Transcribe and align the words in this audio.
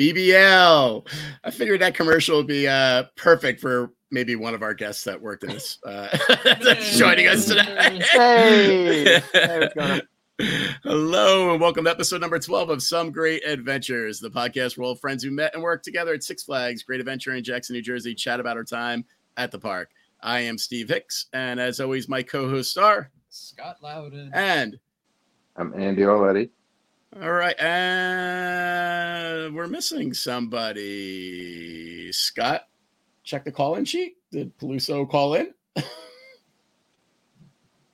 BBL. 0.00 1.06
I 1.44 1.50
figured 1.50 1.82
that 1.82 1.94
commercial 1.94 2.38
would 2.38 2.46
be 2.46 2.66
uh, 2.66 3.04
perfect 3.16 3.60
for 3.60 3.92
maybe 4.10 4.34
one 4.34 4.54
of 4.54 4.62
our 4.62 4.72
guests 4.72 5.04
that 5.04 5.20
worked 5.20 5.44
in 5.44 5.50
this 5.50 5.78
uh, 5.84 6.08
that's 6.62 6.96
joining 6.96 7.26
us 7.26 7.44
today. 7.44 8.00
Hey, 8.10 9.20
hey, 9.34 9.60
what's 9.60 9.74
going 9.74 9.90
on? 9.90 10.02
Hello 10.84 11.52
and 11.52 11.60
welcome 11.60 11.84
to 11.84 11.90
episode 11.90 12.22
number 12.22 12.38
12 12.38 12.70
of 12.70 12.82
Some 12.82 13.12
Great 13.12 13.46
Adventures, 13.46 14.20
the 14.20 14.30
podcast 14.30 14.78
where 14.78 14.86
all 14.86 14.94
friends 14.94 15.22
who 15.22 15.30
met 15.30 15.52
and 15.52 15.62
worked 15.62 15.84
together 15.84 16.14
at 16.14 16.22
Six 16.22 16.44
Flags 16.44 16.82
Great 16.82 17.00
Adventure 17.00 17.34
in 17.34 17.44
Jackson, 17.44 17.74
New 17.74 17.82
Jersey 17.82 18.14
chat 18.14 18.40
about 18.40 18.56
our 18.56 18.64
time 18.64 19.04
at 19.36 19.50
the 19.50 19.58
park. 19.58 19.90
I 20.22 20.40
am 20.40 20.56
Steve 20.56 20.88
Hicks, 20.88 21.26
and 21.34 21.60
as 21.60 21.78
always, 21.78 22.08
my 22.08 22.22
co-host 22.22 22.70
star 22.70 23.10
Scott 23.28 23.76
Loudon. 23.82 24.30
and 24.32 24.78
I'm 25.56 25.74
Andy 25.78 26.02
Oletti. 26.02 26.48
All 27.20 27.32
right, 27.32 27.58
and 27.60 29.54
we're 29.54 29.66
missing 29.66 30.12
somebody. 30.14 32.12
Scott, 32.12 32.68
check 33.24 33.44
the 33.44 33.52
call-in 33.52 33.84
sheet. 33.84 34.16
Did 34.30 34.56
Peluso 34.58 35.08
call 35.10 35.34
in? 35.34 35.52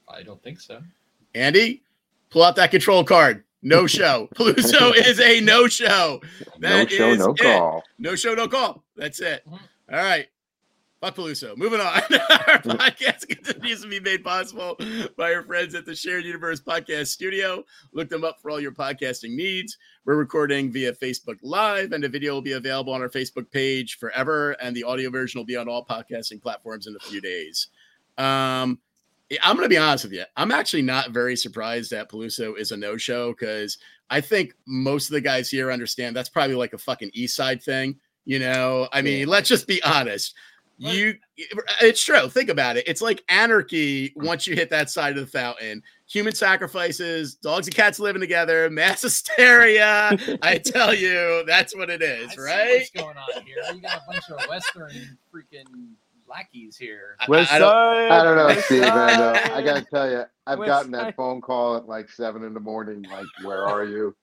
I 0.08 0.22
don't 0.22 0.42
think 0.42 0.60
so. 0.60 0.80
Andy, 1.34 1.82
pull 2.30 2.42
out 2.42 2.56
that 2.56 2.70
control 2.70 3.04
card. 3.04 3.44
No 3.62 3.86
show. 3.88 4.28
Peluso 4.34 4.94
is 4.94 5.18
a 5.20 5.40
no-show. 5.40 6.20
No 6.58 6.86
show, 6.86 7.10
is 7.10 7.18
no 7.18 7.30
it. 7.32 7.38
call. 7.38 7.82
No 7.98 8.14
show, 8.16 8.34
no 8.34 8.48
call. 8.48 8.82
That's 8.96 9.20
it. 9.20 9.42
Mhm. 9.46 9.52
All 9.92 9.98
right. 9.98 10.26
Fuck 11.00 11.16
Peluso. 11.16 11.56
Moving 11.58 11.80
on. 11.80 11.86
Our 12.46 12.62
podcast 12.62 13.28
continues 13.28 13.82
to 13.82 13.88
be 13.88 14.00
made 14.00 14.24
possible 14.24 14.78
by 15.18 15.34
our 15.34 15.42
friends 15.42 15.74
at 15.74 15.84
the 15.84 15.94
Shared 15.94 16.24
Universe 16.24 16.60
Podcast 16.60 17.08
Studio. 17.08 17.64
Look 17.92 18.08
them 18.08 18.24
up 18.24 18.40
for 18.40 18.50
all 18.50 18.58
your 18.58 18.72
podcasting 18.72 19.34
needs. 19.34 19.76
We're 20.06 20.16
recording 20.16 20.72
via 20.72 20.94
Facebook 20.94 21.38
Live, 21.42 21.92
and 21.92 22.02
the 22.02 22.08
video 22.08 22.32
will 22.32 22.42
be 22.42 22.52
available 22.52 22.94
on 22.94 23.02
our 23.02 23.10
Facebook 23.10 23.50
page 23.50 23.98
forever, 23.98 24.52
and 24.52 24.74
the 24.74 24.84
audio 24.84 25.10
version 25.10 25.38
will 25.38 25.44
be 25.44 25.56
on 25.56 25.68
all 25.68 25.84
podcasting 25.84 26.40
platforms 26.40 26.86
in 26.86 26.96
a 26.96 27.04
few 27.04 27.20
days. 27.20 27.68
Um, 28.16 28.78
I'm 29.42 29.56
going 29.56 29.66
to 29.66 29.68
be 29.68 29.76
honest 29.76 30.04
with 30.04 30.14
you. 30.14 30.24
I'm 30.34 30.50
actually 30.50 30.82
not 30.82 31.10
very 31.10 31.36
surprised 31.36 31.90
that 31.90 32.08
Peluso 32.08 32.58
is 32.58 32.72
a 32.72 32.76
no 32.76 32.96
show 32.96 33.32
because 33.32 33.76
I 34.08 34.22
think 34.22 34.54
most 34.66 35.10
of 35.10 35.12
the 35.12 35.20
guys 35.20 35.50
here 35.50 35.70
understand 35.70 36.16
that's 36.16 36.30
probably 36.30 36.56
like 36.56 36.72
a 36.72 36.78
fucking 36.78 37.10
East 37.12 37.36
Side 37.36 37.62
thing. 37.62 37.98
You 38.24 38.38
know, 38.38 38.88
I 38.92 39.02
mean, 39.02 39.28
let's 39.28 39.48
just 39.48 39.66
be 39.68 39.82
honest. 39.82 40.34
What? 40.78 40.94
You, 40.94 41.14
it's 41.80 42.04
true. 42.04 42.28
Think 42.28 42.50
about 42.50 42.76
it. 42.76 42.84
It's 42.86 43.00
like 43.00 43.22
anarchy 43.28 44.12
once 44.16 44.46
you 44.46 44.54
hit 44.54 44.68
that 44.70 44.90
side 44.90 45.16
of 45.16 45.24
the 45.24 45.30
fountain. 45.30 45.82
Human 46.08 46.34
sacrifices, 46.34 47.34
dogs 47.36 47.66
and 47.66 47.74
cats 47.74 47.98
living 47.98 48.20
together, 48.20 48.68
mass 48.70 49.02
hysteria. 49.02 50.16
I 50.42 50.58
tell 50.58 50.94
you, 50.94 51.44
that's 51.46 51.74
what 51.74 51.88
it 51.90 52.02
is 52.02 52.28
I 52.28 52.32
is, 52.32 52.32
see 52.32 52.40
right? 52.40 52.78
What's 52.78 52.90
going 52.90 53.16
on 53.16 53.44
here? 53.44 53.56
You 53.74 53.80
got 53.80 53.96
a 53.96 54.02
bunch 54.06 54.28
of 54.30 54.48
Western 54.48 55.18
freaking 55.34 55.88
lackeys 56.28 56.76
here. 56.76 57.16
I- 57.20 57.26
West 57.28 57.52
I 57.52 57.58
don't- 57.58 57.72
I 57.72 58.22
don't 58.22 58.36
know, 58.36 58.46
West 58.46 58.66
Steve. 58.66 58.82
I, 58.82 59.16
know. 59.16 59.32
I 59.54 59.62
gotta 59.62 59.84
tell 59.90 60.10
you, 60.10 60.24
I've 60.46 60.58
West 60.58 60.68
gotten 60.68 60.92
that 60.92 61.16
phone 61.16 61.40
call 61.40 61.76
at 61.76 61.88
like 61.88 62.10
seven 62.10 62.44
in 62.44 62.52
the 62.54 62.60
morning. 62.60 63.02
Like, 63.10 63.26
where 63.42 63.64
are 63.66 63.84
you? 63.84 64.14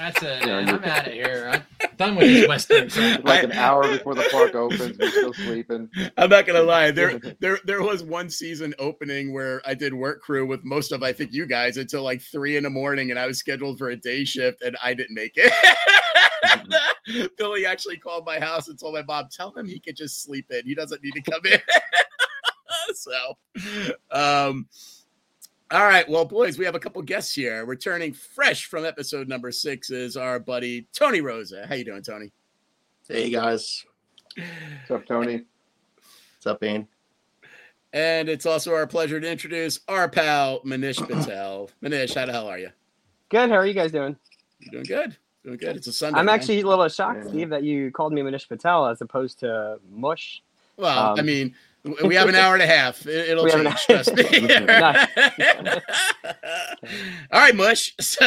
That's 0.00 0.22
it. 0.22 0.46
Yeah, 0.46 0.56
I'm 0.56 0.82
out 0.82 1.06
of 1.08 1.12
here. 1.12 1.50
I'm 1.52 1.96
done 1.98 2.16
with 2.16 2.26
this 2.26 2.48
Western 2.48 2.88
crap. 2.88 3.22
Like 3.24 3.42
an 3.42 3.52
hour 3.52 3.86
before 3.86 4.14
the 4.14 4.26
park 4.32 4.54
opens, 4.54 4.96
we're 4.98 5.10
still 5.10 5.34
sleeping. 5.34 5.90
I'm 6.16 6.30
not 6.30 6.46
gonna 6.46 6.62
lie. 6.62 6.90
There, 6.90 7.18
there, 7.40 7.58
there 7.66 7.82
was 7.82 8.02
one 8.02 8.30
season 8.30 8.72
opening 8.78 9.34
where 9.34 9.60
I 9.66 9.74
did 9.74 9.92
work 9.92 10.22
crew 10.22 10.46
with 10.46 10.64
most 10.64 10.92
of 10.92 11.02
I 11.02 11.12
think 11.12 11.34
you 11.34 11.44
guys 11.44 11.76
until 11.76 12.02
like 12.02 12.22
three 12.22 12.56
in 12.56 12.62
the 12.62 12.70
morning, 12.70 13.10
and 13.10 13.18
I 13.18 13.26
was 13.26 13.38
scheduled 13.38 13.76
for 13.76 13.90
a 13.90 13.96
day 13.96 14.24
shift, 14.24 14.62
and 14.62 14.74
I 14.82 14.94
didn't 14.94 15.14
make 15.14 15.34
it. 15.36 15.52
Billy 17.36 17.66
actually 17.66 17.98
called 17.98 18.24
my 18.24 18.40
house 18.40 18.68
and 18.68 18.80
told 18.80 18.94
my 18.94 19.02
mom, 19.02 19.28
"Tell 19.30 19.52
him 19.52 19.66
he 19.66 19.80
could 19.80 19.96
just 19.96 20.22
sleep 20.22 20.46
in. 20.50 20.64
He 20.64 20.74
doesn't 20.74 21.04
need 21.04 21.12
to 21.12 21.30
come 21.30 21.44
in." 21.44 21.60
so, 22.94 23.36
um, 24.10 24.66
all 25.72 25.84
right. 25.86 26.08
Well, 26.08 26.24
boys, 26.24 26.58
we 26.58 26.64
have 26.64 26.74
a 26.74 26.80
couple 26.80 27.00
guests 27.02 27.34
here. 27.34 27.64
Returning 27.64 28.12
fresh 28.12 28.64
from 28.66 28.84
episode 28.84 29.28
number 29.28 29.52
six 29.52 29.90
is 29.90 30.16
our 30.16 30.38
buddy 30.40 30.86
Tony 30.92 31.20
Rosa. 31.20 31.66
How 31.68 31.74
you 31.76 31.84
doing, 31.84 32.02
Tony? 32.02 32.32
Hey 33.08 33.30
guys, 33.30 33.84
What's 34.36 34.90
up, 34.90 35.06
Tony? 35.06 35.42
what's 36.36 36.46
up, 36.46 36.62
Ian? 36.62 36.86
And 37.92 38.28
it's 38.28 38.46
also 38.46 38.72
our 38.72 38.86
pleasure 38.86 39.20
to 39.20 39.28
introduce 39.30 39.80
our 39.88 40.08
pal 40.08 40.60
Manish 40.64 40.96
Patel. 41.08 41.70
Manish, 41.82 42.14
how 42.14 42.26
the 42.26 42.32
hell 42.32 42.46
are 42.46 42.58
you? 42.58 42.70
Good. 43.28 43.50
How 43.50 43.56
are 43.56 43.66
you 43.66 43.74
guys 43.74 43.90
doing? 43.90 44.16
You 44.60 44.70
doing 44.70 44.84
good? 44.84 45.16
Doing 45.44 45.56
good. 45.56 45.76
It's 45.76 45.86
a 45.88 45.92
Sunday. 45.92 46.18
I'm 46.20 46.26
man. 46.26 46.34
actually 46.36 46.60
a 46.60 46.66
little 46.66 46.88
shocked, 46.88 47.22
Yeah. 47.24 47.30
Steve, 47.30 47.48
that 47.50 47.64
you 47.64 47.90
called 47.90 48.12
me 48.12 48.22
Manish 48.22 48.48
Patel 48.48 48.86
as 48.86 49.00
opposed 49.00 49.40
to 49.40 49.78
Mush. 49.90 50.42
well. 50.76 51.14
I 51.16 51.20
um, 51.20 51.26
mean, 51.26 51.48
w- 51.48 51.54
we 52.04 52.14
have 52.14 52.28
an 52.28 52.34
hour 52.34 52.54
and 52.54 52.62
a 52.62 52.66
half. 52.66 53.06
It, 53.06 53.34
will 53.36 53.44
We 53.44 53.50
change. 53.50 53.86
Trust 53.86 54.14
me. 54.14 54.24
All 57.32 57.40
right, 57.40 57.54
Mush. 57.54 57.94
So 58.10 58.26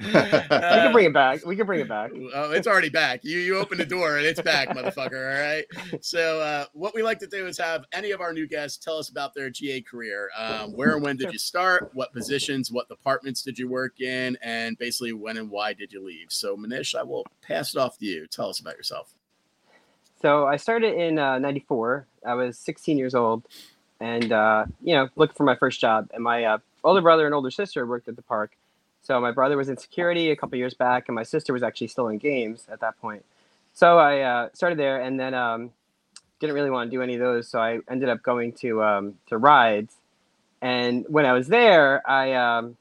we 0.00 0.06
uh, 0.14 0.38
can 0.48 0.92
bring 0.92 1.06
it 1.06 1.12
back. 1.12 1.44
We 1.44 1.54
can 1.54 1.66
bring 1.66 1.80
it 1.80 1.88
back. 1.88 2.10
Oh, 2.34 2.52
it's 2.52 2.66
already 2.66 2.88
back. 2.88 3.20
You 3.24 3.38
you 3.38 3.58
open 3.58 3.78
the 3.78 3.84
door 3.84 4.16
and 4.16 4.26
it's 4.26 4.40
back, 4.40 4.68
motherfucker. 4.70 5.36
All 5.36 5.42
right. 5.42 5.64
So 6.00 6.40
uh, 6.40 6.64
what 6.72 6.94
we 6.94 7.02
like 7.02 7.18
to 7.20 7.26
do 7.26 7.46
is 7.46 7.58
have 7.58 7.84
any 7.92 8.10
of 8.10 8.20
our 8.20 8.32
new 8.32 8.48
guests 8.48 8.82
tell 8.82 8.98
us 8.98 9.10
about 9.10 9.34
their 9.34 9.50
GA 9.50 9.82
career. 9.82 10.30
Um, 10.36 10.72
where 10.72 10.94
and 10.94 11.02
when 11.02 11.16
did 11.16 11.32
you 11.32 11.38
start? 11.38 11.90
What 11.92 12.12
positions? 12.12 12.72
What 12.72 12.88
departments 12.88 13.42
did 13.42 13.58
you 13.58 13.68
work 13.68 14.00
in? 14.00 14.38
And 14.42 14.78
basically, 14.78 15.12
when 15.12 15.36
and 15.36 15.50
why 15.50 15.72
did 15.74 15.92
you 15.92 16.04
leave? 16.04 16.28
So 16.30 16.56
Manish, 16.56 16.94
I 16.98 17.02
will 17.02 17.24
pass 17.42 17.74
it 17.74 17.78
off 17.78 17.98
to 17.98 18.06
you. 18.06 18.26
Tell 18.26 18.48
us 18.48 18.60
about 18.60 18.76
yourself. 18.76 19.14
So 20.22 20.46
I 20.46 20.56
started 20.56 20.94
in 20.94 21.18
uh, 21.18 21.40
'94. 21.40 22.06
I 22.24 22.34
was 22.34 22.56
16 22.56 22.96
years 22.96 23.12
old, 23.14 23.42
and 23.98 24.32
uh, 24.32 24.66
you 24.80 24.94
know, 24.94 25.08
looking 25.16 25.34
for 25.34 25.42
my 25.42 25.56
first 25.56 25.80
job. 25.80 26.10
And 26.14 26.22
my 26.22 26.44
uh, 26.44 26.58
older 26.84 27.00
brother 27.00 27.26
and 27.26 27.34
older 27.34 27.50
sister 27.50 27.84
worked 27.84 28.06
at 28.06 28.14
the 28.14 28.22
park. 28.22 28.52
So 29.02 29.20
my 29.20 29.32
brother 29.32 29.56
was 29.56 29.68
in 29.68 29.76
security 29.76 30.30
a 30.30 30.36
couple 30.36 30.56
years 30.56 30.74
back, 30.74 31.08
and 31.08 31.16
my 31.16 31.24
sister 31.24 31.52
was 31.52 31.64
actually 31.64 31.88
still 31.88 32.06
in 32.06 32.18
games 32.18 32.68
at 32.70 32.78
that 32.80 33.00
point. 33.00 33.24
So 33.74 33.98
I 33.98 34.20
uh, 34.20 34.48
started 34.54 34.78
there, 34.78 35.02
and 35.02 35.18
then 35.18 35.34
um, 35.34 35.72
didn't 36.38 36.54
really 36.54 36.70
want 36.70 36.88
to 36.88 36.96
do 36.96 37.02
any 37.02 37.14
of 37.14 37.20
those. 37.20 37.48
So 37.48 37.58
I 37.58 37.80
ended 37.90 38.08
up 38.08 38.22
going 38.22 38.52
to 38.60 38.80
um, 38.84 39.14
to 39.28 39.36
rides. 39.36 39.96
And 40.60 41.04
when 41.08 41.26
I 41.26 41.32
was 41.32 41.48
there, 41.48 42.08
I 42.08 42.34
um, 42.34 42.76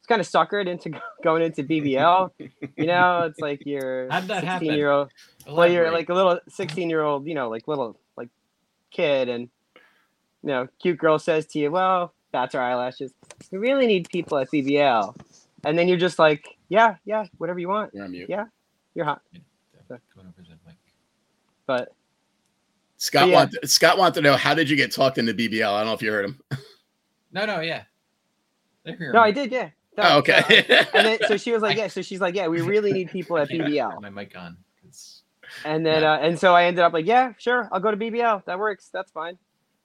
was 0.00 0.06
kind 0.08 0.20
of 0.20 0.26
suckered 0.26 0.66
into 0.66 1.00
going 1.22 1.42
into 1.42 1.62
BBL. 1.62 2.32
You 2.76 2.86
know, 2.86 3.22
it's 3.22 3.38
like 3.38 3.62
you're 3.64 4.10
How'd 4.10 4.24
that 4.24 4.40
16 4.40 4.48
happen? 4.48 4.66
year 4.66 4.90
old 4.90 5.12
well 5.48 5.70
you're 5.70 5.90
like 5.90 6.08
a 6.08 6.14
little 6.14 6.38
16 6.48 6.88
year 6.90 7.02
old 7.02 7.26
you 7.26 7.34
know 7.34 7.48
like 7.48 7.66
little 7.68 7.98
like 8.16 8.28
kid 8.90 9.28
and 9.28 9.48
you 10.42 10.48
know 10.50 10.68
cute 10.80 10.98
girl 10.98 11.18
says 11.18 11.46
to 11.46 11.58
you 11.58 11.70
well 11.70 12.12
that's 12.32 12.54
our 12.54 12.62
eyelashes 12.62 13.12
we 13.50 13.58
really 13.58 13.86
need 13.86 14.08
people 14.10 14.38
at 14.38 14.50
bbl 14.50 15.14
and 15.64 15.78
then 15.78 15.88
you're 15.88 15.96
just 15.98 16.18
like 16.18 16.56
yeah 16.68 16.96
yeah 17.04 17.26
whatever 17.38 17.58
you 17.58 17.68
want 17.68 17.92
You're 17.94 18.04
on 18.04 18.10
mute. 18.10 18.28
Yeah. 18.28 18.44
you're 18.94 19.04
hot 19.04 19.22
Going 19.88 20.00
over 20.26 20.42
the 20.42 20.56
mic. 20.66 20.76
but 21.66 21.92
Scott 22.96 23.28
Yeah. 23.28 23.34
wanted 23.34 23.70
Scott 23.70 23.98
wanted 23.98 24.14
to 24.14 24.20
know 24.22 24.36
how 24.36 24.52
did 24.54 24.68
you 24.68 24.76
get 24.76 24.90
talked 24.90 25.16
into 25.18 25.32
BBL? 25.32 25.70
I 25.72 25.78
don't 25.78 25.86
know 25.86 25.92
if 25.92 26.02
you 26.02 26.10
heard 26.10 26.24
him. 26.24 26.40
No, 27.30 27.44
no, 27.46 27.60
yeah. 27.60 27.82
They're 28.84 28.96
here. 28.96 29.12
no 29.12 29.20
i 29.20 29.30
did 29.30 29.52
yeah 29.52 29.68
No, 29.96 30.02
Oh, 30.06 30.18
okay. 30.18 30.64
no, 30.68 30.76
and 30.94 31.06
then 31.06 31.18
so 31.28 31.36
she 31.36 31.52
was 31.52 31.62
like 31.66 31.76
yeah 31.76 31.86
so 31.88 32.02
she's 32.02 32.20
like 32.20 32.34
yeah 32.34 32.48
we 32.48 32.62
really 32.62 32.92
need 32.92 33.10
people 33.10 33.38
at 33.38 33.48
bbl 33.50 34.00
My 34.02 34.10
mic 34.10 34.36
on. 34.36 34.56
'Cause 35.56 35.62
and 35.64 35.84
then 35.86 36.04
uh, 36.04 36.18
and 36.20 36.38
so 36.38 36.54
i 36.54 36.64
ended 36.64 36.82
up 36.84 36.92
like 36.92 37.06
yeah 37.06 37.32
sure 37.38 37.68
i'll 37.72 37.80
go 37.80 37.90
to 37.90 37.96
bbl 37.96 38.44
that 38.44 38.58
works 38.58 38.88
that's 38.92 39.10
fine 39.10 39.38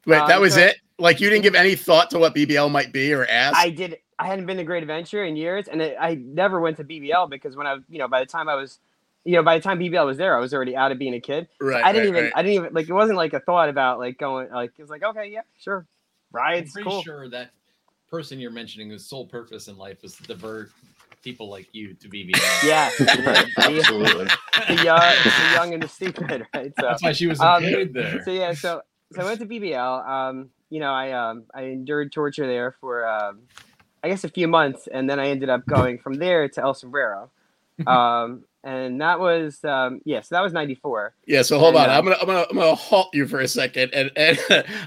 Wait, 0.06 0.16
that 0.18 0.38
Um, 0.38 0.42
was 0.42 0.56
so- 0.56 0.62
it? 0.62 0.78
Like 0.98 1.20
you 1.22 1.30
didn't 1.30 1.44
give 1.44 1.54
any 1.56 1.76
thought 1.76 2.10
to 2.12 2.18
what 2.20 2.34
BBL 2.36 2.70
might 2.72 2.92
be 2.92 3.12
or 3.14 3.26
ask? 3.26 3.56
I 3.58 3.70
did. 3.70 3.98
I 4.20 4.26
hadn't 4.28 4.46
been 4.48 4.58
to 4.58 4.64
Great 4.64 4.82
Adventure 4.84 5.24
in 5.24 5.36
years, 5.36 5.68
and 5.68 5.80
it, 5.82 5.96
I 6.00 6.16
never 6.16 6.60
went 6.60 6.78
to 6.78 6.84
BBL 6.84 7.28
because 7.30 7.56
when 7.56 7.66
I, 7.68 7.78
you 7.90 7.98
know, 8.00 8.08
by 8.08 8.20
the 8.20 8.26
time 8.28 8.48
I 8.50 8.54
was, 8.56 8.78
you 9.26 9.34
know, 9.34 9.42
by 9.44 9.58
the 9.58 9.64
time 9.64 9.80
BBL 9.80 10.04
was 10.06 10.18
there, 10.18 10.36
I 10.36 10.40
was 10.40 10.54
already 10.56 10.76
out 10.76 10.92
of 10.92 10.98
being 11.00 11.14
a 11.16 11.20
kid. 11.20 11.48
right. 11.60 11.84
I 11.84 11.92
didn't 11.92 12.14
right, 12.14 12.18
even, 12.20 12.24
right. 12.26 12.34
I 12.36 12.42
didn't 12.44 12.54
even 12.56 12.74
like. 12.74 12.90
It 12.90 12.94
wasn't 12.94 13.18
like 13.18 13.34
a 13.34 13.40
thought 13.40 13.70
about 13.70 14.00
like 14.00 14.18
going. 14.20 14.50
Like 14.52 14.74
it 14.78 14.82
was 14.82 14.90
like, 14.92 15.04
okay, 15.04 15.28
yeah, 15.32 15.42
sure, 15.60 15.86
I'm 16.34 16.38
rides, 16.40 16.72
pretty 16.74 16.90
cool. 16.90 17.02
sure 17.04 17.30
that 17.30 17.52
person 18.10 18.40
you're 18.40 18.50
mentioning 18.52 18.90
whose 18.90 19.06
sole 19.06 19.26
purpose 19.28 19.68
in 19.68 19.78
life 19.78 20.02
was 20.02 20.16
to 20.18 20.24
divert 20.24 20.72
people 21.22 21.50
like 21.50 21.68
you 21.74 21.94
to 21.96 22.08
BBL. 22.10 22.40
Yeah, 22.68 22.90
the, 23.00 23.46
Absolutely. 23.58 24.28
the, 24.76 24.84
young, 24.84 25.00
the 25.00 25.54
young 25.56 25.74
and 25.74 25.84
the 25.84 25.88
stupid, 25.88 26.46
right? 26.54 26.74
So, 26.76 26.82
That's 26.88 27.04
why 27.04 27.12
she 27.14 27.28
was 27.28 27.40
Um, 27.40 27.64
employed 27.64 27.94
there. 27.94 28.24
so 28.24 28.32
yeah, 28.32 28.54
so 28.54 28.82
so 29.14 29.22
I 29.22 29.26
went 29.26 29.40
to 29.42 29.46
BBL. 29.46 30.08
Um, 30.08 30.50
you 30.70 30.80
know, 30.80 30.92
I 30.92 31.12
um 31.12 31.44
I 31.54 31.64
endured 31.64 32.12
torture 32.12 32.48
there 32.48 32.76
for 32.80 33.08
um, 33.08 33.40
I 34.04 34.10
guess 34.10 34.24
a 34.24 34.30
few 34.30 34.48
months, 34.48 34.88
and 34.88 35.10
then 35.10 35.20
I 35.20 35.28
ended 35.30 35.50
up 35.50 35.66
going 35.66 35.98
from 36.00 36.14
there 36.16 36.48
to 36.50 36.62
El 36.62 36.74
Sombrero. 36.74 37.30
Um, 37.88 38.44
and 38.64 39.02
that 39.02 39.20
was 39.20 39.64
um 39.64 40.02
yeah, 40.06 40.22
so 40.22 40.36
that 40.36 40.42
was 40.42 40.54
'94. 40.54 41.14
Yeah, 41.26 41.42
so 41.42 41.58
hold 41.58 41.76
And, 41.76 41.86
on. 41.86 41.90
uh, 41.90 41.94
I'm 41.98 42.04
gonna 42.04 42.18
I'm 42.22 42.28
gonna 42.28 42.46
I'm 42.50 42.56
gonna 42.56 42.76
halt 42.76 43.10
you 43.14 43.28
for 43.28 43.40
a 43.40 43.48
second, 43.48 43.92
and 43.94 44.12
and 44.16 44.40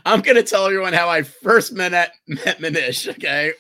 I'm 0.06 0.20
gonna 0.20 0.42
tell 0.44 0.64
everyone 0.66 0.92
how 0.92 1.08
I 1.08 1.22
first 1.22 1.72
met 1.72 1.92
at, 1.92 2.12
met 2.28 2.58
Manish. 2.60 3.08
Okay, 3.10 3.52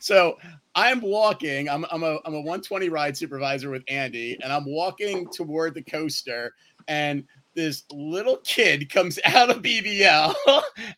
so 0.00 0.38
I'm 0.74 1.00
walking. 1.00 1.68
I'm 1.68 1.84
I'm 1.90 2.02
a 2.02 2.18
I'm 2.24 2.34
a 2.34 2.40
120 2.40 2.88
ride 2.88 3.16
supervisor 3.16 3.70
with 3.70 3.84
Andy, 3.88 4.38
and 4.42 4.52
I'm 4.52 4.64
walking 4.66 5.28
toward 5.30 5.74
the 5.74 5.82
coaster, 5.82 6.52
and 6.88 7.24
this 7.54 7.84
little 7.92 8.38
kid 8.38 8.90
comes 8.90 9.18
out 9.24 9.50
of 9.50 9.62
BBL, 9.62 10.34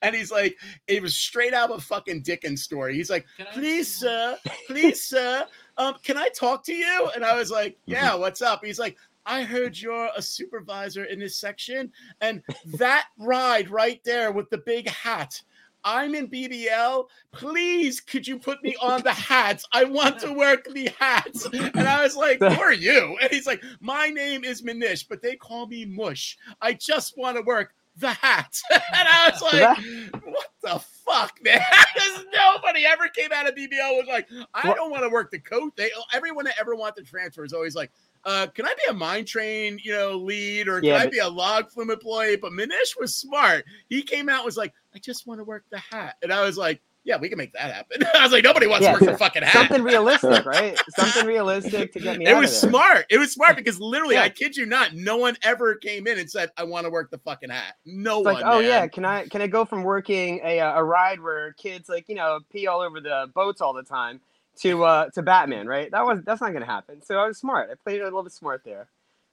and 0.03 0.17
he's 0.17 0.33
like, 0.33 0.57
it 0.87 1.03
was 1.03 1.15
straight 1.15 1.53
out 1.53 1.71
of 1.71 1.79
a 1.79 1.81
fucking 1.81 2.23
Dickens 2.23 2.63
story. 2.63 2.95
He's 2.95 3.11
like, 3.11 3.27
please, 3.53 3.95
sir, 3.95 4.39
please, 4.67 5.03
sir, 5.05 5.47
um, 5.77 5.97
can 6.03 6.17
I 6.17 6.29
talk 6.29 6.65
to 6.65 6.75
you? 6.75 7.11
And 7.15 7.25
I 7.25 7.37
was 7.37 7.51
like, 7.51 7.77
yeah, 7.85 8.15
what's 8.15 8.43
up? 8.43 8.65
He's 8.65 8.79
like. 8.79 8.97
I 9.29 9.43
heard 9.43 9.77
you're 9.77 10.09
a 10.17 10.23
supervisor 10.23 11.03
in 11.03 11.19
this 11.19 11.37
section, 11.37 11.91
and 12.21 12.45
that 12.79 13.09
ride 13.19 13.69
right 13.71 14.01
there 14.05 14.31
with 14.31 14.49
the 14.51 14.59
big 14.59 14.89
hat. 14.89 15.43
I'm 15.87 16.15
in 16.17 16.29
BBL. 16.29 17.07
Please, 17.33 18.01
could 18.01 18.27
you 18.27 18.39
put 18.39 18.63
me 18.63 18.77
on 18.83 19.03
the 19.03 19.13
hats? 19.13 19.65
I 19.73 19.85
want 19.85 20.19
to 20.19 20.33
work 20.33 20.67
the 20.75 20.91
hats. 20.99 21.47
And 21.47 21.89
I 21.89 22.03
was 22.03 22.17
like, 22.17 22.41
Who 22.41 22.61
are 22.61 22.73
you? 22.73 23.17
And 23.23 23.31
he's 23.31 23.47
like, 23.47 23.63
My 23.81 24.09
name 24.09 24.45
is 24.45 24.63
Manish, 24.63 25.07
but 25.09 25.23
they 25.23 25.37
call 25.37 25.67
me 25.69 25.87
Mush. 25.87 26.37
I 26.61 26.73
just 26.75 27.17
want 27.17 27.37
to 27.37 27.43
work 27.43 27.73
the 27.97 28.11
hats. 28.11 28.63
and 28.71 28.83
I 28.93 29.31
was 29.31 29.41
like, 29.41 30.23
What 30.25 30.49
the 30.63 30.79
fuck, 31.07 31.39
man? 31.43 31.61
Because 31.95 32.27
nobody 32.35 32.85
ever 32.85 33.09
came 33.09 33.33
out 33.33 33.49
of 33.49 33.55
BBL 33.55 33.97
was 33.97 34.07
like, 34.07 34.29
I 34.53 34.75
don't 34.75 34.91
want 34.91 35.03
to 35.05 35.09
work 35.09 35.31
the 35.31 35.39
coat. 35.39 35.75
They 35.77 35.91
everyone 36.13 36.45
that 36.45 36.57
ever 36.61 36.75
wanted 36.75 37.05
to 37.05 37.11
transfer 37.11 37.43
is 37.45 37.55
always 37.55 37.75
like, 37.75 37.91
uh, 38.27 38.49
can 38.49 38.67
I 38.67 38.75
be 38.75 38.91
a 38.91 38.93
mine 38.93 39.25
train, 39.25 39.79
you 39.83 39.93
know, 39.93 40.17
lead, 40.17 40.67
or 40.67 40.81
can 40.81 40.89
Yeah, 40.91 40.97
I 40.97 41.05
but- 41.05 41.13
be 41.13 41.19
a 41.19 41.29
log 41.29 41.71
flume 41.71 41.91
employee? 41.91 42.37
But 42.37 42.53
Manish 42.53 42.99
was 42.99 43.15
smart. 43.15 43.65
He 43.89 44.03
came 44.03 44.29
out 44.29 44.45
was 44.45 44.57
like, 44.57 44.75
I 44.97 44.99
just 44.99 45.27
want 45.27 45.41
to 45.41 45.45
work 45.45 45.65
the 45.71 45.79
hat, 45.79 46.17
and 46.23 46.33
I 46.33 46.43
was 46.43 46.57
like, 46.57 46.81
Yeah, 47.05 47.19
we 47.19 47.29
can 47.29 47.37
make 47.37 47.53
that 47.53 47.71
happen. 47.73 48.03
I 48.15 48.23
was 48.23 48.33
like, 48.33 48.43
Nobody 48.43 48.67
wants 48.67 48.83
Yeah, 48.85 48.97
to 48.97 49.05
work 49.05 49.13
the 49.13 49.19
fucking 49.19 49.43
hat. 49.43 49.53
Something 49.53 49.83
realistic, 49.83 50.45
right? 50.47 50.81
Something 50.97 51.27
realistic 51.27 51.93
to 51.93 52.01
get 52.01 52.17
me 52.19 52.27
It 52.27 52.35
was 52.35 52.59
smart. 52.59 53.05
It 53.11 53.19
was 53.19 53.31
smart 53.31 53.57
because 53.57 53.79
literally, 53.79 54.15
Yeah. 54.15 54.23
I 54.23 54.31
kid 54.31 54.57
you 54.57 54.65
not, 54.65 54.95
no 54.95 55.19
one 55.19 55.37
ever 55.43 55.75
came 55.75 56.07
in 56.07 56.19
and 56.19 56.31
said, 56.31 56.51
"I 56.57 56.65
want 56.65 56.85
to 56.87 56.91
work 56.91 57.11
the 57.11 57.19
fucking 57.19 57.51
hat." 57.51 57.75
No 57.85 58.21
It's 58.21 58.25
one. 58.25 58.35
like, 58.37 58.45
oh 58.47 58.61
man. 58.61 58.69
yeah, 58.69 58.87
can 58.87 59.05
I 59.05 59.27
can 59.27 59.43
I 59.43 59.47
go 59.49 59.67
from 59.67 59.83
working 59.83 60.41
a 60.43 60.61
uh, 60.61 60.79
a 60.81 60.83
ride 60.83 61.21
where 61.21 61.53
kids 61.53 61.89
like 61.91 62.09
you 62.09 62.15
know 62.15 62.41
pee 62.51 62.67
all 62.67 62.81
over 62.81 62.99
the 63.01 63.31
boats 63.35 63.61
all 63.61 63.75
the 63.75 63.83
time 63.85 64.21
to 64.61 64.83
uh 64.85 65.11
to 65.11 65.21
Batman, 65.23 65.67
right? 65.67 65.91
That 65.91 66.07
was 66.07 66.23
that's 66.25 66.41
not 66.41 66.55
gonna 66.55 66.65
happen. 66.65 67.03
So 67.05 67.19
I 67.19 67.27
was 67.27 67.37
smart. 67.37 67.69
I 67.71 67.75
played 67.75 67.97
it 68.01 68.03
a 68.03 68.05
little 68.05 68.23
bit 68.23 68.33
smart 68.33 68.63
there. 68.65 68.89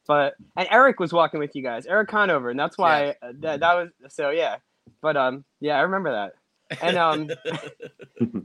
But 0.06 0.34
and 0.58 0.68
Eric 0.70 1.00
was 1.00 1.14
walking 1.14 1.40
with 1.40 1.56
you 1.56 1.64
guys, 1.64 1.86
Eric 1.86 2.10
Conover, 2.10 2.50
and 2.50 2.60
that's 2.60 2.78
why 2.78 3.16
uh, 3.22 3.32
that 3.40 3.62
that 3.62 3.74
was 3.74 3.90
so 4.10 4.32
yeah. 4.32 4.58
But 5.02 5.18
um 5.18 5.44
yeah, 5.60 5.78
I 5.78 5.82
remember 5.82 6.12
that. 6.12 6.34
And 6.82 6.98
um 6.98 7.30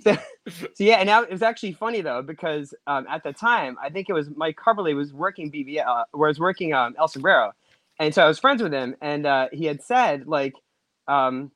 so, 0.00 0.16
so 0.48 0.66
yeah, 0.78 0.96
and 0.96 1.06
now 1.06 1.22
it 1.22 1.30
was 1.30 1.42
actually 1.42 1.72
funny 1.72 2.00
though 2.00 2.22
because 2.22 2.74
um 2.86 3.06
at 3.08 3.22
the 3.22 3.32
time 3.32 3.76
I 3.82 3.90
think 3.90 4.08
it 4.08 4.12
was 4.12 4.28
Mike 4.34 4.56
Carberley 4.56 4.94
was 4.94 5.12
working 5.12 5.50
BBL, 5.50 5.86
uh, 5.86 6.04
was 6.14 6.38
working 6.38 6.74
um 6.74 6.94
El 6.98 7.08
Sombrero, 7.08 7.52
and 7.98 8.14
so 8.14 8.24
I 8.24 8.28
was 8.28 8.38
friends 8.38 8.62
with 8.62 8.72
him, 8.72 8.96
and 9.00 9.26
uh, 9.26 9.48
he 9.52 9.64
had 9.64 9.82
said 9.82 10.26
like, 10.26 10.54
um, 11.06 11.50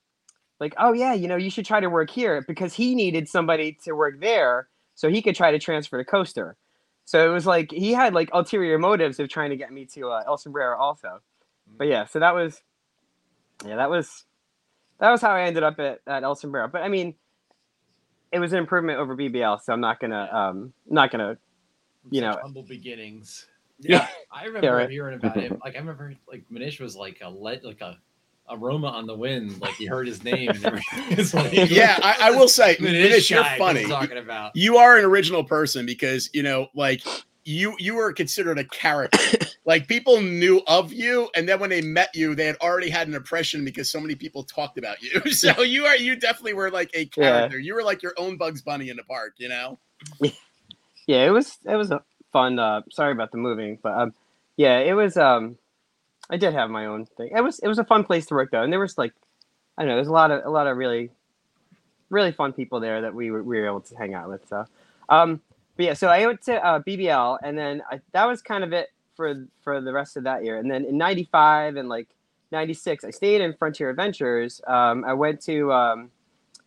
like 0.61 0.75
oh 0.79 0.93
yeah, 0.93 1.14
you 1.14 1.28
know 1.28 1.37
you 1.37 1.50
should 1.50 1.67
try 1.67 1.81
to 1.81 1.90
work 1.90 2.11
here 2.11 2.44
because 2.46 2.75
he 2.75 2.94
needed 2.94 3.28
somebody 3.28 3.78
to 3.85 3.93
work 3.93 4.20
there 4.20 4.69
so 4.94 5.08
he 5.08 5.23
could 5.23 5.35
try 5.35 5.50
to 5.50 5.58
transfer 5.58 5.99
to 5.99 6.05
Coaster. 6.05 6.56
So 7.05 7.28
it 7.28 7.32
was 7.32 7.46
like 7.46 7.70
he 7.70 7.93
had 7.93 8.14
like 8.14 8.31
ulterior 8.32 8.78
motives 8.78 9.19
of 9.19 9.28
trying 9.28 9.50
to 9.50 9.56
get 9.56 9.73
me 9.73 9.87
to 9.94 10.11
uh, 10.11 10.23
El 10.26 10.38
Sombrero 10.38 10.78
also. 10.78 11.20
But 11.76 11.88
yeah, 11.88 12.06
so 12.06 12.20
that 12.20 12.35
was, 12.35 12.62
yeah, 13.67 13.76
that 13.76 13.90
was, 13.90 14.25
that 15.02 15.10
was 15.10 15.20
how 15.20 15.32
I 15.32 15.43
ended 15.43 15.64
up 15.64 15.81
at, 15.81 15.99
at 16.06 16.22
El 16.22 16.37
Sombrero. 16.37 16.69
But 16.69 16.82
I 16.82 16.88
mean, 16.88 17.14
it 18.31 18.38
was 18.38 18.52
an 18.52 18.58
improvement 18.60 19.00
over 19.00 19.16
BBL, 19.16 19.60
so 19.60 19.72
I'm 19.72 19.81
not 19.81 19.99
gonna, 19.99 20.28
um, 20.32 20.72
not 20.88 21.10
gonna, 21.10 21.37
you 22.10 22.20
know, 22.20 22.38
humble 22.40 22.62
beginnings. 22.62 23.46
Yeah. 23.84 24.06
I 24.31 24.44
remember 24.44 24.76
right. 24.76 24.88
hearing 24.88 25.16
about 25.16 25.37
him. 25.37 25.60
Like 25.64 25.75
I 25.75 25.78
remember, 25.81 26.14
like 26.28 26.44
Manish 26.52 26.78
was 26.78 26.94
like 26.94 27.19
a 27.20 27.28
let 27.28 27.64
like 27.64 27.81
a 27.81 27.99
aroma 28.49 28.87
on 28.87 29.06
the 29.06 29.16
wind. 29.16 29.60
Like 29.60 29.75
he 29.75 29.87
heard 29.87 30.06
his 30.06 30.22
name. 30.22 30.50
And 30.50 30.64
like, 31.34 31.52
yeah, 31.69 31.99
I, 32.00 32.16
I 32.20 32.31
will 32.31 32.46
say, 32.46 32.76
Manish 32.81 33.10
Manish, 33.10 33.31
you're 33.31 33.43
funny. 33.58 33.88
talking 33.88 34.19
about. 34.19 34.54
You 34.54 34.76
are 34.76 34.99
an 34.99 35.04
original 35.04 35.43
person 35.43 35.84
because 35.84 36.31
you 36.32 36.44
know, 36.44 36.69
like 36.76 37.02
you 37.44 37.75
you 37.79 37.94
were 37.94 38.12
considered 38.12 38.59
a 38.59 38.65
character. 38.65 39.19
like 39.65 39.89
people 39.89 40.21
knew 40.21 40.62
of 40.67 40.93
you, 40.93 41.29
and 41.35 41.49
then 41.49 41.59
when 41.61 41.71
they 41.71 41.81
met 41.81 42.11
you, 42.15 42.35
they 42.35 42.47
had 42.47 42.56
already 42.61 42.91
had 42.91 43.09
an 43.09 43.15
impression 43.15 43.65
because 43.65 43.91
so 43.91 44.00
many 44.00 44.15
people 44.15 44.43
talked 44.43 44.79
about 44.79 45.03
you. 45.03 45.21
So 45.33 45.62
you 45.62 45.85
are 45.87 45.97
you 45.97 46.17
definitely 46.17 46.55
were 46.55 46.71
like 46.71 46.91
a 46.94 47.00
Yeah. 47.00 47.09
character. 47.09 47.59
You 47.59 47.75
were 47.75 47.83
like 47.83 48.03
your 48.03 48.15
own 48.17 48.37
Bugs 48.37 48.62
Bunny 48.62 48.91
in 48.91 48.97
the 48.97 49.05
park. 49.05 49.35
You 49.39 49.49
know. 49.49 49.79
yeah, 51.06 51.25
it 51.27 51.31
was, 51.31 51.59
it 51.65 51.77
was 51.77 51.91
a 51.91 52.03
fun. 52.33 52.59
Uh, 52.59 52.83
sorry 52.91 53.12
about 53.12 53.33
the 53.33 53.39
moving, 53.39 53.79
but 53.83 53.93
um, 53.99 54.14
yeah, 54.57 54.78
it 54.78 54.95
was. 54.95 55.16
Um, 55.16 55.57
I 56.31 56.37
did 56.37 56.55
have 56.55 56.71
my 56.71 56.87
own 56.87 57.05
thing. 57.05 57.31
It 57.37 57.43
was, 57.43 57.59
it 57.59 57.69
was 57.69 57.78
a 57.78 57.85
fun 57.85 58.05
place 58.05 58.26
to 58.26 58.35
work 58.35 58.50
though, 58.50 58.62
and 58.62 58.73
there 58.73 58.81
was 58.81 58.97
like, 58.97 59.12
I 59.76 59.83
don't 59.83 59.90
know, 59.90 59.97
there's 59.97 60.09
a 60.09 60.12
lot 60.12 60.31
of, 60.31 60.45
a 60.45 60.50
lot 60.50 60.66
of 60.66 60.76
really, 60.76 61.11
really 62.09 62.33
fun 62.33 62.52
people 62.52 62.81
there 62.81 63.02
that 63.02 63.14
we 63.14 63.31
were, 63.31 63.43
we 63.43 63.59
were 63.59 63.66
able 63.66 63.81
to 63.83 63.97
hang 63.97 64.14
out 64.14 64.28
with. 64.28 64.47
So, 64.49 64.64
um, 65.09 65.40
but 65.76 65.87
yeah, 65.87 65.95
so 65.95 66.09
I 66.09 66.26
went 66.26 66.43
to 66.43 66.64
uh, 66.64 66.81
BBL, 66.81 67.38
and 67.43 67.57
then 67.57 67.83
I, 67.91 68.00
that 68.12 68.26
was 68.26 68.43
kind 68.43 68.64
of 68.64 68.73
it 68.73 68.88
for 69.17 69.47
for 69.62 69.81
the 69.81 69.93
rest 69.93 70.17
of 70.17 70.25
that 70.25 70.45
year. 70.45 70.59
And 70.59 70.71
then 70.71 70.85
in 70.85 70.99
'95 70.99 71.76
and 71.76 71.88
like 71.88 72.09
'96, 72.50 73.05
I 73.05 73.11
stayed 73.11 73.41
in 73.41 73.55
Frontier 73.55 73.91
Adventures. 73.91 74.61
Um, 74.67 75.05
I 75.05 75.14
went 75.14 75.41
to 75.43 75.73
um, 75.73 76.11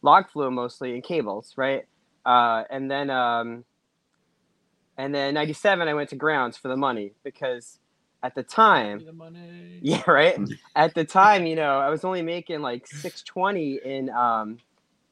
Log 0.01 0.29
Flume 0.29 0.55
mostly 0.55 0.95
in 0.95 1.01
cables, 1.01 1.53
right? 1.55 1.85
Uh, 2.25 2.63
and 2.69 2.89
then 2.89 3.09
um, 3.09 3.63
and 4.97 5.13
then 5.13 5.33
'97, 5.33 5.87
I 5.87 5.93
went 5.93 6.09
to 6.09 6.15
Grounds 6.15 6.57
for 6.57 6.67
the 6.67 6.77
money 6.77 7.13
because 7.23 7.79
at 8.23 8.33
the 8.33 8.43
time, 8.43 8.99
The 9.05 9.13
yeah, 9.81 10.01
right. 10.07 10.39
At 10.75 10.95
the 10.95 11.05
time, 11.05 11.45
you 11.45 11.55
know, 11.55 11.79
I 11.79 11.89
was 11.89 12.03
only 12.03 12.23
making 12.23 12.61
like 12.61 12.87
six 12.87 13.21
twenty 13.21 13.79
in 13.85 14.09
um 14.09 14.57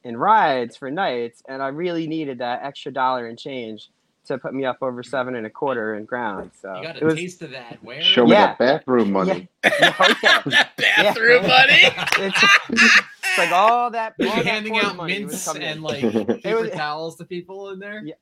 in 0.04 0.16
rides 0.16 0.76
for 0.76 0.90
nights, 0.90 1.42
and 1.48 1.62
I 1.62 1.68
really 1.68 2.06
needed 2.06 2.38
that 2.38 2.62
extra 2.62 2.92
dollar 2.92 3.26
and 3.26 3.38
change 3.38 3.90
to 4.26 4.38
put 4.38 4.54
me 4.54 4.64
up 4.64 4.78
over 4.80 5.02
seven 5.02 5.34
and 5.34 5.46
a 5.46 5.50
quarter 5.50 5.94
in 5.96 6.04
ground. 6.06 6.50
So 6.60 6.74
You 6.76 6.82
got 6.82 6.96
it 6.96 7.02
a 7.02 7.06
was 7.06 7.14
taste 7.16 7.42
of 7.42 7.50
that. 7.50 7.78
Where? 7.82 8.00
Show 8.00 8.24
me 8.24 8.32
Yeah. 8.32 8.46
that 8.46 8.58
bathroom 8.58 9.12
money. 9.12 9.48
yeah, 9.64 9.94
oh, 10.00 10.14
yeah. 10.22 10.42
that 10.46 10.70
bathroom, 10.76 11.42
money. 11.46 11.82
It's, 12.18 12.44
it's 12.70 13.38
like 13.38 13.50
all 13.52 13.90
that, 13.90 14.14
all 14.18 14.26
You're 14.26 14.36
that 14.36 14.46
handing 14.46 14.78
out 14.78 14.96
money 14.96 15.18
mints 15.18 15.44
coming 15.44 15.62
and 15.62 15.76
in. 15.78 15.82
like 15.82 16.00
paper 16.42 16.60
was- 16.62 16.70
towels 16.70 17.16
to 17.16 17.24
people 17.26 17.70
in 17.70 17.78
there. 17.78 18.02
Yeah. 18.02 18.14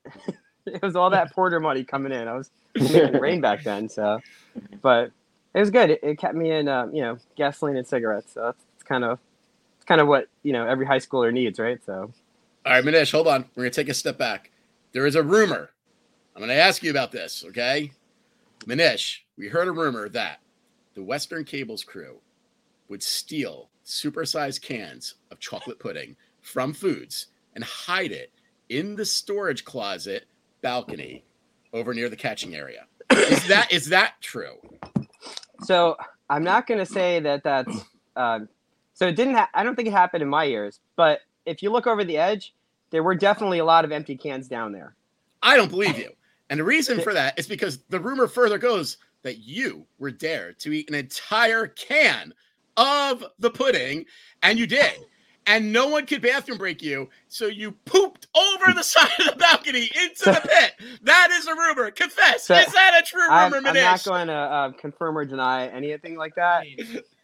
it 0.66 0.82
was 0.82 0.96
all 0.96 1.10
that 1.10 1.32
Porter 1.32 1.60
money 1.60 1.84
coming 1.84 2.10
in. 2.12 2.26
I 2.26 2.32
was 2.34 2.50
making 2.74 2.96
it 3.14 3.20
rain 3.20 3.40
back 3.40 3.62
then, 3.62 3.88
so 3.88 4.18
but 4.80 5.12
it 5.54 5.60
was 5.60 5.70
good. 5.70 5.90
It, 5.90 6.00
it 6.02 6.18
kept 6.18 6.34
me 6.34 6.50
in, 6.50 6.66
um, 6.68 6.92
you 6.94 7.02
know, 7.02 7.18
gasoline 7.36 7.76
and 7.76 7.86
cigarettes. 7.86 8.32
So 8.32 8.40
that's, 8.42 8.64
it's 8.74 8.82
kind 8.82 9.04
of, 9.04 9.18
it's 9.31 9.31
kind 9.84 10.00
of 10.00 10.08
what 10.08 10.28
you 10.42 10.52
know 10.52 10.66
every 10.66 10.86
high 10.86 10.98
schooler 10.98 11.32
needs, 11.32 11.58
right? 11.58 11.80
So 11.84 12.12
All 12.64 12.72
right, 12.72 12.84
Manish, 12.84 13.12
hold 13.12 13.28
on. 13.28 13.44
We're 13.54 13.64
gonna 13.64 13.70
take 13.70 13.88
a 13.88 13.94
step 13.94 14.18
back. 14.18 14.50
There 14.92 15.06
is 15.06 15.14
a 15.14 15.22
rumor. 15.22 15.70
I'm 16.34 16.40
gonna 16.40 16.54
ask 16.54 16.82
you 16.82 16.90
about 16.90 17.12
this, 17.12 17.44
okay? 17.48 17.92
Manish, 18.60 19.18
we 19.36 19.48
heard 19.48 19.68
a 19.68 19.72
rumor 19.72 20.08
that 20.10 20.40
the 20.94 21.02
Western 21.02 21.44
Cables 21.44 21.84
crew 21.84 22.20
would 22.88 23.02
steal 23.02 23.70
supersized 23.84 24.62
cans 24.62 25.14
of 25.30 25.40
chocolate 25.40 25.78
pudding 25.78 26.16
from 26.40 26.72
foods 26.72 27.26
and 27.54 27.64
hide 27.64 28.12
it 28.12 28.32
in 28.68 28.94
the 28.94 29.04
storage 29.04 29.64
closet 29.64 30.26
balcony 30.62 31.24
over 31.72 31.92
near 31.92 32.08
the 32.08 32.16
catching 32.16 32.54
area. 32.54 32.86
Is 33.10 33.46
that 33.48 33.72
is 33.72 33.88
that 33.88 34.14
true? 34.20 34.56
So 35.64 35.96
I'm 36.30 36.44
not 36.44 36.66
going 36.66 36.78
to 36.80 36.86
say 36.86 37.20
that 37.20 37.42
that's. 37.44 37.84
Um, 38.16 38.48
so 39.02 39.08
it 39.08 39.16
didn't. 39.16 39.34
Ha- 39.34 39.50
I 39.52 39.64
don't 39.64 39.74
think 39.74 39.88
it 39.88 39.92
happened 39.92 40.22
in 40.22 40.28
my 40.28 40.44
years. 40.44 40.78
But 40.94 41.22
if 41.44 41.60
you 41.60 41.72
look 41.72 41.88
over 41.88 42.04
the 42.04 42.18
edge, 42.18 42.54
there 42.90 43.02
were 43.02 43.16
definitely 43.16 43.58
a 43.58 43.64
lot 43.64 43.84
of 43.84 43.90
empty 43.90 44.16
cans 44.16 44.46
down 44.46 44.70
there. 44.70 44.94
I 45.42 45.56
don't 45.56 45.70
believe 45.70 45.98
you. 45.98 46.10
And 46.50 46.60
the 46.60 46.64
reason 46.64 47.00
for 47.00 47.12
that 47.12 47.36
is 47.36 47.48
because 47.48 47.78
the 47.88 47.98
rumor 47.98 48.28
further 48.28 48.58
goes 48.58 48.98
that 49.22 49.38
you 49.38 49.84
were 49.98 50.12
dared 50.12 50.60
to 50.60 50.72
eat 50.72 50.88
an 50.88 50.94
entire 50.94 51.66
can 51.66 52.32
of 52.76 53.24
the 53.40 53.50
pudding, 53.50 54.04
and 54.44 54.56
you 54.56 54.68
did. 54.68 54.92
and 55.48 55.72
no 55.72 55.88
one 55.88 56.06
could 56.06 56.22
bathroom 56.22 56.58
break 56.58 56.80
you, 56.80 57.10
so 57.26 57.48
you 57.48 57.72
pooped 57.84 58.28
over 58.36 58.72
the 58.72 58.84
side 58.84 59.10
of 59.18 59.26
the 59.26 59.36
balcony 59.36 59.90
into 60.00 60.26
the 60.26 60.40
pit. 60.48 60.98
That 61.02 61.30
is 61.32 61.48
a 61.48 61.54
rumor. 61.56 61.90
Confess. 61.90 62.44
So, 62.44 62.54
is 62.54 62.72
that 62.72 63.00
a 63.02 63.04
true 63.04 63.26
I'm, 63.28 63.52
I'm 63.52 63.74
not 63.74 64.04
going 64.04 64.28
to 64.28 64.32
uh, 64.32 64.70
confirm 64.72 65.18
or 65.18 65.24
deny 65.24 65.66
anything 65.66 66.16
like 66.16 66.36
that. 66.36 66.64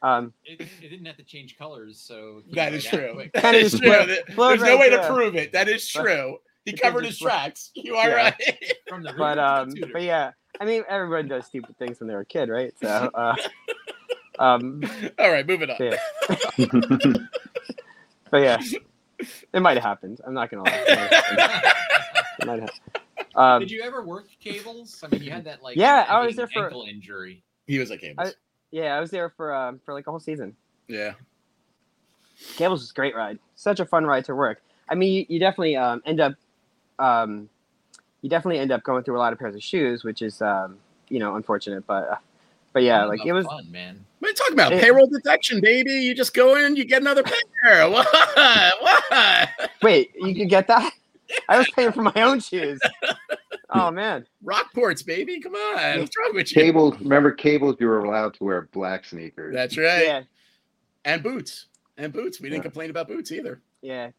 Mean, 0.03 0.11
Um, 0.13 0.33
it, 0.45 0.61
it 0.83 0.89
didn't 0.89 1.07
have 1.07 1.17
to 1.17 1.23
change 1.25 1.57
colors, 1.59 1.99
so 2.01 2.43
it 2.47 2.55
That 2.55 2.67
came 2.71 2.75
is 2.79 2.85
right 2.87 2.95
out 2.95 2.99
true. 3.01 3.15
quick. 3.15 3.33
That 3.33 3.43
Kinda 3.43 3.59
is 3.59 3.71
just 3.73 3.83
true. 3.83 3.93
flowed- 3.93 4.09
There- 4.09 4.25
flowed 4.35 4.49
There's 4.51 4.61
no 4.63 4.67
right 4.77 4.81
way 4.81 4.91
to 4.91 5.07
prove 5.09 5.37
it. 5.37 5.53
That 5.53 5.69
is 5.69 5.91
But- 5.93 6.03
true. 6.03 6.39
He 6.65 6.73
covered 6.75 7.05
his 7.07 7.19
flowed- 7.19 7.29
tracks. 7.31 7.71
You 7.75 7.97
are 7.97 8.09
Yeah. 8.09 8.15
right. 8.15 8.75
From 8.89 9.03
the 9.03 9.13
but 9.15 9.39
um, 9.39 9.71
the 9.71 9.87
but 9.93 10.03
yeah, 10.03 10.33
I 10.61 10.65
mean, 10.67 10.83
everybody 10.89 11.27
does 11.29 11.47
stupid 11.47 11.79
things 11.79 11.99
when 12.01 12.09
they're 12.09 12.21
a 12.21 12.27
kid, 12.27 12.49
right? 12.51 12.73
So, 12.81 12.89
uh, 13.15 13.35
um, 14.39 14.83
All 15.19 15.31
right, 15.33 15.47
moving 15.47 15.71
on. 15.71 15.77
yeah. 15.81 15.97
but 18.31 18.39
yeah, 18.43 18.59
it 19.53 19.61
might 19.61 19.77
have 19.77 19.85
happened. 19.85 20.21
I'm 20.27 20.35
not 20.35 20.51
gonna 20.51 20.65
lie. 20.65 20.73
It 20.73 20.89
might 20.89 21.13
have 21.13 21.25
happened. 21.25 21.75
It 22.41 22.47
might 22.47 22.61
have. 22.61 22.71
Um, 23.35 23.61
Did 23.61 23.71
you 23.71 23.83
ever 23.83 24.05
work 24.05 24.29
cables? 24.41 25.01
I 25.03 25.09
mean, 25.09 25.23
you 25.23 25.31
had 25.31 25.45
that 25.45 25.63
like 25.63 25.77
Yeah, 25.77 26.05
I 26.09 26.25
was 26.25 26.37
there 26.37 26.49
for- 26.49 26.65
ankle 26.67 26.85
injury. 26.89 27.45
He 27.67 27.79
was 27.79 27.91
like 27.91 28.01
Cables. 28.01 28.35
Yeah, 28.71 28.97
I 28.97 29.01
was 29.01 29.11
there 29.11 29.29
for 29.31 29.55
um, 29.55 29.81
for 29.85 29.95
like 29.95 30.07
a 30.07 30.11
whole 30.11 30.21
season. 30.21 30.57
yeah. 30.89 31.13
Cables 32.57 32.81
was 32.83 32.91
a 32.91 32.95
great 32.95 33.17
ride. 33.17 33.39
Such 33.57 33.81
a 33.81 33.85
fun 33.85 34.05
ride 34.07 34.25
to 34.27 34.35
work. 34.35 34.63
I 34.89 34.95
mean, 34.95 35.13
you, 35.13 35.27
you 35.29 35.39
definitely 35.41 35.75
um, 35.77 36.01
end 36.07 36.21
up, 36.21 36.35
um, 37.01 37.49
you 38.23 38.31
definitely 38.31 38.61
end 38.61 38.71
up 38.71 38.85
going 38.85 39.03
through 39.03 39.17
a 39.17 39.19
lot 39.19 39.33
of 39.33 39.41
pairs 39.41 39.57
of 39.57 39.63
shoes, 39.63 40.05
which 40.05 40.23
is, 40.23 40.41
um, 40.41 40.79
you 41.09 41.19
know, 41.19 41.35
unfortunate. 41.35 41.85
But, 41.85 42.09
uh, 42.09 42.17
but 42.73 42.85
yeah, 42.85 43.05
like 43.07 43.27
it 43.27 43.33
was. 43.33 43.45
fun, 43.45 43.69
man. 43.73 44.05
What 44.21 44.29
are 44.29 44.31
you 44.31 44.35
talking 44.37 44.53
about? 44.53 44.73
It- 44.73 44.81
Payroll 44.81 45.09
detection, 45.09 45.61
baby. 45.61 45.91
You 45.91 46.15
just 46.15 46.33
go 46.33 46.55
in, 46.55 46.77
you 46.77 46.85
get 46.85 47.03
another 47.03 47.25
pair. 47.25 47.35
What? 47.91 48.07
What? 48.81 49.71
Wait, 49.83 50.13
you 50.15 50.33
could 50.37 50.49
get 50.49 50.69
that? 50.69 50.93
I 51.49 51.59
was 51.59 51.69
paying 51.71 51.91
for 51.91 52.03
my 52.03 52.13
own 52.23 52.39
shoes. 52.39 52.79
Oh 53.71 53.91
man, 53.91 54.27
Rockports, 54.45 55.05
baby. 55.05 55.41
Come 55.41 55.55
on. 55.55 56.01
What's 56.01 56.17
wrong 56.17 56.35
with 56.35 56.51
you? 56.55 56.63
Cables, 56.63 56.99
remember 57.01 57.33
cables, 57.33 57.77
you 57.79 57.87
were 57.87 58.03
allowed 58.05 58.35
to 58.35 58.45
wear 58.45 58.69
black 58.73 59.05
sneakers. 59.05 59.55
That's 59.55 59.77
right. 59.77 60.05
yeah, 60.07 60.23
And 61.05 61.23
boots. 61.23 61.67
And 61.99 62.13
boots. 62.13 62.41
We 62.41 62.49
didn't 62.49 62.61
Yeah. 62.61 62.63
complain 62.63 62.91
about 62.91 63.09
boots 63.09 63.31
either. 63.33 63.61
yeah. 63.83 64.11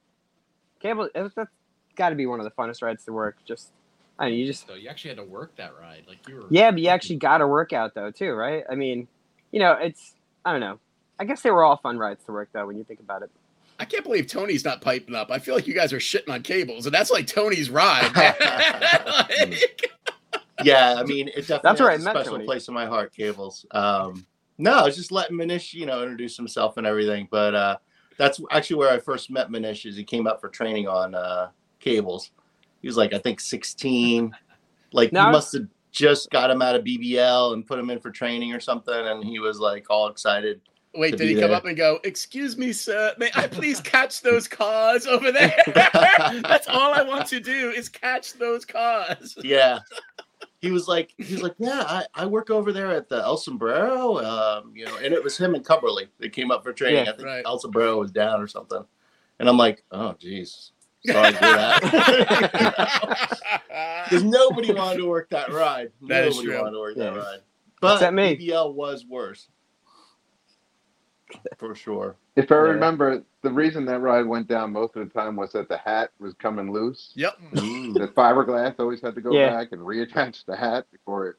Cable, 0.81 1.09
it 1.13 1.21
was, 1.21 1.33
that's 1.35 1.49
got 1.95 2.09
to 2.09 2.15
be 2.15 2.25
one 2.25 2.39
of 2.39 2.45
the 2.45 2.51
funnest 2.51 2.81
rides 2.81 3.03
to 3.05 3.11
work. 3.11 3.37
Just, 3.45 3.71
I 4.17 4.29
mean, 4.29 4.39
you 4.39 4.45
just 4.45 4.65
So 4.67 4.75
you 4.75 4.87
actually 4.87 5.09
had 5.09 5.17
to 5.17 5.25
work 5.25 5.55
that 5.57 5.73
ride, 5.77 6.03
like 6.07 6.25
you 6.27 6.35
were. 6.35 6.45
Yeah, 6.49 6.71
but 6.71 6.79
you 6.79 6.87
actually 6.87 7.17
got 7.17 7.39
to 7.39 7.47
work 7.47 7.73
out 7.73 7.95
though 7.95 8.11
too, 8.11 8.31
right? 8.31 8.63
I 8.71 8.75
mean, 8.75 9.07
you 9.51 9.59
know, 9.59 9.73
it's 9.73 10.13
I 10.45 10.51
don't 10.51 10.61
know. 10.61 10.79
I 11.19 11.25
guess 11.25 11.41
they 11.41 11.51
were 11.51 11.65
all 11.65 11.75
fun 11.77 11.97
rides 11.97 12.23
to 12.25 12.31
work 12.31 12.47
though 12.53 12.65
when 12.67 12.77
you 12.77 12.85
think 12.85 13.01
about 13.01 13.23
it. 13.23 13.31
I 13.79 13.86
can't 13.86 14.03
believe 14.03 14.27
Tony's 14.27 14.65
not 14.65 14.81
piping 14.81 15.15
up. 15.15 15.31
I 15.31 15.39
feel 15.39 15.55
like 15.55 15.65
you 15.67 15.74
guys 15.74 15.93
are 15.93 16.00
shitting 16.00 16.29
on 16.29 16.41
cables, 16.43 16.86
and 16.86 16.93
that's 16.93 17.09
like 17.12 17.27
Tony's 17.27 17.69
ride. 17.69 18.12
Like- 19.29 19.91
Yeah, 20.63 20.95
I 20.98 21.03
mean, 21.03 21.29
it 21.29 21.48
definitely 21.48 21.59
That's 21.63 21.79
where 21.79 21.91
has 21.91 22.00
I 22.05 22.12
a 22.12 22.13
met 22.13 22.15
special 22.19 22.33
Tony. 22.33 22.45
place 22.45 22.67
in 22.67 22.74
my 22.74 22.86
heart, 22.86 23.13
Cables. 23.15 23.65
Um, 23.71 24.25
no, 24.57 24.74
I 24.74 24.83
was 24.83 24.98
just 24.98 25.09
letting 25.09 25.38
Manish, 25.38 25.74
you 25.74 25.86
know, 25.86 26.01
introduce 26.01 26.36
himself 26.36 26.75
and 26.75 26.86
everything. 26.86 27.29
But 27.31 27.55
uh, 27.55 27.77
that's 28.17 28.41
actually 28.51 28.75
where 28.75 28.91
I 28.91 29.00
first 29.00 29.29
met 29.31 29.50
Manish. 29.50 29.86
Is 29.86 29.95
he 29.95 30.03
came 30.03 30.27
up 30.27 30.41
for 30.41 30.50
training 30.50 30.86
on 30.89 31.15
uh, 31.15 31.48
Cables. 31.79 32.31
He 32.81 32.89
was 32.89 32.98
like, 32.98 33.13
I 33.13 33.19
think 33.19 33.39
16. 33.39 34.36
Like, 34.91 35.13
No, 35.13 35.21
I 35.21 35.25
you 35.27 35.31
must 35.31 35.53
have 35.53 35.67
just 35.93 36.29
got 36.29 36.51
him 36.51 36.62
out 36.62 36.75
of 36.75 36.83
BBL 36.83 37.53
and 37.53 37.65
put 37.65 37.79
him 37.79 37.89
in 37.89 38.00
for 38.01 38.12
training 38.12 38.51
or 38.51 38.59
something. 38.59 38.93
And 38.93 39.24
he 39.24 39.39
was 39.39 39.59
like 39.62 39.86
all 39.89 40.07
excited. 40.09 40.59
Wait, 40.96 41.17
did 41.17 41.27
he 41.27 41.36
be 41.36 41.39
come 41.41 41.50
there. 41.51 41.58
up 41.58 41.65
and 41.65 41.77
go, 41.77 42.00
Excuse 42.03 42.58
me, 42.58 42.74
sir, 42.74 43.13
may 43.19 43.29
I 43.36 43.48
please 43.48 43.79
catch 43.96 44.22
those 44.22 44.48
cars 44.48 45.05
over 45.05 45.31
there? 45.31 45.55
That's 45.67 46.67
all 46.67 46.93
I 46.93 47.03
want 47.03 47.27
to 47.27 47.39
do 47.39 47.69
is 47.72 47.89
catch 47.89 48.34
those 48.34 48.65
cars. 48.65 49.36
Yeah. 49.43 49.79
He 50.62 50.72
was 50.72 50.89
like, 50.89 51.13
he 51.17 51.34
was 51.36 51.41
like, 51.41 51.55
yeah, 51.58 51.84
I, 51.88 52.05
I 52.15 52.25
work 52.25 52.50
over 52.50 52.74
there 52.74 52.91
at 52.91 53.08
the 53.08 53.15
El 53.15 53.38
Sombrero, 53.38 54.17
um, 54.17 54.74
you 54.75 54.84
know, 54.86 54.98
and 54.98 55.13
it 55.13 55.24
was 55.24 55.38
him 55.38 55.55
and 55.55 55.63
Cumberly 55.65 56.10
that 56.19 56.34
came 56.34 56.51
up 56.51 56.65
for 56.65 56.74
training. 56.74 57.05
Yeah. 57.05 57.12
I 57.13 57.15
think 57.15 57.25
Right. 57.25 57.43
El 57.46 57.60
Sombrero 57.60 57.98
was 57.98 58.12
down 58.12 58.41
or 58.41 58.48
something, 58.50 58.84
and 59.39 59.48
I'm 59.48 59.55
like, 59.55 59.86
oh, 59.91 60.15
jeez, 60.22 60.72
sorry 61.05 61.31
to 61.31 61.38
hear 61.39 61.55
that, 61.55 63.00
because 64.03 64.24
nobody 64.24 64.74
wanted 64.74 64.98
to 64.98 65.08
work 65.08 65.29
that 65.29 65.53
ride. 65.53 65.91
That 66.10 66.27
is 66.27 66.36
nobody 66.36 66.50
true. 66.50 66.58
wanted 66.62 66.72
to 66.72 66.79
work 66.79 66.96
that 66.98 67.13
Yeah. 67.13 67.19
ride, 67.19 67.39
but 67.79 67.93
Except 67.96 68.13
me. 68.13 68.36
BBL 68.36 68.74
was 68.74 69.05
worse 69.05 69.48
for 71.57 71.75
sure. 71.75 72.15
If 72.36 72.51
I 72.51 72.55
Yeah. 72.55 72.62
remember, 72.62 73.24
the 73.41 73.51
reason 73.51 73.86
that 73.86 74.00
ride 74.00 74.25
went 74.25 74.48
down 74.48 74.71
most 74.74 74.95
of 74.95 75.07
the 75.07 75.13
time 75.13 75.36
was 75.36 75.51
that 75.53 75.69
the 75.69 75.77
hat 75.77 76.12
was 76.19 76.33
coming 76.36 76.71
loose. 76.71 77.12
yep. 77.15 77.38
Mm. 77.53 77.93
The 77.93 78.07
fiberglass 78.09 78.75
always 78.79 79.01
had 79.01 79.15
to 79.15 79.21
go 79.21 79.31
Yeah. 79.33 79.50
back 79.50 79.71
and 79.71 79.81
reattach 79.81 80.45
the 80.45 80.55
hat 80.55 80.86
before 80.91 81.27
it 81.27 81.36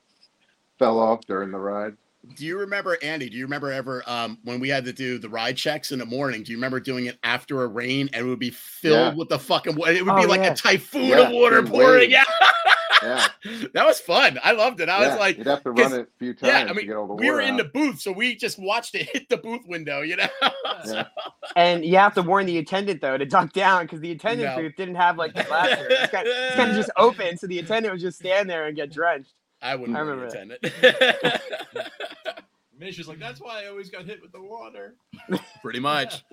fell 0.78 0.98
off 0.98 1.20
during 1.26 1.50
the 1.50 1.58
ride. 1.58 1.96
Do 2.36 2.44
you 2.44 2.58
remember, 2.58 2.98
Andy? 3.02 3.30
Do 3.30 3.36
you 3.36 3.44
remember 3.44 3.72
ever 3.72 4.02
um, 4.06 4.38
when 4.44 4.60
we 4.60 4.68
had 4.68 4.84
to 4.84 4.92
do 4.92 5.18
the 5.18 5.28
ride 5.28 5.56
checks 5.56 5.90
in 5.90 5.98
the 5.98 6.04
morning? 6.06 6.42
Do 6.42 6.52
you 6.52 6.58
remember 6.58 6.78
doing 6.78 7.06
it 7.06 7.18
after 7.22 7.62
a 7.62 7.66
rain 7.66 8.10
and 8.12 8.26
it 8.26 8.28
would 8.28 8.38
be 8.38 8.50
filled 8.50 9.12
Yeah. 9.14 9.18
with 9.18 9.28
the 9.30 9.38
fucking 9.38 9.74
wa- 9.74 9.86
It 9.86 10.04
would 10.04 10.12
Oh, 10.14 10.20
be 10.20 10.26
like 10.26 10.42
yeah. 10.42 10.52
a 10.52 10.56
typhoon 10.56 11.06
Yeah, 11.08 11.20
of 11.28 11.32
water 11.32 11.62
pouring 11.62 12.14
out. 12.14 12.26
Yeah, 13.02 13.26
that 13.72 13.86
was 13.86 13.98
fun. 14.00 14.38
I 14.44 14.52
loved 14.52 14.80
it. 14.82 14.90
I 14.90 15.00
yeah. 15.00 15.08
was 15.08 15.18
like, 15.18 15.38
you'd 15.38 15.46
have 15.46 15.62
to 15.64 15.72
'cause- 15.72 15.90
run 15.92 16.00
it 16.00 16.08
a 16.14 16.18
few 16.18 16.34
times 16.34 16.52
yeah, 16.52 16.60
I 16.60 16.64
to 16.68 16.74
mean, 16.74 16.86
get 16.86 16.96
all 16.96 17.06
the 17.06 17.14
we 17.14 17.30
were 17.30 17.40
in 17.40 17.56
the 17.56 17.64
booth, 17.64 17.98
so 18.00 18.12
we 18.12 18.36
just 18.36 18.58
watched 18.58 18.94
it 18.94 19.08
hit 19.12 19.28
the 19.30 19.38
booth 19.38 19.62
window, 19.66 20.02
you 20.02 20.16
know? 20.16 20.28
Yeah. 20.86 21.08
And 21.56 21.84
you 21.84 21.96
have 21.96 22.14
to 22.14 22.22
warn 22.22 22.46
the 22.46 22.56
attendant 22.58 23.00
though 23.02 23.18
to 23.18 23.26
duck 23.26 23.52
down 23.52 23.84
because 23.84 24.00
the 24.00 24.12
attendant 24.12 24.56
No. 24.56 24.62
booth 24.62 24.76
didn't 24.76 24.94
have 24.94 25.18
like 25.18 25.34
the 25.34 25.46
ladder. 25.50 25.86
It's 25.90 26.10
kind 26.12 26.70
of 26.70 26.76
just 26.76 26.90
open, 26.96 27.36
so 27.36 27.46
the 27.46 27.58
attendant 27.58 27.92
would 27.92 28.00
just 28.00 28.18
stand 28.18 28.48
there 28.48 28.66
and 28.66 28.76
get 28.76 28.90
drenched. 28.92 29.32
I 29.62 29.74
wouldn't 29.76 29.96
I 29.96 30.00
I 30.00 30.02
remember 30.02 30.26
attend 30.26 30.52
it. 30.62 30.62
Manish 32.80 32.98
is 32.98 33.08
like, 33.08 33.18
that's 33.18 33.40
why 33.40 33.64
I 33.64 33.66
always 33.68 33.90
got 33.90 34.06
hit 34.06 34.22
with 34.22 34.32
the 34.32 34.40
water. 34.40 34.94
Pretty 35.62 35.80
much. 35.80 36.24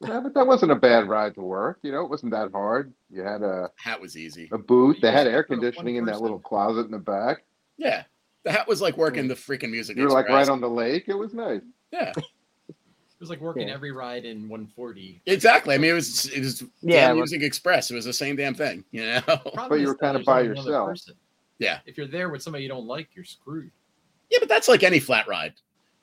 Yeah, 0.00 0.20
but 0.20 0.34
that 0.34 0.46
wasn't 0.46 0.70
a 0.72 0.76
bad 0.76 1.08
ride 1.08 1.34
to 1.36 1.40
work. 1.40 1.78
You 1.82 1.92
know, 1.92 2.02
it 2.04 2.10
wasn't 2.10 2.32
that 2.32 2.52
hard. 2.52 2.92
You 3.10 3.22
had 3.22 3.42
a, 3.42 3.70
Hat 3.76 4.00
was 4.00 4.16
easy. 4.16 4.48
a 4.52 4.58
booth. 4.58 5.00
They 5.00 5.10
had 5.10 5.26
air 5.26 5.42
conditioning 5.42 5.96
in 5.96 6.04
that 6.04 6.20
little 6.20 6.38
closet 6.38 6.84
in 6.86 6.90
the 6.92 6.98
back. 6.98 7.42
Yeah. 7.78 8.04
The 8.44 8.52
hat 8.52 8.68
was 8.68 8.80
like 8.80 8.96
working 8.96 9.26
the 9.28 9.34
freaking 9.34 9.70
music. 9.70 9.96
You 9.96 10.04
were 10.04 10.10
like 10.10 10.28
right 10.28 10.48
on 10.48 10.60
the 10.60 10.68
lake. 10.70 11.04
It 11.08 11.14
was 11.14 11.34
nice. 11.34 11.62
Yeah, 11.92 12.12
It 12.68 13.22
was 13.22 13.30
like 13.30 13.40
working 13.40 13.66
Yeah. 13.68 13.74
every 13.74 13.90
ride 13.90 14.24
in 14.24 14.42
140. 14.48 15.22
exactly. 15.26 15.74
I 15.74 15.78
mean, 15.78 15.90
it 15.90 15.94
was 15.94 16.26
it 16.26 16.38
was 16.38 16.62
Yeah, 16.82 17.12
Music 17.14 17.42
Express. 17.42 17.90
It 17.90 17.94
was 17.96 18.04
the 18.04 18.12
same 18.12 18.36
damn 18.36 18.54
thing, 18.54 18.84
you 18.92 19.04
know. 19.04 19.20
Problem 19.54 19.80
you 19.80 19.88
were 19.88 19.96
kinda 19.96 20.20
by 20.20 20.42
only 20.42 20.50
yourself. 20.56 20.90
person. 20.90 21.14
Yeah. 21.58 21.80
If 21.86 21.96
you're 21.96 22.06
there 22.06 22.28
with 22.28 22.42
somebody 22.42 22.62
you 22.64 22.68
don't 22.68 22.86
like, 22.86 23.08
you're 23.14 23.24
screwed. 23.24 23.70
Yeah, 24.30 24.38
but 24.40 24.48
that's 24.48 24.68
like 24.68 24.82
any 24.82 25.00
flat 25.00 25.26
ride. 25.26 25.54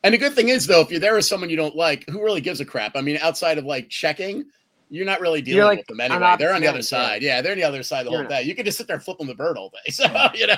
And 0.04 0.14
the 0.14 0.18
good 0.18 0.34
thing 0.34 0.50
is, 0.50 0.68
though, 0.68 0.82
if 0.82 0.92
you're 0.92 1.00
there 1.00 1.16
with 1.16 1.26
someone 1.26 1.50
you 1.50 1.56
don't 1.56 1.76
like, 1.76 2.08
who 2.08 2.24
really 2.24 2.42
gives 2.42 2.60
a 2.60 2.66
crap? 2.66 2.96
I 2.96 3.02
mean, 3.02 3.18
outside 3.22 3.58
of 3.58 3.66
like 3.66 3.90
checking, 3.90 4.46
you're 4.90 5.06
not 5.06 5.20
really 5.20 5.42
dealing 5.42 5.64
like 5.64 5.80
with 5.80 5.88
them 5.88 6.00
on 6.00 6.12
anyway. 6.12 6.36
They're 6.38 6.54
on 6.54 6.62
the 6.62 6.68
other 6.68 6.78
yeah. 6.78 6.84
side. 6.84 7.24
Yeah, 7.24 7.42
they're 7.42 7.54
on 7.54 7.58
the 7.58 7.64
other 7.64 7.82
side 7.84 8.06
the 8.06 8.12
You're 8.12 8.20
whole 8.20 8.30
not- 8.30 8.42
day. 8.42 8.44
You 8.44 8.56
can 8.56 8.66
just 8.66 8.78
sit 8.78 8.88
there 8.88 9.00
flipping 9.00 9.28
the 9.28 9.36
bird 9.36 9.58
all 9.58 9.70
day. 9.72 9.78
So 9.92 10.06
you 10.36 10.48
know. 10.48 10.56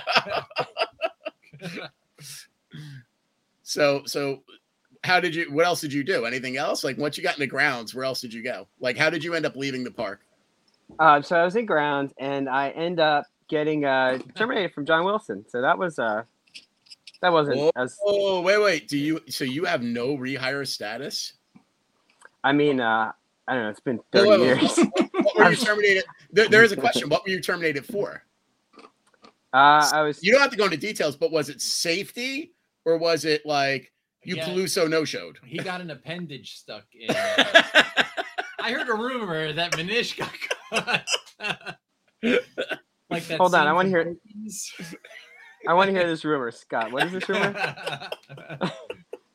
so 3.64 4.04
so, 4.06 4.44
how 5.04 5.20
did 5.20 5.34
you? 5.34 5.52
What 5.52 5.66
else 5.66 5.82
did 5.82 5.94
you 5.94 6.04
do? 6.04 6.26
Anything 6.26 6.58
else? 6.58 6.84
Like 6.84 6.98
once 6.98 7.18
you 7.18 7.24
got 7.24 7.36
in 7.36 7.40
the 7.40 7.48
grounds, 7.48 7.96
where 7.96 8.04
else 8.04 8.20
did 8.20 8.34
you 8.34 8.44
go? 8.44 8.68
Like 8.80 8.98
how 8.98 9.10
did 9.10 9.24
you 9.24 9.34
end 9.34 9.46
up 9.46 9.56
leaving 9.56 9.84
the 9.84 9.92
park? 9.92 10.22
Uh, 11.00 11.22
so 11.22 11.38
I 11.38 11.46
was 11.46 11.56
in 11.56 11.66
grounds, 11.66 12.14
and 12.18 12.50
I 12.50 12.70
end 12.72 13.00
up 13.00 13.26
getting 13.48 13.86
uh, 13.86 14.20
terminated 14.36 14.74
from 14.74 14.86
John 14.86 15.04
Wilson. 15.06 15.46
So 15.50 15.62
that 15.62 15.78
was 15.78 16.00
uh, 16.00 16.24
that 17.22 17.32
wasn't 17.32 17.58
Whoa. 17.58 17.72
as. 17.76 17.98
Oh 18.06 18.42
wait 18.42 18.60
wait. 18.62 18.88
Do 18.88 18.98
you? 18.98 19.20
So 19.30 19.44
you 19.44 19.66
have 19.66 19.82
no 19.82 20.18
rehire 20.18 20.66
status? 20.68 21.34
I 22.44 22.54
mean, 22.54 22.80
uh, 22.80 23.12
I 23.48 23.54
don't 23.54 23.64
know. 23.64 23.70
It's 23.70 23.80
been 23.80 24.00
thirty 24.12 24.30
wait, 24.30 24.40
wait. 24.40 24.46
years. 24.62 24.78
What 24.78 25.36
were 25.38 25.50
you 25.52 25.56
terminated? 25.58 26.04
There, 26.32 26.48
there 26.48 26.64
is 26.64 26.72
a 26.72 26.76
question. 26.86 27.10
What 27.10 27.24
were 27.24 27.30
you 27.30 27.42
terminated 27.42 27.86
for? 27.86 28.24
Uh, 29.54 29.90
I 29.94 30.02
was. 30.02 30.22
You 30.24 30.32
don't 30.32 30.42
have 30.42 30.52
to 30.52 30.58
go 30.58 30.66
into 30.66 30.78
details, 30.78 31.16
but 31.16 31.32
was 31.32 31.50
it 31.50 31.62
safety 31.62 32.54
or 32.86 32.98
was 32.98 33.26
it 33.26 33.46
like 33.46 33.92
you 34.24 34.36
Yeah. 34.36 34.48
Peluso 34.50 34.90
no 34.90 35.04
showed? 35.06 35.40
He 35.46 35.58
got 35.58 35.82
an 35.82 35.90
appendage 35.90 36.58
stuck 36.58 36.86
in. 36.94 37.10
uh, 37.10 37.64
I 38.60 38.72
heard 38.72 38.90
a 38.90 38.94
rumor 38.94 39.54
that 39.54 39.72
Manish 39.74 40.18
got 40.18 41.06
caught. 42.22 42.78
Like 43.10 43.26
that. 43.28 43.40
Hold 43.40 43.56
on, 43.56 43.68
I 43.68 43.74
wanna 43.74 43.90
hear- 43.90 44.04
Porky's. 44.06 44.74
I 45.68 45.74
want 45.74 45.88
to 45.90 45.94
hear 45.94 46.08
this 46.08 46.24
rumor, 46.24 46.52
Scott. 46.52 46.92
What 46.92 47.06
is 47.08 47.12
this 47.14 47.28
rumor? 47.28 47.54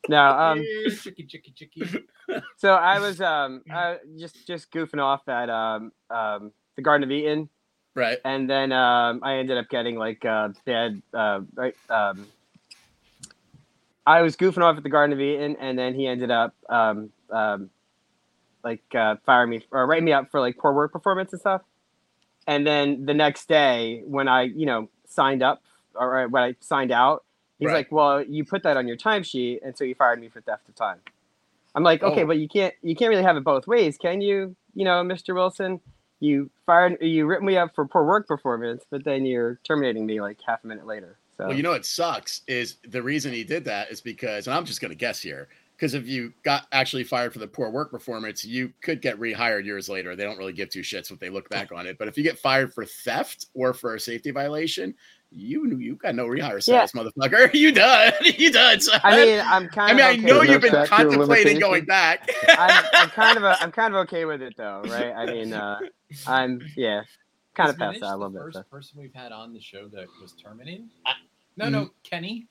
No. 0.09 0.21
Um. 0.21 0.63
Chicky, 1.01 1.23
chicky, 1.23 1.53
chicky. 1.55 2.05
So 2.57 2.73
I 2.73 2.99
was 2.99 3.21
um 3.21 3.61
uh, 3.73 3.95
just 4.19 4.45
just 4.45 4.69
goofing 4.71 5.01
off 5.01 5.27
at 5.29 5.49
um 5.49 5.91
um 6.09 6.51
the 6.75 6.81
Garden 6.81 7.03
of 7.05 7.11
Eden, 7.11 7.47
right. 7.95 8.17
and 8.25 8.49
then 8.49 8.73
um 8.73 9.21
I 9.23 9.35
ended 9.35 9.57
up 9.57 9.69
getting 9.69 9.95
like 9.95 10.25
uh 10.25 10.49
bad 10.65 11.01
uh 11.13 11.41
right 11.55 11.75
um. 11.89 12.27
I 14.05 14.21
was 14.21 14.35
goofing 14.35 14.61
off 14.61 14.75
at 14.75 14.83
the 14.83 14.89
Garden 14.89 15.13
of 15.13 15.21
Eden, 15.21 15.55
and 15.61 15.79
then 15.79 15.95
he 15.95 16.05
ended 16.05 16.31
up 16.31 16.53
um 16.67 17.09
um 17.29 17.69
like 18.63 18.83
uh, 18.93 19.15
fire 19.25 19.47
me 19.47 19.65
or 19.71 19.85
write 19.87 20.03
me 20.03 20.11
up 20.11 20.31
for 20.31 20.41
like 20.41 20.57
poor 20.57 20.73
work 20.73 20.91
performance 20.91 21.31
and 21.31 21.39
stuff. 21.39 21.61
And 22.47 22.65
then 22.67 23.05
the 23.05 23.13
next 23.13 23.47
day, 23.47 24.03
when 24.05 24.27
I 24.27 24.43
you 24.43 24.65
know 24.65 24.89
signed 25.07 25.43
up 25.43 25.61
or 25.95 26.21
uh, 26.23 26.27
when 26.27 26.43
I 26.43 26.55
signed 26.59 26.91
out, 26.91 27.23
he's 27.59 27.67
Right. 27.67 27.75
like, 27.75 27.91
"Well, 27.91 28.23
you 28.23 28.43
put 28.45 28.63
that 28.63 28.77
on 28.77 28.87
your 28.87 28.97
timesheet, 28.97 29.59
and 29.63 29.77
so 29.77 29.83
you 29.83 29.95
fired 29.95 30.19
me 30.19 30.29
for 30.29 30.41
theft 30.41 30.67
of 30.69 30.75
time." 30.75 30.99
I'm 31.75 31.83
like, 31.83 32.03
"Okay, 32.03 32.23
Oh. 32.23 32.27
but 32.27 32.37
you 32.37 32.47
can't 32.47 32.73
you 32.81 32.95
can't 32.95 33.09
really 33.09 33.23
have 33.23 33.37
it 33.37 33.43
both 33.43 33.67
ways, 33.67 33.97
can 33.97 34.21
you? 34.21 34.55
You 34.75 34.85
know, 34.85 35.03
Mr. 35.03 35.33
Wilson." 35.33 35.79
You 36.19 36.49
fired, 36.65 37.01
you 37.01 37.25
ripped 37.25 37.43
me 37.43 37.57
up 37.57 37.75
for 37.75 37.85
poor 37.85 38.05
work 38.05 38.29
performance, 38.29 38.85
but 38.89 39.03
then 39.03 39.25
you're 39.25 39.59
terminating 39.65 40.05
me 40.05 40.21
like 40.21 40.37
half 40.47 40.63
a 40.63 40.67
minute 40.67 40.87
later. 40.87 41.17
So 41.35 41.47
Well, 41.47 41.57
you 41.57 41.63
know 41.63 41.71
what 41.71 41.85
sucks 41.85 42.43
is 42.47 42.77
the 42.87 43.01
reason 43.03 43.33
he 43.33 43.43
did 43.43 43.65
that 43.65 43.91
is 43.91 43.99
because, 43.99 44.47
and 44.47 44.55
I'm 44.55 44.63
just 44.63 44.79
going 44.79 44.91
to 44.91 44.95
guess 44.95 45.19
here, 45.21 45.49
because 45.75 45.93
if 45.93 46.07
you 46.07 46.33
got 46.43 46.67
actually 46.71 47.03
fired 47.03 47.33
for 47.33 47.39
the 47.39 47.47
poor 47.47 47.69
work 47.69 47.91
performance, 47.91 48.45
you 48.45 48.71
could 48.81 49.01
get 49.01 49.19
rehired 49.19 49.65
years 49.65 49.89
later. 49.89 50.15
They 50.15 50.23
don't 50.23 50.37
really 50.37 50.53
give 50.53 50.69
two 50.69 50.81
shits 50.81 51.11
what 51.11 51.19
they 51.19 51.29
look 51.29 51.49
back 51.49 51.71
on 51.71 51.87
it. 51.87 51.97
But 51.97 52.07
if 52.07 52.17
you 52.17 52.23
get 52.23 52.39
fired 52.39 52.73
for 52.73 52.85
theft 52.85 53.47
or 53.53 53.73
for 53.73 53.95
a 53.95 53.99
safety 53.99 54.31
violation, 54.31 54.95
you 55.29 55.65
you 55.77 55.95
got 55.95 56.15
no 56.15 56.27
rehire 56.27 56.61
status, 56.61 56.91
motherfucker. 56.93 57.53
You 57.63 57.71
done. 57.71 58.13
you 58.23 58.51
done. 58.51 58.79
Son. 58.79 58.99
I 59.03 59.17
mean, 59.17 59.41
I'm 59.45 59.67
kind 59.69 59.99
of 59.99 60.05
I 60.05 60.11
of. 60.11 60.17
mean, 60.17 60.25
I 60.25 60.29
know 60.29 60.41
you've 60.41 60.61
been 60.61 60.73
No 60.73 60.85
statute 60.85 61.07
of 61.07 61.13
contemplating 61.13 61.59
going 61.59 61.85
back. 61.85 62.29
I'm, 62.47 62.85
I'm 62.93 63.09
kind 63.09 63.37
of 63.37 63.43
a, 63.43 63.61
I'm 63.61 63.71
kind 63.71 63.93
of 63.93 64.01
okay 64.01 64.25
with 64.25 64.41
it 64.41 64.55
though, 64.55 64.81
right? 64.85 65.11
I 65.11 65.25
mean, 65.25 65.53
uh, 65.53 65.79
I'm 66.27 66.61
yeah, 66.77 67.01
kind 67.55 67.69
of 67.69 67.77
past 67.77 67.99
that. 67.99 68.07
I 68.07 68.11
the 68.11 68.17
love 68.17 68.33
that 68.33 68.39
first 68.39 68.55
stuff. 68.57 68.69
person 68.69 68.99
we've 68.99 69.13
had 69.13 69.31
on 69.31 69.53
the 69.53 69.61
show 69.61 69.87
that 69.89 70.05
was 70.21 70.33
terminated. 70.33 70.87
no, 71.57 71.69
no, 71.69 71.89
Kenny. 72.03 72.47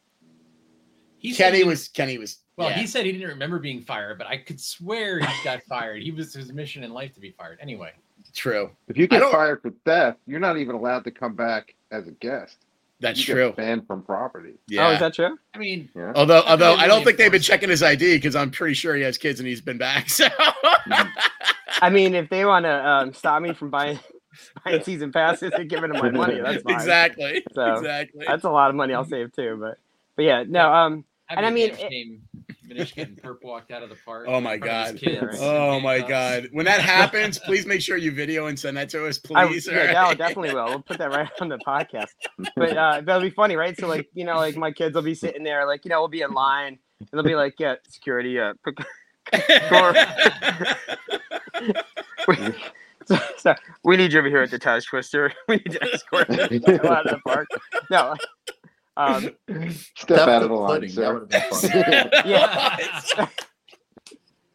He. 1.22 1.34
Kenny 1.34 1.58
he- 1.58 1.64
was 1.64 1.88
Kenny 1.88 2.18
was 2.18 2.38
Well, 2.56 2.68
yeah. 2.70 2.78
he 2.78 2.86
said 2.86 3.06
he 3.06 3.12
didn't 3.12 3.28
remember 3.28 3.58
being 3.58 3.80
fired, 3.80 4.18
but 4.18 4.26
I 4.26 4.36
could 4.36 4.60
swear 4.60 5.20
he 5.20 5.44
got 5.44 5.62
fired. 5.62 6.02
He 6.02 6.10
was 6.10 6.34
his 6.34 6.52
mission 6.52 6.82
in 6.84 6.92
life 6.92 7.14
to 7.14 7.20
be 7.20 7.30
fired. 7.30 7.58
Anyway, 7.60 7.92
true. 8.34 8.70
If 8.88 8.96
you 8.96 9.06
get 9.06 9.22
fired 9.30 9.62
for 9.62 9.70
theft, 9.84 10.18
you're 10.26 10.40
not 10.40 10.58
even 10.58 10.74
allowed 10.74 11.04
to 11.04 11.10
come 11.10 11.34
back 11.34 11.74
as 11.90 12.08
a 12.08 12.12
guest. 12.12 12.58
That's 13.00 13.26
you 13.26 13.34
true. 13.34 13.46
Get 13.48 13.56
banned 13.56 13.86
from 13.88 14.02
property. 14.02 14.54
Yeah. 14.68 14.86
Oh, 14.88 14.90
is 14.92 15.00
that 15.00 15.12
true? 15.14 15.36
I 15.54 15.58
mean, 15.58 15.88
Yeah. 15.96 16.12
Although, 16.14 16.36
Not 16.40 16.48
although 16.48 16.74
I 16.74 16.86
don't 16.86 17.02
think 17.04 17.18
they've 17.18 17.32
been 17.32 17.42
checking 17.42 17.68
his 17.68 17.82
ID 17.82 18.16
because 18.16 18.36
I'm 18.36 18.50
pretty 18.52 18.74
sure 18.74 18.94
he 18.94 19.02
has 19.02 19.18
kids 19.18 19.40
and 19.40 19.46
he's 19.48 19.60
been 19.60 19.78
back. 19.78 20.08
So 20.08 20.28
I 21.80 21.90
mean, 21.90 22.14
if 22.14 22.28
they 22.28 22.44
want 22.44 22.64
to 22.64 22.88
um, 22.88 23.12
stop 23.14 23.42
me 23.42 23.52
from 23.54 23.70
buying 23.70 23.98
buying 24.64 24.82
season 24.82 25.10
passes 25.12 25.52
and 25.52 25.68
giving 25.68 25.90
them 25.90 26.00
my 26.00 26.10
money, 26.10 26.40
that's 26.40 26.62
fine. 26.64 26.74
exactly, 26.74 27.42
So, 27.54 27.74
exactly. 27.74 28.24
That's 28.26 28.44
a 28.44 28.50
lot 28.50 28.70
of 28.70 28.76
money 28.76 28.94
I'll 28.94 29.04
save 29.04 29.32
too. 29.32 29.56
But 29.60 29.78
but 30.16 30.24
yeah, 30.24 30.44
no. 30.46 30.72
Um, 30.72 31.04
have 31.34 31.38
And 31.38 31.46
I 31.46 31.50
mean, 31.50 31.70
damn 31.70 31.78
it- 31.86 31.92
shame. 31.92 32.22
Manish 32.68 32.94
getting 32.94 33.16
perp 33.16 33.42
walked 33.42 33.70
out 33.70 33.82
of 33.82 33.90
the 33.90 33.96
park. 34.06 34.24
Oh 34.28 34.40
my 34.40 34.54
in 34.54 34.60
front 34.60 34.94
of 34.96 35.00
his 35.00 35.02
God. 35.02 35.20
kids. 35.30 35.38
Oh 35.42 35.78
my 35.80 35.94
handcuffs. 35.96 36.08
god! 36.08 36.48
When 36.52 36.64
that 36.64 36.80
happens, 36.80 37.38
please 37.38 37.66
make 37.66 37.82
sure 37.82 37.98
you 37.98 38.12
video 38.12 38.46
and 38.46 38.58
send 38.58 38.76
that 38.78 38.88
to 38.90 39.06
us, 39.06 39.20
I, 39.34 39.46
please. 39.46 39.68
yeah, 39.70 39.88
all 39.88 39.92
no, 39.92 40.02
right? 40.08 40.18
definitely 40.18 40.54
will. 40.54 40.64
We'll 40.66 40.80
put 40.82 40.96
that 40.98 41.10
right 41.10 41.28
on 41.40 41.48
the 41.48 41.58
podcast. 41.58 42.06
But 42.56 42.76
uh, 42.76 43.02
that'll 43.04 43.20
be 43.20 43.30
funny, 43.30 43.56
right? 43.56 43.76
So 43.78 43.88
like, 43.88 44.08
you 44.14 44.24
know, 44.24 44.36
like 44.36 44.56
my 44.56 44.70
kids 44.70 44.94
will 44.94 45.02
be 45.02 45.14
sitting 45.14 45.42
there, 45.42 45.66
like, 45.66 45.84
you 45.84 45.90
know, 45.90 46.00
we'll 46.00 46.08
be 46.08 46.22
in 46.22 46.32
line, 46.32 46.78
and 47.00 47.08
they'll 47.12 47.22
be 47.24 47.34
like, 47.34 47.56
"Yeah, 47.58 47.74
security, 47.88 48.38
uh, 48.40 48.54
pick- 48.64 48.78
so, 53.06 53.18
so 53.38 53.54
we 53.84 53.96
need 53.96 54.12
you 54.12 54.18
over 54.20 54.28
here 54.28 54.42
at 54.42 54.50
the 54.50 54.58
Taj 54.58 54.84
Twister. 54.86 55.32
We 55.48 55.56
need 55.56 55.72
to 55.72 55.82
escort 55.92 56.28
you 56.30 56.74
out 56.90 57.06
of 57.06 57.12
the 57.12 57.20
park." 57.26 57.48
No, 57.90 58.14
um, 58.96 59.22
Step 59.96 60.08
Theft 60.08 60.28
out 60.28 60.42
of 60.42 60.42
of 60.42 60.48
the 60.50 60.54
line, 60.54 60.68
pudding, 60.80 60.94
That 60.94 60.94
sir. 60.94 61.12
would 61.14 61.32
have 61.32 61.50
been 61.50 61.70
fun. 61.70 62.10
Yeah. 62.26 62.76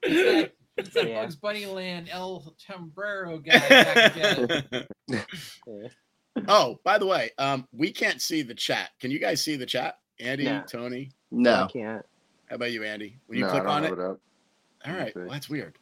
It's 0.03 0.23
that, 0.23 0.51
it's 0.77 0.93
that 0.93 1.07
Yeah. 1.09 1.21
Bugs 1.23 1.35
Bunny 1.35 1.65
Land 1.65 2.07
El 2.11 2.53
Sombrero 2.57 3.39
guy 3.39 3.59
back 3.59 4.15
again. 4.15 4.87
oh, 6.47 6.79
by 6.83 6.97
the 6.97 7.05
way, 7.05 7.31
um, 7.37 7.67
we 7.71 7.91
can't 7.91 8.21
see 8.21 8.41
the 8.43 8.53
chat. 8.55 8.91
Can 8.99 9.11
you 9.11 9.19
guys 9.19 9.41
see 9.41 9.55
the 9.55 9.65
chat? 9.65 9.97
Andy, 10.19 10.45
No. 10.45 10.63
Tony, 10.67 11.11
I 11.11 11.13
No. 11.31 11.67
can't. 11.71 12.05
how 12.49 12.55
about 12.55 12.71
you, 12.71 12.83
Andy? 12.83 13.19
When 13.27 13.39
you 13.39 13.45
no, 13.45 13.51
click 13.51 13.65
on 13.65 13.83
it, 13.85 13.93
it 13.93 13.99
up. 13.99 14.19
all 14.85 14.93
Let 14.93 14.93
me 14.93 14.99
right. 14.99 15.13
see. 15.13 15.19
Well, 15.19 15.29
that's 15.29 15.49
weird. 15.49 15.77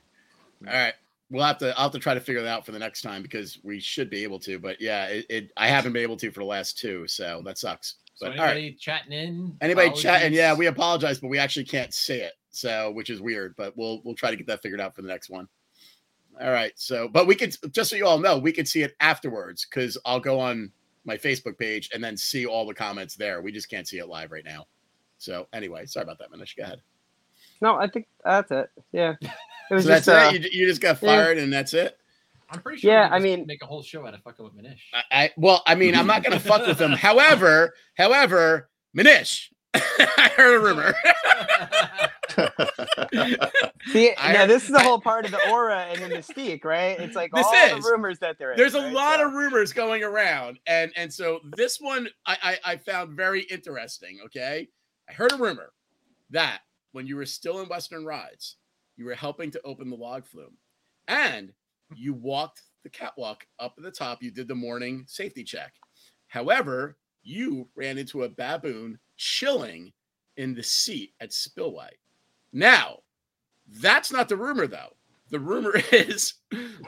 All 0.66 0.74
right, 0.74 0.94
we'll 1.30 1.44
have 1.44 1.58
to. 1.60 1.76
I'll 1.78 1.84
have 1.84 1.92
to 1.92 2.00
try 2.00 2.14
to 2.14 2.20
figure 2.22 2.42
that 2.42 2.50
out 2.50 2.66
for 2.66 2.72
the 2.72 2.80
next 2.80 3.02
time 3.02 3.22
because 3.22 3.60
we 3.64 3.80
should 3.80 4.10
be 4.10 4.24
able 4.24 4.40
to. 4.40 4.58
But 4.60 4.82
yeah, 4.82 5.06
it, 5.08 5.26
it 5.30 5.52
I 5.58 5.68
haven't 5.68 5.94
been 5.94 6.02
able 6.02 6.18
to 6.18 6.32
for 6.32 6.40
the 6.40 6.46
last 6.46 6.78
two, 6.80 7.08
so 7.08 7.42
that 7.46 7.58
sucks. 7.58 7.96
So 8.16 8.28
But 8.28 8.34
anybody 8.34 8.70
right, 8.70 8.80
chatting 8.80 9.12
in? 9.12 9.58
anybody 9.62 9.92
chatting? 9.92 10.34
Yeah, 10.34 10.54
we 10.56 10.68
apologize, 10.68 11.20
but 11.20 11.28
we 11.28 11.38
actually 11.38 11.66
can't 11.66 11.94
see 11.94 12.16
it, 12.18 12.34
so 12.50 12.92
which 12.92 13.10
is 13.10 13.22
weird. 13.22 13.56
But 13.58 13.76
we'll 13.78 14.02
we'll 14.04 14.16
try 14.16 14.32
to 14.32 14.38
get 14.38 14.48
that 14.48 14.62
figured 14.62 14.80
out 14.82 14.96
for 14.96 15.02
the 15.02 15.08
next 15.10 15.30
one. 15.30 15.48
All 16.42 16.52
right. 16.52 16.72
So, 16.76 17.08
but 17.08 17.28
we 17.28 17.36
could 17.36 17.56
just 17.74 17.90
so 17.90 17.96
you 17.96 18.06
all 18.08 18.20
know, 18.20 18.38
we 18.38 18.52
could 18.52 18.68
see 18.68 18.84
it 18.84 18.96
afterwards 19.00 19.66
because 19.70 19.98
I'll 20.06 20.20
go 20.20 20.40
on 20.40 20.72
my 21.06 21.18
Facebook 21.18 21.58
page 21.58 21.90
and 21.94 22.04
then 22.04 22.18
see 22.18 22.46
all 22.46 22.66
the 22.66 22.74
comments 22.74 23.16
there. 23.16 23.42
We 23.42 23.52
just 23.52 23.70
can't 23.70 23.88
see 23.88 24.00
it 24.00 24.08
live 24.08 24.32
right 24.32 24.46
now. 24.46 24.66
So, 25.18 25.48
anyway, 25.54 25.86
sorry 25.86 26.04
about 26.04 26.20
that, 26.20 26.32
Manish. 26.32 26.56
Go 26.58 26.64
ahead. 26.64 26.82
No, 27.62 27.76
I 27.76 27.88
think 27.88 28.08
that's 28.24 28.52
it. 28.52 28.70
Yeah, 28.92 29.16
it 29.22 29.74
was 29.74 29.84
So 29.84 29.90
just. 29.90 30.06
that's 30.06 30.08
Uh, 30.08 30.32
it. 30.36 30.42
You, 30.54 30.62
you 30.62 30.68
just 30.68 30.82
got 30.82 31.02
yeah. 31.02 31.10
fired 31.10 31.38
and 31.38 31.52
that's 31.54 31.74
it. 31.74 31.98
I'm 32.50 32.62
pretty 32.62 32.80
sure. 32.80 32.92
Yeah, 32.92 33.10
I 33.12 33.20
mean- 33.20 33.46
make 33.48 33.62
a 33.64 33.66
whole 33.66 33.82
show 33.84 34.06
out 34.06 34.14
of 34.14 34.22
fucking 34.22 34.44
with 34.46 34.56
Manish. 34.56 34.80
I, 34.94 35.04
I 35.26 35.32
well, 35.38 35.64
I 35.66 35.76
mean, 35.76 35.96
I'm 35.96 36.08
not 36.08 36.24
gonna 36.24 36.40
fuck 36.40 36.66
with 36.68 36.80
him. 36.80 36.92
However, 37.08 37.74
however, 37.98 38.70
Manish, 38.98 39.48
I 39.74 40.32
heard 40.36 40.56
a 40.56 40.60
rumor. 40.60 40.94
See, 43.88 44.14
I 44.18 44.34
now 44.34 44.46
this 44.46 44.64
is 44.64 44.70
the 44.70 44.80
whole 44.80 45.00
part 45.00 45.26
of 45.26 45.32
the 45.32 45.50
aura 45.50 45.86
and 45.90 46.02
the 46.02 46.16
mystique, 46.18 46.64
right? 46.66 47.00
It's 47.00 47.16
like 47.16 47.32
This 47.34 47.46
all 47.46 47.54
is. 47.78 47.84
the 47.84 47.90
rumors 47.92 48.20
that 48.20 48.38
there 48.38 48.52
is. 48.52 48.58
There's 48.58 48.76
a 48.76 48.82
right? 48.82 48.94
lot 48.94 49.20
So- 49.20 49.28
of 49.28 49.34
rumors 49.34 49.74
going 49.74 50.04
around, 50.04 50.60
and 50.68 50.92
and 50.96 51.14
so 51.14 51.40
this 51.56 51.80
one 51.80 52.08
I, 52.26 52.38
I 52.66 52.74
I 52.74 52.78
found 52.78 53.16
very 53.16 53.42
interesting. 53.42 54.20
Okay, 54.26 54.68
I 55.10 55.14
heard 55.14 55.32
a 55.32 55.38
rumor 55.38 55.72
that 56.32 56.60
when 56.92 57.08
you 57.08 57.16
were 57.16 57.26
still 57.26 57.60
in 57.62 57.68
Western 57.70 58.06
Rides, 58.06 58.58
you 58.98 59.06
were 59.06 59.16
helping 59.16 59.52
to 59.52 59.62
open 59.64 59.90
the 59.90 59.96
log 59.98 60.26
flume, 60.26 60.58
and 61.08 61.52
you 61.96 62.14
walked 62.14 62.62
the 62.84 62.90
catwalk 62.90 63.46
up 63.60 63.74
at 63.78 63.84
the 63.84 63.92
top. 63.92 64.22
You 64.22 64.32
did 64.32 64.48
the 64.48 64.56
morning 64.56 65.06
safety 65.08 65.44
check. 65.44 65.74
However, 66.28 66.98
you 67.24 67.68
ran 67.76 67.98
into 67.98 68.24
a 68.24 68.30
baboon 68.30 69.00
chilling 69.18 69.92
in 70.38 70.54
the 70.54 70.64
seat 70.64 71.14
at 71.20 71.34
Spillway. 71.34 71.90
Now, 72.54 73.00
that's 73.68 74.12
not 74.12 74.30
the 74.30 74.38
rumor, 74.38 74.68
though. 74.68 74.96
The 75.30 75.40
rumor 75.40 75.74
is 75.92 76.36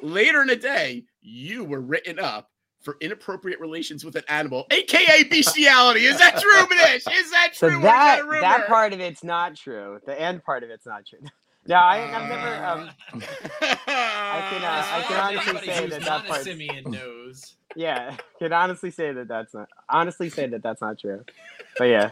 later 0.01 0.41
in 0.41 0.47
the 0.47 0.55
day, 0.55 1.05
you 1.21 1.63
were 1.63 1.81
written 1.81 2.19
up 2.19 2.51
for 2.81 2.97
inappropriate 3.01 3.60
relations 3.60 4.05
with 4.05 4.15
an 4.15 4.23
animal, 4.29 4.65
aka 4.71 5.23
bestiality. 5.23 6.05
Is 6.05 6.17
that 6.19 6.39
true, 6.39 6.67
Manish? 6.67 7.12
Is 7.12 7.31
that 7.31 7.53
true? 7.53 7.75
is 7.75 7.83
that 7.83 8.23
rumor? 8.23 8.41
that 8.41 8.67
part 8.67 8.93
of 8.93 8.99
it's 8.99 9.23
not 9.23 9.55
true. 9.55 9.99
The 10.05 10.19
end 10.19 10.43
part 10.43 10.63
of 10.63 10.69
it's 10.69 10.86
not 10.86 11.05
true. 11.05 11.19
No, 11.67 11.75
I, 11.75 11.97
I've 11.97 12.30
never. 12.30 12.65
Um, 12.65 12.89
I 13.88 14.47
can, 14.49 14.63
uh, 14.63 14.86
I 14.89 15.06
can 15.08 15.38
honestly 15.38 15.67
say 15.67 15.88
that 15.88 16.01
that 16.01 16.25
a 16.25 16.27
part's- 16.27 16.43
simian 16.45 16.89
knows. 16.89 17.56
yeah, 17.75 18.15
can 18.39 18.53
honestly 18.53 18.91
say 18.91 19.12
that 19.12 19.27
that's 19.27 19.53
not. 19.53 19.67
Honestly, 19.89 20.30
say 20.30 20.47
that 20.47 20.63
that's 20.63 20.82
not 20.82 20.99
true. 20.99 21.23
But 21.77 21.86
yeah, 21.86 22.12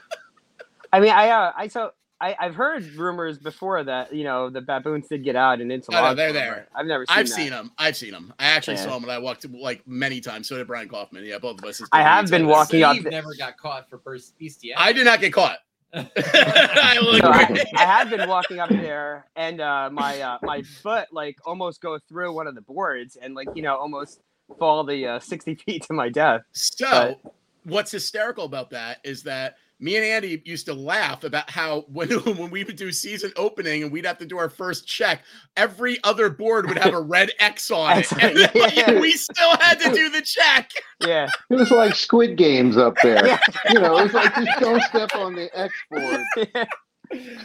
I 0.91 0.99
mean, 0.99 1.11
I 1.11 1.29
uh, 1.29 1.51
I 1.55 1.67
so 1.69 1.91
I 2.19 2.35
I've 2.39 2.55
heard 2.55 2.85
rumors 2.95 3.37
before 3.37 3.83
that 3.83 4.13
you 4.13 4.23
know 4.25 4.49
the 4.49 4.61
baboons 4.61 5.07
did 5.07 5.23
get 5.23 5.35
out 5.37 5.61
and 5.61 5.71
into. 5.71 5.95
Oh, 5.97 6.01
no, 6.01 6.13
they're 6.15 6.33
there. 6.33 6.67
I've 6.75 6.85
never. 6.85 7.05
Seen 7.05 7.17
I've 7.17 7.27
that. 7.29 7.33
seen 7.35 7.49
them. 7.51 7.71
I've 7.77 7.95
seen 7.95 8.11
them. 8.11 8.33
I 8.39 8.45
actually 8.47 8.75
Yeah. 8.75 8.83
saw 8.83 8.93
them 8.95 9.03
when 9.03 9.11
I 9.11 9.19
walked 9.19 9.49
like 9.49 9.87
many 9.87 10.19
times. 10.21 10.49
So 10.49 10.57
did 10.57 10.67
Brian 10.67 10.89
Kaufman. 10.89 11.23
Yeah, 11.23 11.37
both 11.39 11.59
of 11.59 11.65
us. 11.65 11.81
I 11.93 12.01
have 12.01 12.29
been 12.29 12.47
walking 12.47 12.83
up 12.83 12.97
the- 13.01 13.09
never 13.09 13.33
got 13.37 13.57
caught 13.57 13.89
for 13.89 13.99
first 13.99 14.37
bestiality. 14.37 14.85
I 14.89 14.91
did 14.91 15.05
not 15.05 15.21
get 15.21 15.31
caught. 15.33 15.59
I 15.95 16.97
will 17.01 17.19
So 17.19 17.27
I. 17.27 17.65
I 17.75 17.85
have 17.85 18.09
been 18.09 18.27
walking 18.27 18.59
up 18.59 18.69
there, 18.69 19.25
and 19.35 19.61
uh, 19.61 19.89
my 19.91 20.19
uh, 20.19 20.37
my 20.41 20.61
foot 20.61 21.07
like 21.11 21.37
almost 21.45 21.81
go 21.81 21.97
through 22.09 22.33
one 22.33 22.47
of 22.47 22.55
the 22.55 22.61
boards, 22.61 23.15
and 23.15 23.33
like 23.33 23.47
you 23.55 23.61
know 23.61 23.75
almost 23.77 24.21
fall 24.59 24.83
the 24.83 25.07
uh, 25.07 25.19
sixty 25.19 25.55
feet 25.55 25.83
to 25.83 25.93
my 25.93 26.09
death. 26.09 26.41
So, 26.51 27.19
what's 27.63 27.91
hysterical 27.91 28.45
about 28.45 28.71
that 28.71 28.97
is 29.03 29.23
that 29.23 29.55
me 29.79 29.95
and 29.97 30.05
Andy 30.05 30.41
used 30.45 30.65
to 30.67 30.73
laugh 30.73 31.23
about 31.23 31.49
how 31.49 31.81
when 31.89 32.09
when 32.37 32.49
we 32.49 32.63
would 32.63 32.75
do 32.77 32.91
season 32.91 33.31
opening 33.35 33.83
and 33.83 33.91
we'd 33.91 34.05
have 34.05 34.17
to 34.19 34.25
do 34.25 34.37
our 34.37 34.49
first 34.49 34.87
check, 34.87 35.23
every 35.57 35.97
other 36.03 36.29
board 36.29 36.67
would 36.67 36.77
have 36.77 36.93
a 36.93 37.01
red 37.15 37.31
X 37.39 37.69
on 37.71 37.99
it, 37.99 38.11
and 38.21 38.37
then, 38.37 38.49
like, 38.55 38.75
Yeah. 38.75 38.99
we 38.99 39.11
still 39.13 39.55
had 39.59 39.79
to 39.81 39.91
do 39.91 40.09
the 40.09 40.21
check. 40.21 40.71
Yeah, 41.01 41.27
It 41.49 41.55
was 41.55 41.71
like 41.71 41.93
Squid 41.95 42.37
Games 42.37 42.77
up 42.77 42.95
there. 43.03 43.25
Yeah. 43.25 43.39
You 43.69 43.79
know, 43.79 43.97
it 43.97 44.03
was 44.03 44.13
like 44.13 44.33
just 44.35 44.59
don't 44.59 44.81
step 44.83 45.13
on 45.15 45.35
the 45.35 45.49
X 45.57 45.73
board. 45.91 46.21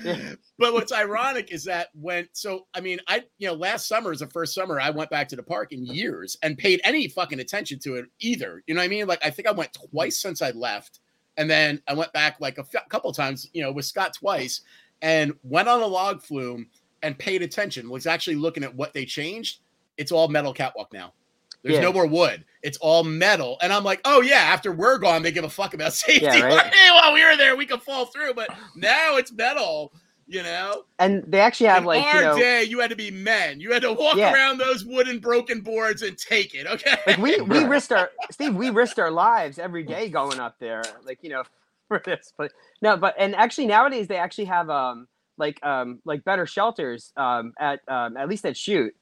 yeah. 0.05 0.33
But 0.59 0.73
what's 0.73 0.93
ironic 0.93 1.53
is 1.53 1.65
that 1.65 1.89
when 1.95 2.29
so 2.33 2.67
I 2.75 2.81
mean 2.81 2.99
I 3.09 3.25
you 3.39 3.49
know 3.49 3.55
last 3.55 3.89
summer 3.89 4.13
is 4.13 4.21
the 4.21 4.27
first 4.29 4.55
summer 4.55 4.81
I 4.81 4.91
went 4.91 5.11
back 5.11 5.29
to 5.29 5.37
the 5.37 5.43
park 5.43 5.73
in 5.73 5.85
years 5.85 6.37
and 6.43 6.57
paid 6.57 6.81
any 6.85 7.09
fucking 7.09 7.41
attention 7.41 7.79
to 7.81 7.97
it 7.97 8.07
either. 8.21 8.63
You 8.67 8.75
know 8.75 8.81
what 8.81 8.85
I 8.87 8.89
mean? 8.89 9.07
Like 9.07 9.25
I 9.25 9.31
think 9.31 9.49
I 9.49 9.53
went 9.53 9.73
twice 9.91 10.19
since 10.21 10.41
I 10.43 10.51
left, 10.53 11.01
and 11.37 11.49
then 11.51 11.83
I 11.89 11.95
went 11.95 12.13
back 12.13 12.37
like 12.41 12.59
a 12.59 12.67
f- 12.75 12.89
couple 12.89 13.13
times. 13.13 13.49
You 13.53 13.63
know 13.63 13.73
with 13.73 13.85
Scott 13.87 14.15
twice, 14.15 14.61
and 15.03 15.33
went 15.43 15.69
on 15.69 15.81
a 15.83 15.87
log 15.87 16.23
flume. 16.23 16.67
and 17.03 17.19
paid 17.19 17.41
attention 17.41 17.89
was 17.89 18.07
actually 18.07 18.37
looking 18.37 18.63
at 18.63 18.75
what 18.75 18.93
they 18.93 19.07
changed, 19.07 19.61
it's 19.97 20.13
all 20.13 20.29
metal 20.29 20.53
catwalk 20.53 20.93
now. 20.93 21.15
There's 21.63 21.77
Yeah. 21.77 21.81
no 21.81 21.95
more 21.95 22.07
wood. 22.07 22.45
It's 22.63 22.77
all 22.77 23.05
metal. 23.05 23.57
And 23.63 23.73
I'm 23.73 23.85
like, 23.85 24.03
oh 24.05 24.21
yeah, 24.21 24.35
after 24.53 24.71
we're 24.71 24.99
gone, 24.99 25.23
they 25.23 25.33
give 25.33 25.45
a 25.45 25.49
fuck 25.49 25.73
about 25.73 25.93
safety. 26.07 26.27
Yeah, 26.27 26.41
right? 26.43 26.53
Like, 26.57 26.75
hey, 26.75 26.91
while 26.91 27.15
we 27.15 27.25
were 27.25 27.39
there, 27.39 27.57
we 27.57 27.65
could 27.65 27.81
fall 27.81 28.05
through, 28.05 28.35
but 28.35 28.49
now 28.77 29.17
it's 29.17 29.33
metal, 29.33 29.95
you 30.31 30.43
know? 30.45 30.85
And 31.01 31.25
they 31.27 31.41
actually 31.41 31.67
have 31.67 31.79
In 31.83 31.85
like 31.87 32.05
our 32.05 32.15
you 32.15 32.21
know, 32.23 32.37
day, 32.39 32.63
you 32.63 32.79
had 32.79 32.91
to 32.91 32.97
be 32.97 33.11
men. 33.11 33.59
You 33.61 33.73
had 33.73 33.83
to 33.83 33.93
walk 33.93 34.17
Yeah. 34.17 34.33
around 34.33 34.59
those 34.59 34.85
wooden 34.85 35.19
broken 35.19 35.61
boards 35.61 36.03
and 36.03 36.17
take 36.17 36.55
it. 36.55 36.67
Okay. 36.67 36.97
like 37.07 37.19
we 37.19 37.41
we 37.41 37.65
risked 37.65 37.91
our 37.93 38.11
Steve, 38.31 38.55
we 38.55 38.71
risked 38.71 38.99
our 39.01 39.11
lives 39.11 39.59
every 39.59 39.83
day 39.83 40.09
going 40.09 40.39
up 40.39 40.57
there, 40.61 40.83
like 41.05 41.19
you 41.23 41.31
know, 41.31 41.43
for 41.89 42.01
this. 42.05 42.33
But 42.39 42.53
no, 42.81 42.97
but 42.97 43.15
and 43.19 43.35
actually 43.35 43.67
nowadays 43.67 44.07
they 44.07 44.17
actually 44.19 44.45
have 44.47 44.71
um 44.71 45.09
like 45.37 45.59
um 45.67 45.99
like 46.05 46.23
better 46.25 46.47
shelters 46.47 47.13
um 47.17 47.53
at 47.59 47.81
um 47.89 48.17
at 48.17 48.29
least 48.29 48.47
at 48.47 48.57
shoot, 48.57 48.95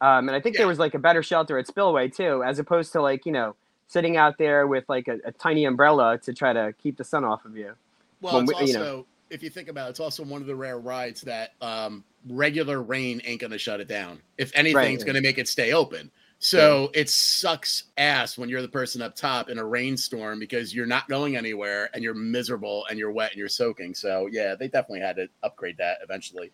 um 0.00 0.28
and 0.28 0.36
I 0.36 0.40
think 0.40 0.54
Yeah. 0.54 0.60
there 0.60 0.68
was 0.68 0.78
like 0.78 0.94
a 0.94 1.00
better 1.00 1.22
shelter 1.22 1.58
at 1.58 1.66
Spillway 1.66 2.08
too, 2.08 2.44
as 2.44 2.60
opposed 2.60 2.92
to 2.92 3.02
like 3.02 3.26
you 3.26 3.32
know 3.32 3.56
sitting 3.88 4.16
out 4.16 4.38
there 4.38 4.66
with 4.68 4.84
like 4.88 5.08
a, 5.08 5.18
a 5.24 5.32
tiny 5.32 5.64
umbrella 5.64 6.18
to 6.18 6.32
try 6.32 6.52
to 6.52 6.72
keep 6.80 6.96
the 6.96 7.04
sun 7.04 7.24
off 7.24 7.44
of 7.44 7.56
you. 7.56 7.72
Well, 8.20 8.34
When 8.34 8.44
it's 8.44 8.60
we- 8.60 8.66
you 8.68 8.78
also, 8.78 8.84
know. 8.98 9.06
If 9.30 9.42
you 9.42 9.50
think 9.50 9.68
about 9.68 9.88
it, 9.88 9.90
it's 9.90 10.00
also 10.00 10.22
one 10.22 10.40
of 10.40 10.46
the 10.46 10.54
rare 10.54 10.78
rides 10.78 11.22
that 11.22 11.54
um, 11.60 12.04
regular 12.28 12.82
rain 12.82 13.20
ain't 13.24 13.40
going 13.40 13.50
to 13.50 13.58
shut 13.58 13.80
it 13.80 13.88
down. 13.88 14.20
If 14.38 14.52
anything's 14.54 15.04
going 15.04 15.16
to 15.16 15.22
make 15.22 15.38
it 15.38 15.48
stay 15.48 15.72
open. 15.72 16.10
So 16.38 16.90
it 16.92 17.08
sucks 17.08 17.84
ass 17.96 18.36
when 18.36 18.48
you're 18.48 18.60
the 18.60 18.68
person 18.68 19.00
up 19.00 19.16
top 19.16 19.48
in 19.48 19.58
a 19.58 19.64
rainstorm 19.64 20.38
because 20.38 20.74
you're 20.74 20.86
not 20.86 21.08
going 21.08 21.34
anywhere 21.36 21.88
and 21.94 22.04
you're 22.04 22.14
miserable 22.14 22.84
and 22.90 22.98
you're 22.98 23.10
wet 23.10 23.30
and 23.30 23.38
you're 23.38 23.48
soaking. 23.48 23.94
So 23.94 24.28
yeah, 24.30 24.54
they 24.54 24.68
definitely 24.68 25.00
had 25.00 25.16
to 25.16 25.28
upgrade 25.42 25.78
that 25.78 25.98
eventually. 26.02 26.52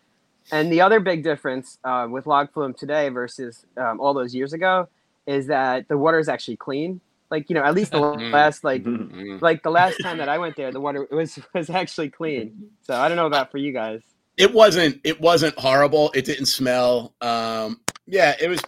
And 0.51 0.71
the 0.71 0.81
other 0.81 0.99
big 0.99 1.23
difference 1.23 1.77
uh, 1.83 2.07
with 2.09 2.27
log 2.27 2.51
flume 2.53 2.73
today 2.73 3.09
versus 3.09 3.65
um, 3.77 3.99
all 3.99 4.13
those 4.13 4.33
years 4.33 4.53
ago 4.53 4.87
is 5.25 5.47
that 5.47 5.87
the 5.87 5.97
water 5.97 6.19
is 6.19 6.29
actually 6.29 6.57
clean. 6.57 7.01
Like 7.33 7.49
you 7.49 7.55
know, 7.55 7.63
at 7.63 7.73
least 7.73 7.91
the 7.91 7.97
Mm. 8.01 8.31
last 8.31 8.63
like 8.63 8.83
Mm. 8.83 9.41
like 9.41 9.63
the 9.63 9.71
last 9.71 9.97
time 10.03 10.19
that 10.19 10.29
I 10.29 10.37
went 10.37 10.55
there, 10.55 10.71
the 10.71 10.79
water 10.79 11.07
was 11.11 11.39
was 11.53 11.69
actually 11.69 12.09
clean. 12.11 12.69
So 12.83 12.93
I 12.93 13.07
don't 13.07 13.17
know 13.17 13.25
about 13.25 13.51
for 13.51 13.57
you 13.57 13.73
guys. 13.73 14.01
It 14.37 14.53
wasn't. 14.53 15.01
It 15.03 15.19
wasn't 15.19 15.57
horrible. 15.57 16.11
It 16.13 16.25
didn't 16.25 16.45
smell. 16.45 17.15
Um, 17.21 17.81
yeah, 18.07 18.35
it 18.39 18.47
was 18.49 18.61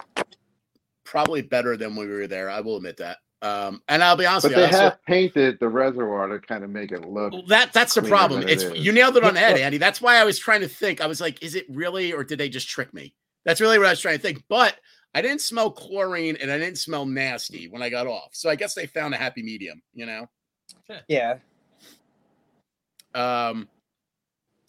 probably 1.04 1.42
better 1.42 1.76
than 1.76 1.94
when 1.96 2.08
we 2.08 2.14
were 2.14 2.26
there. 2.26 2.50
I 2.50 2.60
will 2.60 2.76
admit 2.76 2.96
that. 2.98 3.18
Um, 3.42 3.82
and 3.88 4.02
I'll 4.02 4.16
be 4.16 4.26
honest 4.26 4.44
But 4.46 4.50
with 4.50 4.58
you. 4.58 4.64
I 4.64 4.66
they 4.70 4.76
also- 4.76 4.90
have 4.90 5.04
painted 5.06 5.58
the 5.60 5.68
reservoir 5.68 6.26
to 6.28 6.38
kind 6.40 6.64
of 6.64 6.70
make 6.70 6.90
it 6.90 7.02
look. 7.06 7.32
Well, 7.32 7.46
that 7.48 7.72
that's 7.72 7.94
the 7.94 8.02
problem. 8.02 8.40
than 8.40 8.48
it 8.48 8.62
It's 8.62 8.78
you 8.78 8.92
nailed 8.92 9.16
it 9.16 9.24
on 9.24 9.34
the 9.34 9.40
head, 9.40 9.58
Andy. 9.58 9.78
That's 9.78 10.00
why 10.00 10.16
I 10.16 10.24
was 10.24 10.38
trying 10.38 10.62
to 10.62 10.68
think. 10.68 11.00
I 11.00 11.06
was 11.06 11.20
like, 11.20 11.42
is 11.42 11.54
it 11.54 11.66
really, 11.68 12.12
or 12.12 12.24
did 12.24 12.38
they 12.38 12.48
just 12.48 12.68
trick 12.68 12.92
me? 12.94 13.14
That's 13.44 13.60
really 13.60 13.78
what 13.78 13.86
I 13.86 13.90
was 13.90 14.00
trying 14.00 14.16
to 14.16 14.22
think. 14.22 14.42
But 14.48 14.74
I 15.16 15.22
didn't 15.22 15.40
smell 15.40 15.70
chlorine 15.70 16.36
and 16.42 16.50
I 16.50 16.58
didn't 16.58 16.76
smell 16.76 17.06
nasty 17.06 17.68
when 17.68 17.80
I 17.80 17.88
got 17.88 18.06
off. 18.06 18.28
So 18.32 18.50
I 18.50 18.54
guess 18.54 18.74
they 18.74 18.86
found 18.86 19.14
a 19.14 19.16
happy 19.16 19.42
medium. 19.42 19.80
You 19.94 20.04
know. 20.04 20.28
Yeah. 21.08 21.38
Um. 23.14 23.66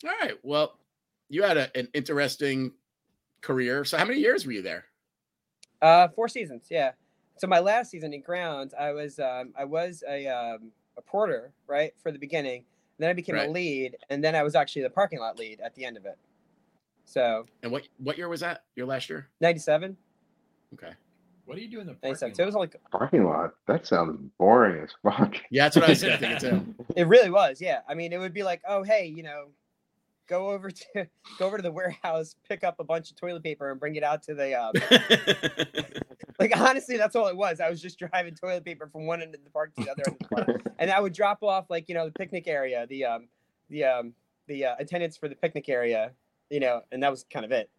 All 0.05 0.11
right. 0.21 0.35
Well, 0.43 0.77
you 1.29 1.43
had 1.43 1.57
a, 1.57 1.75
an 1.77 1.89
interesting 1.93 2.71
career. 3.41 3.83
So 3.83 3.97
how 3.97 4.05
many 4.05 4.19
years 4.19 4.45
were 4.45 4.53
you 4.53 4.61
there? 4.61 4.85
Uh, 5.81 6.07
four 6.07 6.29
seasons. 6.29 6.67
Yeah. 6.69 6.91
So 7.37 7.47
my 7.47 7.59
last 7.59 7.91
season 7.91 8.13
in 8.13 8.21
grounds, 8.21 8.73
I 8.73 8.93
was 8.93 9.19
um, 9.19 9.53
I 9.57 9.65
was 9.65 10.01
a 10.07 10.27
um, 10.27 10.71
a 10.97 11.01
porter 11.01 11.51
right 11.67 11.93
for 12.01 12.11
the 12.11 12.19
beginning. 12.19 12.63
Then 12.99 13.09
I 13.09 13.13
became 13.13 13.35
Right. 13.35 13.49
a 13.49 13.51
lead, 13.51 13.97
and 14.09 14.23
then 14.23 14.33
I 14.33 14.41
was 14.43 14.55
actually 14.55 14.83
the 14.83 14.89
parking 14.89 15.19
lot 15.19 15.37
lead 15.37 15.59
at 15.59 15.75
the 15.75 15.83
end 15.83 15.97
of 15.97 16.05
it. 16.05 16.17
So 17.05 17.45
And 17.63 17.71
what 17.71 17.87
what 17.97 18.17
year 18.17 18.29
was 18.29 18.39
that? 18.39 18.63
Your 18.75 18.85
last 18.87 19.09
year? 19.09 19.27
ninety 19.41 19.59
seven. 19.59 19.97
Okay. 20.73 20.93
What 21.45 21.55
do 21.55 21.61
you 21.61 21.69
do 21.69 21.79
in 21.79 21.87
the 21.87 21.93
parking 21.93 22.15
seven. 22.15 22.35
So 22.35 22.43
it 22.43 22.45
was 22.45 22.55
lot? 22.55 22.61
like 22.61 22.75
Parking 22.91 23.23
lot. 23.23 23.53
That 23.67 23.87
sounds 23.87 24.19
boring 24.37 24.83
as 24.83 24.89
fuck. 25.01 25.35
Yeah, 25.49 25.65
that's 25.65 25.77
what 25.77 25.85
I 25.85 25.89
was 25.89 26.01
thinking 26.01 26.37
too. 26.39 26.75
it 26.95 27.07
really 27.07 27.29
was. 27.29 27.61
Yeah. 27.61 27.79
I 27.87 27.93
mean, 27.93 28.11
it 28.11 28.17
would 28.17 28.33
be 28.33 28.43
like, 28.43 28.61
oh 28.67 28.83
hey, 28.83 29.05
you 29.05 29.23
know, 29.23 29.47
go 30.27 30.49
over 30.49 30.69
to 30.71 31.07
go 31.39 31.47
over 31.47 31.57
to 31.57 31.63
the 31.63 31.71
warehouse, 31.71 32.35
pick 32.47 32.63
up 32.63 32.79
a 32.79 32.83
bunch 32.83 33.11
of 33.11 33.15
toilet 33.15 33.43
paper, 33.43 33.71
and 33.71 33.79
bring 33.79 33.95
it 33.95 34.03
out 34.03 34.23
to 34.23 34.33
the 34.33 34.53
um, 34.59 34.73
like 36.39 36.55
honestly 36.59 36.97
that's 36.97 37.15
all 37.15 37.27
it 37.27 37.35
was 37.35 37.59
i 37.59 37.67
was 37.67 37.81
just 37.81 37.97
driving 37.97 38.35
toilet 38.35 38.63
paper 38.63 38.87
from 38.87 39.07
one 39.07 39.23
end 39.23 39.33
of 39.33 39.43
the 39.43 39.49
park 39.49 39.73
to 39.73 39.83
the 39.83 39.89
other 39.89 40.03
end 40.05 40.17
of 40.21 40.29
the 40.29 40.35
park 40.35 40.61
and 40.77 40.91
i 40.91 40.99
would 40.99 41.13
drop 41.13 41.41
off 41.41 41.65
like 41.71 41.89
you 41.89 41.95
know 41.95 42.05
the 42.05 42.11
picnic 42.11 42.47
area 42.47 42.85
the 42.89 43.03
um 43.03 43.27
the 43.71 43.83
um 43.83 44.13
the 44.45 44.63
uh, 44.63 44.75
attendants 44.77 45.17
for 45.17 45.27
the 45.27 45.33
picnic 45.33 45.67
area 45.67 46.11
you 46.51 46.59
know 46.59 46.81
and 46.91 47.01
that 47.01 47.09
was 47.09 47.25
kind 47.31 47.43
of 47.43 47.51
it 47.51 47.71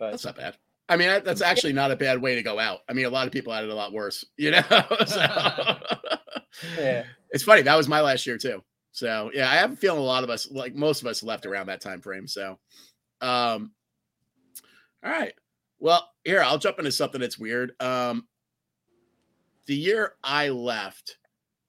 but 0.00 0.12
That's 0.12 0.24
not 0.24 0.36
bad. 0.36 0.56
I 0.90 0.96
mean, 0.96 1.08
that- 1.08 1.24
that's 1.24 1.40
actually 1.40 1.72
not 1.72 1.90
a 1.90 1.96
bad 1.96 2.20
way 2.20 2.34
to 2.34 2.42
go 2.42 2.58
out. 2.58 2.80
I 2.88 2.92
mean, 2.92 3.06
a 3.06 3.10
lot 3.10 3.26
of 3.26 3.32
people 3.32 3.52
had 3.52 3.64
it 3.64 3.70
a 3.70 3.74
lot 3.74 3.92
worse, 3.92 4.24
you 4.36 4.50
know. 4.50 4.62
so, 5.06 5.78
yeah 6.78 7.04
it's 7.30 7.44
funny. 7.44 7.62
That 7.62 7.76
was 7.76 7.88
my 7.88 8.00
last 8.00 8.26
year 8.26 8.38
too. 8.38 8.62
So 8.92 9.30
yeah, 9.32 9.48
I 9.50 9.54
have 9.54 9.72
a 9.72 9.76
feeling 9.76 10.00
a 10.00 10.04
lot 10.04 10.24
of 10.24 10.30
us, 10.30 10.50
like 10.50 10.74
most 10.74 11.00
of 11.00 11.06
us, 11.06 11.22
left 11.22 11.46
around 11.46 11.66
that 11.66 11.80
time 11.80 12.00
frame. 12.00 12.26
So, 12.26 12.58
um, 13.20 13.72
all 15.04 15.10
right. 15.10 15.32
Well, 15.78 16.06
here 16.24 16.42
I'll 16.42 16.58
jump 16.58 16.78
into 16.78 16.92
something 16.92 17.20
that's 17.20 17.38
weird. 17.38 17.72
Um, 17.80 18.26
the 19.66 19.76
year 19.76 20.14
I 20.24 20.48
left, 20.48 21.16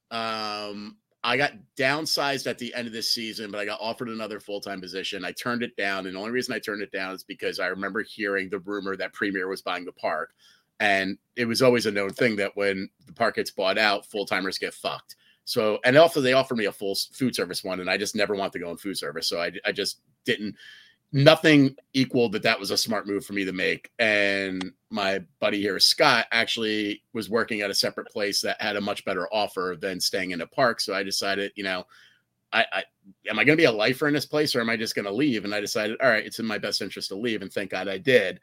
um, 0.09 0.97
I 1.23 1.37
got 1.37 1.53
downsized 1.77 2.47
at 2.47 2.57
the 2.57 2.73
end 2.73 2.87
of 2.87 2.93
this 2.93 3.11
season, 3.11 3.51
but 3.51 3.59
I 3.59 3.65
got 3.65 3.79
offered 3.79 4.09
another 4.09 4.39
full 4.39 4.59
time 4.59 4.81
position. 4.81 5.23
I 5.23 5.31
turned 5.31 5.61
it 5.61 5.75
down, 5.77 6.07
and 6.07 6.15
the 6.15 6.19
only 6.19 6.31
reason 6.31 6.53
I 6.53 6.59
turned 6.59 6.81
it 6.81 6.91
down 6.91 7.13
is 7.13 7.23
because 7.23 7.59
I 7.59 7.67
remember 7.67 8.01
hearing 8.01 8.49
the 8.49 8.59
rumor 8.59 8.95
that 8.95 9.13
Premier 9.13 9.47
was 9.47 9.61
buying 9.61 9.85
the 9.85 9.91
park, 9.91 10.33
and 10.79 11.17
it 11.35 11.45
was 11.45 11.61
always 11.61 11.85
a 11.85 11.91
known 11.91 12.09
thing 12.11 12.35
that 12.37 12.55
when 12.55 12.89
the 13.05 13.13
park 13.13 13.35
gets 13.35 13.51
bought 13.51 13.77
out, 13.77 14.07
full 14.07 14.25
timers 14.25 14.57
get 14.57 14.73
fucked. 14.73 15.15
So, 15.45 15.79
and 15.85 15.95
also 15.95 16.21
they 16.21 16.33
offered 16.33 16.57
me 16.57 16.65
a 16.65 16.71
full 16.71 16.95
food 17.13 17.35
service 17.35 17.63
one, 17.63 17.81
and 17.81 17.89
I 17.89 17.97
just 17.97 18.15
never 18.15 18.35
want 18.35 18.53
to 18.53 18.59
go 18.59 18.71
in 18.71 18.77
food 18.77 18.97
service. 18.97 19.27
So 19.27 19.39
I, 19.39 19.51
I 19.65 19.71
just 19.71 19.99
didn't. 20.25 20.55
Nothing 21.13 21.75
equaled 21.93 22.31
that. 22.33 22.43
That 22.43 22.59
was 22.59 22.71
a 22.71 22.77
smart 22.77 23.05
move 23.05 23.25
for 23.25 23.33
me 23.33 23.43
to 23.43 23.51
make. 23.51 23.91
And 23.99 24.71
my 24.89 25.19
buddy 25.39 25.59
here, 25.59 25.77
Scott, 25.79 26.25
actually 26.31 27.03
was 27.13 27.29
working 27.29 27.61
at 27.61 27.69
a 27.69 27.75
separate 27.75 28.07
place 28.07 28.41
that 28.41 28.61
had 28.61 28.77
a 28.77 28.81
much 28.81 29.03
better 29.03 29.27
offer 29.33 29.75
than 29.79 29.99
staying 29.99 30.31
in 30.31 30.41
a 30.41 30.47
park. 30.47 30.79
So 30.79 30.93
I 30.93 31.03
decided, 31.03 31.51
you 31.55 31.63
know, 31.63 31.85
I, 32.53 32.65
I 32.71 32.83
am 33.29 33.39
I 33.39 33.43
going 33.43 33.57
to 33.57 33.61
be 33.61 33.65
a 33.65 33.71
lifer 33.71 34.07
in 34.07 34.13
this 34.13 34.25
place, 34.25 34.55
or 34.55 34.61
am 34.61 34.69
I 34.69 34.77
just 34.77 34.95
going 34.95 35.05
to 35.05 35.11
leave? 35.11 35.43
And 35.43 35.53
I 35.53 35.59
decided, 35.59 35.97
all 36.01 36.09
right, 36.09 36.25
it's 36.25 36.39
in 36.39 36.45
my 36.45 36.57
best 36.57 36.81
interest 36.81 37.09
to 37.09 37.15
leave, 37.15 37.41
and 37.41 37.51
thank 37.51 37.71
God 37.71 37.87
I 37.87 37.97
did. 37.97 38.39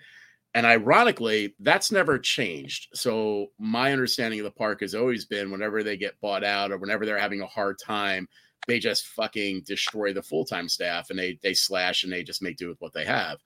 And 0.54 0.66
ironically, 0.66 1.54
that's 1.61 1.92
never 1.92 2.18
changed. 2.18 2.88
So 2.94 3.48
my 3.59 3.92
understanding 3.92 4.40
of 4.40 4.44
the 4.44 4.50
park 4.50 4.81
has 4.81 4.94
always 4.94 5.26
been 5.26 5.50
whenever 5.50 5.83
they 5.83 5.96
get 5.96 6.20
bought 6.20 6.42
out 6.42 6.72
or 6.72 6.78
whenever 6.78 7.04
they're 7.04 7.18
having 7.18 7.42
a 7.42 7.46
hard 7.46 7.78
time, 7.78 8.28
they 8.68 8.78
just 8.78 9.07
fucking 9.09 9.62
destroy 9.66 10.12
the 10.12 10.22
full-time 10.22 10.68
staff 10.68 11.11
and 11.11 11.18
they 11.18 11.38
they 11.42 11.54
slash 11.54 12.04
and 12.04 12.12
they 12.12 12.22
just 12.22 12.42
make 12.42 12.57
do 12.57 12.68
with 12.68 12.81
what 12.81 12.92
they 12.92 13.04
have. 13.04 13.38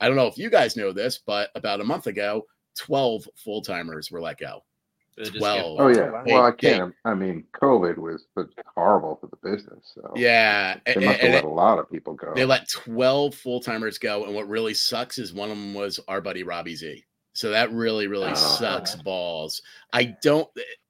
I 0.00 0.06
don't 0.06 0.16
know 0.16 0.28
if 0.28 0.38
you 0.38 0.48
guys 0.48 0.76
know 0.76 0.92
this, 0.92 1.18
but 1.18 1.50
about 1.54 1.80
a 1.80 1.84
month 1.84 2.06
ago, 2.06 2.46
12 2.76 3.28
full-timers 3.36 4.10
were 4.10 4.20
let 4.20 4.38
go. 4.38 4.62
They 5.16 5.24
just 5.24 5.32
get 5.34 5.40
12. 5.40 5.80
Oh 5.80 5.88
yeah. 5.88 6.10
wow. 6.10 6.22
Well, 6.24 6.44
I 6.44 6.52
can't. 6.52 6.94
I 7.04 7.12
mean, 7.14 7.42
COVID 7.60 7.98
was 7.98 8.26
was 8.36 8.46
horrible 8.76 9.16
for 9.20 9.26
the 9.26 9.50
business. 9.50 9.90
So 9.92 10.12
Yeah. 10.14 10.78
they 10.86 10.94
and- 10.94 11.04
must 11.04 11.16
have 11.18 11.24
and 11.24 11.34
let 11.34 11.44
a 11.44 11.48
lot 11.48 11.80
of 11.80 11.90
people 11.90 12.14
go. 12.14 12.32
They 12.34 12.44
let 12.44 12.68
12 12.68 13.34
full 13.34 13.60
timers 13.60 13.98
go. 13.98 14.24
And 14.24 14.34
what 14.34 14.48
really 14.48 14.74
sucks 14.74 15.18
is 15.18 15.32
one 15.34 15.50
of 15.50 15.56
them 15.56 15.74
was 15.74 15.98
our 16.06 16.20
buddy 16.20 16.44
Robbie 16.44 16.76
Z. 16.76 17.04
So 17.32 17.50
that 17.50 17.72
really, 17.72 18.06
really 18.06 18.30
Oh. 18.30 18.34
sucks 18.34 18.94
balls. 18.94 19.60
I 19.92 20.14
don't, 20.22 20.48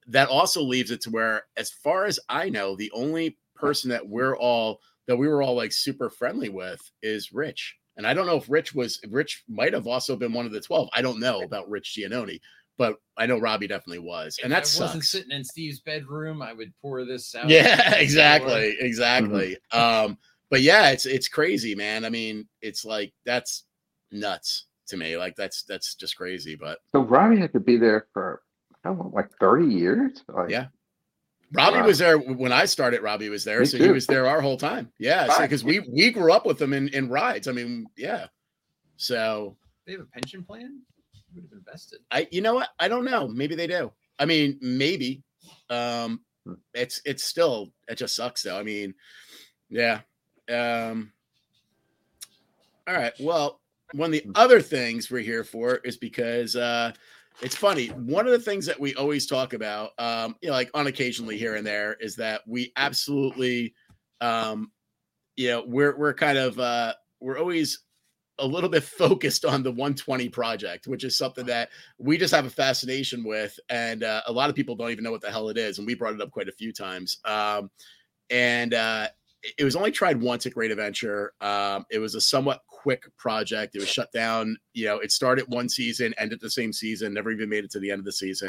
that 0.08 0.28
also 0.28 0.62
leaves 0.62 0.90
it 0.90 1.00
to 1.02 1.10
where, 1.10 1.44
as 1.56 1.70
far 1.70 2.04
as 2.04 2.18
I 2.28 2.48
know, 2.50 2.76
the 2.76 2.90
only 2.92 3.36
person 3.58 3.90
that 3.90 4.06
we're 4.06 4.36
all, 4.36 4.80
that 5.06 5.16
we 5.16 5.28
were 5.28 5.42
all 5.42 5.56
like 5.56 5.72
super 5.72 6.08
friendly 6.10 6.48
with 6.48 6.80
is 7.02 7.32
Rich. 7.32 7.76
And 7.96 8.06
I 8.06 8.14
don't 8.14 8.26
know 8.26 8.36
if 8.36 8.48
Rich 8.48 8.74
was, 8.74 9.00
Rich 9.10 9.42
might 9.48 9.72
have 9.72 9.86
also 9.86 10.14
been 10.16 10.32
one 10.32 10.46
of 10.46 10.52
the 10.52 10.60
12. 10.60 10.88
I 10.92 11.02
don't 11.02 11.18
know 11.20 11.42
about 11.42 11.68
Rich 11.68 11.96
Giannone, 11.98 12.38
but 12.76 12.94
I 13.16 13.26
know 13.26 13.38
Robbie 13.40 13.66
definitely 13.66 13.98
was. 13.98 14.38
And 14.42 14.52
If 14.52 14.56
that 14.56 14.78
I 14.80 14.84
wasn't 14.84 15.02
sucks. 15.02 15.08
sitting 15.10 15.32
in 15.32 15.42
Steve's 15.42 15.80
bedroom, 15.80 16.40
I 16.40 16.52
would 16.52 16.72
pour 16.80 17.04
this 17.04 17.34
out. 17.34 17.48
Yeah, 17.48 17.96
exactly, 17.96 18.76
exactly. 18.78 19.56
Um, 19.72 20.16
but 20.50 20.60
yeah, 20.62 20.90
it's 20.90 21.04
it's 21.06 21.28
crazy, 21.28 21.74
man. 21.74 22.04
I 22.04 22.10
mean, 22.10 22.46
it's 22.62 22.84
like 22.84 23.12
that's 23.26 23.64
nuts 24.12 24.66
to 24.86 24.96
me. 24.96 25.16
Like 25.16 25.34
that's 25.36 25.64
that's 25.64 25.94
just 25.96 26.16
crazy. 26.16 26.54
But 26.54 26.78
so 26.92 27.00
Robbie 27.00 27.38
had 27.40 27.52
to 27.52 27.60
be 27.60 27.76
there 27.76 28.06
for 28.14 28.42
how 28.84 28.92
long? 28.94 29.10
Like 29.12 29.30
thirty 29.40 29.66
years. 29.66 30.22
Like, 30.28 30.48
Yeah. 30.50 30.66
Robbie 31.52 31.78
Wow. 31.78 31.86
was 31.86 31.98
there 31.98 32.18
when 32.18 32.52
I 32.52 32.66
started. 32.66 33.00
Robbie 33.02 33.28
was 33.30 33.44
there, 33.44 33.60
Me 33.60 33.66
so 33.66 33.78
he 33.78 33.88
was 33.90 34.06
there 34.06 34.26
our 34.26 34.40
whole 34.40 34.56
time. 34.58 34.92
Yeah, 34.98 35.26
Right. 35.26 35.40
because 35.42 35.64
we 35.64 35.80
we 35.80 36.10
grew 36.10 36.32
up 36.32 36.44
with 36.46 36.60
him 36.60 36.72
in 36.72 36.88
in 36.88 37.08
rides. 37.08 37.48
I 37.48 37.52
mean, 37.52 37.86
yeah. 37.96 38.26
So 38.96 39.56
They 39.86 39.92
have 39.92 40.02
a 40.02 40.06
pension 40.06 40.44
plan. 40.44 40.82
You 41.14 41.42
would 41.42 41.44
have 41.44 41.58
invested. 41.58 42.00
I, 42.10 42.26
you 42.30 42.40
know 42.42 42.54
what? 42.54 42.68
I 42.78 42.88
don't 42.88 43.04
know. 43.04 43.28
Maybe 43.28 43.54
they 43.54 43.66
do. 43.66 43.92
I 44.18 44.24
mean, 44.26 44.58
maybe. 44.60 45.22
Um, 45.70 46.20
Hmm. 46.44 46.54
it's 46.74 47.00
it's 47.04 47.24
still 47.24 47.72
it 47.88 47.96
just 47.96 48.14
sucks 48.16 48.42
though. 48.42 48.58
I 48.58 48.62
mean, 48.62 48.94
yeah. 49.70 50.00
Um. 50.50 51.12
All 52.86 52.94
right. 52.94 53.12
Well, 53.20 53.60
one 53.92 54.12
of 54.14 54.22
the 54.22 54.30
other 54.34 54.60
things 54.62 55.10
we're 55.10 55.18
here 55.20 55.44
for 55.44 55.76
is 55.76 55.96
because 55.96 56.56
uh, 56.56 56.92
it's 57.40 57.56
funny. 57.56 57.88
One 57.88 58.26
of 58.26 58.32
the 58.32 58.38
things 58.38 58.66
that 58.66 58.78
we 58.78 58.94
always 58.94 59.26
talk 59.26 59.52
about, 59.52 59.92
um, 59.98 60.36
you 60.40 60.48
know, 60.48 60.54
like 60.54 60.70
on 60.74 60.86
occasionally 60.86 61.38
here 61.38 61.54
and 61.54 61.66
there, 61.66 61.94
is 62.00 62.16
that 62.16 62.42
we 62.46 62.72
absolutely, 62.76 63.74
um, 64.20 64.72
you 65.36 65.48
know, 65.48 65.64
we're 65.66 65.96
we're 65.96 66.14
kind 66.14 66.38
of 66.38 66.58
uh, 66.58 66.94
we're 67.20 67.38
always 67.38 67.84
a 68.40 68.46
little 68.46 68.70
bit 68.70 68.82
focused 68.84 69.44
on 69.44 69.62
the 69.62 69.70
120 69.70 70.28
project, 70.30 70.86
which 70.86 71.04
is 71.04 71.16
something 71.16 71.46
that 71.46 71.70
we 71.98 72.18
just 72.18 72.34
have 72.34 72.46
a 72.46 72.50
fascination 72.50 73.22
with, 73.24 73.58
and 73.68 74.02
uh, 74.02 74.22
a 74.26 74.32
lot 74.32 74.50
of 74.50 74.56
people 74.56 74.74
don't 74.74 74.90
even 74.90 75.04
know 75.04 75.12
what 75.12 75.20
the 75.20 75.30
hell 75.30 75.48
it 75.48 75.58
is, 75.58 75.78
and 75.78 75.86
we 75.86 75.94
brought 75.94 76.14
it 76.14 76.20
up 76.20 76.30
quite 76.30 76.48
a 76.48 76.52
few 76.52 76.72
times. 76.72 77.18
Um, 77.24 77.70
and 78.30 78.74
uh, 78.74 79.08
it 79.42 79.64
was 79.64 79.76
only 79.76 79.90
tried 79.90 80.20
once 80.20 80.46
at 80.46 80.54
Great 80.54 80.70
Adventure. 80.70 81.32
Um, 81.40 81.86
it 81.90 81.98
was 81.98 82.14
a 82.14 82.20
somewhat 82.20 82.62
quick 82.66 83.04
project. 83.16 83.74
It 83.74 83.80
was 83.80 83.88
shut 83.88 84.10
down. 84.12 84.56
You 84.74 84.86
know, 84.86 84.98
it 84.98 85.12
started 85.12 85.46
one 85.48 85.68
season, 85.68 86.14
ended 86.18 86.40
the 86.40 86.50
same 86.50 86.72
season, 86.72 87.14
never 87.14 87.30
even 87.30 87.48
made 87.48 87.64
it 87.64 87.70
to 87.72 87.80
the 87.80 87.90
end 87.90 88.00
of 88.00 88.04
the 88.04 88.12
season. 88.12 88.48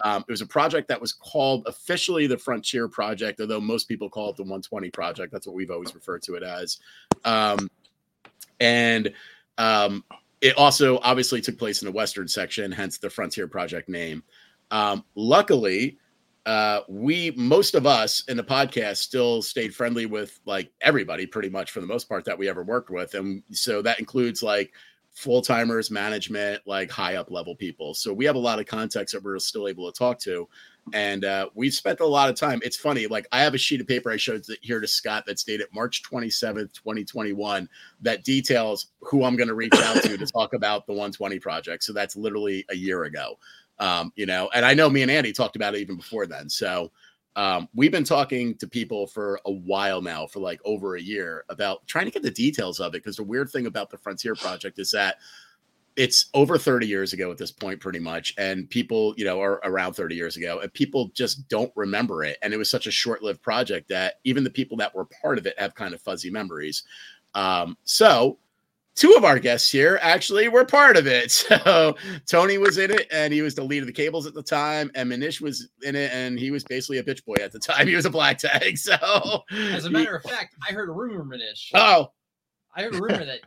Um, 0.00 0.24
it 0.26 0.32
was 0.32 0.40
a 0.40 0.46
project 0.46 0.88
that 0.88 1.00
was 1.00 1.12
called 1.12 1.64
officially 1.66 2.26
the 2.26 2.38
Frontier 2.38 2.88
Project, 2.88 3.40
although 3.40 3.60
most 3.60 3.88
people 3.88 4.08
call 4.08 4.30
it 4.30 4.36
the 4.36 4.42
120 4.42 4.90
Project. 4.90 5.32
That's 5.32 5.46
what 5.46 5.54
we've 5.54 5.70
always 5.70 5.94
referred 5.94 6.22
to 6.22 6.34
it 6.34 6.42
as. 6.42 6.78
Um, 7.24 7.70
and 8.58 9.12
um, 9.58 10.04
it 10.40 10.56
also 10.56 10.98
obviously 11.02 11.40
took 11.40 11.58
place 11.58 11.82
in 11.82 11.86
the 11.86 11.92
Western 11.92 12.26
section, 12.26 12.72
hence 12.72 12.98
the 12.98 13.10
Frontier 13.10 13.46
Project 13.46 13.88
name. 13.88 14.24
Um, 14.70 15.04
luckily, 15.14 15.98
uh, 16.46 16.80
we 16.88 17.32
most 17.36 17.74
of 17.74 17.86
us 17.86 18.24
in 18.28 18.36
the 18.36 18.42
podcast 18.42 18.96
still 18.98 19.42
stayed 19.42 19.74
friendly 19.74 20.06
with 20.06 20.40
like 20.44 20.72
everybody 20.80 21.26
pretty 21.26 21.48
much 21.48 21.70
for 21.70 21.80
the 21.80 21.86
most 21.86 22.08
part 22.08 22.24
that 22.24 22.38
we 22.38 22.48
ever 22.48 22.62
worked 22.62 22.90
with, 22.90 23.14
and 23.14 23.42
so 23.52 23.82
that 23.82 23.98
includes 24.00 24.42
like 24.42 24.72
full 25.12 25.42
timers, 25.42 25.90
management, 25.90 26.62
like 26.66 26.90
high 26.90 27.16
up 27.16 27.30
level 27.30 27.54
people. 27.54 27.94
So 27.94 28.12
we 28.12 28.24
have 28.24 28.34
a 28.34 28.40
lot 28.40 28.58
of 28.58 28.66
contacts 28.66 29.12
that 29.12 29.22
we're 29.22 29.38
still 29.38 29.68
able 29.68 29.90
to 29.90 29.96
talk 29.96 30.18
to. 30.20 30.48
And 30.94 31.24
uh, 31.24 31.48
we've 31.54 31.74
spent 31.74 32.00
a 32.00 32.06
lot 32.06 32.28
of 32.28 32.34
time. 32.34 32.60
It's 32.64 32.76
funny, 32.76 33.06
like 33.06 33.28
I 33.30 33.40
have 33.40 33.54
a 33.54 33.58
sheet 33.58 33.80
of 33.80 33.86
paper 33.86 34.10
I 34.10 34.16
showed 34.16 34.44
here 34.62 34.80
to 34.80 34.88
Scott 34.88 35.24
that's 35.26 35.44
dated 35.44 35.68
March 35.72 36.02
27th, 36.02 36.72
2021, 36.72 37.68
that 38.00 38.24
details 38.24 38.86
who 39.00 39.22
I'm 39.22 39.36
going 39.36 39.48
to 39.48 39.54
reach 39.54 39.74
out 39.74 40.02
to 40.02 40.16
to 40.16 40.26
talk 40.26 40.54
about 40.54 40.86
the 40.86 40.92
120 40.92 41.38
project. 41.38 41.84
So 41.84 41.92
that's 41.92 42.16
literally 42.16 42.64
a 42.70 42.74
year 42.74 43.04
ago. 43.04 43.38
Um, 43.78 44.12
you 44.16 44.26
know, 44.26 44.50
and 44.54 44.64
I 44.64 44.74
know 44.74 44.88
me 44.88 45.02
and 45.02 45.10
Andy 45.10 45.32
talked 45.32 45.56
about 45.56 45.74
it 45.74 45.80
even 45.80 45.96
before 45.96 46.26
then. 46.26 46.48
So 46.48 46.92
um, 47.34 47.68
we've 47.74 47.92
been 47.92 48.04
talking 48.04 48.56
to 48.56 48.66
people 48.66 49.06
for 49.06 49.40
a 49.46 49.50
while 49.50 50.02
now, 50.02 50.26
for 50.26 50.40
like 50.40 50.60
over 50.64 50.96
a 50.96 51.00
year, 51.00 51.44
about 51.48 51.86
trying 51.86 52.04
to 52.04 52.10
get 52.10 52.22
the 52.22 52.30
details 52.30 52.78
of 52.80 52.94
it. 52.94 53.02
Because 53.02 53.16
the 53.16 53.24
weird 53.24 53.50
thing 53.50 53.66
about 53.66 53.90
the 53.90 53.98
Frontier 53.98 54.34
Project 54.34 54.78
is 54.78 54.90
that 54.90 55.16
it's 55.96 56.26
over 56.34 56.56
30 56.56 56.86
years 56.86 57.12
ago 57.12 57.30
at 57.30 57.38
this 57.38 57.50
point, 57.50 57.80
pretty 57.80 57.98
much. 57.98 58.34
And 58.38 58.68
people, 58.68 59.14
you 59.16 59.24
know, 59.24 59.40
are 59.40 59.60
around 59.64 59.94
30 59.94 60.14
years 60.14 60.36
ago, 60.36 60.60
and 60.60 60.72
people 60.72 61.10
just 61.14 61.48
don't 61.48 61.72
remember 61.74 62.22
it. 62.24 62.38
And 62.42 62.52
it 62.52 62.56
was 62.56 62.70
such 62.70 62.86
a 62.86 62.90
short 62.90 63.22
lived 63.22 63.42
project 63.42 63.88
that 63.88 64.14
even 64.24 64.44
the 64.44 64.50
people 64.50 64.76
that 64.78 64.94
were 64.94 65.04
part 65.04 65.38
of 65.38 65.46
it 65.46 65.58
have 65.58 65.74
kind 65.74 65.94
of 65.94 66.00
fuzzy 66.00 66.30
memories. 66.30 66.84
Um, 67.34 67.76
so, 67.84 68.38
two 68.94 69.14
of 69.16 69.24
our 69.24 69.38
guests 69.38 69.70
here 69.70 69.98
actually 70.02 70.48
were 70.48 70.64
part 70.64 70.96
of 70.96 71.06
it. 71.06 71.32
So 71.62 71.96
Tony 72.26 72.58
was 72.58 72.78
in 72.78 72.90
it 72.90 73.06
and 73.10 73.32
he 73.32 73.42
was 73.42 73.54
the 73.54 73.62
lead 73.64 73.80
of 73.82 73.86
the 73.86 73.92
cables 73.92 74.26
at 74.26 74.34
the 74.34 74.42
time, 74.42 74.90
and 74.94 75.10
Manish 75.10 75.40
was 75.40 75.68
in 75.82 75.94
it 75.96 76.10
and 76.12 76.38
he 76.38 76.50
was 76.50 76.64
basically 76.64 76.98
a 76.98 77.02
bitch 77.02 77.24
boy 77.24 77.36
at 77.40 77.52
the 77.52 77.58
time. 77.58 77.86
He 77.92 77.94
was 77.94 78.04
a 78.04 78.10
black 78.10 78.38
tag. 78.38 78.78
So 78.78 79.42
As 79.50 79.84
a 79.84 79.90
matter 79.90 80.16
of 80.16 80.22
fact, 80.22 80.54
I 80.68 80.72
heard 80.72 80.88
a 80.88 80.92
rumor, 80.92 81.24
Manish. 81.24 81.70
oh 81.74 82.12
I 82.74 82.82
heard 82.82 82.94
a 82.94 82.98
rumor 83.00 83.24
that 83.24 83.40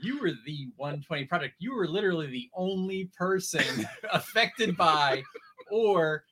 you 0.00 0.20
were 0.20 0.32
the 0.44 0.68
120 0.76 1.24
project. 1.24 1.54
You 1.58 1.74
were 1.74 1.88
literally 1.88 2.26
the 2.26 2.50
only 2.54 3.10
person 3.16 3.64
affected 4.12 4.76
by 4.76 5.22
or 5.70 6.24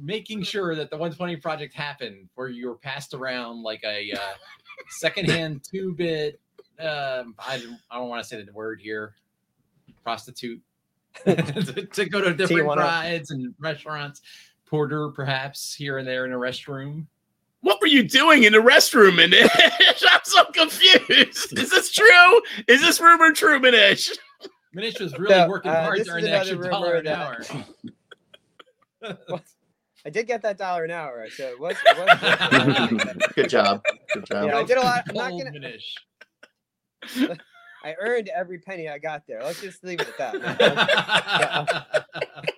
making 0.00 0.42
sure 0.42 0.74
that 0.74 0.90
the 0.90 0.96
120 0.96 1.36
project 1.36 1.74
happened, 1.74 2.28
where 2.34 2.48
you 2.48 2.68
were 2.68 2.76
passed 2.76 3.14
around 3.14 3.62
like 3.62 3.82
a 3.84 4.12
uh, 4.12 4.34
secondhand 4.90 5.62
two 5.68 5.94
bit. 5.94 6.40
Um, 6.80 7.34
I 7.38 7.58
don't, 7.58 7.78
I 7.90 7.98
don't 7.98 8.08
want 8.08 8.22
to 8.22 8.28
say 8.28 8.42
the 8.42 8.52
word 8.52 8.80
here, 8.80 9.14
prostitute, 10.02 10.60
to, 11.24 11.86
to 11.92 12.04
go 12.06 12.20
to 12.20 12.34
different 12.34 12.62
Tijuana. 12.62 12.76
rides 12.76 13.30
and 13.30 13.54
restaurants, 13.58 14.22
porter 14.66 15.10
perhaps 15.10 15.74
here 15.74 15.98
and 15.98 16.06
there 16.08 16.24
in 16.24 16.32
a 16.32 16.36
restroom. 16.36 17.06
what 17.60 17.80
were 17.80 17.86
you 17.86 18.02
doing 18.08 18.44
in 18.44 18.52
the 18.52 18.58
restroom, 18.58 19.12
Manish? 19.18 20.02
I'm 20.10 20.20
so 20.24 20.44
confused. 20.46 21.58
Is 21.58 21.70
this 21.70 21.92
true? 21.92 22.40
Is 22.68 22.80
this 22.80 23.00
rumor 23.00 23.32
true, 23.32 23.60
Manish? 23.60 24.10
Manish 24.74 24.98
was 25.00 25.16
really 25.18 25.34
So, 25.34 25.48
working 25.48 25.70
uh, 25.70 25.82
hard 25.82 25.98
this 26.00 26.08
during 26.08 26.24
is 26.24 26.30
the 26.30 26.36
extra 26.36 26.70
dollar 26.70 26.94
an 26.96 27.06
rumor 27.06 27.44
hour. 29.04 29.40
I 30.04 30.10
did 30.10 30.26
get 30.26 30.42
that 30.42 30.58
dollar 30.58 30.84
an 30.84 30.90
hour, 30.90 31.28
so 31.30 31.44
it 31.50 31.60
was. 31.60 31.76
It 31.86 31.96
was 31.98 33.24
Good 33.34 33.50
job. 33.50 33.82
Good 34.14 34.26
job. 34.26 34.46
Yeah, 34.46 34.58
I 34.58 34.64
did 34.64 34.78
a 34.78 34.80
lot. 34.80 35.04
I'm 35.08 35.14
not 35.14 35.30
gonna. 35.30 35.50
Manish. 35.52 35.94
I 37.84 37.94
earned 38.00 38.28
every 38.28 38.58
penny 38.58 38.88
I 38.88 38.98
got 38.98 39.26
there. 39.26 39.42
Let's 39.42 39.60
just 39.60 39.82
leave 39.82 40.00
it 40.00 40.08
at 40.08 40.18
that. 40.18 41.96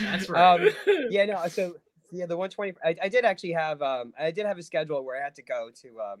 That's 0.00 0.28
right. 0.28 0.60
um, 0.60 0.68
yeah, 1.10 1.24
no. 1.26 1.46
So 1.48 1.76
yeah, 2.12 2.26
the 2.26 2.36
120. 2.36 2.74
I, 2.84 2.96
I 3.04 3.08
did 3.08 3.24
actually 3.24 3.52
have. 3.52 3.82
Um, 3.82 4.12
I 4.18 4.30
did 4.30 4.46
have 4.46 4.58
a 4.58 4.62
schedule 4.62 5.04
where 5.04 5.20
I 5.20 5.24
had 5.24 5.34
to 5.36 5.42
go 5.42 5.70
to 5.82 5.88
um, 6.00 6.20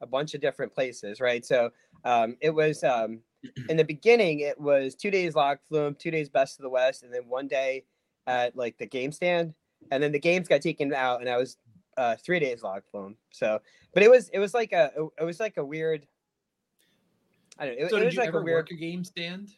a 0.00 0.06
bunch 0.06 0.34
of 0.34 0.40
different 0.40 0.74
places, 0.74 1.20
right? 1.20 1.44
So 1.44 1.70
um, 2.04 2.36
it 2.40 2.50
was 2.50 2.84
um, 2.84 3.20
in 3.68 3.76
the 3.76 3.84
beginning. 3.84 4.40
It 4.40 4.60
was 4.60 4.94
two 4.94 5.10
days 5.10 5.34
Log 5.34 5.58
Flume, 5.68 5.94
two 5.94 6.10
days 6.10 6.28
Best 6.28 6.58
of 6.58 6.62
the 6.62 6.70
West, 6.70 7.02
and 7.02 7.12
then 7.12 7.28
one 7.28 7.48
day 7.48 7.84
at 8.26 8.56
like 8.56 8.78
the 8.78 8.86
game 8.86 9.12
stand, 9.12 9.54
and 9.90 10.02
then 10.02 10.12
the 10.12 10.18
games 10.18 10.48
got 10.48 10.60
taken 10.60 10.92
out, 10.94 11.20
and 11.20 11.28
I 11.28 11.36
was 11.36 11.56
uh, 11.96 12.16
three 12.16 12.40
days 12.40 12.62
Log 12.62 12.82
Flume. 12.90 13.16
So, 13.32 13.60
but 13.94 14.02
it 14.02 14.10
was 14.10 14.28
it 14.30 14.38
was 14.38 14.54
like 14.54 14.72
a 14.72 14.90
it 15.18 15.24
was 15.24 15.40
like 15.40 15.56
a 15.56 15.64
weird. 15.64 16.06
I 17.62 17.66
don't 17.66 17.78
know. 17.78 17.86
It, 17.86 17.90
so 17.90 17.96
it 17.96 18.00
did 18.00 18.06
was 18.06 18.14
you 18.14 18.20
like 18.20 18.28
ever 18.28 18.40
a 18.40 18.42
weird. 18.42 18.56
work 18.56 18.70
a 18.72 18.74
game 18.74 19.04
stand? 19.04 19.50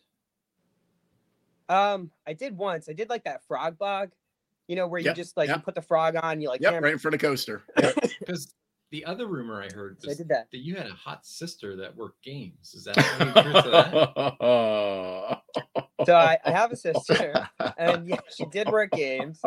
Um, 1.69 2.11
I 2.27 2.35
did 2.35 2.57
once. 2.57 2.89
I 2.89 2.93
did 2.93 3.09
like 3.09 3.25
that 3.25 3.43
frog 3.47 3.79
bog, 3.79 4.11
you 4.69 4.77
know, 4.77 4.87
where 4.87 5.01
you 5.01 5.13
just 5.15 5.37
like 5.37 5.49
you 5.49 5.57
put 5.59 5.75
the 5.75 5.81
frog 5.83 6.15
on, 6.23 6.41
you 6.41 6.49
like 6.49 6.61
Yep, 6.61 6.73
hammer- 6.75 6.85
right 6.85 6.93
in 6.93 6.99
front 6.99 7.15
of 7.15 7.21
the 7.21 7.27
coaster. 7.27 7.63
Because 8.21 8.55
the 8.91 9.05
other 9.07 9.27
rumor 9.27 9.63
I 9.63 9.69
heard 9.75 9.99
I 10.09 10.15
did 10.15 10.29
that. 10.29 10.51
that 10.53 10.59
you 10.59 10.77
had 10.77 10.87
a 10.87 10.93
hot 10.93 11.27
sister 11.27 11.77
that 11.77 11.97
worked 11.97 12.23
games. 12.23 12.75
Is 12.75 12.85
that 12.85 12.97
any 13.21 13.33
truth 13.33 13.65
that? 13.65 15.41
So 16.07 16.15
I, 16.15 16.37
I 16.45 16.51
have 16.51 16.71
a 16.71 16.77
sister, 16.77 17.49
and 17.79 18.07
yeah, 18.07 18.19
she 18.37 18.45
did 18.47 18.69
work 18.69 18.91
games. 18.91 19.41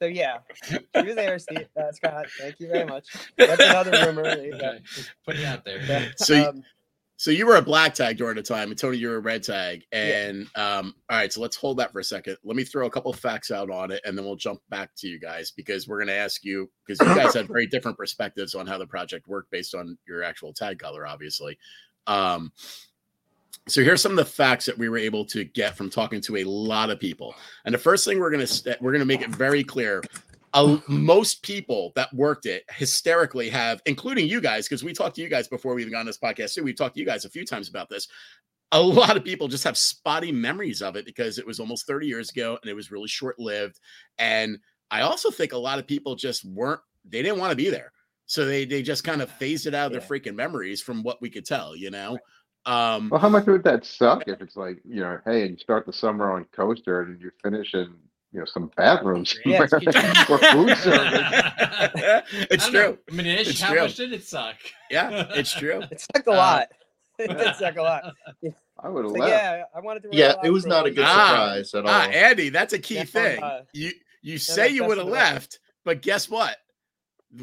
So 0.00 0.06
yeah, 0.06 0.38
she 0.64 0.78
was 1.02 1.14
there, 1.16 1.38
Steve, 1.38 1.68
uh, 1.78 1.92
Scott. 1.92 2.26
Thank 2.40 2.60
you 2.60 2.68
very 2.68 2.86
much. 2.86 3.08
That's 3.36 3.60
another 3.62 4.06
rumor. 4.06 4.22
There 4.22 4.42
you 4.46 4.52
go. 4.52 4.56
Okay, 4.56 4.80
just 4.94 5.10
put 5.26 5.36
it 5.36 5.44
out 5.44 5.66
there. 5.66 5.82
Yeah, 5.82 6.06
So 6.16 6.34
you- 6.34 6.44
um, 6.46 6.64
So 7.22 7.30
you 7.30 7.46
were 7.46 7.54
a 7.54 7.62
black 7.62 7.94
tag 7.94 8.16
during 8.16 8.34
the 8.34 8.42
time, 8.42 8.70
and 8.70 8.76
Tony, 8.76 8.96
you 8.96 9.08
were 9.08 9.18
a 9.18 9.20
red 9.20 9.44
tag. 9.44 9.84
And 9.92 10.48
um, 10.56 10.92
all 11.08 11.18
right, 11.18 11.32
so 11.32 11.40
let's 11.40 11.54
hold 11.54 11.76
that 11.76 11.92
for 11.92 12.00
a 12.00 12.04
second. 12.04 12.36
Let 12.42 12.56
me 12.56 12.64
throw 12.64 12.88
a 12.88 12.90
couple 12.90 13.12
facts 13.12 13.52
out 13.52 13.70
on 13.70 13.92
it, 13.92 14.00
and 14.04 14.18
then 14.18 14.24
we'll 14.24 14.34
jump 14.34 14.60
back 14.70 14.90
to 14.96 15.06
you 15.06 15.20
guys 15.20 15.52
because 15.52 15.86
we're 15.86 15.98
going 15.98 16.08
to 16.08 16.16
ask 16.16 16.42
you 16.42 16.68
because 16.84 16.98
you 16.98 17.14
guys 17.14 17.32
have 17.34 17.46
very 17.46 17.68
different 17.68 17.96
perspectives 17.96 18.56
on 18.56 18.66
how 18.66 18.76
the 18.76 18.88
project 18.88 19.28
worked 19.28 19.52
based 19.52 19.72
on 19.72 19.96
your 20.04 20.24
actual 20.24 20.52
tag 20.52 20.80
color, 20.80 21.06
obviously. 21.06 21.56
Um, 22.08 22.50
so 23.68 23.84
here's 23.84 24.02
some 24.02 24.10
of 24.10 24.16
the 24.16 24.24
facts 24.24 24.66
that 24.66 24.76
we 24.76 24.88
were 24.88 24.98
able 24.98 25.24
to 25.26 25.44
get 25.44 25.76
from 25.76 25.90
talking 25.90 26.20
to 26.22 26.38
a 26.38 26.44
lot 26.44 26.90
of 26.90 26.98
people. 26.98 27.36
And 27.64 27.72
the 27.72 27.78
first 27.78 28.04
thing 28.04 28.18
we're 28.18 28.32
going 28.32 28.40
to 28.40 28.48
st- 28.48 28.82
we're 28.82 28.90
going 28.90 28.98
to 28.98 29.06
make 29.06 29.22
it 29.22 29.30
very 29.30 29.62
clear 29.62 30.02
uh, 30.54 30.78
most 30.88 31.42
people 31.42 31.92
that 31.94 32.12
worked 32.12 32.46
it 32.46 32.64
hysterically 32.70 33.48
have, 33.48 33.80
including 33.86 34.28
you 34.28 34.40
guys, 34.40 34.68
because 34.68 34.84
we 34.84 34.92
talked 34.92 35.16
to 35.16 35.22
you 35.22 35.28
guys 35.28 35.48
before 35.48 35.74
we 35.74 35.82
even 35.82 35.92
got 35.92 36.00
on 36.00 36.06
this 36.06 36.18
podcast 36.18 36.54
too. 36.54 36.62
We've 36.62 36.76
talked 36.76 36.94
to 36.94 37.00
you 37.00 37.06
guys 37.06 37.24
a 37.24 37.30
few 37.30 37.44
times 37.44 37.68
about 37.68 37.88
this. 37.88 38.08
A 38.72 38.80
lot 38.80 39.16
of 39.16 39.24
people 39.24 39.48
just 39.48 39.64
have 39.64 39.76
spotty 39.76 40.32
memories 40.32 40.82
of 40.82 40.96
it 40.96 41.04
because 41.04 41.38
it 41.38 41.46
was 41.46 41.60
almost 41.60 41.86
30 41.86 42.06
years 42.06 42.30
ago 42.30 42.58
and 42.62 42.70
it 42.70 42.74
was 42.74 42.90
really 42.90 43.08
short 43.08 43.38
lived. 43.38 43.80
And 44.18 44.58
I 44.90 45.02
also 45.02 45.30
think 45.30 45.52
a 45.52 45.58
lot 45.58 45.78
of 45.78 45.86
people 45.86 46.14
just 46.16 46.44
weren't, 46.44 46.80
they 47.04 47.22
didn't 47.22 47.38
want 47.38 47.50
to 47.50 47.56
be 47.56 47.70
there. 47.70 47.92
So 48.26 48.46
they 48.46 48.64
they 48.64 48.82
just 48.82 49.04
kind 49.04 49.20
of 49.20 49.30
phased 49.30 49.66
it 49.66 49.74
out 49.74 49.86
of 49.86 49.92
their 49.92 50.00
freaking 50.00 50.34
memories 50.34 50.80
from 50.80 51.02
what 51.02 51.20
we 51.20 51.28
could 51.28 51.44
tell, 51.44 51.76
you 51.76 51.90
know? 51.90 52.18
Um, 52.64 53.10
Well, 53.10 53.20
how 53.20 53.28
much 53.28 53.46
would 53.46 53.64
that 53.64 53.84
suck 53.84 54.24
if 54.26 54.40
it's 54.40 54.56
like, 54.56 54.80
you 54.88 55.00
know, 55.00 55.18
hey, 55.26 55.42
and 55.42 55.50
you 55.52 55.56
start 55.58 55.84
the 55.84 55.92
summer 55.92 56.32
on 56.32 56.46
coaster 56.52 57.02
and 57.02 57.20
you 57.20 57.30
finish 57.42 57.74
in, 57.74 57.92
you 58.32 58.40
know, 58.40 58.46
some 58.46 58.70
bathrooms 58.76 59.34
Yeah, 59.44 59.66
somewhere 59.66 59.82
it's- 60.04 60.30
or 60.30 60.38
food 60.38 60.76
service? 60.78 61.20
it's 62.50 62.66
I 62.66 62.70
don't 62.70 62.72
know. 62.72 62.92
true. 62.94 62.98
Manish, 63.10 63.48
It's 63.48 63.60
how 63.60 63.72
true. 63.72 63.82
much 63.82 63.96
did 63.96 64.12
it 64.12 64.24
suck? 64.24 64.56
Yeah, 64.90 65.26
it's 65.34 65.52
true. 65.58 65.82
it 65.90 66.00
sucked 66.00 66.26
a 66.28 66.32
Uh, 66.32 66.36
lot. 66.36 66.68
it 67.18 67.36
did 67.36 67.54
suck 67.56 67.76
a 67.76 67.82
lot. 67.82 68.04
I 68.82 68.88
would 68.88 69.04
have 69.04 69.12
So, 69.12 69.18
left. 69.18 69.30
yeah, 69.30 69.64
I 69.76 69.80
wanted 69.80 70.02
to. 70.04 70.08
Yeah, 70.12 70.34
it 70.42 70.50
was 70.50 70.66
not 70.66 70.86
a 70.86 70.90
good 70.90 70.96
year. 70.98 71.06
Ah, 71.08 71.28
surprise 71.62 71.74
at 71.74 71.84
all. 71.84 71.90
Ah, 71.90 72.08
Andy, 72.08 72.48
that's 72.48 72.72
a 72.72 72.78
key 72.78 72.94
Yeah, 72.96 73.04
thing. 73.04 73.42
uh, 73.42 73.62
you 73.72 73.90
you 74.22 74.34
yeah, 74.34 74.38
say 74.38 74.68
you 74.68 74.84
would 74.86 74.98
have 74.98 75.06
left, 75.08 75.58
but 75.84 76.00
guess 76.02 76.28
what? 76.30 76.56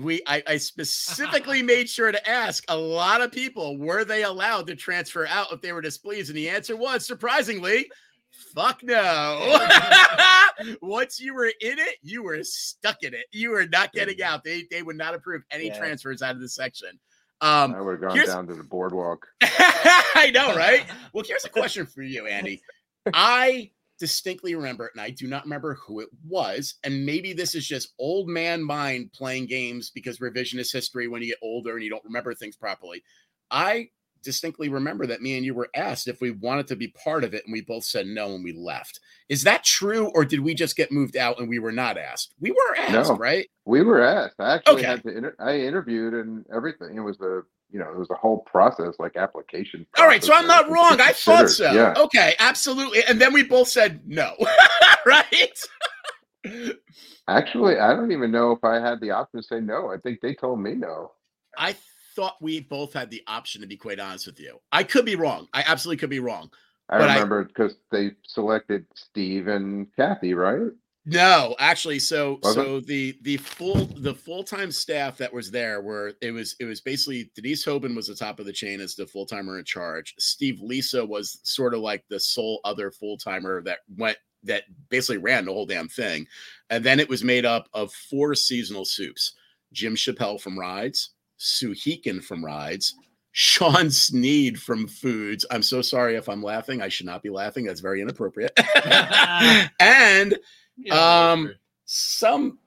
we 0.01 0.21
I, 0.27 0.43
I 0.45 0.57
specifically 0.57 1.63
made 1.63 1.89
sure 1.89 2.11
to 2.11 2.29
ask 2.29 2.63
a 2.67 2.77
lot 2.77 3.21
of 3.21 3.31
people 3.31 3.75
were 3.79 4.05
they 4.05 4.21
allowed 4.23 4.67
to 4.67 4.75
transfer 4.75 5.25
out 5.25 5.51
if 5.51 5.61
they 5.61 5.71
were 5.73 5.81
displeased, 5.81 6.29
and 6.29 6.37
the 6.37 6.47
answer 6.49 6.75
was 6.75 7.07
surprisingly, 7.07 7.89
fuck 8.53 8.81
no. 8.83 9.59
Once 10.81 11.19
you 11.19 11.33
were 11.33 11.45
in 11.61 11.79
it, 11.79 11.97
you 12.01 12.23
were 12.23 12.43
stuck 12.43 13.03
in 13.03 13.13
it. 13.13 13.25
You 13.31 13.51
were 13.51 13.65
not 13.67 13.93
getting 13.93 14.21
out. 14.21 14.43
They 14.43 14.65
they 14.69 14.81
would 14.83 14.97
not 14.97 15.13
approve 15.13 15.43
any 15.51 15.67
Yeah. 15.67 15.77
transfers 15.77 16.21
out 16.21 16.35
of 16.35 16.41
the 16.41 16.49
section. 16.49 16.99
Um, 17.41 17.73
I 17.73 17.81
would 17.81 17.91
have 17.93 18.01
gone 18.01 18.15
here's- 18.15 18.29
down 18.29 18.47
to 18.47 18.53
the 18.55 18.63
boardwalk. 18.63 19.25
I 19.41 20.31
know, 20.33 20.55
right? 20.55 20.85
Well, 21.13 21.23
here's 21.27 21.45
a 21.45 21.49
question 21.49 21.85
for 21.87 22.01
you, 22.03 22.27
Andy. 22.27 22.61
I 23.13 23.71
distinctly 23.97 24.53
remember, 24.55 24.91
and 24.93 25.01
I 25.01 25.09
do 25.09 25.25
not 25.27 25.43
remember 25.43 25.73
who 25.75 26.01
it 26.01 26.09
was, 26.27 26.75
and 26.83 27.05
maybe 27.05 27.33
this 27.33 27.55
is 27.55 27.67
just 27.67 27.93
old 27.97 28.27
man 28.27 28.61
mind 28.63 29.11
playing 29.13 29.47
games 29.47 29.89
because 29.89 30.19
revisionist 30.19 30.71
history 30.71 31.07
when 31.07 31.21
you 31.21 31.29
get 31.29 31.37
older 31.41 31.73
and 31.75 31.83
you 31.83 31.89
don't 31.89 32.03
remember 32.05 32.33
things 32.35 32.55
properly. 32.55 33.01
I 33.49 33.89
distinctly 34.23 34.69
remember 34.69 35.05
that 35.07 35.21
me 35.21 35.35
and 35.37 35.45
you 35.45 35.53
were 35.53 35.69
asked 35.75 36.07
if 36.07 36.21
we 36.21 36.31
wanted 36.31 36.67
to 36.67 36.75
be 36.75 36.87
part 36.89 37.23
of 37.23 37.33
it, 37.33 37.43
and 37.45 37.53
we 37.53 37.61
both 37.61 37.83
said 37.83 38.05
no 38.07 38.33
and 38.35 38.43
we 38.43 38.53
left. 38.53 38.99
Is 39.29 39.43
that 39.43 39.63
true, 39.63 40.07
or 40.15 40.25
did 40.25 40.39
we 40.39 40.53
just 40.53 40.75
get 40.75 40.91
moved 40.91 41.15
out 41.17 41.39
and 41.39 41.47
we 41.49 41.59
were 41.59 41.71
not 41.71 41.97
asked? 41.97 42.33
We 42.39 42.51
were 42.51 42.75
asked, 42.77 43.09
No. 43.09 43.17
right? 43.17 43.47
We 43.65 43.81
were 43.83 44.01
asked. 44.01 44.35
I 44.39 44.55
actually 44.55 44.73
Okay. 44.77 44.85
had 44.85 45.03
to. 45.03 45.15
Inter- 45.17 45.35
I 45.39 45.59
interviewed 45.59 46.13
and 46.13 46.45
everything. 46.53 46.95
It 46.97 47.01
was 47.01 47.19
a 47.21 47.41
you 47.71 47.77
know 47.79 47.89
it 47.91 47.97
was 47.97 48.09
a 48.09 48.15
whole 48.15 48.39
process 48.39 48.95
like 48.97 49.15
application. 49.15 49.85
All 49.97 50.07
right, 50.07 50.23
so 50.23 50.33
I'm 50.33 50.47
not 50.47 50.69
wrong. 50.71 50.99
I 50.99 51.11
thought 51.11 51.49
so. 51.49 51.71
Yeah. 51.71 51.93
Okay, 51.97 52.33
absolutely. 52.39 53.03
And 53.07 53.21
then 53.21 53.31
we 53.33 53.43
both 53.43 53.67
said 53.67 54.01
no, 54.07 54.35
right? 55.05 55.59
Actually, 57.27 57.77
I 57.77 57.93
don't 57.95 58.11
even 58.11 58.31
know 58.31 58.51
if 58.51 58.63
I 58.63 58.79
had 58.79 58.99
the 59.01 59.11
option 59.11 59.41
to 59.41 59.47
say 59.47 59.59
no. 59.59 59.91
I 59.91 59.97
think 59.97 60.19
they 60.21 60.33
told 60.33 60.59
me 60.59 60.73
no. 60.73 61.11
I 61.57 61.75
thought 62.15 62.41
we 62.41 62.61
both 62.61 62.93
had 62.93 63.09
the 63.09 63.23
option 63.27 63.61
to 63.61 63.67
be 63.67 63.77
quite 63.77 63.99
honest 63.99 64.25
with 64.27 64.39
you. 64.39 64.59
I 64.71 64.83
could 64.83 65.05
be 65.05 65.15
wrong. 65.15 65.47
I 65.53 65.63
absolutely 65.65 65.99
could 65.99 66.09
be 66.09 66.19
wrong. 66.19 66.51
I 66.89 66.97
remember 66.97 67.43
because 67.43 67.75
they 67.91 68.11
selected 68.23 68.85
Steve 68.95 69.47
and 69.47 69.87
Kathy, 69.95 70.33
right? 70.33 70.71
No, 71.05 71.55
actually, 71.59 71.99
so 71.99 72.39
Was 72.43 72.55
it? 72.55 72.59
so 72.59 72.79
the 72.81 73.17
the 73.21 73.37
full 73.37 73.85
the 73.97 74.13
full 74.13 74.43
time 74.43 74.71
staff 74.71 75.17
that 75.17 75.33
was 75.33 75.49
there 75.49 75.81
were 75.81 76.13
it 76.21 76.31
was 76.31 76.55
it 76.59 76.65
was 76.65 76.81
basically 76.81 77.31
Denise 77.35 77.65
Hoban 77.65 77.95
was 77.95 78.07
the 78.07 78.15
top 78.15 78.39
of 78.39 78.45
the 78.45 78.53
chain 78.53 78.79
as 78.81 78.95
the 78.95 79.07
full 79.07 79.25
timer 79.25 79.57
in 79.57 79.65
charge. 79.65 80.13
Steve 80.19 80.61
Lisa 80.61 81.05
was 81.05 81.39
sort 81.43 81.73
of 81.73 81.79
like 81.79 82.03
the 82.09 82.19
sole 82.19 82.59
other 82.63 82.91
full 82.91 83.17
timer 83.17 83.61
that 83.63 83.79
went 83.97 84.17
that 84.43 84.63
basically 84.89 85.17
ran 85.17 85.45
the 85.45 85.53
whole 85.53 85.65
damn 85.65 85.87
thing, 85.89 86.27
and 86.69 86.83
then 86.83 86.99
it 86.99 87.09
was 87.09 87.23
made 87.23 87.45
up 87.45 87.69
of 87.73 87.91
four 87.91 88.35
seasonal 88.35 88.85
soups: 88.85 89.33
Jim 89.73 89.95
Chappelle 89.95 90.39
from 90.39 90.59
Rides, 90.59 91.11
Sue 91.39 91.71
Heekin 91.71 92.23
from 92.23 92.45
Rides. 92.45 92.95
Sean 93.31 93.89
Sneed 93.89 94.59
from 94.61 94.87
Foods. 94.87 95.45
I'm 95.49 95.63
so 95.63 95.81
sorry 95.81 96.15
if 96.15 96.27
I'm 96.29 96.43
laughing. 96.43 96.81
I 96.81 96.89
should 96.89 97.05
not 97.05 97.23
be 97.23 97.29
laughing. 97.29 97.65
That's 97.65 97.79
very 97.79 98.01
inappropriate. 98.01 98.51
and 99.79 100.37
Um, 100.91 101.53
some 101.85 102.59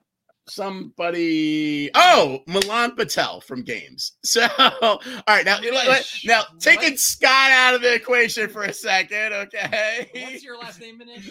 somebody 0.45 1.89
oh 1.95 2.39
milan 2.47 2.93
patel 2.97 3.39
from 3.39 3.63
games 3.63 4.11
so 4.25 4.45
all 4.81 4.99
right 5.25 5.45
now 5.45 5.57
let- 5.61 5.87
let- 5.87 6.05
now 6.25 6.41
taking 6.59 6.91
what? 6.91 6.99
scott 6.99 7.49
out 7.49 7.73
of 7.73 7.81
the 7.81 7.93
equation 7.93 8.49
for 8.49 8.63
a 8.63 8.73
second 8.73 9.31
okay 9.31 10.09
What's 10.13 10.43
your 10.43 10.57
last 10.57 10.81
name, 10.81 10.99
Manish? 10.99 11.29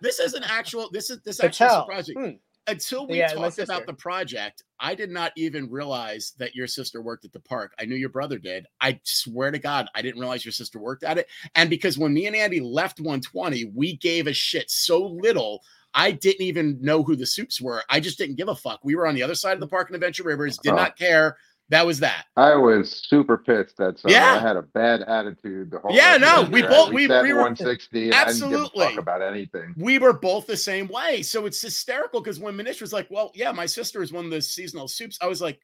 this 0.00 0.20
is 0.20 0.34
an 0.34 0.44
actual 0.44 0.88
this 0.92 1.10
is 1.10 1.20
this 1.24 1.40
actually 1.42 1.66
Patel. 1.66 1.82
surprising 1.82 2.14
Hmm. 2.16 2.30
Until 2.66 3.06
we 3.06 3.18
Yeah, 3.18 3.28
talked 3.28 3.58
about 3.58 3.86
the 3.86 3.92
project 3.94 4.62
i 4.78 4.94
did 4.94 5.10
not 5.10 5.32
even 5.36 5.70
realize 5.70 6.32
that 6.38 6.54
your 6.54 6.66
sister 6.66 7.00
worked 7.02 7.24
at 7.24 7.32
the 7.32 7.40
park. 7.40 7.72
I 7.78 7.84
knew 7.84 7.96
your 7.96 8.08
brother 8.08 8.38
did. 8.38 8.66
I 8.80 9.00
swear 9.04 9.50
to 9.50 9.58
god 9.58 9.88
i 9.94 10.02
didn't 10.02 10.20
realize 10.20 10.44
your 10.44 10.52
sister 10.52 10.78
worked 10.78 11.04
at 11.04 11.18
it. 11.18 11.28
And 11.54 11.68
because 11.70 11.98
when 11.98 12.14
me 12.14 12.26
and 12.26 12.36
andy 12.36 12.60
left 12.60 13.00
120 13.00 13.72
we 13.74 13.96
gave 13.96 14.26
a 14.26 14.32
shit 14.32 14.70
so 14.70 15.04
little 15.06 15.62
i 15.94 16.10
didn't 16.10 16.42
even 16.46 16.78
know 16.80 17.02
who 17.02 17.16
the 17.16 17.26
soups 17.26 17.60
were. 17.60 17.82
I 17.90 18.00
just 18.00 18.16
didn't 18.18 18.36
give 18.36 18.48
a 18.48 18.54
fuck. 18.54 18.80
We 18.82 18.94
were 18.94 19.06
on 19.06 19.14
the 19.14 19.22
other 19.22 19.34
side 19.34 19.54
of 19.54 19.60
the 19.60 19.66
park 19.68 19.88
in 19.90 19.94
adventure 19.94 20.22
rivers 20.24 20.56
did 20.58 20.72
Oh. 20.72 20.76
not 20.76 20.96
care 20.96 21.36
that 21.68 21.86
was 21.86 22.00
that 22.00 22.26
I 22.36 22.54
was 22.54 22.90
super 23.08 23.38
pissed 23.38 23.78
that 23.78 23.98
summer. 23.98 24.12
Yeah. 24.12 24.34
I 24.34 24.38
had 24.40 24.56
a 24.56 24.62
bad 24.62 25.02
attitude 25.02 25.70
the 25.70 25.78
whole 25.78 25.94
Yeah, 25.94 26.16
no, 26.18 26.42
we 26.50 26.62
both- 26.62 26.90
we, 26.92 27.06
we- 27.06 27.32
were- 27.32 27.38
160 27.40 28.04
and 28.06 28.14
I 28.14 28.24
didn't 28.26 28.40
give 28.40 28.42
a 28.42 28.54
Absolutely. 28.54 28.86
fuck 28.86 28.98
about 28.98 29.22
anything. 29.22 29.74
we 29.78 29.98
were 29.98 30.12
both 30.12 30.46
the 30.46 30.56
same 30.56 30.88
way. 30.88 31.22
So 31.22 31.46
it's 31.46 31.62
hysterical 31.62 32.20
because 32.20 32.38
when 32.40 32.54
Manish 32.56 32.80
was 32.80 32.92
like, 32.92 33.06
Well, 33.10 33.30
yeah, 33.34 33.52
my 33.52 33.66
sister 33.66 34.02
is 34.02 34.12
one 34.12 34.24
of 34.26 34.30
the 34.30 34.42
seasonal 34.42 34.86
soups, 34.88 35.18
I 35.22 35.26
was 35.28 35.40
like, 35.40 35.60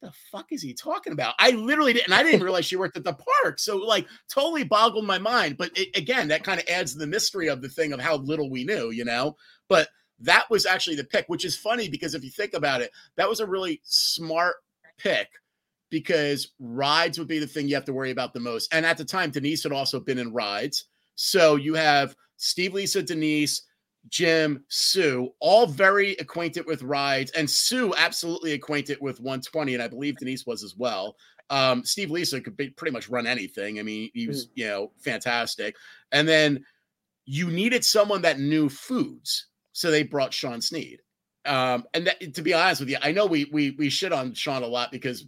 the 0.00 0.12
fuck 0.30 0.52
is 0.52 0.62
he 0.62 0.74
talking 0.74 1.12
about? 1.12 1.34
I 1.40 1.50
literally 1.50 1.92
didn't, 1.92 2.06
and 2.06 2.14
I 2.14 2.22
didn't 2.22 2.44
realize 2.44 2.64
she 2.66 2.76
worked 2.76 2.96
at 2.96 3.02
the 3.02 3.18
park. 3.42 3.58
So, 3.58 3.78
like, 3.78 4.06
totally 4.32 4.62
boggled 4.62 5.04
my 5.04 5.18
mind. 5.18 5.56
But 5.58 5.76
it, 5.76 5.88
again, 5.96 6.28
that 6.28 6.44
kind 6.44 6.60
of 6.60 6.68
adds 6.68 6.94
the 6.94 7.08
mystery 7.08 7.48
of 7.48 7.62
the 7.62 7.68
thing 7.68 7.92
of 7.92 7.98
how 8.00 8.18
little 8.18 8.48
we 8.48 8.62
knew, 8.62 8.90
you 8.90 9.04
know? 9.04 9.36
But 9.68 9.88
that 10.20 10.48
was 10.50 10.66
actually 10.66 10.94
the 10.94 11.02
pick, 11.02 11.24
which 11.26 11.44
is 11.44 11.56
funny 11.56 11.88
because 11.88 12.14
if 12.14 12.22
you 12.22 12.30
think 12.30 12.54
about 12.54 12.80
it, 12.80 12.92
that 13.16 13.28
was 13.28 13.40
a 13.40 13.46
really 13.46 13.80
smart 13.82 14.54
pick 14.98 15.28
because 15.90 16.52
rides 16.58 17.18
would 17.18 17.28
be 17.28 17.38
the 17.38 17.46
thing 17.46 17.68
you 17.68 17.74
have 17.74 17.84
to 17.86 17.92
worry 17.92 18.10
about 18.10 18.34
the 18.34 18.40
most. 18.40 18.72
And 18.74 18.84
at 18.84 18.98
the 18.98 19.04
time, 19.04 19.30
Denise 19.30 19.62
had 19.62 19.72
also 19.72 20.00
been 20.00 20.18
in 20.18 20.32
rides. 20.32 20.84
So 21.14 21.56
you 21.56 21.74
have 21.74 22.14
Steve, 22.36 22.74
Lisa, 22.74 23.02
Denise, 23.02 23.62
Jim, 24.08 24.64
Sue, 24.68 25.32
all 25.40 25.66
very 25.66 26.12
acquainted 26.12 26.66
with 26.66 26.82
rides, 26.82 27.30
and 27.32 27.48
Sue 27.48 27.94
absolutely 27.96 28.52
acquainted 28.52 28.98
with 29.00 29.20
120, 29.20 29.74
and 29.74 29.82
I 29.82 29.88
believe 29.88 30.16
Denise 30.16 30.46
was 30.46 30.62
as 30.62 30.76
well. 30.76 31.16
Um, 31.50 31.84
Steve 31.84 32.10
Lisa 32.10 32.40
could 32.40 32.56
be, 32.56 32.70
pretty 32.70 32.92
much 32.92 33.08
run 33.08 33.26
anything. 33.26 33.78
I 33.78 33.82
mean, 33.82 34.10
he 34.14 34.26
was, 34.26 34.48
you 34.54 34.66
know, 34.66 34.92
fantastic. 34.98 35.76
And 36.12 36.28
then 36.28 36.64
you 37.24 37.50
needed 37.50 37.84
someone 37.84 38.22
that 38.22 38.38
knew 38.38 38.68
foods, 38.68 39.46
so 39.72 39.90
they 39.90 40.02
brought 40.02 40.32
Sean 40.32 40.60
Sneed. 40.60 41.00
Um, 41.48 41.84
and 41.94 42.06
that, 42.06 42.34
to 42.34 42.42
be 42.42 42.52
honest 42.52 42.80
with 42.80 42.90
you, 42.90 42.98
I 43.02 43.12
know 43.12 43.26
we 43.26 43.46
we 43.46 43.70
we 43.72 43.88
shit 43.88 44.12
on 44.12 44.34
Sean 44.34 44.62
a 44.62 44.66
lot 44.66 44.92
because 44.92 45.26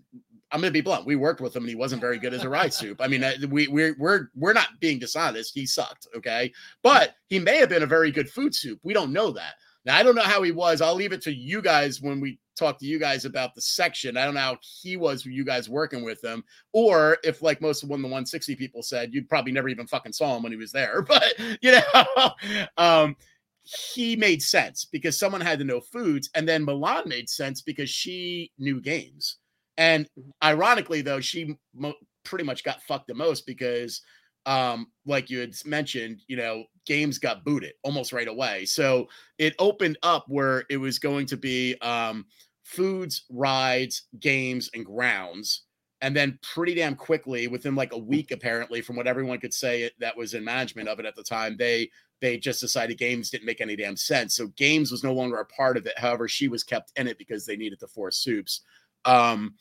I'm 0.53 0.61
gonna 0.61 0.71
be 0.71 0.81
blunt. 0.81 1.07
We 1.07 1.17
worked 1.17 1.41
with 1.41 1.55
him 1.57 1.63
and 1.63 1.71
he 1.71 1.77
wasn't 1.77 2.01
very 2.01 2.19
good 2.19 2.35
as 2.35 2.45
a 2.45 2.49
ride 2.49 2.75
soup. 2.75 3.01
I 3.01 3.09
mean, 3.09 3.25
uh, 3.25 3.35
we 3.49 3.69
we're 3.69 3.97
we're 3.99 4.29
we're 4.35 4.53
not 4.53 4.81
being 4.81 4.99
dishonest. 4.99 5.55
He 5.55 5.67
sucked, 5.67 6.07
okay, 6.15 6.53
but 6.83 7.15
he 7.29 7.39
may 7.39 7.57
have 7.57 7.69
been 7.69 7.83
a 7.83 7.87
very 7.87 8.11
good 8.11 8.29
food 8.29 8.55
soup. 8.55 8.79
We 8.83 8.93
don't 8.93 9.13
know 9.13 9.31
that. 9.33 9.55
Now 9.85 9.97
I 9.97 10.03
don't 10.03 10.15
know 10.15 10.23
how 10.23 10.43
he 10.43 10.53
was. 10.53 10.83
I'll 10.83 10.95
leave 10.95 11.13
it 11.13 11.23
to 11.23 11.33
you 11.33 11.63
guys 11.63 12.03
when 12.03 12.21
we 12.21 12.39
talk 12.61 12.79
to 12.79 12.87
you 12.87 12.99
guys 12.99 13.25
about 13.25 13.55
the 13.55 13.63
section. 13.63 14.17
I 14.17 14.27
don't 14.27 14.35
know 14.35 14.41
how 14.41 14.59
he 14.61 14.99
was 14.99 15.25
you 15.25 15.45
guys 15.45 15.71
working 15.71 16.05
with 16.05 16.23
him, 16.23 16.45
or 16.73 17.17
if 17.25 17.41
like 17.41 17.63
most 17.63 17.83
of 17.83 17.89
one 17.89 18.03
the 18.03 18.09
160 18.09 18.55
people 18.57 18.83
said, 18.83 19.15
you'd 19.15 19.29
probably 19.29 19.53
never 19.53 19.69
even 19.69 19.87
fucking 19.87 20.13
saw 20.13 20.37
him 20.37 20.43
when 20.43 20.53
he 20.53 20.59
was 20.59 20.73
there. 20.73 21.03
But 21.11 21.35
you 21.63 21.73
know, 21.73 22.31
um, 22.77 23.17
he 23.63 24.17
made 24.17 24.43
sense 24.43 24.85
because 24.85 25.19
someone 25.19 25.41
had 25.41 25.59
to 25.59 25.65
know 25.65 25.81
foods, 25.81 26.31
and 26.35 26.49
then 26.49 26.65
Milan 26.65 27.05
made 27.07 27.29
sense 27.29 27.63
because 27.63 27.91
she 27.91 28.51
knew 28.59 28.81
games. 28.81 29.39
And 29.77 30.09
ironically, 30.43 31.03
though, 31.03 31.21
she 31.21 31.57
mo- 31.75 31.95
pretty 32.25 32.45
much 32.45 32.65
got 32.65 32.83
fucked 32.83 33.09
the 33.09 33.15
most 33.15 33.47
because, 33.47 34.03
um, 34.47 34.89
like 35.07 35.31
you 35.31 35.41
had 35.41 35.55
mentioned, 35.65 36.23
you 36.27 36.37
know, 36.37 36.65
games 36.87 37.19
got 37.19 37.45
booted 37.45 37.73
almost 37.83 38.13
right 38.13 38.29
away. 38.29 38.65
So 38.65 39.09
it 39.39 39.55
opened 39.59 39.99
up 40.03 40.25
where 40.29 40.65
it 40.71 40.77
was 40.77 40.99
going 40.99 41.27
to 41.27 41.37
be 41.37 41.77
um, 41.81 42.27
foods, 42.65 43.25
rides, 43.31 44.05
games, 44.19 44.71
and 44.75 44.85
grounds. 44.85 45.65
And 46.03 46.17
then 46.17 46.39
pretty 46.43 46.75
damn 46.75 46.95
quickly, 46.95 47.47
within 47.47 47.75
like 47.75 47.93
a 47.93 47.99
week, 47.99 48.31
apparently, 48.31 48.81
from 48.81 48.97
what 48.97 49.07
everyone 49.07 49.39
could 49.39 49.53
say 49.53 49.91
that 50.01 50.17
was 50.17 50.35
in 50.35 50.43
management 50.43 50.89
of 50.89 50.99
it 50.99 51.07
at 51.07 51.15
the 51.15 51.23
time, 51.23 51.57
they 51.59 51.91
they 52.21 52.37
just 52.39 52.61
decided 52.61 52.99
games 52.99 53.31
didn't 53.31 53.47
make 53.47 53.61
any 53.61 53.77
damn 53.77 53.97
sense. 53.97 54.35
So 54.35 54.49
games 54.49 54.91
was 54.93 55.03
no 55.03 55.13
longer 55.13 55.39
a 55.39 55.45
part 55.47 55.77
of 55.77 55.87
it. 55.87 55.99
However, 55.99 56.29
she 56.29 56.49
was 56.49 56.63
kept 56.63 56.93
in 56.97 57.07
it 57.09 57.19
because 57.19 57.47
they 57.47 57.57
needed 57.57 57.81
the 57.81 57.89
four 57.89 58.11
soups. 58.11 58.61
Um, 59.05 59.55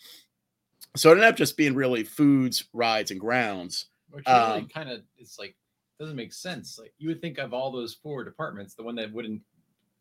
so 0.96 1.10
it 1.10 1.14
ended 1.14 1.28
up 1.28 1.36
just 1.36 1.56
being 1.58 1.76
really 1.76 2.04
foods, 2.04 2.66
rides, 2.74 3.12
and 3.12 3.20
grounds. 3.20 3.86
Which 4.12 4.26
really 4.28 4.40
Um, 4.62 4.68
kind 4.68 4.90
of 4.90 5.02
it's 5.18 5.38
like 5.40 5.56
doesn't 6.00 6.16
make 6.16 6.34
sense. 6.34 6.80
Like 6.80 6.94
you 6.98 7.10
would 7.10 7.22
think 7.22 7.38
of 7.38 7.54
all 7.54 7.72
those 7.72 7.94
four 7.94 8.24
departments, 8.24 8.74
the 8.74 8.84
one 8.84 8.96
that 8.96 9.12
wouldn't 9.14 9.42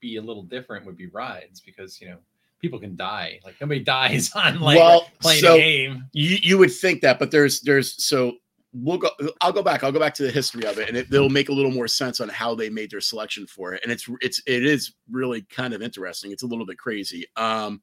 be 0.01 0.17
a 0.17 0.23
little 0.23 0.43
different 0.45 0.87
would 0.87 0.97
be 0.97 1.07
rides 1.09 1.61
because 1.61 2.01
you 2.01 2.09
know 2.09 2.17
people 2.61 2.79
can 2.81 2.97
die. 2.97 3.39
Like 3.45 3.61
nobody 3.61 3.81
dies 3.85 4.33
on 4.35 4.61
like 4.61 4.79
Well, 4.79 5.07
playing 5.21 5.41
so- 5.43 5.55
a 5.57 5.59
game. 5.59 6.05
You 6.13 6.39
you 6.43 6.59
would 6.59 6.73
think 6.73 7.03
that, 7.03 7.19
but 7.19 7.31
there's 7.31 7.61
there's 7.61 8.03
so 8.03 8.37
we'll 8.73 8.99
go. 8.99 9.11
I'll 9.41 9.53
go 9.53 9.63
back. 9.63 9.85
I'll 9.85 9.93
go 9.93 10.01
back 10.01 10.15
to 10.15 10.23
the 10.23 10.31
history 10.31 10.65
of 10.65 10.79
it, 10.79 10.89
and 10.89 10.97
it, 10.97 11.13
it'll 11.13 11.29
make 11.29 11.49
a 11.49 11.53
little 11.53 11.71
more 11.71 11.89
sense 11.89 12.21
on 12.21 12.29
how 12.29 12.55
they 12.55 12.69
made 12.69 12.91
their 12.91 13.01
selection 13.01 13.47
for 13.47 13.75
it. 13.75 13.83
And 13.83 13.93
it's 13.93 14.09
it's 14.21 14.43
it 14.47 14.65
is 14.65 14.95
really 15.11 15.43
kind 15.43 15.75
of 15.75 15.83
interesting. 15.83 16.33
It's 16.33 16.43
a 16.43 16.47
little 16.47 16.67
bit 16.67 16.79
crazy. 16.79 17.27
Um, 17.37 17.83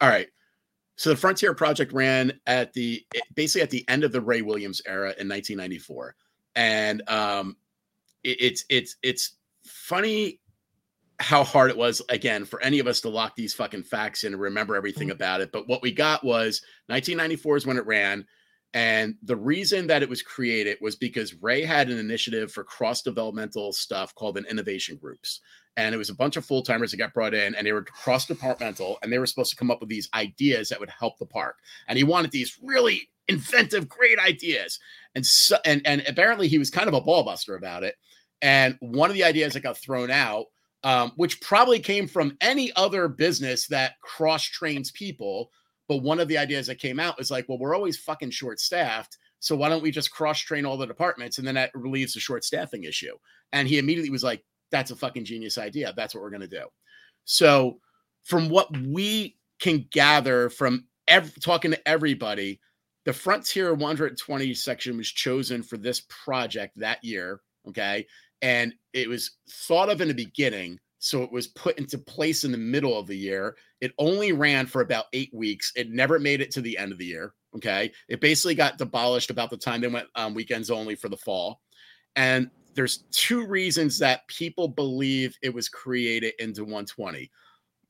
all 0.00 0.08
right. 0.08 0.28
So 0.96 1.10
the 1.10 1.16
Frontier 1.16 1.54
Project 1.54 1.92
ran 1.92 2.38
at 2.46 2.72
the 2.72 3.04
basically 3.34 3.62
at 3.62 3.70
the 3.70 3.84
end 3.88 4.04
of 4.04 4.12
the 4.12 4.20
Ray 4.20 4.42
Williams 4.42 4.80
era 4.86 5.14
in 5.18 5.28
1994, 5.28 6.14
and 6.54 7.08
um, 7.08 7.56
it, 8.22 8.36
it's 8.40 8.64
it's 8.68 8.96
it's 9.02 9.32
funny 9.64 10.40
how 11.20 11.44
hard 11.44 11.70
it 11.70 11.76
was 11.76 12.02
again 12.08 12.44
for 12.44 12.60
any 12.60 12.80
of 12.80 12.86
us 12.86 13.00
to 13.00 13.08
lock 13.08 13.36
these 13.36 13.54
fucking 13.54 13.82
facts 13.82 14.24
in 14.24 14.32
and 14.32 14.42
remember 14.42 14.76
everything 14.76 15.10
about 15.10 15.40
it. 15.40 15.52
But 15.52 15.68
what 15.68 15.82
we 15.82 15.92
got 15.92 16.24
was 16.24 16.60
1994 16.88 17.56
is 17.56 17.66
when 17.66 17.76
it 17.76 17.86
ran. 17.86 18.26
And 18.74 19.14
the 19.22 19.36
reason 19.36 19.86
that 19.86 20.02
it 20.02 20.08
was 20.08 20.20
created 20.20 20.78
was 20.80 20.96
because 20.96 21.32
Ray 21.40 21.62
had 21.62 21.88
an 21.88 21.98
initiative 21.98 22.50
for 22.50 22.64
cross 22.64 23.02
developmental 23.02 23.72
stuff 23.72 24.12
called 24.16 24.36
an 24.36 24.46
innovation 24.50 24.96
groups. 24.96 25.40
And 25.76 25.94
it 25.94 25.98
was 25.98 26.10
a 26.10 26.14
bunch 26.14 26.36
of 26.36 26.44
full 26.44 26.62
timers 26.62 26.90
that 26.90 26.96
got 26.96 27.14
brought 27.14 27.34
in 27.34 27.54
and 27.54 27.66
they 27.66 27.72
were 27.72 27.82
cross 27.82 28.26
departmental 28.26 28.98
and 29.02 29.12
they 29.12 29.18
were 29.18 29.26
supposed 29.26 29.50
to 29.50 29.56
come 29.56 29.70
up 29.70 29.80
with 29.80 29.88
these 29.88 30.08
ideas 30.12 30.68
that 30.68 30.80
would 30.80 30.90
help 30.90 31.18
the 31.18 31.26
park. 31.26 31.56
And 31.86 31.96
he 31.96 32.04
wanted 32.04 32.32
these 32.32 32.58
really 32.62 33.08
inventive, 33.28 33.88
great 33.88 34.18
ideas. 34.18 34.80
And 35.14 35.24
so, 35.24 35.56
and, 35.64 35.80
and 35.84 36.02
apparently 36.08 36.48
he 36.48 36.58
was 36.58 36.70
kind 36.70 36.88
of 36.88 36.94
a 36.94 37.00
ball 37.00 37.22
buster 37.22 37.54
about 37.54 37.84
it. 37.84 37.94
And 38.42 38.76
one 38.80 39.08
of 39.08 39.14
the 39.14 39.24
ideas 39.24 39.54
that 39.54 39.62
got 39.62 39.78
thrown 39.78 40.10
out, 40.10 40.46
um, 40.82 41.12
which 41.16 41.40
probably 41.40 41.78
came 41.78 42.08
from 42.08 42.36
any 42.40 42.72
other 42.74 43.08
business 43.08 43.68
that 43.68 44.00
cross 44.00 44.42
trains 44.44 44.90
people, 44.90 45.50
but 45.88 45.98
one 45.98 46.20
of 46.20 46.28
the 46.28 46.38
ideas 46.38 46.66
that 46.66 46.78
came 46.78 46.98
out 46.98 47.18
was 47.18 47.30
like, 47.30 47.48
well, 47.48 47.58
we're 47.58 47.74
always 47.74 47.98
fucking 47.98 48.30
short 48.30 48.60
staffed. 48.60 49.18
So 49.40 49.54
why 49.54 49.68
don't 49.68 49.82
we 49.82 49.90
just 49.90 50.10
cross 50.10 50.40
train 50.40 50.64
all 50.64 50.78
the 50.78 50.86
departments? 50.86 51.38
And 51.38 51.46
then 51.46 51.56
that 51.56 51.70
relieves 51.74 52.14
the 52.14 52.20
short 52.20 52.44
staffing 52.44 52.84
issue. 52.84 53.14
And 53.52 53.68
he 53.68 53.78
immediately 53.78 54.10
was 54.10 54.24
like, 54.24 54.42
that's 54.70 54.90
a 54.90 54.96
fucking 54.96 55.24
genius 55.24 55.58
idea. 55.58 55.92
That's 55.94 56.14
what 56.14 56.22
we're 56.22 56.30
going 56.30 56.40
to 56.40 56.48
do. 56.48 56.66
So, 57.24 57.78
from 58.22 58.48
what 58.48 58.74
we 58.76 59.36
can 59.60 59.86
gather 59.90 60.48
from 60.48 60.86
ev- 61.06 61.38
talking 61.40 61.70
to 61.72 61.88
everybody, 61.88 62.60
the 63.04 63.12
Frontier 63.12 63.74
120 63.74 64.54
section 64.54 64.96
was 64.96 65.08
chosen 65.08 65.62
for 65.62 65.76
this 65.76 66.02
project 66.08 66.78
that 66.78 67.04
year. 67.04 67.40
Okay. 67.68 68.06
And 68.40 68.74
it 68.92 69.08
was 69.08 69.32
thought 69.48 69.90
of 69.90 70.00
in 70.00 70.08
the 70.08 70.14
beginning. 70.14 70.80
So 71.04 71.22
it 71.22 71.30
was 71.30 71.48
put 71.48 71.78
into 71.78 71.98
place 71.98 72.44
in 72.44 72.50
the 72.50 72.56
middle 72.56 72.98
of 72.98 73.06
the 73.06 73.16
year. 73.16 73.56
It 73.82 73.92
only 73.98 74.32
ran 74.32 74.64
for 74.64 74.80
about 74.80 75.04
eight 75.12 75.28
weeks. 75.34 75.70
It 75.76 75.90
never 75.90 76.18
made 76.18 76.40
it 76.40 76.50
to 76.52 76.62
the 76.62 76.78
end 76.78 76.92
of 76.92 76.98
the 76.98 77.04
year. 77.04 77.34
Okay. 77.54 77.92
It 78.08 78.22
basically 78.22 78.54
got 78.54 78.78
demolished 78.78 79.28
about 79.28 79.50
the 79.50 79.58
time 79.58 79.82
they 79.82 79.88
went 79.88 80.08
um, 80.14 80.32
weekends 80.32 80.70
only 80.70 80.94
for 80.94 81.10
the 81.10 81.16
fall. 81.18 81.60
And 82.16 82.50
there's 82.74 83.04
two 83.10 83.46
reasons 83.46 83.98
that 83.98 84.26
people 84.28 84.66
believe 84.66 85.36
it 85.42 85.52
was 85.52 85.68
created 85.68 86.32
into 86.38 86.62
120. 86.62 87.30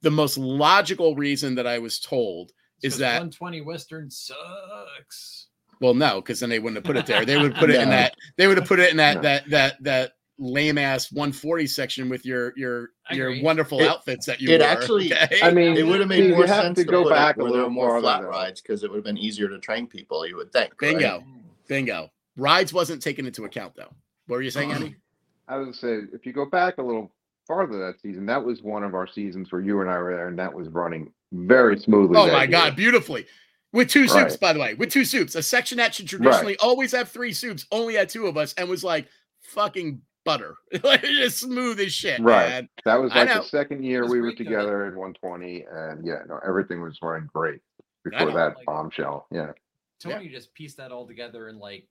The 0.02 0.10
most 0.10 0.36
logical 0.36 1.14
reason 1.14 1.54
that 1.54 1.68
I 1.68 1.78
was 1.78 2.00
told 2.00 2.50
is 2.82 2.98
that 2.98 3.20
120 3.20 3.60
Western 3.60 4.10
sucks. 4.10 5.46
well, 5.80 5.94
no, 5.94 6.16
because 6.20 6.40
then 6.40 6.50
they 6.50 6.58
wouldn't 6.58 6.78
have 6.78 6.84
put 6.84 6.96
it 6.96 7.06
there. 7.06 7.24
They 7.24 7.36
would 7.40 7.54
put 7.60 7.70
it 7.70 7.80
in 7.80 7.90
that. 7.90 8.16
They 8.36 8.48
would 8.48 8.58
have 8.58 8.66
put 8.66 8.80
it 8.80 8.90
in 8.90 8.96
that 8.96 9.14
No. 9.18 9.22
that 9.22 9.50
that 9.50 9.82
that 9.84 10.12
lame 10.38 10.78
ass 10.78 11.12
140 11.12 11.66
section 11.66 12.08
with 12.08 12.26
your 12.26 12.52
your 12.56 12.90
your 13.12 13.40
wonderful 13.42 13.80
It- 13.80 13.88
outfits 13.88 14.26
that 14.26 14.40
you 14.40 14.48
it 14.50 14.60
wore, 14.60 14.68
actually- 14.68 15.12
okay? 15.12 15.38
I 15.42 15.50
mean, 15.52 15.76
It 15.76 15.86
would 15.86 16.00
have 16.00 16.08
made 16.08 16.30
more 16.30 16.46
have 16.46 16.62
sense 16.64 16.78
to 16.78 16.84
to, 16.84 16.90
go 16.90 17.02
put 17.04 17.10
back 17.12 17.36
a 17.36 17.42
little 17.44 17.70
more 17.70 17.88
farther, 17.90 18.00
flat 18.02 18.22
though. 18.22 18.28
rides 18.28 18.60
because 18.60 18.82
it 18.82 18.90
would 18.90 18.96
have 18.96 19.04
been 19.04 19.18
easier 19.18 19.48
to 19.48 19.58
train 19.58 19.86
people. 19.86 20.26
You 20.26 20.36
would 20.36 20.52
think. 20.52 20.72
right? 20.82 20.92
bingo, 20.98 21.22
bingo. 21.68 22.10
Rides 22.36 22.72
wasn't 22.72 23.00
taken 23.00 23.26
into 23.26 23.44
account 23.44 23.74
though. 23.76 23.92
What 24.26 24.36
were 24.36 24.42
you 24.42 24.50
saying, 24.50 24.72
Andy? 24.72 24.96
I 25.48 25.56
was 25.58 25.78
say 25.78 26.00
if 26.12 26.24
you 26.26 26.32
go 26.32 26.46
back 26.46 26.78
a 26.78 26.82
little 26.82 27.12
farther 27.46 27.78
that 27.86 28.00
season, 28.00 28.26
that 28.26 28.42
was 28.44 28.62
one 28.62 28.82
of 28.82 28.94
our 28.94 29.06
seasons 29.06 29.52
where 29.52 29.60
you 29.60 29.82
and 29.82 29.90
I 29.90 29.98
were 29.98 30.16
there, 30.16 30.28
and 30.28 30.38
that 30.38 30.52
was 30.52 30.68
running 30.68 31.12
very 31.30 31.78
smoothly. 31.78 32.16
Oh 32.16 32.26
my 32.28 32.38
year. 32.44 32.46
god, 32.48 32.74
beautifully. 32.76 33.26
With 33.72 33.88
two 33.90 34.06
soups, 34.08 34.32
Right. 34.32 34.40
by 34.40 34.52
the 34.52 34.60
way, 34.60 34.74
with 34.74 34.90
two 34.90 35.04
soups. 35.04 35.34
A 35.34 35.42
section 35.42 35.78
that 35.78 35.94
should 35.94 36.06
traditionally 36.08 36.56
always 36.58 36.92
have 36.92 37.08
three 37.08 37.32
soups, 37.32 37.66
only 37.72 37.94
had 37.94 38.08
two 38.08 38.26
of 38.26 38.36
us, 38.36 38.54
and 38.54 38.68
was 38.68 38.82
like 38.84 39.06
fucking 39.42 40.00
butter. 40.24 40.56
like 40.82 41.02
just 41.02 41.38
smooth 41.40 41.78
as 41.80 41.92
shit. 41.92 42.20
Right. 42.20 42.48
Man. 42.48 42.68
That 42.84 42.96
was 42.96 43.12
like 43.14 43.28
the 43.28 43.42
second 43.42 43.84
year 43.84 44.08
we 44.08 44.20
were 44.20 44.28
great, 44.32 44.38
though, 44.38 44.44
that- 44.44 44.50
together 44.50 44.86
in 44.86 44.96
120, 44.96 45.66
and 45.70 46.06
yeah, 46.06 46.20
no, 46.28 46.38
everything 46.46 46.80
was 46.82 46.98
running 47.02 47.28
great 47.32 47.60
before 48.04 48.32
that 48.32 48.56
like- 48.56 48.66
bombshell. 48.66 49.26
Yeah, 49.30 49.52
Tony 50.00 50.28
just 50.28 50.52
pieced 50.54 50.76
that 50.78 50.92
all 50.92 51.06
together 51.06 51.48
in 51.48 51.58
like 51.58 51.86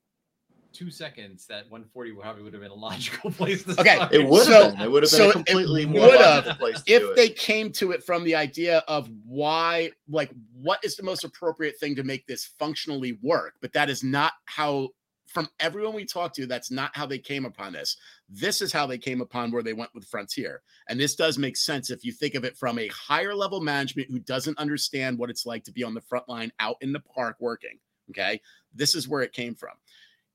two 0.72 0.90
seconds. 0.90 1.46
That 1.48 1.66
140 1.70 2.14
probably 2.14 2.42
would 2.44 2.54
have 2.54 2.62
been 2.62 2.72
a 2.72 2.76
logical 2.90 3.32
place 3.32 3.64
to 3.64 3.80
Okay, 3.80 3.96
start. 3.96 4.14
It 4.14 4.28
would 4.28 4.44
So- 4.44 4.52
have 4.64 4.72
been. 4.74 4.82
It 4.82 4.92
would 4.92 5.04
have 5.04 5.12
been 5.12 5.18
so 5.20 5.30
a 5.30 5.34
completely 5.34 5.86
more 5.86 6.02
would've 6.08 6.20
logical 6.20 6.56
place 6.56 6.82
to 6.82 6.84
do 6.86 6.96
if 6.96 7.04
it. 7.12 7.16
they 7.16 7.30
came 7.30 7.72
to 7.74 7.92
it 7.92 8.04
from 8.04 8.24
the 8.24 8.36
idea 8.36 8.80
of 8.88 9.10
why 9.26 9.92
like 10.10 10.32
what 10.54 10.80
is 10.84 10.96
the 10.96 11.04
most 11.04 11.24
appropriate 11.24 11.78
thing 11.80 11.96
to 11.96 12.04
make 12.04 12.26
this 12.28 12.52
functionally 12.58 13.18
work 13.22 13.54
but 13.62 13.72
that 13.74 13.90
is 13.90 14.04
not 14.04 14.34
how 14.46 14.90
from 15.34 15.50
everyone 15.60 15.94
we 15.94 16.06
talked 16.06 16.36
to 16.36 16.46
that's 16.46 16.72
not 16.72 16.96
how 16.96 17.06
they 17.06 17.20
came 17.20 17.46
upon 17.46 17.74
this. 17.74 17.98
This 18.30 18.62
is 18.62 18.72
how 18.72 18.86
they 18.86 18.98
came 18.98 19.22
upon 19.22 19.52
where 19.52 19.64
they 19.64 19.74
went 19.74 19.94
with 19.94 20.06
frontier. 20.06 20.62
And 20.88 21.00
this 21.00 21.16
does 21.16 21.38
make 21.38 21.58
sense 21.58 21.90
if 21.90 22.06
you 22.06 22.12
think 22.12 22.36
of 22.36 22.44
it 22.44 22.58
from 22.58 22.80
a 22.80 22.88
higher 22.90 23.36
level 23.36 23.62
management 23.62 24.10
who 24.10 24.20
doesn't 24.20 24.58
understand 24.58 25.18
what 25.18 25.30
it's 25.30 25.46
like 25.46 25.64
to 25.66 25.72
be 25.72 25.84
on 25.84 25.94
the 25.94 26.02
front 26.02 26.30
line 26.30 26.52
out 26.60 26.78
in 26.82 26.94
the 26.94 27.00
park 27.00 27.38
working 27.40 27.80
okay? 28.10 28.42
This 28.74 28.96
is 28.96 29.08
where 29.08 29.22
it 29.22 29.34
came 29.34 29.56
from. 29.56 29.74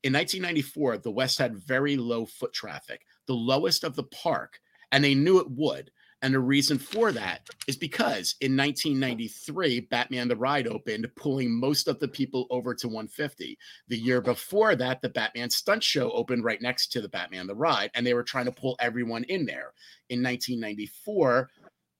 In 0.03 0.13
1994 0.13 0.99
the 0.99 1.11
west 1.11 1.37
had 1.37 1.57
very 1.57 1.97
low 1.97 2.25
foot 2.25 2.53
traffic 2.53 3.01
the 3.27 3.33
lowest 3.33 3.83
of 3.83 3.95
the 3.95 4.03
park 4.03 4.59
and 4.91 5.03
they 5.03 5.13
knew 5.13 5.39
it 5.39 5.51
would 5.51 5.91
and 6.21 6.33
the 6.33 6.39
reason 6.39 6.77
for 6.77 7.11
that 7.13 7.49
is 7.67 7.77
because 7.77 8.35
in 8.41 8.57
1993, 8.57 9.81
Batman 9.81 10.27
the 10.27 10.35
Ride 10.35 10.67
opened, 10.67 11.09
pulling 11.15 11.51
most 11.51 11.87
of 11.87 11.99
the 11.99 12.07
people 12.07 12.45
over 12.49 12.75
to 12.75 12.87
150. 12.87 13.57
The 13.87 13.97
year 13.97 14.19
before 14.19 14.75
that, 14.75 15.01
the 15.01 15.09
Batman 15.09 15.49
Stunt 15.49 15.81
Show 15.81 16.11
opened 16.11 16.43
right 16.43 16.61
next 16.61 16.87
to 16.91 17.01
the 17.01 17.07
Batman 17.07 17.47
the 17.47 17.55
Ride, 17.55 17.91
and 17.93 18.05
they 18.05 18.13
were 18.13 18.23
trying 18.23 18.45
to 18.45 18.51
pull 18.51 18.75
everyone 18.81 19.23
in 19.25 19.45
there. 19.45 19.73
In 20.09 20.21
1994, 20.21 21.49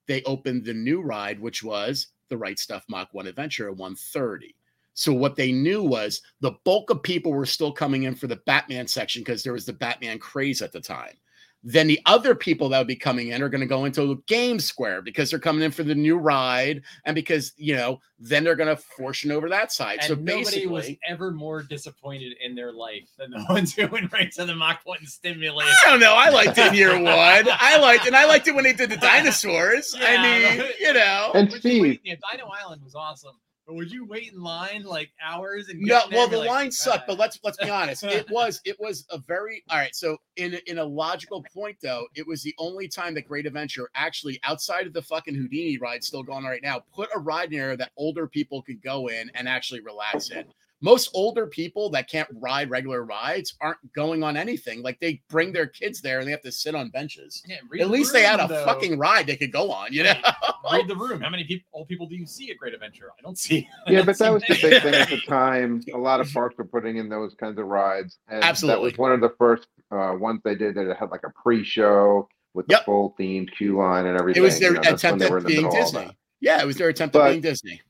they 0.06 0.22
opened 0.24 0.64
the 0.64 0.74
new 0.74 1.00
ride, 1.00 1.40
which 1.40 1.62
was 1.62 2.08
the 2.28 2.36
Right 2.36 2.58
Stuff 2.58 2.84
Mach 2.88 3.08
1 3.12 3.26
Adventure 3.26 3.68
at 3.68 3.76
130. 3.76 4.54
So 4.92 5.14
what 5.14 5.36
they 5.36 5.50
knew 5.50 5.82
was 5.82 6.20
the 6.40 6.56
bulk 6.64 6.90
of 6.90 7.02
people 7.02 7.32
were 7.32 7.46
still 7.46 7.72
coming 7.72 8.02
in 8.02 8.14
for 8.14 8.26
the 8.26 8.40
Batman 8.44 8.86
section 8.86 9.22
because 9.22 9.42
there 9.42 9.54
was 9.54 9.64
the 9.64 9.72
Batman 9.72 10.18
craze 10.18 10.60
at 10.60 10.72
the 10.72 10.80
time 10.80 11.14
then 11.62 11.86
the 11.86 12.00
other 12.06 12.34
people 12.34 12.68
that 12.70 12.78
would 12.78 12.86
be 12.86 12.96
coming 12.96 13.28
in 13.28 13.42
are 13.42 13.48
going 13.48 13.60
to 13.60 13.66
go 13.66 13.84
into 13.84 14.22
Game 14.26 14.58
Square 14.58 15.02
because 15.02 15.30
they're 15.30 15.38
coming 15.38 15.62
in 15.62 15.70
for 15.70 15.82
the 15.82 15.94
new 15.94 16.16
ride, 16.16 16.82
and 17.04 17.14
because 17.14 17.52
you 17.56 17.74
know, 17.74 18.00
then 18.18 18.44
they're 18.44 18.56
going 18.56 18.74
to 18.74 18.82
fortune 18.82 19.30
over 19.30 19.48
that 19.50 19.72
side. 19.72 19.98
And 20.00 20.08
so 20.08 20.14
nobody 20.14 20.38
basically, 20.38 20.66
was 20.68 20.90
ever 21.06 21.30
more 21.30 21.62
disappointed 21.62 22.34
in 22.42 22.54
their 22.54 22.72
life 22.72 23.08
than 23.18 23.30
the 23.30 23.44
ones 23.50 23.74
who 23.74 23.86
went 23.88 24.12
right 24.12 24.32
to 24.32 24.44
the 24.44 24.54
Mach 24.54 24.80
1 24.84 24.98
simulator. 25.06 25.70
I 25.86 25.90
don't 25.90 26.00
know. 26.00 26.14
I 26.14 26.30
liked 26.30 26.56
it 26.56 26.68
in 26.68 26.74
year 26.74 26.94
one. 26.94 27.04
I 27.06 27.78
liked, 27.80 28.06
and 28.06 28.16
I 28.16 28.26
liked 28.26 28.48
it 28.48 28.54
when 28.54 28.64
they 28.64 28.72
did 28.72 28.90
the 28.90 28.96
dinosaurs. 28.96 29.94
I 29.98 30.22
mean, 30.56 30.64
you 30.80 30.94
know, 30.94 31.32
And 31.34 31.50
Would 31.50 31.60
Steve- 31.60 32.00
Dino 32.02 32.46
Island 32.48 32.82
was 32.82 32.94
awesome. 32.94 33.36
Would 33.72 33.92
you 33.92 34.04
wait 34.04 34.32
in 34.32 34.42
line 34.42 34.82
like 34.82 35.10
hours 35.22 35.68
and 35.68 35.80
No, 35.80 35.86
get 35.86 36.04
in 36.04 36.10
there 36.10 36.18
well, 36.18 36.28
the 36.28 36.38
like, 36.38 36.48
line 36.48 36.72
sucked, 36.72 37.06
but 37.06 37.18
let's 37.18 37.38
let's 37.42 37.56
be 37.56 37.70
honest. 37.70 38.04
It 38.04 38.28
was 38.30 38.60
it 38.64 38.78
was 38.80 39.06
a 39.10 39.18
very 39.18 39.62
all 39.68 39.78
right. 39.78 39.94
So 39.94 40.18
in 40.36 40.58
in 40.66 40.78
a 40.78 40.84
logical 40.84 41.44
point 41.54 41.76
though, 41.82 42.06
it 42.14 42.26
was 42.26 42.42
the 42.42 42.54
only 42.58 42.88
time 42.88 43.14
that 43.14 43.28
Great 43.28 43.46
Adventure 43.46 43.90
actually 43.94 44.40
outside 44.44 44.86
of 44.86 44.92
the 44.92 45.02
fucking 45.02 45.34
Houdini 45.34 45.78
ride 45.78 46.04
still 46.04 46.22
going 46.22 46.38
on 46.38 46.44
right 46.44 46.62
now, 46.62 46.82
put 46.94 47.08
a 47.14 47.18
ride 47.18 47.52
in 47.52 47.58
there 47.58 47.76
that 47.76 47.92
older 47.96 48.26
people 48.26 48.62
could 48.62 48.82
go 48.82 49.08
in 49.08 49.30
and 49.34 49.48
actually 49.48 49.80
relax 49.80 50.30
in. 50.30 50.44
Most 50.82 51.10
older 51.12 51.46
people 51.46 51.90
that 51.90 52.08
can't 52.08 52.28
ride 52.40 52.70
regular 52.70 53.04
rides 53.04 53.54
aren't 53.60 53.78
going 53.92 54.22
on 54.22 54.36
anything. 54.36 54.82
Like 54.82 54.98
they 54.98 55.20
bring 55.28 55.52
their 55.52 55.66
kids 55.66 56.00
there 56.00 56.18
and 56.20 56.26
they 56.26 56.30
have 56.30 56.40
to 56.42 56.52
sit 56.52 56.74
on 56.74 56.88
benches. 56.88 57.42
Yeah, 57.46 57.56
read 57.68 57.82
At 57.82 57.88
the 57.88 57.92
least 57.92 58.12
they 58.14 58.22
had 58.22 58.40
a 58.40 58.48
though. 58.48 58.64
fucking 58.64 58.98
ride 58.98 59.26
they 59.26 59.36
could 59.36 59.52
go 59.52 59.70
on, 59.70 59.92
you 59.92 60.04
know? 60.04 60.14
read 60.72 60.88
the 60.88 60.96
room. 60.96 61.20
How 61.20 61.28
many 61.28 61.44
people, 61.44 61.66
old 61.74 61.88
people 61.88 62.06
do 62.06 62.16
you 62.16 62.26
see 62.26 62.50
at 62.50 62.56
Great 62.56 62.72
Adventure? 62.72 63.10
I 63.18 63.22
don't 63.22 63.38
see. 63.38 63.68
Yeah, 63.88 64.02
but 64.02 64.16
that 64.18 64.32
was 64.32 64.42
the 64.48 64.58
big 64.60 64.82
thing 64.82 64.94
at 64.94 65.08
the 65.10 65.20
time. 65.28 65.82
A 65.92 65.98
lot 65.98 66.20
of 66.20 66.32
parks 66.32 66.56
were 66.56 66.64
putting 66.64 66.96
in 66.96 67.08
those 67.08 67.34
kinds 67.34 67.58
of 67.58 67.66
rides, 67.66 68.18
and 68.28 68.42
that 68.42 68.48
Absolutely. 68.48 68.90
was 68.90 68.98
one 68.98 69.12
of 69.12 69.20
the 69.20 69.34
first 69.38 69.66
uh, 69.90 70.14
ones 70.18 70.40
they 70.44 70.54
did 70.54 70.74
that 70.76 70.96
had 70.98 71.10
like 71.10 71.24
a 71.24 71.30
pre-show 71.42 72.26
with 72.54 72.66
the 72.68 72.74
Yep. 72.74 72.84
full 72.86 73.14
themed 73.20 73.48
queue 73.56 73.76
line 73.76 74.06
and 74.06 74.18
everything. 74.18 74.42
It 74.42 74.44
was 74.44 74.58
their 74.58 74.74
you 74.74 74.80
know, 74.80 74.94
attempt 74.94 75.22
at 75.22 75.30
the 75.30 75.40
being 75.40 75.62
middle 75.62 75.70
of 75.70 75.74
all 75.76 75.82
Disney. 76.02 76.16
Yeah, 76.40 76.62
it 76.62 76.66
was 76.66 76.76
their 76.76 76.88
attempt 76.88 77.12
But- 77.12 77.26
at 77.26 77.30
being 77.32 77.40
Disney. 77.42 77.80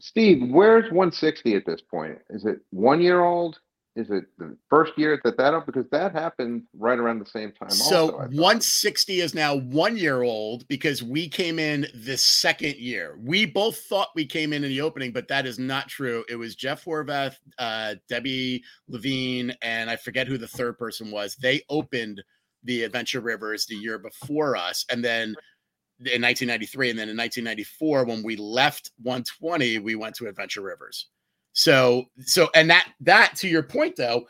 Steve, 0.00 0.48
where's 0.50 0.84
160 0.84 1.54
at 1.54 1.66
this 1.66 1.80
point? 1.80 2.18
Is 2.30 2.44
it 2.44 2.60
one 2.70 3.00
year 3.00 3.22
old? 3.22 3.58
Is 3.96 4.10
it 4.10 4.26
the 4.38 4.56
first 4.70 4.92
year 4.96 5.20
that 5.24 5.36
that 5.38 5.54
up? 5.54 5.66
Because 5.66 5.86
that 5.90 6.12
happened 6.12 6.62
right 6.72 6.96
around 6.96 7.18
the 7.18 7.26
same 7.26 7.50
time. 7.50 7.70
So 7.70 8.12
also, 8.12 8.18
160 8.18 9.20
is 9.20 9.34
now 9.34 9.56
one 9.56 9.96
year 9.96 10.22
old 10.22 10.68
because 10.68 11.02
we 11.02 11.28
came 11.28 11.58
in 11.58 11.84
the 11.94 12.16
second 12.16 12.76
year. 12.76 13.18
We 13.20 13.44
both 13.44 13.76
thought 13.76 14.10
we 14.14 14.24
came 14.24 14.52
in 14.52 14.62
in 14.62 14.70
the 14.70 14.82
opening, 14.82 15.10
but 15.10 15.26
that 15.28 15.46
is 15.46 15.58
not 15.58 15.88
true. 15.88 16.24
It 16.28 16.36
was 16.36 16.54
Jeff 16.54 16.84
Horvath, 16.84 17.38
uh, 17.58 17.96
Debbie 18.08 18.62
Levine, 18.86 19.52
and 19.62 19.90
I 19.90 19.96
forget 19.96 20.28
who 20.28 20.38
the 20.38 20.46
third 20.46 20.78
person 20.78 21.10
was. 21.10 21.34
They 21.34 21.62
opened 21.68 22.22
the 22.62 22.84
Adventure 22.84 23.20
Rivers 23.20 23.66
the 23.66 23.74
year 23.74 23.98
before 23.98 24.54
us, 24.54 24.84
and 24.90 25.04
then 25.04 25.34
in 26.00 26.22
1993, 26.22 26.90
and 26.90 26.98
then 26.98 27.08
in 27.08 27.16
1994, 27.16 28.04
when 28.04 28.22
we 28.22 28.36
left 28.36 28.92
120, 29.02 29.78
we 29.80 29.94
went 29.94 30.14
to 30.16 30.28
Adventure 30.28 30.62
Rivers. 30.62 31.08
So, 31.52 32.06
so, 32.20 32.48
and 32.54 32.70
that 32.70 32.88
that 33.00 33.34
to 33.36 33.48
your 33.48 33.64
point 33.64 33.96
though, 33.96 34.26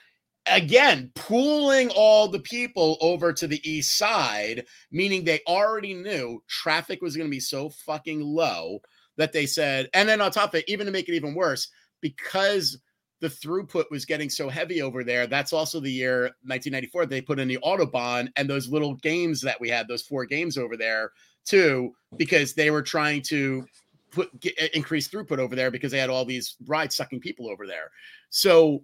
again 0.51 1.11
pooling 1.15 1.91
all 1.91 2.29
the 2.29 2.41
people 2.41 2.97
over 3.01 3.33
to 3.33 3.47
the 3.47 3.61
east 3.69 3.97
side 3.97 4.65
meaning 4.91 5.25
they 5.25 5.41
already 5.47 5.95
knew 5.95 6.43
traffic 6.49 7.01
was 7.03 7.17
going 7.17 7.29
to 7.29 7.35
be 7.35 7.41
so 7.41 7.69
fucking 7.69 8.21
low 8.21 8.79
that 9.17 9.33
they 9.33 9.47
said 9.47 9.89
and 9.95 10.09
then 10.09 10.21
on 10.21 10.31
top 10.31 10.51
of 10.51 10.57
it 10.57 10.69
even 10.69 10.87
to 10.87 10.93
make 10.93 11.09
it 11.09 11.15
even 11.15 11.35
worse 11.35 11.69
because 12.01 12.79
the 13.21 13.29
throughput 13.29 13.85
was 13.91 14.05
getting 14.05 14.31
so 14.31 14.49
heavy 14.49 14.81
over 14.81 15.03
there 15.03 15.27
that's 15.27 15.53
also 15.53 15.81
the 15.81 15.91
year 15.91 16.23
1994 16.45 17.07
they 17.07 17.21
put 17.21 17.39
in 17.39 17.49
the 17.49 17.59
autobahn 17.65 18.29
and 18.37 18.49
those 18.49 18.69
little 18.69 18.95
games 18.97 19.41
that 19.41 19.61
we 19.61 19.69
had 19.69 19.89
those 19.89 20.03
four 20.03 20.25
games 20.25 20.57
over 20.57 20.77
there 20.77 21.13
too 21.49 21.93
because 22.17 22.55
they 22.55 22.71
were 22.71 22.83
trying 22.83 23.23
to 23.23 23.65
put 24.11 24.39
get, 24.41 24.57
increase 24.75 25.09
throughput 25.09 25.39
over 25.39 25.55
there 25.55 25.71
because 25.71 25.93
they 25.93 25.99
had 25.99 26.11
all 26.11 26.25
these 26.25 26.57
ride 26.67 26.93
sucking 26.93 27.21
people 27.21 27.51
over 27.51 27.67
there 27.67 27.91
so 28.31 28.83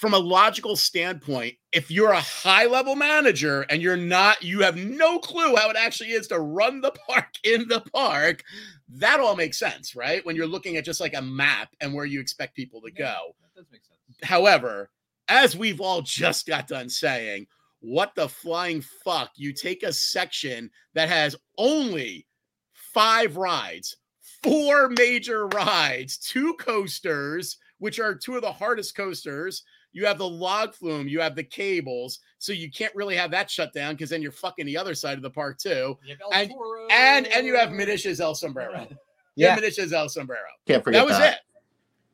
from 0.00 0.14
a 0.14 0.18
logical 0.18 0.76
standpoint, 0.76 1.54
if 1.72 1.90
you're 1.90 2.12
a 2.12 2.20
high 2.20 2.64
level 2.64 2.96
manager 2.96 3.66
and 3.68 3.82
you're 3.82 3.98
not, 3.98 4.42
you 4.42 4.62
have 4.62 4.78
no 4.78 5.18
clue 5.18 5.54
how 5.56 5.68
it 5.68 5.76
actually 5.76 6.12
is 6.12 6.26
to 6.28 6.40
run 6.40 6.80
the 6.80 6.90
park 7.06 7.28
in 7.44 7.68
the 7.68 7.80
park, 7.92 8.42
that 8.88 9.20
all 9.20 9.36
makes 9.36 9.58
sense, 9.58 9.94
right? 9.94 10.24
When 10.24 10.36
you're 10.36 10.46
looking 10.46 10.78
at 10.78 10.86
just 10.86 11.02
like 11.02 11.12
a 11.12 11.20
map 11.20 11.76
and 11.82 11.92
where 11.92 12.06
you 12.06 12.18
expect 12.18 12.56
people 12.56 12.80
to 12.80 12.90
Yeah, 12.96 13.12
go. 13.12 13.36
That 13.42 13.60
does 13.60 13.66
make 13.70 13.82
sense. 13.84 13.98
However, 14.22 14.88
as 15.28 15.54
we've 15.54 15.82
all 15.82 16.00
just 16.00 16.46
got 16.46 16.66
done 16.66 16.88
saying, 16.88 17.46
what 17.80 18.14
the 18.14 18.28
flying 18.28 18.80
fuck? 18.82 19.30
You 19.36 19.52
take 19.52 19.82
a 19.82 19.92
section 19.92 20.70
that 20.94 21.08
has 21.08 21.36
only 21.58 22.26
five 22.72 23.36
rides, 23.36 23.96
four 24.42 24.88
major 24.90 25.46
rides, 25.48 26.18
two 26.18 26.54
coasters, 26.54 27.56
which 27.78 27.98
are 27.98 28.14
two 28.14 28.36
of 28.36 28.42
the 28.42 28.52
hardest 28.52 28.94
coasters. 28.96 29.62
You 29.92 30.06
have 30.06 30.18
the 30.18 30.28
log 30.28 30.74
flume, 30.74 31.08
you 31.08 31.20
have 31.20 31.34
the 31.34 31.42
cables, 31.42 32.20
so 32.38 32.52
you 32.52 32.70
can't 32.70 32.94
really 32.94 33.16
have 33.16 33.30
that 33.32 33.50
shut 33.50 33.72
down 33.72 33.94
because 33.94 34.10
then 34.10 34.22
you're 34.22 34.30
fucking 34.30 34.64
the 34.66 34.76
other 34.76 34.94
side 34.94 35.16
of 35.16 35.22
the 35.22 35.30
park 35.30 35.58
too. 35.58 35.98
You 36.04 36.10
have 36.10 36.20
El 36.20 36.32
And- 36.32 36.52
And 36.90 37.26
and 37.26 37.46
you 37.46 37.56
have 37.56 37.70
Manish's 37.72 38.20
El 38.20 38.34
Sombrero. 38.34 38.86
Yeah. 39.36 39.50
Yeah, 39.50 39.54
Manish's 39.60 39.92
El 39.92 40.08
Sombrero. 40.08 40.40
Can't 40.66 40.82
forget 40.84 41.00
That 41.00 41.08
was 41.08 41.16
that. 41.18 41.34
it. 41.34 41.40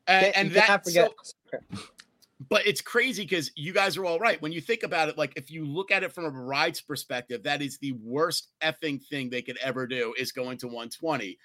And, 0.06 0.36
and 0.36 0.50
that 0.52 0.84
forget. 0.84 1.10
so- 1.22 1.78
but 2.48 2.66
it's 2.66 2.80
crazy 2.80 3.22
because 3.24 3.50
you 3.56 3.72
guys 3.72 3.96
are 3.96 4.04
all 4.04 4.18
right. 4.18 4.40
When 4.42 4.52
you 4.52 4.60
think 4.60 4.82
about 4.82 5.08
it, 5.08 5.18
like 5.18 5.32
if 5.36 5.50
you 5.50 5.64
look 5.66 5.90
at 5.90 6.02
it 6.02 6.12
from 6.12 6.24
a 6.24 6.30
rides 6.30 6.80
perspective, 6.80 7.42
that 7.44 7.62
is 7.62 7.78
the 7.78 7.92
worst 8.02 8.48
effing 8.62 9.02
thing 9.06 9.30
they 9.30 9.42
could 9.42 9.58
ever 9.62 9.86
do 9.86 10.14
is 10.18 10.32
going 10.32 10.58
to 10.58 10.66
120. 10.66 11.38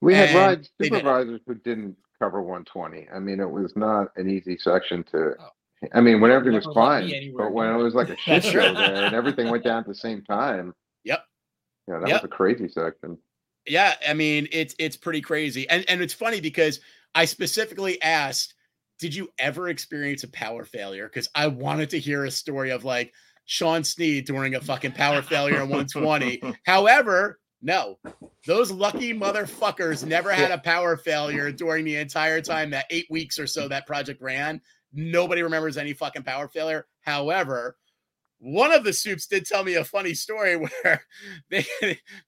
We 0.00 0.14
had 0.14 0.30
And 0.30 0.38
ride 0.38 0.68
they 0.78 0.88
did 0.88 0.94
it. 0.94 0.98
supervisors 1.00 1.40
who 1.46 1.54
didn't 1.56 1.96
cover 2.18 2.40
120. 2.42 3.08
I 3.14 3.18
mean, 3.18 3.40
it 3.40 3.50
was 3.50 3.72
not 3.76 4.08
an 4.16 4.28
easy 4.28 4.56
section 4.58 5.02
to. 5.12 5.34
Oh. 5.38 5.48
I 5.94 6.00
mean, 6.02 6.20
when 6.20 6.30
everything 6.30 6.54
was 6.56 6.66
Never 6.66 6.78
let 6.80 7.04
me 7.04 7.10
fine, 7.10 7.34
but 7.36 7.52
when 7.52 7.68
it 7.68 7.74
it. 7.78 7.82
was 7.82 7.94
like 7.94 8.10
a 8.10 8.16
shit 8.16 8.44
show 8.44 8.74
there 8.74 9.04
and 9.06 9.14
everything 9.14 9.48
went 9.48 9.64
down 9.64 9.78
at 9.80 9.86
the 9.86 9.94
same 9.94 10.22
time. 10.22 10.74
Yep. 11.04 11.24
Yeah, 11.88 11.98
that 12.00 12.08
Yep. 12.08 12.22
was 12.22 12.24
a 12.24 12.28
crazy 12.28 12.68
section. 12.68 13.16
Yeah, 13.66 13.94
I 14.06 14.12
mean 14.14 14.46
it's 14.52 14.74
it's 14.78 14.96
pretty 14.96 15.20
crazy, 15.22 15.68
and 15.68 15.84
and 15.88 16.00
it's 16.02 16.14
funny 16.14 16.40
because 16.40 16.80
I 17.14 17.24
specifically 17.24 18.00
asked, 18.02 18.54
"Did 19.00 19.14
you 19.14 19.28
ever 19.38 19.68
experience 19.68 20.22
a 20.22 20.28
power 20.28 20.64
failure?" 20.64 21.08
Because 21.08 21.28
I 21.34 21.48
wanted 21.48 21.90
to 21.90 21.98
hear 21.98 22.24
a 22.24 22.30
story 22.30 22.70
of 22.70 22.84
like 22.84 23.12
Sean 23.46 23.82
Sneed 23.82 24.26
during 24.26 24.54
a 24.54 24.60
fucking 24.60 24.92
power 24.92 25.22
failure 25.22 25.56
in 25.62 25.68
120. 25.68 26.40
However, 26.64 27.40
no, 27.62 27.98
those 28.46 28.70
lucky 28.70 29.12
motherfuckers 29.12 30.06
never 30.06 30.32
had 30.32 30.50
a 30.50 30.58
power 30.58 30.96
failure 30.96 31.52
during 31.52 31.84
the 31.84 31.96
entire 31.96 32.40
time 32.40 32.70
that 32.70 32.86
eight 32.90 33.06
weeks 33.10 33.38
or 33.38 33.46
so 33.46 33.68
that 33.68 33.86
project 33.86 34.22
ran. 34.22 34.60
Nobody 34.92 35.42
remembers 35.42 35.76
any 35.76 35.92
fucking 35.92 36.22
power 36.22 36.48
failure. 36.48 36.86
However, 37.00 37.76
one 38.40 38.72
of 38.72 38.84
the 38.84 38.92
soups 38.92 39.26
did 39.26 39.44
tell 39.44 39.62
me 39.62 39.74
a 39.74 39.84
funny 39.84 40.14
story 40.14 40.56
where 40.82 41.02
they 41.50 41.64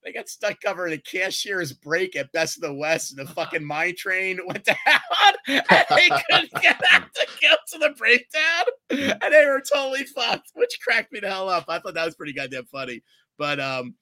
they 0.03 0.13
got 0.13 0.29
stuck 0.29 0.61
covering 0.61 0.93
a 0.93 0.97
cashier's 0.97 1.73
break 1.73 2.15
at 2.15 2.31
Best 2.31 2.57
of 2.57 2.61
the 2.61 2.73
West, 2.73 3.11
and 3.11 3.27
the 3.27 3.33
fucking 3.33 3.65
mine 3.65 3.95
train. 3.97 4.39
Went 4.45 4.63
down, 4.63 4.77
and 5.47 5.63
they 5.89 6.09
couldn't 6.29 6.53
get 6.61 6.81
out 6.91 7.13
to 7.13 7.27
get 7.41 7.59
to 7.71 7.79
the 7.79 7.93
breakdown, 7.97 8.65
and 8.89 9.33
they 9.33 9.45
were 9.45 9.61
totally 9.61 10.03
fucked, 10.03 10.51
which 10.53 10.79
cracked 10.81 11.11
me 11.11 11.19
the 11.19 11.29
hell 11.29 11.49
up. 11.49 11.65
I 11.67 11.79
thought 11.79 11.95
that 11.95 12.05
was 12.05 12.15
pretty 12.15 12.33
goddamn 12.33 12.65
funny, 12.65 13.01
but 13.37 13.59
um, 13.59 13.95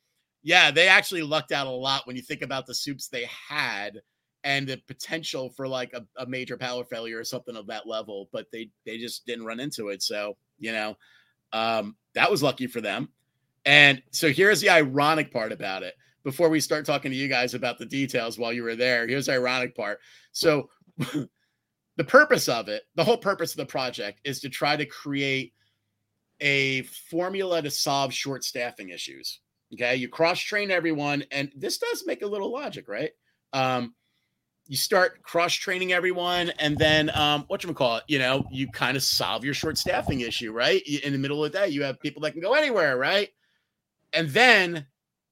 yeah, 0.44 0.70
they 0.72 0.88
actually 0.88 1.24
lucked 1.24 1.52
out 1.52 1.68
a 1.68 1.72
lot 1.72 2.06
when 2.06 2.16
you 2.16 2.22
think 2.22 2.42
about 2.42 2.66
the 2.66 2.76
soups 2.76 3.08
they 3.08 3.28
had 3.50 4.02
and 4.44 4.68
the 4.68 4.82
potential 4.88 5.52
for 5.52 5.68
like 5.68 5.94
a, 5.94 6.04
a 6.18 6.26
major 6.26 6.58
power 6.58 6.84
failure 6.84 7.20
or 7.20 7.24
something 7.24 7.56
of 7.56 7.68
that 7.68 7.88
level, 7.88 8.28
but 8.34 8.48
they 8.52 8.70
they 8.86 8.98
just 8.98 9.26
didn't 9.26 9.46
run 9.46 9.62
into 9.62 9.90
it. 9.90 10.02
So 10.04 10.36
you 10.58 10.74
know, 10.74 10.98
um, 11.54 11.96
that 12.16 12.32
was 12.32 12.44
lucky 12.44 12.68
for 12.68 12.82
them. 12.82 13.10
And 13.66 14.02
so 14.12 14.30
here's 14.30 14.62
the 14.62 14.70
ironic 14.70 15.32
part 15.32 15.52
about 15.52 15.84
it. 15.84 15.94
Before 16.24 16.50
we 16.50 16.60
start 16.60 16.86
talking 16.86 17.12
to 17.12 17.18
you 17.18 17.28
guys 17.28 17.54
about 17.54 17.80
the 17.80 17.86
details 17.86 18.38
while 18.38 18.54
you 18.54 18.64
were 18.64 18.76
there, 18.76 19.08
here's 19.08 19.26
the 19.26 19.34
ironic 19.34 19.76
part. 19.76 20.00
So 20.32 20.70
the 20.98 22.04
purpose 22.06 22.48
of 22.48 22.68
it, 22.68 22.84
the 22.96 23.04
whole 23.04 23.18
purpose 23.18 23.52
of 23.52 23.58
the 23.58 23.66
project 23.66 24.22
is 24.24 24.40
to 24.42 24.50
try 24.50 24.76
to 24.76 24.86
create 24.86 25.54
a 26.40 26.84
formula 26.84 27.62
to 27.62 27.72
solve 27.72 28.14
short 28.14 28.44
staffing 28.44 28.90
issues. 28.90 29.40
Okay. 29.74 29.96
You 29.96 30.10
cross 30.10 30.40
train 30.40 30.70
everyone, 30.70 31.24
and 31.32 31.52
this 31.56 31.78
does 31.78 32.04
make 32.06 32.24
a 32.24 32.28
little 32.28 32.52
logic, 32.52 32.88
right? 32.88 33.12
Um, 33.54 33.96
you 34.68 34.78
start 34.78 35.22
cross 35.24 35.54
training 35.54 35.92
everyone, 35.94 36.52
and 36.60 36.78
then 36.78 37.10
um, 37.16 37.46
what 37.48 37.64
you 37.64 37.74
call 37.74 37.98
it? 37.98 38.04
You 38.08 38.20
know, 38.20 38.46
you 38.52 38.68
kind 38.70 38.96
of 38.96 39.04
solve 39.04 39.44
your 39.44 39.54
short 39.54 39.78
staffing 39.78 40.22
issue, 40.22 40.52
right? 40.52 40.82
In 41.04 41.12
the 41.12 41.20
middle 41.20 41.44
of 41.44 41.52
the 41.52 41.58
day, 41.58 41.68
you 41.70 41.84
have 41.84 42.00
people 42.00 42.22
that 42.22 42.32
can 42.32 42.42
go 42.42 42.54
anywhere, 42.54 42.98
right? 42.98 43.30
And 44.14 44.30
then 44.30 44.86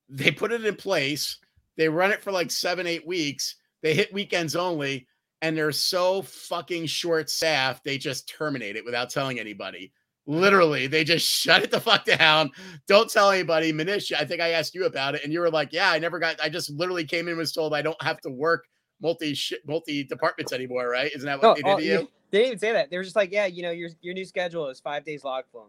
they 0.10 0.32
put 0.32 0.52
it 0.52 0.66
in 0.66 0.76
place. 0.76 1.38
They 1.78 1.88
run 1.88 2.12
it 2.12 2.22
for 2.22 2.32
like 2.32 2.52
seven, 2.52 2.88
eight 2.88 3.08
weeks. 3.08 3.56
They 3.82 3.94
hit 3.94 4.14
weekends 4.14 4.56
only, 4.56 5.08
and 5.42 5.56
they're 5.56 5.72
so 5.72 6.22
fucking 6.22 6.88
short 6.88 7.30
staffed, 7.30 7.84
they 7.84 7.98
just 7.98 8.28
terminate 8.28 8.76
it 8.76 8.84
without 8.84 9.10
telling 9.10 9.40
anybody. 9.40 9.94
Literally, 10.28 10.88
they 10.88 11.04
just 11.04 11.26
shut 11.30 11.64
it 11.64 11.72
the 11.72 11.80
fuck 11.80 12.06
down. 12.06 12.52
Don't 12.88 13.10
tell 13.10 13.32
anybody. 13.32 13.72
Manish, 13.72 14.12
I 14.12 14.26
think 14.26 14.42
I 14.42 14.52
asked 14.52 14.76
you 14.76 14.86
about 14.86 15.16
it, 15.16 15.24
and 15.24 15.32
you 15.32 15.40
were 15.40 15.50
like, 15.50 15.72
"Yeah, 15.72 15.92
I 15.92 16.00
never 16.00 16.20
got. 16.20 16.42
I 16.44 16.50
just 16.50 16.70
literally 16.70 17.06
came 17.06 17.28
in 17.28 17.30
and 17.30 17.38
was 17.38 17.54
told 17.54 17.74
I 17.74 17.82
don't 17.82 18.02
have 18.02 18.20
to 18.22 18.30
work 18.30 18.66
multi 19.02 19.34
shit 19.34 19.66
multi 19.68 20.04
departments 20.04 20.52
anymore, 20.54 20.90
right? 20.90 21.12
Isn't 21.16 21.26
that 21.26 21.42
what 21.42 21.44
No, 21.44 21.54
they 21.56 21.62
did 21.62 21.70
oh, 21.72 21.78
to 21.78 21.84
you- 21.84 21.92
you? 22.02 22.10
they 22.32 22.38
didn't 22.40 22.48
even 22.48 22.60
say 22.60 22.72
that. 22.74 22.90
They 22.90 22.98
were 22.98 23.04
just 23.04 23.16
like, 23.16 23.32
yeah, 23.32 23.46
you 23.46 23.62
know, 23.64 23.72
your 23.72 23.90
your 24.02 24.14
new 24.14 24.26
schedule 24.26 24.68
is 24.70 24.80
five 24.80 25.04
days 25.06 25.24
log 25.24 25.46
flume. 25.52 25.66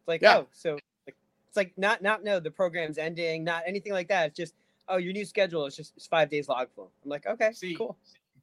It's 0.00 0.08
like, 0.08 0.22
Yeah. 0.22 0.38
oh, 0.38 0.48
so 0.52 0.72
like, 1.06 1.16
it's 1.48 1.56
like 1.56 1.72
not 1.78 2.02
not 2.02 2.22
no, 2.24 2.40
the 2.40 2.50
program's 2.50 2.98
ending, 2.98 3.44
not 3.44 3.62
anything 3.66 3.92
like 3.92 4.08
that. 4.08 4.28
It's 4.28 4.36
just, 4.36 4.54
oh, 4.88 4.96
your 4.98 5.12
new 5.12 5.24
schedule 5.24 5.64
is 5.66 5.76
just 5.76 5.94
it's 5.96 6.06
five 6.06 6.28
days 6.30 6.48
log 6.48 6.68
flume. 6.74 6.88
I'm 7.04 7.10
like, 7.10 7.26
okay, 7.26 7.52
See, 7.52 7.74
cool. 7.74 7.96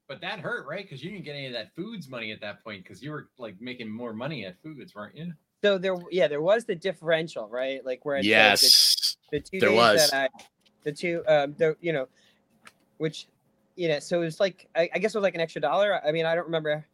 but 0.08 0.22
that 0.22 0.40
hurt, 0.40 0.66
right? 0.68 0.84
Because 0.84 1.04
you 1.04 1.12
didn't 1.12 1.26
get 1.26 1.36
any 1.36 1.48
of 1.48 1.54
that 1.54 1.76
foods 1.76 2.08
money 2.10 2.32
at 2.32 2.42
that 2.42 2.64
point 2.64 2.84
because 2.84 3.02
you 3.04 3.12
were 3.12 3.28
like 3.38 3.56
making 3.62 3.90
more 3.90 4.14
money 4.14 4.46
at 4.46 4.62
foods, 4.64 4.96
weren't 4.96 5.16
you? 5.16 5.34
So 5.64 5.78
there, 5.78 5.96
yeah, 6.10 6.28
there 6.28 6.42
was 6.42 6.66
the 6.66 6.74
differential, 6.74 7.48
right? 7.48 7.86
Like 7.86 8.04
where 8.04 8.16
it's 8.16 8.24
like, 8.26 8.30
the- 8.30 8.30
Yes. 8.30 9.18
the 9.32 9.40
two 9.40 9.60
There 9.60 9.70
days 9.70 9.78
was. 9.78 10.10
that 10.10 10.32
I, 10.34 10.44
the 10.84 10.92
two, 10.92 11.24
um, 11.28 11.54
the 11.60 11.76
you 11.82 11.94
know, 11.94 12.08
which, 12.98 13.28
you 13.82 13.88
know, 13.88 13.98
so 13.98 14.22
it 14.22 14.26
was 14.26 14.40
like 14.40 14.68
I, 14.76 14.88
I 14.94 15.00
guess 15.00 15.16
it 15.16 15.18
was 15.18 15.24
like 15.24 15.34
an 15.34 15.42
extra 15.42 15.60
dollar. 15.60 16.00
I 16.06 16.12
mean, 16.12 16.24
I 16.24 16.36
don't 16.36 16.46
remember 16.46 16.86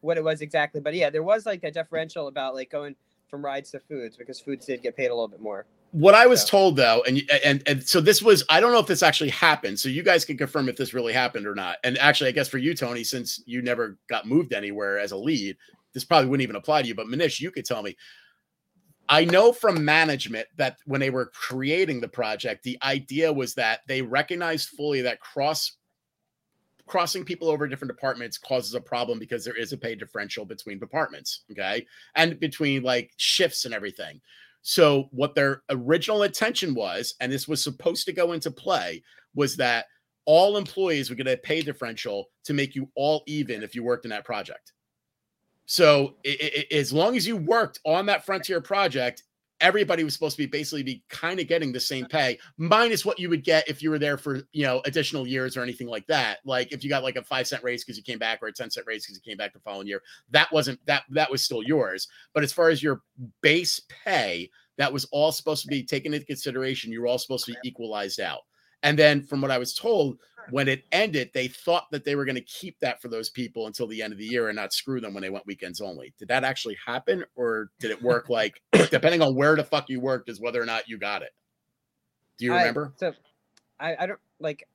what 0.00 0.16
it 0.16 0.22
was 0.22 0.42
exactly, 0.42 0.80
but 0.80 0.94
yeah, 0.94 1.10
there 1.10 1.24
was 1.24 1.44
like 1.44 1.64
a 1.64 1.72
differential 1.72 2.28
about 2.28 2.54
like 2.54 2.70
going 2.70 2.94
from 3.28 3.44
rides 3.44 3.72
to 3.72 3.80
foods 3.80 4.16
because 4.16 4.38
foods 4.38 4.64
did 4.64 4.80
get 4.80 4.96
paid 4.96 5.06
a 5.06 5.14
little 5.14 5.26
bit 5.26 5.40
more. 5.40 5.66
What 5.90 6.14
I 6.14 6.26
was 6.28 6.42
So- 6.42 6.48
told 6.48 6.76
though, 6.76 7.02
and 7.08 7.20
and 7.44 7.64
and 7.66 7.82
so 7.82 8.00
this 8.00 8.22
was 8.22 8.44
I 8.48 8.60
don't 8.60 8.70
know 8.70 8.78
if 8.78 8.86
this 8.86 9.02
actually 9.02 9.30
happened. 9.30 9.80
So 9.80 9.88
you 9.88 10.04
guys 10.04 10.24
can 10.24 10.38
confirm 10.38 10.68
if 10.68 10.76
this 10.76 10.94
really 10.94 11.12
happened 11.12 11.48
or 11.48 11.56
not. 11.56 11.78
And 11.82 11.98
actually, 11.98 12.28
I 12.28 12.32
guess 12.32 12.48
for 12.48 12.58
you, 12.58 12.72
Tony, 12.76 13.02
since 13.02 13.42
you 13.44 13.60
never 13.60 13.98
got 14.08 14.28
moved 14.28 14.52
anywhere 14.52 15.00
as 15.00 15.10
a 15.10 15.16
lead, 15.16 15.56
this 15.94 16.04
probably 16.04 16.28
wouldn't 16.28 16.44
even 16.44 16.54
apply 16.54 16.82
to 16.82 16.86
you. 16.86 16.94
But 16.94 17.08
Manish, 17.08 17.40
you 17.40 17.50
could 17.50 17.64
tell 17.64 17.82
me. 17.82 17.96
I 19.08 19.24
know 19.24 19.52
from 19.52 19.84
management 19.84 20.46
that 20.56 20.78
when 20.84 21.00
they 21.00 21.10
were 21.10 21.26
creating 21.26 22.00
the 22.00 22.08
project, 22.08 22.62
the 22.62 22.78
idea 22.82 23.32
was 23.32 23.54
that 23.54 23.80
they 23.88 24.02
recognized 24.02 24.70
fully 24.70 25.02
that 25.02 25.20
cross 25.20 25.76
crossing 26.86 27.24
people 27.24 27.48
over 27.48 27.66
different 27.66 27.92
departments 27.92 28.38
causes 28.38 28.74
a 28.74 28.80
problem 28.80 29.18
because 29.18 29.44
there 29.44 29.56
is 29.56 29.72
a 29.72 29.76
pay 29.76 29.94
differential 29.94 30.44
between 30.44 30.78
departments, 30.78 31.42
okay? 31.50 31.86
And 32.14 32.38
between 32.40 32.82
like 32.82 33.12
shifts 33.16 33.64
and 33.64 33.74
everything. 33.74 34.20
So 34.62 35.08
what 35.10 35.34
their 35.34 35.62
original 35.70 36.22
intention 36.22 36.74
was, 36.74 37.14
and 37.20 37.30
this 37.30 37.46
was 37.46 37.62
supposed 37.62 38.06
to 38.06 38.12
go 38.12 38.32
into 38.32 38.50
play, 38.50 39.02
was 39.34 39.56
that 39.56 39.86
all 40.24 40.56
employees 40.56 41.08
would 41.08 41.18
get 41.18 41.28
a 41.28 41.36
pay 41.36 41.62
differential 41.62 42.30
to 42.44 42.54
make 42.54 42.74
you 42.74 42.90
all 42.96 43.22
even 43.26 43.62
if 43.62 43.74
you 43.74 43.84
worked 43.84 44.04
in 44.04 44.10
that 44.10 44.24
project. 44.24 44.72
So 45.66 46.16
i- 46.24 46.38
i- 46.40 46.66
i- 46.70 46.74
as 46.76 46.92
long 46.92 47.16
as 47.16 47.26
you 47.26 47.36
worked 47.36 47.80
on 47.84 48.06
that 48.06 48.24
frontier 48.24 48.60
project, 48.60 49.24
everybody 49.60 50.04
was 50.04 50.14
supposed 50.14 50.36
to 50.36 50.42
be 50.42 50.46
basically 50.46 50.82
be 50.82 51.02
kind 51.08 51.40
of 51.40 51.48
getting 51.48 51.72
the 51.72 51.80
same 51.80 52.06
pay 52.06 52.38
minus 52.58 53.04
what 53.04 53.18
you 53.18 53.28
would 53.28 53.44
get 53.44 53.68
if 53.68 53.82
you 53.82 53.90
were 53.90 53.98
there 53.98 54.18
for 54.18 54.42
you 54.52 54.64
know 54.64 54.82
additional 54.84 55.26
years 55.26 55.56
or 55.56 55.62
anything 55.62 55.88
like 55.88 56.06
that. 56.06 56.38
Like 56.44 56.72
if 56.72 56.84
you 56.84 56.90
got 56.90 57.02
like 57.02 57.16
a 57.16 57.22
five 57.22 57.46
cent 57.46 57.62
raise 57.62 57.84
because 57.84 57.96
you 57.96 58.02
came 58.02 58.18
back 58.18 58.42
or 58.42 58.48
a 58.48 58.52
10 58.52 58.70
cent 58.70 58.86
raise 58.86 59.04
because 59.04 59.16
you 59.16 59.30
came 59.30 59.38
back 59.38 59.52
the 59.52 59.60
following 59.60 59.86
year 59.86 60.02
that 60.30 60.52
wasn't 60.52 60.78
that 60.86 61.04
that 61.10 61.30
was 61.30 61.42
still 61.42 61.62
yours. 61.62 62.08
But 62.34 62.42
as 62.42 62.52
far 62.52 62.68
as 62.68 62.82
your 62.82 63.02
base 63.40 63.80
pay 64.04 64.50
that 64.78 64.92
was 64.92 65.06
all 65.10 65.32
supposed 65.32 65.62
to 65.62 65.68
be 65.68 65.82
taken 65.82 66.12
into 66.12 66.26
consideration. 66.26 66.92
You 66.92 67.00
were 67.00 67.06
all 67.06 67.18
supposed 67.18 67.46
to 67.46 67.52
be 67.52 67.68
equalized 67.68 68.20
out 68.20 68.42
and 68.86 68.98
then 68.98 69.22
from 69.22 69.40
what 69.40 69.50
i 69.50 69.58
was 69.58 69.74
told 69.74 70.18
when 70.50 70.68
it 70.68 70.84
ended, 70.92 71.30
they 71.34 71.48
thought 71.48 71.90
that 71.90 72.04
they 72.04 72.14
were 72.14 72.24
going 72.24 72.36
to 72.36 72.40
keep 72.42 72.78
that 72.80 73.02
for 73.02 73.08
those 73.08 73.30
people 73.30 73.66
until 73.66 73.86
the 73.86 74.02
end 74.02 74.12
of 74.12 74.18
the 74.18 74.24
year 74.24 74.48
and 74.48 74.56
not 74.56 74.72
screw 74.72 75.00
them 75.00 75.14
when 75.14 75.22
they 75.22 75.30
went 75.30 75.46
weekends 75.46 75.80
only. 75.80 76.14
Did 76.18 76.28
that 76.28 76.44
actually 76.44 76.76
happen, 76.84 77.24
or 77.34 77.70
did 77.80 77.90
it 77.90 78.02
work 78.02 78.28
like 78.28 78.60
depending 78.90 79.22
on 79.22 79.34
where 79.34 79.56
the 79.56 79.64
fuck 79.64 79.88
you 79.88 80.00
worked 80.00 80.28
is 80.28 80.40
whether 80.40 80.60
or 80.60 80.66
not 80.66 80.88
you 80.88 80.98
got 80.98 81.22
it? 81.22 81.30
Do 82.38 82.44
you 82.44 82.54
I- 82.54 82.58
remember? 82.58 82.92
so 82.96 83.12
I, 83.78 83.96
I 83.98 84.06
don't 84.06 84.20
like 84.40 84.66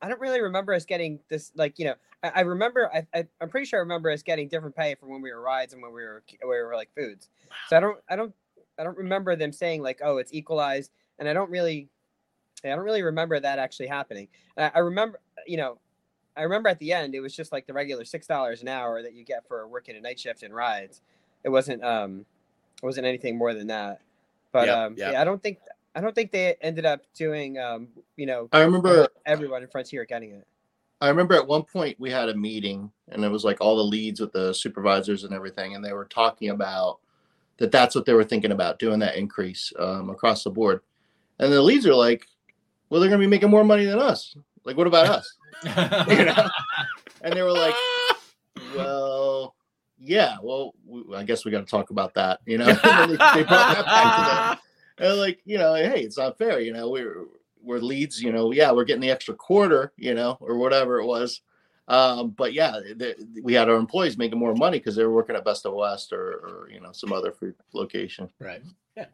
I 0.00 0.08
don't 0.08 0.20
really 0.20 0.40
remember 0.40 0.74
us 0.74 0.84
getting 0.84 1.18
this 1.28 1.50
like 1.56 1.78
you 1.78 1.86
know 1.86 1.94
I, 2.22 2.32
I 2.36 2.40
remember 2.42 2.90
I, 2.92 3.06
I 3.14 3.26
I'm 3.40 3.48
pretty 3.48 3.66
sure 3.66 3.78
I 3.78 3.80
remember 3.80 4.10
us 4.10 4.22
getting 4.22 4.48
different 4.48 4.76
pay 4.76 4.94
from 4.94 5.08
when 5.08 5.22
we 5.22 5.32
were 5.32 5.40
rides 5.40 5.72
and 5.72 5.82
when 5.82 5.92
we 5.92 6.02
were 6.02 6.22
when 6.42 6.50
we 6.50 6.62
were 6.62 6.76
like 6.76 6.90
foods. 6.94 7.28
So 7.68 7.76
I 7.76 7.80
don't 7.80 7.98
I 8.08 8.16
don't 8.16 8.34
I 8.78 8.84
don't 8.84 8.98
remember 8.98 9.34
them 9.36 9.52
saying 9.52 9.82
like 9.82 10.00
oh 10.04 10.18
it's 10.18 10.32
equalized 10.32 10.92
and 11.18 11.28
I 11.28 11.32
don't 11.32 11.50
really 11.50 11.88
I 12.64 12.68
don't 12.68 12.80
really 12.80 13.02
remember 13.02 13.38
that 13.38 13.58
actually 13.58 13.86
happening. 13.88 14.28
I, 14.56 14.72
I 14.74 14.78
remember 14.80 15.20
you 15.46 15.56
know 15.56 15.78
I 16.36 16.42
remember 16.42 16.68
at 16.68 16.78
the 16.78 16.92
end 16.92 17.14
it 17.14 17.20
was 17.20 17.34
just 17.34 17.52
like 17.52 17.66
the 17.66 17.72
regular 17.72 18.04
six 18.04 18.26
dollars 18.26 18.62
an 18.62 18.68
hour 18.68 19.02
that 19.02 19.14
you 19.14 19.24
get 19.24 19.46
for 19.46 19.66
working 19.66 19.96
a 19.96 20.00
night 20.00 20.18
shift 20.18 20.42
in 20.42 20.52
rides. 20.52 21.00
It 21.44 21.48
wasn't 21.48 21.84
um 21.84 22.26
it 22.82 22.86
wasn't 22.86 23.06
anything 23.06 23.36
more 23.36 23.54
than 23.54 23.68
that. 23.68 24.00
But 24.52 24.66
Yep, 24.66 24.76
um 24.76 24.94
yep. 24.96 25.12
yeah 25.12 25.20
I 25.20 25.24
don't 25.24 25.42
think 25.42 25.58
I 25.94 26.00
don't 26.00 26.14
think 26.14 26.30
they 26.32 26.56
ended 26.60 26.86
up 26.86 27.02
doing 27.14 27.58
um 27.58 27.88
you 28.16 28.26
know 28.26 28.48
I 28.52 28.60
remember 28.62 29.08
everyone 29.24 29.62
in 29.62 29.68
Frontier 29.68 30.04
getting 30.04 30.32
it. 30.32 30.46
I 31.00 31.08
remember 31.08 31.34
at 31.34 31.46
one 31.46 31.62
point 31.62 32.00
we 32.00 32.10
had 32.10 32.30
a 32.30 32.34
meeting 32.34 32.90
and 33.08 33.22
it 33.22 33.28
was 33.28 33.44
like 33.44 33.60
all 33.60 33.76
the 33.76 33.84
leads 33.84 34.20
with 34.20 34.32
the 34.32 34.52
supervisors 34.52 35.24
and 35.24 35.34
everything, 35.34 35.74
and 35.74 35.84
they 35.84 35.92
were 35.92 36.06
talking 36.06 36.50
about 36.50 37.00
that 37.58 37.72
that's 37.72 37.94
what 37.94 38.04
they 38.04 38.12
were 38.12 38.24
thinking 38.24 38.52
about 38.52 38.78
doing 38.78 38.98
that 39.00 39.16
increase 39.16 39.72
um, 39.78 40.10
across 40.10 40.44
the 40.44 40.50
board. 40.50 40.80
And 41.38 41.52
the 41.52 41.62
leads 41.62 41.86
are 41.86 41.94
like, 41.94 42.26
well, 42.88 43.00
they're 43.00 43.10
going 43.10 43.20
to 43.20 43.26
be 43.26 43.30
making 43.30 43.50
more 43.50 43.64
money 43.64 43.84
than 43.84 43.98
us. 43.98 44.36
Like, 44.64 44.76
what 44.76 44.86
about 44.86 45.08
us? 45.08 45.36
You 45.64 46.24
know? 46.26 46.48
And 47.22 47.32
they 47.32 47.42
were 47.42 47.52
like, 47.52 47.74
well, 48.76 49.54
yeah, 49.98 50.36
well, 50.42 50.74
I 51.14 51.24
guess 51.24 51.44
we 51.44 51.50
got 51.50 51.60
to 51.60 51.70
talk 51.70 51.90
about 51.90 52.14
that, 52.14 52.40
you 52.46 52.58
know? 52.58 52.68
and 52.68 53.10
they, 53.10 53.16
they 53.16 53.42
brought 53.42 53.74
that 53.74 53.84
back 53.86 54.16
to 54.16 54.32
them. 54.32 54.58
And 54.98 55.18
like, 55.18 55.40
you 55.44 55.58
know, 55.58 55.74
hey, 55.74 56.00
it's 56.00 56.16
not 56.16 56.38
fair, 56.38 56.58
you 56.58 56.72
know, 56.72 56.88
we're, 56.88 57.26
we're 57.62 57.80
leads, 57.80 58.22
you 58.22 58.32
know, 58.32 58.50
yeah, 58.50 58.72
we're 58.72 58.84
getting 58.84 59.02
the 59.02 59.10
extra 59.10 59.34
quarter, 59.34 59.92
you 59.98 60.14
know, 60.14 60.38
or 60.40 60.56
whatever 60.56 61.00
it 61.00 61.04
was. 61.04 61.42
Um, 61.86 62.30
but 62.30 62.54
yeah, 62.54 62.80
the, 62.96 63.14
we 63.42 63.52
had 63.52 63.68
our 63.68 63.76
employees 63.76 64.16
making 64.16 64.38
more 64.38 64.54
money 64.54 64.78
because 64.78 64.96
they 64.96 65.04
were 65.04 65.12
working 65.12 65.36
at 65.36 65.44
Best 65.44 65.66
of 65.66 65.74
West 65.74 66.14
or, 66.14 66.36
or 66.36 66.70
you 66.72 66.80
know, 66.80 66.92
some 66.92 67.12
other 67.12 67.30
food 67.30 67.54
location. 67.74 68.30
right. 68.38 68.62
Yeah. 68.96 69.04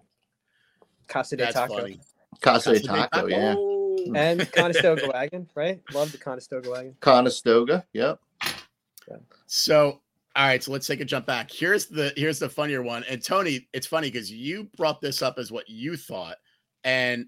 Casa 1.09 1.37
de 1.37 1.43
That's 1.45 1.57
Taco 1.57 1.79
funny. 1.79 2.01
Casa 2.41 2.73
de 2.73 2.81
Casa 2.81 2.93
de 2.93 3.09
Taco, 3.09 3.27
yeah. 3.27 3.55
And 4.15 4.51
Conestoga 4.53 5.09
Wagon, 5.13 5.49
right? 5.55 5.81
Love 5.93 6.13
the 6.13 6.19
Conestoga 6.19 6.71
Wagon. 6.71 6.97
Conestoga, 7.01 7.85
yep. 7.93 8.19
So, 9.47 10.01
all 10.35 10.47
right, 10.47 10.63
so 10.63 10.73
let's 10.73 10.87
take 10.87 11.01
a 11.01 11.05
jump 11.05 11.27
back. 11.27 11.51
Here's 11.51 11.87
the 11.87 12.13
here's 12.17 12.39
the 12.39 12.49
funnier 12.49 12.83
one. 12.83 13.05
And 13.09 13.23
Tony, 13.23 13.69
it's 13.75 13.87
funny 13.87 14.11
because 14.11 14.33
you 14.33 14.71
brought 14.79 15.01
this 15.01 15.21
up 15.21 15.39
as 15.39 15.53
what 15.53 15.69
you 15.69 15.97
thought, 15.97 16.37
and 16.85 17.27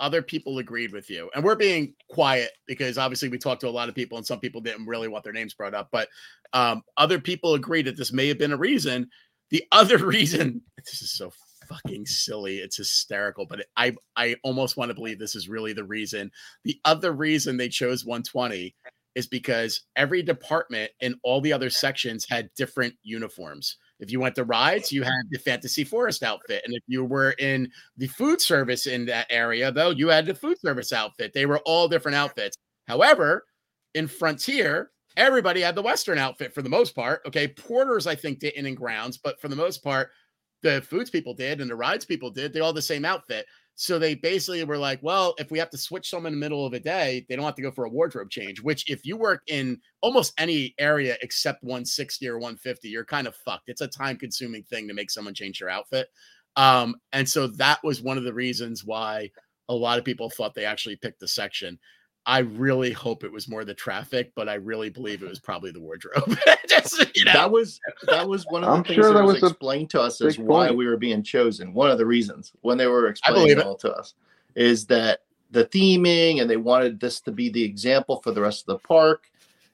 other 0.00 0.22
people 0.22 0.58
agreed 0.58 0.92
with 0.92 1.08
you. 1.10 1.30
And 1.34 1.44
we're 1.44 1.54
being 1.54 1.94
quiet 2.08 2.50
because 2.66 2.98
obviously 2.98 3.28
we 3.28 3.38
talked 3.38 3.60
to 3.60 3.68
a 3.68 3.70
lot 3.70 3.88
of 3.88 3.94
people, 3.94 4.18
and 4.18 4.26
some 4.26 4.40
people 4.40 4.60
didn't 4.60 4.86
really 4.86 5.08
want 5.08 5.22
their 5.22 5.32
names 5.32 5.54
brought 5.54 5.74
up. 5.74 5.90
But 5.92 6.08
um, 6.52 6.82
other 6.96 7.20
people 7.20 7.54
agreed 7.54 7.86
that 7.86 7.96
this 7.96 8.12
may 8.12 8.26
have 8.28 8.38
been 8.38 8.52
a 8.52 8.56
reason. 8.56 9.08
The 9.50 9.62
other 9.70 9.98
reason, 10.04 10.62
this 10.76 11.02
is 11.02 11.12
so 11.12 11.32
fucking 11.70 12.04
silly. 12.06 12.58
It's 12.58 12.76
hysterical, 12.76 13.46
but 13.46 13.64
I 13.76 13.94
I 14.16 14.36
almost 14.42 14.76
want 14.76 14.90
to 14.90 14.94
believe 14.94 15.18
this 15.18 15.36
is 15.36 15.48
really 15.48 15.72
the 15.72 15.84
reason. 15.84 16.30
The 16.64 16.78
other 16.84 17.12
reason 17.12 17.56
they 17.56 17.68
chose 17.68 18.04
120 18.04 18.74
is 19.14 19.26
because 19.26 19.82
every 19.96 20.22
department 20.22 20.90
in 21.00 21.18
all 21.22 21.40
the 21.40 21.52
other 21.52 21.70
sections 21.70 22.26
had 22.28 22.50
different 22.56 22.94
uniforms. 23.02 23.76
If 23.98 24.10
you 24.10 24.20
went 24.20 24.34
to 24.36 24.44
rides, 24.44 24.92
you 24.92 25.02
had 25.02 25.22
the 25.30 25.38
fantasy 25.38 25.84
forest 25.84 26.22
outfit. 26.22 26.62
And 26.64 26.74
if 26.74 26.82
you 26.86 27.04
were 27.04 27.32
in 27.32 27.70
the 27.96 28.06
food 28.06 28.40
service 28.40 28.86
in 28.86 29.04
that 29.06 29.26
area, 29.28 29.72
though, 29.72 29.90
you 29.90 30.08
had 30.08 30.26
the 30.26 30.34
food 30.34 30.58
service 30.60 30.92
outfit. 30.92 31.32
They 31.34 31.46
were 31.46 31.58
all 31.66 31.88
different 31.88 32.16
outfits. 32.16 32.56
However, 32.86 33.44
in 33.94 34.06
Frontier, 34.06 34.90
everybody 35.16 35.60
had 35.60 35.74
the 35.74 35.82
Western 35.82 36.18
outfit 36.18 36.54
for 36.54 36.62
the 36.62 36.68
most 36.68 36.94
part. 36.94 37.20
Okay. 37.26 37.48
Porters, 37.48 38.06
I 38.06 38.14
think, 38.14 38.38
didn't 38.38 38.66
in 38.66 38.74
grounds, 38.74 39.18
but 39.18 39.40
for 39.40 39.48
the 39.48 39.56
most 39.56 39.82
part, 39.82 40.10
the 40.62 40.82
foods 40.82 41.10
people 41.10 41.34
did 41.34 41.60
and 41.60 41.70
the 41.70 41.76
rides 41.76 42.04
people 42.04 42.30
did, 42.30 42.52
they 42.52 42.60
all 42.60 42.72
the 42.72 42.82
same 42.82 43.04
outfit. 43.04 43.46
So 43.76 43.98
they 43.98 44.14
basically 44.14 44.62
were 44.64 44.76
like, 44.76 44.98
well, 45.02 45.34
if 45.38 45.50
we 45.50 45.58
have 45.58 45.70
to 45.70 45.78
switch 45.78 46.10
someone 46.10 46.34
in 46.34 46.38
the 46.38 46.44
middle 46.44 46.66
of 46.66 46.74
a 46.74 46.80
day, 46.80 47.24
they 47.28 47.36
don't 47.36 47.46
have 47.46 47.54
to 47.54 47.62
go 47.62 47.70
for 47.70 47.86
a 47.86 47.90
wardrobe 47.90 48.28
change. 48.28 48.60
Which, 48.60 48.88
if 48.90 49.06
you 49.06 49.16
work 49.16 49.42
in 49.46 49.80
almost 50.02 50.34
any 50.36 50.74
area 50.78 51.16
except 51.22 51.62
160 51.62 52.28
or 52.28 52.34
150, 52.34 52.88
you're 52.90 53.06
kind 53.06 53.26
of 53.26 53.34
fucked. 53.36 53.68
It's 53.70 53.80
a 53.80 53.88
time 53.88 54.18
consuming 54.18 54.64
thing 54.64 54.86
to 54.86 54.92
make 54.92 55.10
someone 55.10 55.32
change 55.32 55.60
their 55.60 55.70
outfit. 55.70 56.08
Um, 56.56 56.96
and 57.12 57.26
so 57.26 57.46
that 57.46 57.82
was 57.82 58.02
one 58.02 58.18
of 58.18 58.24
the 58.24 58.34
reasons 58.34 58.84
why 58.84 59.30
a 59.70 59.74
lot 59.74 59.98
of 59.98 60.04
people 60.04 60.28
thought 60.28 60.54
they 60.54 60.64
actually 60.66 60.96
picked 60.96 61.20
the 61.20 61.28
section. 61.28 61.78
I 62.26 62.40
really 62.40 62.92
hope 62.92 63.24
it 63.24 63.32
was 63.32 63.48
more 63.48 63.64
the 63.64 63.74
traffic, 63.74 64.32
but 64.34 64.48
I 64.48 64.54
really 64.54 64.90
believe 64.90 65.22
it 65.22 65.28
was 65.28 65.38
probably 65.40 65.70
the 65.70 65.80
wardrobe. 65.80 66.36
Just, 66.68 67.16
you 67.16 67.24
know, 67.24 67.32
That 67.32 67.50
was 67.50 67.80
that 68.06 68.28
was 68.28 68.44
one 68.50 68.62
of 68.62 68.68
the 68.68 68.76
I'm 68.76 68.84
things 68.84 68.96
sure 68.96 69.12
that 69.12 69.18
that 69.18 69.24
was, 69.24 69.40
was 69.40 69.52
explained 69.52 69.90
to 69.90 70.00
us 70.00 70.20
as 70.20 70.36
big 70.36 70.46
why 70.46 70.66
point. 70.66 70.78
we 70.78 70.86
were 70.86 70.96
being 70.96 71.22
chosen. 71.22 71.72
One 71.72 71.90
of 71.90 71.98
the 71.98 72.06
reasons 72.06 72.52
when 72.60 72.78
they 72.78 72.86
were 72.86 73.08
explaining 73.08 73.52
it 73.52 73.58
it. 73.58 73.66
all 73.66 73.76
to 73.76 73.92
us 73.92 74.14
is 74.54 74.86
that 74.86 75.20
the 75.50 75.64
theming 75.64 76.40
and 76.40 76.48
they 76.48 76.56
wanted 76.56 77.00
this 77.00 77.20
to 77.22 77.32
be 77.32 77.48
the 77.48 77.62
example 77.62 78.20
for 78.22 78.30
the 78.30 78.40
rest 78.40 78.62
of 78.62 78.66
the 78.66 78.86
park, 78.86 79.24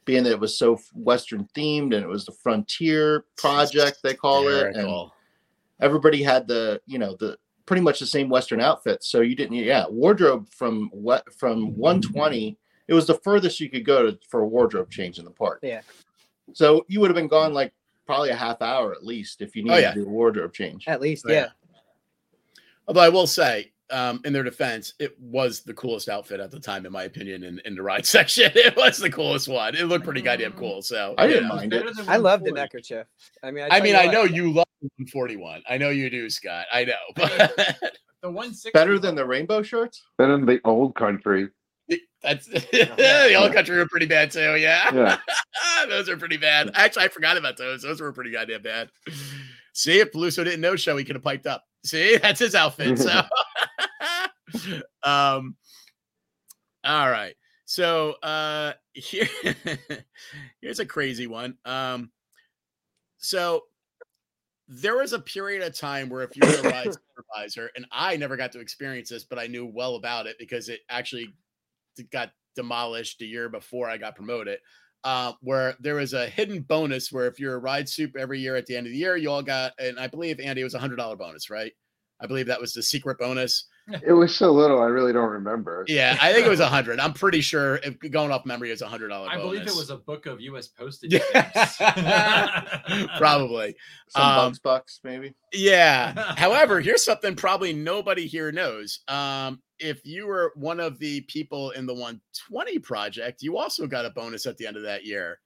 being 0.04 0.22
that 0.24 0.30
it 0.30 0.40
was 0.40 0.56
so 0.56 0.80
Western 0.94 1.48
themed 1.54 1.94
and 1.94 2.04
it 2.04 2.08
was 2.08 2.24
the 2.24 2.32
frontier 2.32 3.24
project 3.36 3.98
they 4.02 4.14
call 4.14 4.48
it, 4.48 4.74
and 4.74 5.10
everybody 5.80 6.22
had 6.22 6.46
the 6.48 6.80
you 6.86 6.98
know 6.98 7.16
the 7.16 7.36
pretty 7.66 7.82
much 7.82 8.00
the 8.00 8.06
same 8.06 8.28
Western 8.28 8.60
outfit. 8.60 9.04
So 9.04 9.20
you 9.20 9.36
didn't 9.36 9.56
yeah 9.56 9.86
wardrobe 9.88 10.48
from 10.50 10.88
what 10.92 11.32
from 11.34 11.68
mm-hmm. 11.72 11.80
120. 11.80 12.56
It 12.88 12.94
was 12.94 13.06
the 13.06 13.14
furthest 13.14 13.58
you 13.58 13.68
could 13.68 13.84
go 13.84 14.10
to, 14.10 14.18
for 14.28 14.40
a 14.40 14.46
wardrobe 14.46 14.90
change 14.90 15.18
in 15.18 15.24
the 15.24 15.30
park. 15.30 15.58
Yeah. 15.62 15.80
So 16.52 16.86
you 16.88 17.00
would 17.00 17.10
have 17.10 17.16
been 17.16 17.26
gone 17.26 17.52
like 17.52 17.72
probably 18.06 18.30
a 18.30 18.36
half 18.36 18.62
hour 18.62 18.92
at 18.92 19.04
least 19.04 19.42
if 19.42 19.56
you 19.56 19.64
oh, 19.64 19.74
needed 19.74 19.78
Oh, 19.78 19.80
yeah. 19.80 19.94
to 19.94 20.00
do 20.00 20.06
a 20.06 20.08
wardrobe 20.08 20.52
change. 20.52 20.86
At 20.86 21.00
least, 21.00 21.24
Oh, 21.28 21.32
yeah. 21.32 21.40
yeah. 21.40 21.48
Although 22.86 23.00
I 23.00 23.08
will 23.08 23.26
say, 23.26 23.72
um, 23.90 24.20
in 24.24 24.32
their 24.32 24.42
defense, 24.42 24.94
it 24.98 25.18
was 25.20 25.62
the 25.62 25.74
coolest 25.74 26.08
outfit 26.08 26.40
at 26.40 26.50
the 26.50 26.60
time, 26.60 26.86
in 26.86 26.92
my 26.92 27.04
opinion, 27.04 27.44
in, 27.44 27.60
in 27.64 27.74
the 27.74 27.82
ride 27.82 28.06
section. 28.06 28.50
It 28.54 28.76
was 28.76 28.98
the 28.98 29.10
coolest 29.10 29.48
one. 29.48 29.74
It 29.74 29.84
looked 29.84 30.04
pretty 30.04 30.22
goddamn 30.22 30.52
cool. 30.52 30.82
So 30.82 31.14
I 31.18 31.26
didn't 31.26 31.44
yeah. 31.44 31.54
mind 31.54 31.72
it. 31.72 32.08
I 32.08 32.16
love 32.16 32.44
the 32.44 32.52
neckerchief. 32.52 33.06
I 33.42 33.50
mean, 33.50 33.64
I, 33.70 33.78
I 33.78 33.80
mean, 33.80 33.94
I 33.94 34.06
what, 34.06 34.12
know 34.12 34.24
you 34.24 34.52
love 34.52 34.66
the 34.82 34.88
141. 34.98 35.62
I 35.68 35.78
know 35.78 35.90
you 35.90 36.10
do, 36.10 36.28
Scott. 36.30 36.66
I 36.72 36.84
know, 36.84 36.94
but 37.14 37.68
The 38.26 38.32
160 38.32 38.70
Better 38.72 38.98
than 38.98 39.14
the 39.14 39.24
rainbow 39.24 39.62
shirts. 39.62 40.02
Then 40.18 40.30
in 40.30 40.46
the 40.46 40.60
old 40.64 40.96
country. 40.96 41.48
that's 42.22 42.46
the 42.46 43.34
old 43.38 43.52
country 43.52 43.76
were 43.76 43.86
pretty 43.86 44.06
bad 44.06 44.32
too. 44.32 44.56
Yeah, 44.56 44.92
Yeah. 44.92 45.18
those 45.88 46.08
are 46.08 46.16
pretty 46.16 46.36
bad. 46.36 46.72
Actually, 46.74 47.04
I 47.04 47.08
forgot 47.08 47.36
about 47.36 47.56
those. 47.56 47.82
Those 47.82 48.00
were 48.00 48.12
pretty 48.12 48.32
goddamn 48.32 48.62
bad. 48.62 48.90
See, 49.74 50.00
if 50.00 50.10
Peluso 50.10 50.42
didn't 50.42 50.60
know 50.60 50.74
show, 50.74 50.96
he 50.96 51.04
could 51.04 51.14
have 51.14 51.22
piped 51.22 51.46
up. 51.46 51.62
See, 51.84 52.16
that's 52.16 52.40
his 52.40 52.56
outfit. 52.56 52.98
So, 52.98 53.22
um, 55.02 55.56
all 56.84 57.10
right. 57.10 57.34
So, 57.64 58.12
uh, 58.22 58.74
here, 58.92 59.28
here's 60.60 60.78
a 60.78 60.86
crazy 60.86 61.26
one. 61.26 61.56
Um, 61.64 62.12
so 63.18 63.62
there 64.68 64.96
was 64.96 65.12
a 65.12 65.18
period 65.18 65.62
of 65.62 65.76
time 65.76 66.08
where 66.08 66.22
if 66.22 66.36
you 66.36 66.46
were 66.46 66.68
a 66.68 66.70
ride 66.70 66.94
supervisor, 67.16 67.70
and 67.74 67.86
I 67.90 68.16
never 68.16 68.36
got 68.36 68.52
to 68.52 68.60
experience 68.60 69.08
this, 69.08 69.24
but 69.24 69.38
I 69.38 69.48
knew 69.48 69.66
well 69.66 69.96
about 69.96 70.26
it 70.26 70.36
because 70.38 70.68
it 70.68 70.80
actually 70.88 71.34
got 72.12 72.30
demolished 72.54 73.20
a 73.22 73.26
year 73.26 73.48
before 73.48 73.88
I 73.88 73.96
got 73.96 74.16
promoted. 74.16 74.58
Uh, 75.04 75.32
where 75.40 75.76
there 75.78 75.94
was 75.94 76.14
a 76.14 76.28
hidden 76.28 76.62
bonus 76.62 77.12
where 77.12 77.28
if 77.28 77.38
you're 77.38 77.54
a 77.54 77.58
ride 77.58 77.88
soup 77.88 78.16
every 78.18 78.40
year 78.40 78.56
at 78.56 78.66
the 78.66 78.76
end 78.76 78.86
of 78.86 78.92
the 78.92 78.98
year, 78.98 79.16
you 79.16 79.30
all 79.30 79.42
got, 79.42 79.72
and 79.78 80.00
I 80.00 80.08
believe 80.08 80.40
Andy 80.40 80.62
it 80.62 80.64
was 80.64 80.74
a 80.74 80.80
hundred 80.80 80.96
dollar 80.96 81.14
bonus, 81.14 81.48
right? 81.48 81.72
I 82.20 82.26
believe 82.26 82.46
that 82.46 82.60
was 82.60 82.72
the 82.72 82.82
secret 82.82 83.18
bonus 83.18 83.66
It 84.04 84.12
was 84.12 84.34
so 84.34 84.50
little, 84.50 84.80
I 84.82 84.86
really 84.86 85.12
don't 85.12 85.30
remember. 85.30 85.84
Yeah, 85.86 86.18
I 86.20 86.32
think 86.32 86.44
it 86.44 86.48
was 86.50 86.58
a 86.58 86.66
hundred. 86.66 86.98
I'm 86.98 87.12
pretty 87.12 87.40
sure 87.40 87.76
if 87.84 87.96
going 88.10 88.32
off 88.32 88.44
memory, 88.44 88.72
it's 88.72 88.82
a 88.82 88.88
hundred 88.88 89.08
dollar. 89.08 89.28
I 89.28 89.36
believe 89.36 89.62
it 89.62 89.74
was 89.76 89.90
a 89.90 89.96
book 89.96 90.26
of 90.26 90.40
U.S. 90.40 90.66
postage 90.66 91.12
Yeah. 91.12 91.66
stamps. 91.66 93.06
probably. 93.18 93.76
Some 94.08 94.22
Um, 94.22 94.36
bucks, 94.50 94.58
bucks, 94.58 95.00
maybe. 95.04 95.34
Yeah. 95.52 96.34
However, 96.36 96.80
here's 96.80 97.04
something 97.04 97.36
probably 97.36 97.72
nobody 97.72 98.26
here 98.26 98.50
knows. 98.50 99.00
Um, 99.06 99.62
if 99.78 100.04
you 100.04 100.26
were 100.26 100.52
one 100.56 100.80
of 100.80 100.98
the 100.98 101.20
people 101.22 101.70
in 101.70 101.86
the 101.86 101.94
120 101.94 102.80
project, 102.80 103.40
you 103.42 103.56
also 103.56 103.86
got 103.86 104.04
a 104.04 104.10
bonus 104.10 104.46
at 104.46 104.56
the 104.56 104.66
end 104.66 104.76
of 104.76 104.82
that 104.82 105.04
year. 105.04 105.38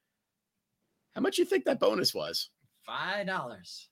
How 1.14 1.20
much 1.20 1.36
you 1.36 1.44
think 1.44 1.66
that 1.66 1.78
bonus 1.78 2.14
was? 2.14 2.48
Five 2.86 3.26
dollars. 3.26 3.89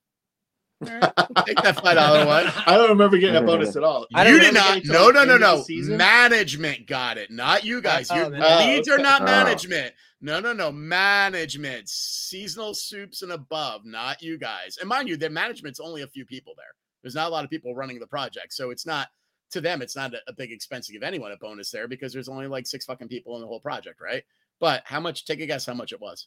Take 1.47 1.61
that 1.63 1.81
five 1.83 1.97
dollar 1.97 2.25
one. 2.25 2.47
I 2.67 2.77
don't 2.77 2.91
remember 2.91 3.19
getting 3.19 3.37
a 3.37 3.43
bonus 3.43 3.75
at 3.75 3.83
all. 3.83 4.07
I 4.15 4.29
You 4.29 4.39
did 4.39 4.55
not. 4.55 4.85
No, 4.85 5.11
no, 5.11 5.25
no, 5.25 5.33
end 5.35 5.43
of 5.43 5.67
the 5.67 5.83
no. 5.89 5.97
Management 5.97 6.87
got 6.87 7.19
it, 7.19 7.31
not 7.31 7.65
you 7.65 7.81
guys. 7.81 8.11
Oh, 8.11 8.17
You 8.17 8.37
Oh, 8.41 8.59
leads 8.67 8.89
are 8.89 8.95
okay. 8.95 9.03
not 9.03 9.23
Oh. 9.23 9.25
management. 9.25 9.95
No, 10.21 10.39
no, 10.41 10.53
no. 10.53 10.71
Management, 10.71 11.89
seasonal 11.89 12.75
soups 12.75 13.23
and 13.23 13.33
above, 13.33 13.85
not 13.85 14.23
you 14.23 14.39
guys. 14.39 14.77
And 14.79 14.89
mind 14.89 15.09
you, 15.09 15.17
their 15.17 15.31
management's 15.31 15.81
only 15.81 16.03
a 16.03 16.07
few 16.09 16.25
people 16.25 16.55
there. 16.57 16.67
There's 17.03 17.15
not 17.15 17.29
a 17.29 17.31
lot 17.31 17.45
of 17.45 17.51
people 17.51 17.75
running 17.75 17.99
the 17.99 18.07
project, 18.07 18.53
so 18.53 18.71
it's 18.71 18.87
not 18.87 19.09
to 19.51 19.61
them. 19.61 19.83
It's 19.83 19.97
not 19.97 20.15
a, 20.15 20.19
a 20.29 20.33
big 20.33 20.53
expense 20.53 20.87
to 20.87 20.93
give 20.93 21.03
anyone 21.03 21.33
a 21.33 21.37
bonus 21.37 21.71
there 21.71 21.89
because 21.89 22.13
there's 22.13 22.29
only 22.29 22.47
like 22.47 22.67
six 22.67 22.85
fucking 22.85 23.09
people 23.09 23.35
in 23.37 23.41
the 23.41 23.47
whole 23.47 23.61
project, 23.61 24.01
right? 24.01 24.23
But 24.61 24.83
how 24.85 25.01
much? 25.01 25.25
Take 25.25 25.41
a 25.41 25.47
guess 25.47 25.67
how 25.67 25.75
much 25.75 25.93
it 25.93 26.01
was. 26.01 26.27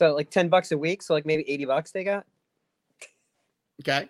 So 0.00 0.14
like 0.14 0.30
ten 0.30 0.48
bucks 0.48 0.72
a 0.72 0.78
week. 0.78 1.02
So 1.02 1.14
like 1.14 1.26
maybe 1.26 1.48
eighty 1.48 1.64
bucks 1.64 1.92
they 1.92 2.04
got. 2.04 2.26
Okay, 3.82 4.08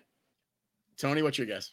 Tony, 0.97 1.23
what's 1.23 1.37
your 1.39 1.47
guess? 1.47 1.71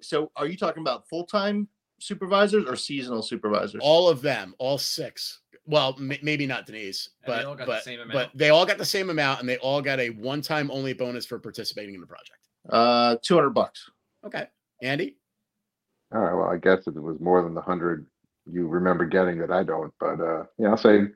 So, 0.00 0.30
are 0.36 0.46
you 0.46 0.56
talking 0.56 0.80
about 0.82 1.08
full 1.08 1.24
time 1.24 1.66
supervisors 1.98 2.64
or 2.66 2.76
seasonal 2.76 3.22
supervisors? 3.22 3.80
All 3.82 4.08
of 4.08 4.22
them, 4.22 4.54
all 4.58 4.78
six. 4.78 5.40
Well, 5.64 5.96
m- 5.98 6.12
maybe 6.22 6.46
not 6.46 6.66
Denise, 6.66 7.10
And 7.24 7.32
they 7.34 7.38
but 7.38 7.46
all 7.46 7.54
got 7.56 7.66
the 7.66 7.72
but, 7.72 7.82
same 7.84 7.98
but 8.12 8.30
they 8.34 8.50
all 8.50 8.64
got 8.64 8.78
the 8.78 8.84
same 8.84 9.10
amount, 9.10 9.40
and 9.40 9.48
they 9.48 9.56
all 9.56 9.82
got 9.82 9.98
a 9.98 10.10
one-time 10.10 10.70
only 10.70 10.92
bonus 10.92 11.26
for 11.26 11.40
participating 11.40 11.96
in 11.96 12.00
the 12.00 12.06
project. 12.06 12.38
Uh, 12.70 13.16
two 13.22 13.34
hundred 13.34 13.50
bucks. 13.50 13.90
Okay, 14.24 14.46
Andy, 14.82 15.16
All 16.14 16.20
right, 16.20 16.34
well, 16.34 16.48
I 16.48 16.58
guess 16.58 16.86
it 16.86 16.94
was 16.94 17.18
more 17.20 17.42
than 17.42 17.54
the 17.54 17.60
hundred 17.60 18.06
you 18.48 18.68
remember 18.68 19.04
getting 19.06 19.38
that 19.38 19.50
I 19.50 19.64
don't, 19.64 19.92
but 19.98 20.20
uh, 20.20 20.44
yeah, 20.58 20.68
I'll 20.68 20.76
say 20.76 21.06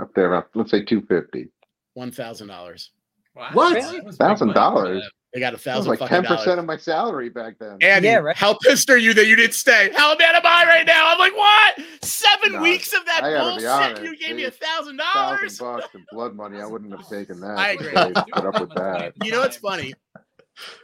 up 0.00 0.12
there, 0.14 0.30
around, 0.32 0.46
let's 0.54 0.72
say 0.72 0.82
two 0.84 1.02
fifty. 1.02 1.46
one 1.94 2.10
thousand 2.10 2.48
dollars. 2.48 2.90
Wow. 3.34 3.50
What? 3.52 3.74
That 3.74 4.04
was 4.04 4.16
big 4.16 4.26
Thousand 4.26 4.48
money 4.48 4.52
for 4.52 4.54
dollars? 4.60 5.02
them. 5.02 5.10
They 5.32 5.38
got 5.38 5.54
a 5.54 5.56
That 5.58 5.76
was 5.76 5.86
thousand 5.86 6.00
like 6.00 6.08
ten 6.10 6.24
percent 6.24 6.58
of 6.58 6.66
my 6.66 6.76
salary 6.76 7.28
back 7.28 7.54
then. 7.60 7.78
And 7.82 8.04
Yeah, 8.04 8.16
right. 8.16 8.36
how 8.36 8.58
pissed 8.62 8.90
are 8.90 8.98
you 8.98 9.14
that 9.14 9.26
you 9.26 9.36
didn't 9.36 9.54
stay? 9.54 9.90
How 9.94 10.16
mad 10.16 10.34
am 10.34 10.42
I 10.44 10.64
right 10.64 10.84
now? 10.84 11.04
I'm 11.06 11.18
like, 11.20 11.36
what? 11.36 11.80
Seven 12.02 12.54
No, 12.54 12.62
weeks 12.62 12.92
of 12.92 13.06
that 13.06 13.22
I 13.22 13.30
gotta 13.32 13.44
be 13.60 13.64
bullshit. 13.64 13.68
honest, 13.68 14.02
you 14.02 14.16
gave 14.18 14.34
me 14.34 14.44
a 14.44 14.50
thousand 14.50 14.98
Thousand 14.98 14.98
dollars. 14.98 15.58
bucks 15.58 15.94
and 15.94 16.04
blood 16.10 16.34
money, 16.34 16.60
I 16.60 16.66
wouldn't 16.66 16.90
have 16.90 17.08
taken 17.08 17.38
that. 17.40 17.56
I 17.56 17.70
agree. 17.70 17.92
they 17.94 18.12
Put 18.32 18.44
up 18.46 18.60
with 18.60 18.74
that. 18.74 19.12
You 19.22 19.30
know 19.30 19.40
what's 19.40 19.58
funny? 19.58 19.94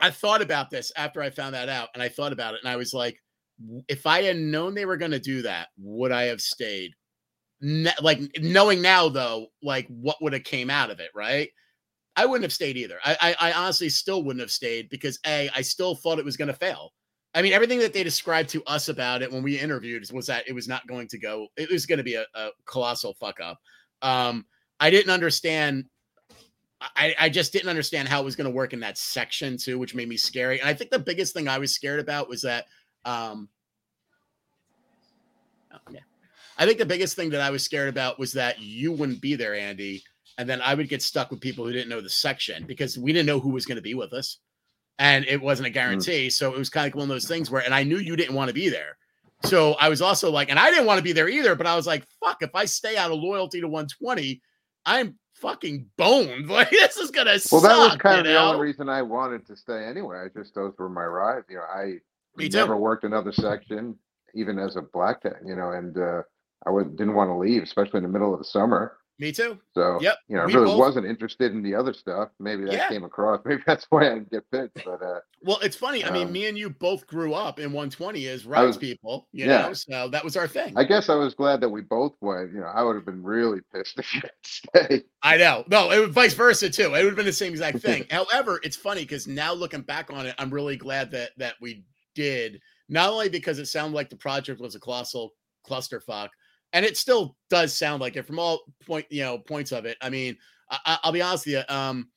I 0.01 0.11
thought 0.11 0.41
about 0.43 0.71
this 0.71 0.93
after 0.97 1.21
I 1.21 1.31
found 1.31 1.55
that 1.57 1.69
out, 1.69 1.89
and 1.95 2.03
I 2.03 2.09
thought 2.09 2.33
about 2.33 2.55
it, 2.55 2.61
and 2.63 2.71
I 2.73 2.77
was 2.77 2.95
like, 2.95 3.21
if 3.89 4.07
I 4.07 4.23
had 4.23 4.37
known 4.37 4.75
they 4.75 4.87
were 4.87 4.97
going 4.97 5.11
to 5.11 5.19
do 5.19 5.43
that, 5.43 5.69
would 5.79 6.13
I 6.13 6.25
have 6.25 6.41
stayed? 6.41 6.93
Ne- 7.61 7.91
like 8.01 8.21
knowing 8.39 8.81
now, 8.81 9.09
though, 9.09 9.49
like 9.63 9.87
what 9.89 10.17
would 10.23 10.35
have 10.35 10.45
came 10.45 10.71
out 10.71 10.91
of 10.91 11.01
it, 11.01 11.11
right? 11.17 11.49
I 12.17 12.27
wouldn't 12.27 12.45
have 12.45 12.53
stayed 12.53 12.77
either. 12.77 12.99
I, 13.05 13.35
I, 13.41 13.51
I 13.51 13.53
honestly 13.53 13.89
still 13.89 14.23
wouldn't 14.23 14.41
have 14.41 14.51
stayed 14.51 14.89
because 14.89 15.19
a, 15.27 15.51
I 15.55 15.63
still 15.63 15.95
thought 15.95 16.19
it 16.19 16.25
was 16.25 16.37
going 16.37 16.49
to 16.49 16.55
fail. 16.55 16.93
I 17.35 17.43
mean, 17.43 17.53
everything 17.53 17.79
that 17.81 17.93
they 17.93 18.03
described 18.03 18.49
to 18.51 18.65
us 18.65 18.89
about 18.89 19.21
it 19.21 19.31
when 19.31 19.43
we 19.43 19.59
interviewed 19.59 20.11
was 20.11 20.27
that 20.27 20.49
it 20.49 20.55
was 20.55 20.67
not 20.67 20.87
going 20.87 21.09
to 21.09 21.19
go. 21.19 21.49
It 21.57 21.71
was 21.71 21.85
going 21.85 21.99
to 21.99 22.05
be 22.05 22.15
a, 22.15 22.25
a 22.35 22.49
colossal 22.65 23.15
fuck 23.21 23.39
up. 23.41 23.59
Um, 24.01 24.47
I 24.81 24.89
didn't 24.89 25.13
understand 25.13 25.85
I, 26.81 27.15
I 27.19 27.29
just 27.29 27.53
didn't 27.53 27.71
understand 27.71 28.09
how 28.09 28.21
it 28.21 28.25
was 28.25 28.37
going 28.37 28.49
to 28.51 28.55
work 28.55 28.73
in 28.73 28.81
that 28.81 28.99
section 28.99 29.57
too, 29.57 29.79
which 29.79 29.95
made 29.95 30.09
me 30.09 30.17
scary. 30.17 30.61
And 30.61 30.69
I 30.69 30.75
think 30.75 30.91
the 30.91 30.99
biggest 30.99 31.33
thing 31.33 31.49
I 31.49 31.59
was 31.59 31.75
scared 31.75 32.01
about 32.01 32.29
was 32.29 32.43
that, 32.43 32.67
um, 33.05 33.49
oh, 35.73 35.79
yeah, 35.91 36.01
I 36.59 36.67
think 36.67 36.79
the 36.79 36.87
biggest 36.87 37.17
thing 37.17 37.31
that 37.31 37.41
I 37.41 37.51
was 37.51 37.65
scared 37.65 37.89
about 37.89 38.19
was 38.19 38.33
that 38.33 38.61
you 38.61 38.93
wouldn't 38.93 39.23
be 39.23 39.37
there, 39.37 39.55
Andy, 39.55 40.03
and 40.39 40.49
then 40.49 40.61
I 40.61 40.75
would 40.75 40.89
get 40.89 41.03
stuck 41.03 41.31
with 41.31 41.41
people 41.41 41.65
who 41.65 41.73
didn't 41.73 41.89
know 41.89 42.01
the 42.01 42.11
section 42.11 42.67
because 42.67 42.99
we 42.99 43.13
didn't 43.13 43.27
know 43.27 43.41
who 43.41 43.51
was 43.51 43.67
going 43.67 43.77
to 43.77 43.83
be 43.83 43.95
with 43.95 44.13
us, 44.13 44.39
and 44.99 45.25
it 45.27 45.41
wasn't 45.41 45.69
a 45.69 45.71
guarantee. 45.71 46.31
So 46.31 46.53
it 46.53 46.59
was 46.59 46.71
kind 46.71 46.87
of 46.87 46.93
like 46.93 46.97
one 46.97 47.05
of 47.05 47.15
those 47.15 47.29
things 47.29 47.51
where, 47.51 47.63
and 47.63 47.75
I 47.75 47.83
knew 47.83 47.99
you 47.99 48.17
didn't 48.17 48.35
want 48.35 48.49
to 48.49 48.55
be 48.55 48.69
there. 48.69 48.97
So 49.45 49.75
I 49.75 49.89
was 49.89 50.01
also 50.01 50.31
like, 50.31 50.49
and 50.51 50.59
I 50.59 50.71
didn't 50.71 50.87
want 50.87 50.99
to 50.99 51.05
be 51.05 51.13
there 51.13 51.29
either, 51.29 51.55
but 51.55 51.67
I 51.67 51.77
was 51.77 51.87
like, 51.87 52.07
fuck, 52.25 52.39
if 52.41 52.55
I 52.55 52.65
stay 52.65 52.97
out 52.97 53.11
of 53.11 53.19
loyalty 53.19 53.61
to 53.61 53.69
120, 53.69 54.41
I'm 54.87 55.19
fucking 55.35 55.87
boned. 55.97 56.49
Like 56.57 56.71
this 56.71 56.97
is 56.97 57.11
gonna 57.11 57.39
Well, 57.53 57.61
that 57.61 57.77
was 57.77 57.97
kind 57.97 58.21
of 58.21 58.25
the 58.27 58.39
only 58.39 58.61
reason 58.61 58.89
I 58.89 59.03
wanted 59.03 59.47
to 59.47 59.57
stay 59.57 59.85
anyway. 59.85 60.25
I 60.25 60.39
just 60.39 60.55
those 60.55 60.73
were 60.79 60.89
my 60.89 61.05
rides. 61.05 61.47
You 61.51 61.57
know, 61.57 61.63
I 61.63 61.99
Me 62.37 62.49
too. 62.49 62.59
never 62.59 62.77
worked 62.77 63.05
another 63.05 63.33
section, 63.33 63.97
even 64.35 64.59
as 64.59 64.77
a 64.77 64.83
black. 64.83 65.23
You 65.45 65.55
know, 65.57 65.73
and 65.73 65.97
uh, 65.99 66.23
I 66.67 66.71
was, 66.71 66.87
didn't 66.97 67.15
want 67.15 67.29
to 67.29 67.37
leave, 67.37 67.63
especially 67.63 67.99
in 67.99 68.05
the 68.05 68.09
middle 68.09 68.33
of 68.33 68.39
the 68.39 68.45
summer. 68.45 68.97
Me 69.19 69.33
too. 69.33 69.59
So, 69.73 69.99
Yep, 70.03 70.19
you 70.29 70.37
know, 70.37 70.43
I 70.43 70.45
really 70.45 70.67
both- 70.67 70.79
wasn't 70.79 71.07
interested 71.07 71.53
in 71.53 71.63
the 71.63 71.75
other 71.75 71.95
stuff. 71.95 72.29
Maybe 72.39 72.65
that 72.65 72.73
Yeah. 72.75 72.89
came 72.91 73.03
across. 73.03 73.41
Maybe 73.47 73.63
that's 73.67 73.87
why 73.89 74.07
I 74.07 74.09
didn't 74.11 74.31
get 74.31 74.51
picked. 74.51 74.85
But 74.85 75.01
uh, 75.03 75.21
Well, 75.43 75.59
it's 75.63 75.75
funny. 75.77 76.05
I 76.05 76.11
mean, 76.11 76.27
Um, 76.27 76.33
me 76.33 76.47
and 76.47 76.59
you 76.59 76.69
both 76.69 77.07
grew 77.07 77.33
up 77.33 77.59
in 77.59 77.73
120 77.73 78.27
as 78.29 78.45
rides 78.45 78.67
was- 78.67 78.77
people, 78.77 79.27
you 79.33 79.47
yeah. 79.47 79.69
know, 79.69 79.73
so 79.73 80.09
that 80.09 80.23
was 80.23 80.37
our 80.37 80.47
thing. 80.47 80.77
I 80.77 80.85
guess 80.85 81.09
I 81.09 81.15
was 81.15 81.35
glad 81.35 81.63
that 81.63 81.69
we 81.71 81.81
both 81.81 82.15
went. 82.21 82.53
You 82.53 82.61
know, 82.61 82.67
I 82.67 82.83
would 82.83 82.95
have 82.95 83.07
been 83.07 83.23
really 83.23 83.61
pissed 83.73 83.99
if 83.99 84.15
you 84.15 84.21
had 84.21 84.33
stayed. 84.45 85.05
I 85.23 85.39
know. 85.39 85.65
No, 85.69 85.91
it 85.93 85.99
was 85.99 86.11
vice 86.11 86.35
versa 86.35 86.69
too. 86.69 86.89
It 86.95 87.03
would 87.03 87.07
have 87.07 87.17
been 87.17 87.25
the 87.25 87.33
same 87.33 87.53
exact 87.53 87.79
thing. 87.79 88.05
However, 88.11 88.61
it's 88.63 88.77
funny 88.77 89.01
because 89.01 89.27
now 89.27 89.55
looking 89.55 89.81
back 89.81 90.13
on 90.13 90.27
it, 90.27 90.35
I'm 90.39 90.51
really 90.51 90.77
glad 90.77 91.11
that 91.13 91.31
that 91.39 91.55
we 91.63 91.85
did. 92.15 92.61
Not 92.91 93.09
only 93.09 93.31
because 93.31 93.59
it 93.59 93.67
sounded 93.67 93.97
like 93.97 94.11
the 94.11 94.17
project 94.17 94.61
was 94.61 94.75
a 94.75 94.81
colossal 94.81 95.33
clusterfuck, 95.67 96.29
and 96.77 96.85
it 96.85 96.99
still 96.99 97.37
does 97.51 97.77
sound 97.77 98.03
like 98.03 98.17
it 98.17 98.27
from 98.27 98.39
all 98.39 98.61
point 98.87 99.07
you 99.11 99.23
know 99.23 99.39
points 99.39 99.73
of 99.73 99.87
it. 99.87 99.97
I 100.03 100.11
mean, 100.11 100.37
I, 100.71 100.79
I- 100.87 100.99
I'll 101.05 101.13
be 101.13 101.23
honest 101.23 101.47
with 101.47 101.55
you. 101.57 101.75
Um, 101.75 102.11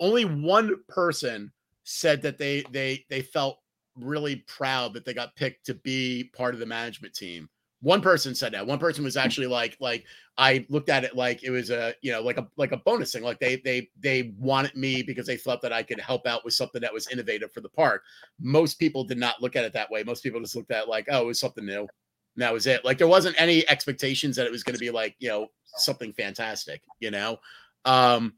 only 0.00 0.24
one 0.24 0.76
person 0.88 1.52
said 1.84 2.22
that 2.22 2.38
they 2.38 2.64
they 2.72 3.04
they 3.10 3.22
felt 3.22 3.58
really 3.96 4.36
proud 4.48 4.92
that 4.94 5.04
they 5.04 5.14
got 5.14 5.36
picked 5.36 5.66
to 5.66 5.74
be 5.74 6.30
part 6.36 6.54
of 6.54 6.60
the 6.60 6.66
management 6.66 7.14
team. 7.14 7.48
One 7.80 8.00
person 8.00 8.34
said 8.34 8.54
that. 8.54 8.66
One 8.66 8.78
person 8.78 9.04
was 9.04 9.16
actually 9.16 9.46
like 9.46 9.76
like 9.80 10.04
I 10.38 10.66
looked 10.70 10.88
at 10.88 11.04
it 11.04 11.14
like 11.16 11.44
it 11.44 11.50
was 11.50 11.70
a 11.70 11.94
you 12.02 12.12
know 12.12 12.22
like 12.22 12.38
a 12.38 12.48
like 12.56 12.72
a 12.72 12.78
bonus 12.78 13.12
thing. 13.12 13.22
Like 13.22 13.38
they 13.40 13.56
they 13.56 13.88
they 14.00 14.34
wanted 14.38 14.76
me 14.76 15.02
because 15.02 15.26
they 15.26 15.36
thought 15.36 15.62
that 15.62 15.72
I 15.72 15.82
could 15.82 16.00
help 16.00 16.26
out 16.26 16.44
with 16.44 16.54
something 16.54 16.80
that 16.80 16.92
was 16.94 17.08
innovative 17.08 17.52
for 17.52 17.60
the 17.60 17.68
park. 17.68 18.02
Most 18.40 18.78
people 18.80 19.04
did 19.04 19.18
not 19.18 19.42
look 19.42 19.56
at 19.56 19.64
it 19.64 19.74
that 19.74 19.90
way. 19.90 20.02
Most 20.02 20.22
people 20.22 20.40
just 20.40 20.56
looked 20.56 20.70
at 20.72 20.84
it 20.84 20.88
like 20.88 21.06
oh 21.10 21.22
it 21.22 21.26
was 21.26 21.40
something 21.40 21.66
new. 21.66 21.86
And 22.34 22.42
that 22.42 22.52
was 22.52 22.66
it. 22.66 22.84
Like 22.84 22.98
there 22.98 23.08
wasn't 23.08 23.40
any 23.40 23.68
expectations 23.68 24.36
that 24.36 24.46
it 24.46 24.52
was 24.52 24.62
going 24.62 24.74
to 24.74 24.80
be 24.80 24.90
like 24.90 25.16
you 25.18 25.28
know 25.28 25.48
something 25.76 26.12
fantastic. 26.12 26.82
You 27.00 27.10
know, 27.10 27.38
um, 27.84 28.34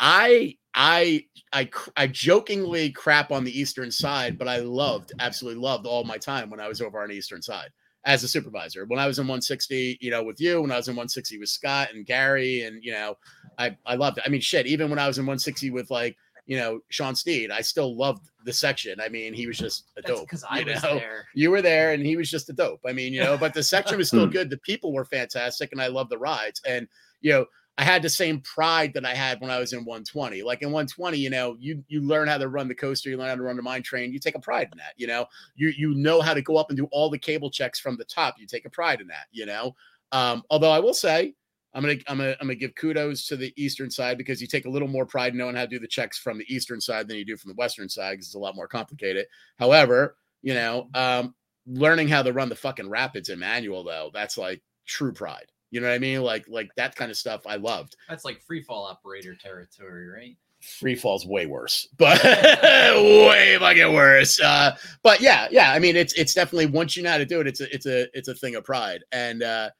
I 0.00 0.56
I 0.74 1.24
I 1.52 1.70
I 1.96 2.06
jokingly 2.06 2.90
crap 2.90 3.30
on 3.32 3.44
the 3.44 3.58
eastern 3.58 3.90
side, 3.90 4.38
but 4.38 4.48
I 4.48 4.58
loved 4.58 5.12
absolutely 5.20 5.60
loved 5.60 5.86
all 5.86 6.04
my 6.04 6.18
time 6.18 6.50
when 6.50 6.60
I 6.60 6.68
was 6.68 6.80
over 6.80 7.02
on 7.02 7.10
eastern 7.10 7.42
side 7.42 7.70
as 8.04 8.22
a 8.22 8.28
supervisor. 8.28 8.84
When 8.86 8.98
I 8.98 9.06
was 9.06 9.18
in 9.18 9.24
160, 9.24 9.98
you 10.00 10.10
know, 10.10 10.22
with 10.22 10.40
you, 10.40 10.62
when 10.62 10.70
I 10.70 10.76
was 10.76 10.88
in 10.88 10.92
160 10.94 11.38
with 11.38 11.48
Scott 11.48 11.88
and 11.92 12.06
Gary, 12.06 12.62
and 12.62 12.82
you 12.82 12.92
know, 12.92 13.16
I 13.58 13.76
I 13.84 13.96
loved 13.96 14.18
it. 14.18 14.24
I 14.26 14.30
mean, 14.30 14.40
shit, 14.40 14.66
even 14.66 14.90
when 14.90 14.98
I 14.98 15.06
was 15.06 15.18
in 15.18 15.24
160 15.24 15.70
with 15.70 15.90
like 15.90 16.16
you 16.46 16.56
know 16.56 16.80
Sean 16.88 17.14
Sneed, 17.14 17.50
I 17.50 17.60
still 17.60 17.96
loved 17.96 18.30
the 18.44 18.52
section. 18.52 19.00
I 19.00 19.08
mean, 19.08 19.34
he 19.34 19.46
was 19.46 19.58
just 19.58 19.86
a 19.96 20.02
dope. 20.02 20.20
because 20.22 20.44
I 20.48 20.60
you 20.60 20.66
was 20.66 20.82
there. 20.82 21.26
You 21.34 21.50
were 21.50 21.62
there, 21.62 21.92
and 21.92 22.04
he 22.06 22.16
was 22.16 22.30
just 22.30 22.48
a 22.48 22.52
dope. 22.52 22.80
I 22.86 22.92
mean, 22.92 23.12
you 23.12 23.20
know, 23.22 23.36
but 23.36 23.52
the 23.54 23.62
section 23.62 23.98
was 23.98 24.08
still 24.08 24.26
Hmm. 24.26 24.32
good. 24.32 24.50
The 24.50 24.58
people 24.58 24.92
were 24.92 25.04
fantastic, 25.04 25.72
and 25.72 25.80
I 25.82 25.88
love 25.88 26.08
the 26.08 26.18
rides. 26.18 26.60
And 26.66 26.86
you 27.20 27.32
know, 27.32 27.46
I 27.78 27.84
had 27.84 28.00
the 28.02 28.08
same 28.08 28.40
pride 28.40 28.94
that 28.94 29.04
I 29.04 29.14
had 29.14 29.40
when 29.40 29.50
I 29.50 29.58
was 29.58 29.72
in 29.74 29.80
120. 29.84 30.42
Like 30.42 30.62
in 30.62 30.68
120, 30.70 31.18
you 31.18 31.28
know, 31.30 31.56
you 31.58 31.82
you 31.88 32.00
learn 32.00 32.28
how 32.28 32.38
to 32.38 32.48
run 32.48 32.68
the 32.68 32.74
coaster, 32.74 33.10
you 33.10 33.16
learn 33.18 33.28
how 33.28 33.34
to 33.34 33.42
run 33.42 33.56
the 33.56 33.62
mine 33.62 33.82
train. 33.82 34.12
You 34.12 34.18
take 34.18 34.34
a 34.36 34.40
pride 34.40 34.68
in 34.72 34.78
that. 34.78 34.94
You 34.96 35.08
know, 35.08 35.26
you 35.56 35.68
you 35.76 35.94
know 35.94 36.20
how 36.20 36.32
to 36.32 36.40
go 36.42 36.56
up 36.56 36.70
and 36.70 36.76
do 36.76 36.86
all 36.92 37.10
the 37.10 37.18
cable 37.18 37.50
checks 37.50 37.78
from 37.80 37.96
the 37.96 38.04
top. 38.04 38.36
You 38.38 38.46
take 38.46 38.64
a 38.64 38.70
pride 38.70 39.00
in 39.00 39.08
that. 39.08 39.26
You 39.32 39.46
know, 39.46 39.74
um, 40.12 40.42
although 40.50 40.70
I 40.70 40.78
will 40.78 40.94
say. 40.94 41.34
I'm 41.76 41.82
gonna 41.82 41.98
I'm 42.08 42.16
gonna 42.16 42.30
I'm 42.40 42.46
gonna 42.46 42.54
give 42.54 42.74
kudos 42.74 43.26
to 43.28 43.36
the 43.36 43.52
eastern 43.56 43.90
side 43.90 44.16
because 44.16 44.40
you 44.40 44.46
take 44.46 44.64
a 44.64 44.70
little 44.70 44.88
more 44.88 45.04
pride 45.04 45.32
in 45.32 45.38
knowing 45.38 45.54
how 45.54 45.62
to 45.62 45.68
do 45.68 45.78
the 45.78 45.86
checks 45.86 46.18
from 46.18 46.38
the 46.38 46.54
eastern 46.54 46.80
side 46.80 47.06
than 47.06 47.18
you 47.18 47.24
do 47.24 47.36
from 47.36 47.50
the 47.50 47.54
western 47.54 47.88
side 47.88 48.12
because 48.12 48.26
it's 48.26 48.34
a 48.34 48.38
lot 48.38 48.56
more 48.56 48.66
complicated. 48.66 49.26
However, 49.58 50.16
you 50.40 50.54
know, 50.54 50.88
um, 50.94 51.34
learning 51.66 52.08
how 52.08 52.22
to 52.22 52.32
run 52.32 52.48
the 52.48 52.56
fucking 52.56 52.88
rapids 52.88 53.28
in 53.28 53.38
manual 53.38 53.84
though, 53.84 54.10
that's 54.14 54.38
like 54.38 54.62
true 54.86 55.12
pride. 55.12 55.52
You 55.70 55.80
know 55.80 55.88
what 55.88 55.94
I 55.94 55.98
mean? 55.98 56.22
Like 56.22 56.46
like 56.48 56.70
that 56.78 56.96
kind 56.96 57.10
of 57.10 57.18
stuff 57.18 57.42
I 57.46 57.56
loved. 57.56 57.94
That's 58.08 58.24
like 58.24 58.40
free 58.40 58.62
fall 58.62 58.84
operator 58.84 59.34
territory, 59.34 60.08
right? 60.08 60.36
free 60.62 60.96
fall's 60.96 61.26
way 61.26 61.46
worse, 61.46 61.86
but 61.96 62.22
way 62.24 63.56
fucking 63.60 63.92
worse. 63.92 64.40
Uh, 64.40 64.74
but 65.02 65.20
yeah, 65.20 65.46
yeah. 65.50 65.72
I 65.72 65.78
mean, 65.78 65.96
it's 65.96 66.12
it's 66.14 66.34
definitely 66.34 66.66
once 66.66 66.96
you 66.96 67.02
know 67.02 67.10
how 67.10 67.18
to 67.18 67.26
do 67.26 67.40
it, 67.40 67.46
it's 67.46 67.60
a 67.60 67.74
it's 67.74 67.86
a 67.86 68.06
it's 68.16 68.28
a 68.28 68.34
thing 68.34 68.54
of 68.56 68.64
pride. 68.64 69.04
And 69.12 69.42
uh, 69.42 69.70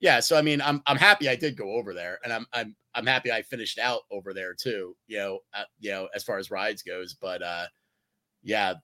yeah, 0.00 0.20
so 0.20 0.36
I 0.36 0.42
mean, 0.42 0.60
I'm 0.60 0.82
I'm 0.86 0.96
happy 0.96 1.28
I 1.28 1.36
did 1.36 1.56
go 1.56 1.72
over 1.72 1.94
there, 1.94 2.18
and 2.22 2.32
I'm 2.32 2.46
I'm 2.52 2.76
I'm 2.94 3.06
happy 3.06 3.32
I 3.32 3.42
finished 3.42 3.78
out 3.78 4.02
over 4.10 4.34
there 4.34 4.54
too. 4.54 4.94
You 5.06 5.18
know, 5.18 5.38
uh, 5.54 5.64
you 5.80 5.90
know, 5.90 6.08
as 6.14 6.22
far 6.22 6.38
as 6.38 6.50
rides 6.50 6.82
goes, 6.82 7.14
but 7.14 7.42
uh, 7.42 7.66
yeah, 8.42 8.74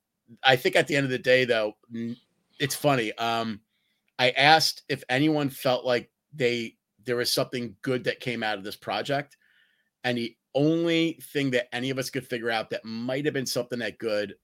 I 0.42 0.56
think 0.56 0.76
at 0.76 0.86
the 0.86 0.96
end 0.96 1.04
of 1.04 1.10
the 1.10 1.18
day, 1.18 1.44
though, 1.44 1.74
it's 2.58 2.74
funny. 2.74 3.12
Um, 3.18 3.60
I 4.18 4.30
asked 4.30 4.82
if 4.88 5.04
anyone 5.08 5.50
felt 5.50 5.84
like 5.84 6.10
they 6.32 6.76
there 7.04 7.16
was 7.16 7.32
something 7.32 7.76
good 7.82 8.04
that 8.04 8.20
came 8.20 8.42
out 8.42 8.56
of 8.56 8.64
this 8.64 8.76
project, 8.76 9.36
and 10.04 10.16
the 10.16 10.34
only 10.54 11.18
thing 11.32 11.50
that 11.50 11.74
any 11.74 11.90
of 11.90 11.98
us 11.98 12.10
could 12.10 12.26
figure 12.26 12.50
out 12.50 12.70
that 12.70 12.84
might 12.84 13.24
have 13.24 13.34
been 13.34 13.46
something 13.46 13.78
that 13.78 13.98
good 13.98 14.34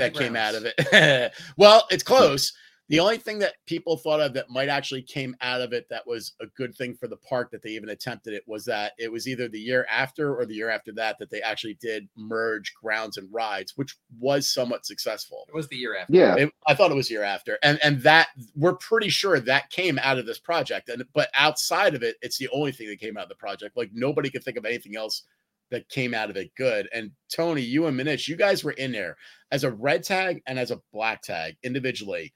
that 0.00 0.14
came 0.14 0.36
out 0.36 0.54
of 0.54 0.66
it. 0.66 1.32
well, 1.56 1.86
it's 1.90 2.02
close. 2.02 2.52
The 2.88 3.00
only 3.00 3.16
thing 3.16 3.38
that 3.38 3.54
people 3.66 3.96
thought 3.96 4.20
of 4.20 4.34
that 4.34 4.50
might 4.50 4.68
actually 4.68 5.00
came 5.02 5.34
out 5.40 5.62
of 5.62 5.72
it 5.72 5.86
that 5.88 6.06
was 6.06 6.34
a 6.40 6.46
good 6.56 6.74
thing 6.74 6.94
for 6.94 7.08
the 7.08 7.16
park 7.16 7.50
that 7.50 7.62
they 7.62 7.70
even 7.70 7.88
attempted 7.88 8.34
it 8.34 8.42
was 8.46 8.66
that 8.66 8.92
it 8.98 9.10
was 9.10 9.26
either 9.26 9.48
the 9.48 9.58
year 9.58 9.86
after 9.90 10.36
or 10.36 10.44
the 10.44 10.54
year 10.54 10.68
after 10.68 10.92
that 10.92 11.18
that 11.18 11.30
they 11.30 11.40
actually 11.40 11.78
did 11.80 12.06
merge 12.16 12.74
grounds 12.74 13.16
and 13.16 13.32
rides, 13.32 13.72
which 13.76 13.96
was 14.18 14.52
somewhat 14.52 14.84
successful. 14.84 15.46
It 15.48 15.54
was 15.54 15.68
the 15.68 15.76
year 15.76 15.96
after. 15.96 16.12
Yeah. 16.14 16.36
It- 16.36 16.50
I 16.66 16.74
thought 16.74 16.90
it 16.90 16.94
was 16.96 17.10
year 17.10 17.22
after, 17.22 17.58
and 17.62 17.78
and 17.82 18.00
that 18.02 18.28
we're 18.54 18.74
pretty 18.76 19.08
sure 19.08 19.40
that 19.40 19.70
came 19.70 19.98
out 20.02 20.18
of 20.18 20.26
this 20.26 20.38
project. 20.38 20.88
And 20.88 21.04
but 21.14 21.30
outside 21.34 21.94
of 21.94 22.02
it, 22.02 22.16
it's 22.22 22.38
the 22.38 22.48
only 22.52 22.72
thing 22.72 22.88
that 22.88 23.00
came 23.00 23.16
out 23.16 23.24
of 23.24 23.28
the 23.30 23.34
project. 23.34 23.76
Like 23.76 23.90
nobody 23.94 24.30
could 24.30 24.44
think 24.44 24.56
of 24.56 24.64
anything 24.64 24.96
else 24.96 25.24
that 25.70 25.88
came 25.88 26.14
out 26.14 26.30
of 26.30 26.36
it 26.36 26.54
good. 26.56 26.88
And 26.92 27.10
Tony, 27.30 27.62
you 27.62 27.86
and 27.86 27.98
Manish, 27.98 28.28
you 28.28 28.36
guys 28.36 28.62
were 28.62 28.72
in 28.72 28.92
there 28.92 29.16
as 29.50 29.64
a 29.64 29.70
red 29.72 30.02
tag 30.04 30.42
and 30.46 30.58
as 30.58 30.70
a 30.70 30.80
black 30.92 31.22
tag 31.22 31.56
individually. 31.62 32.32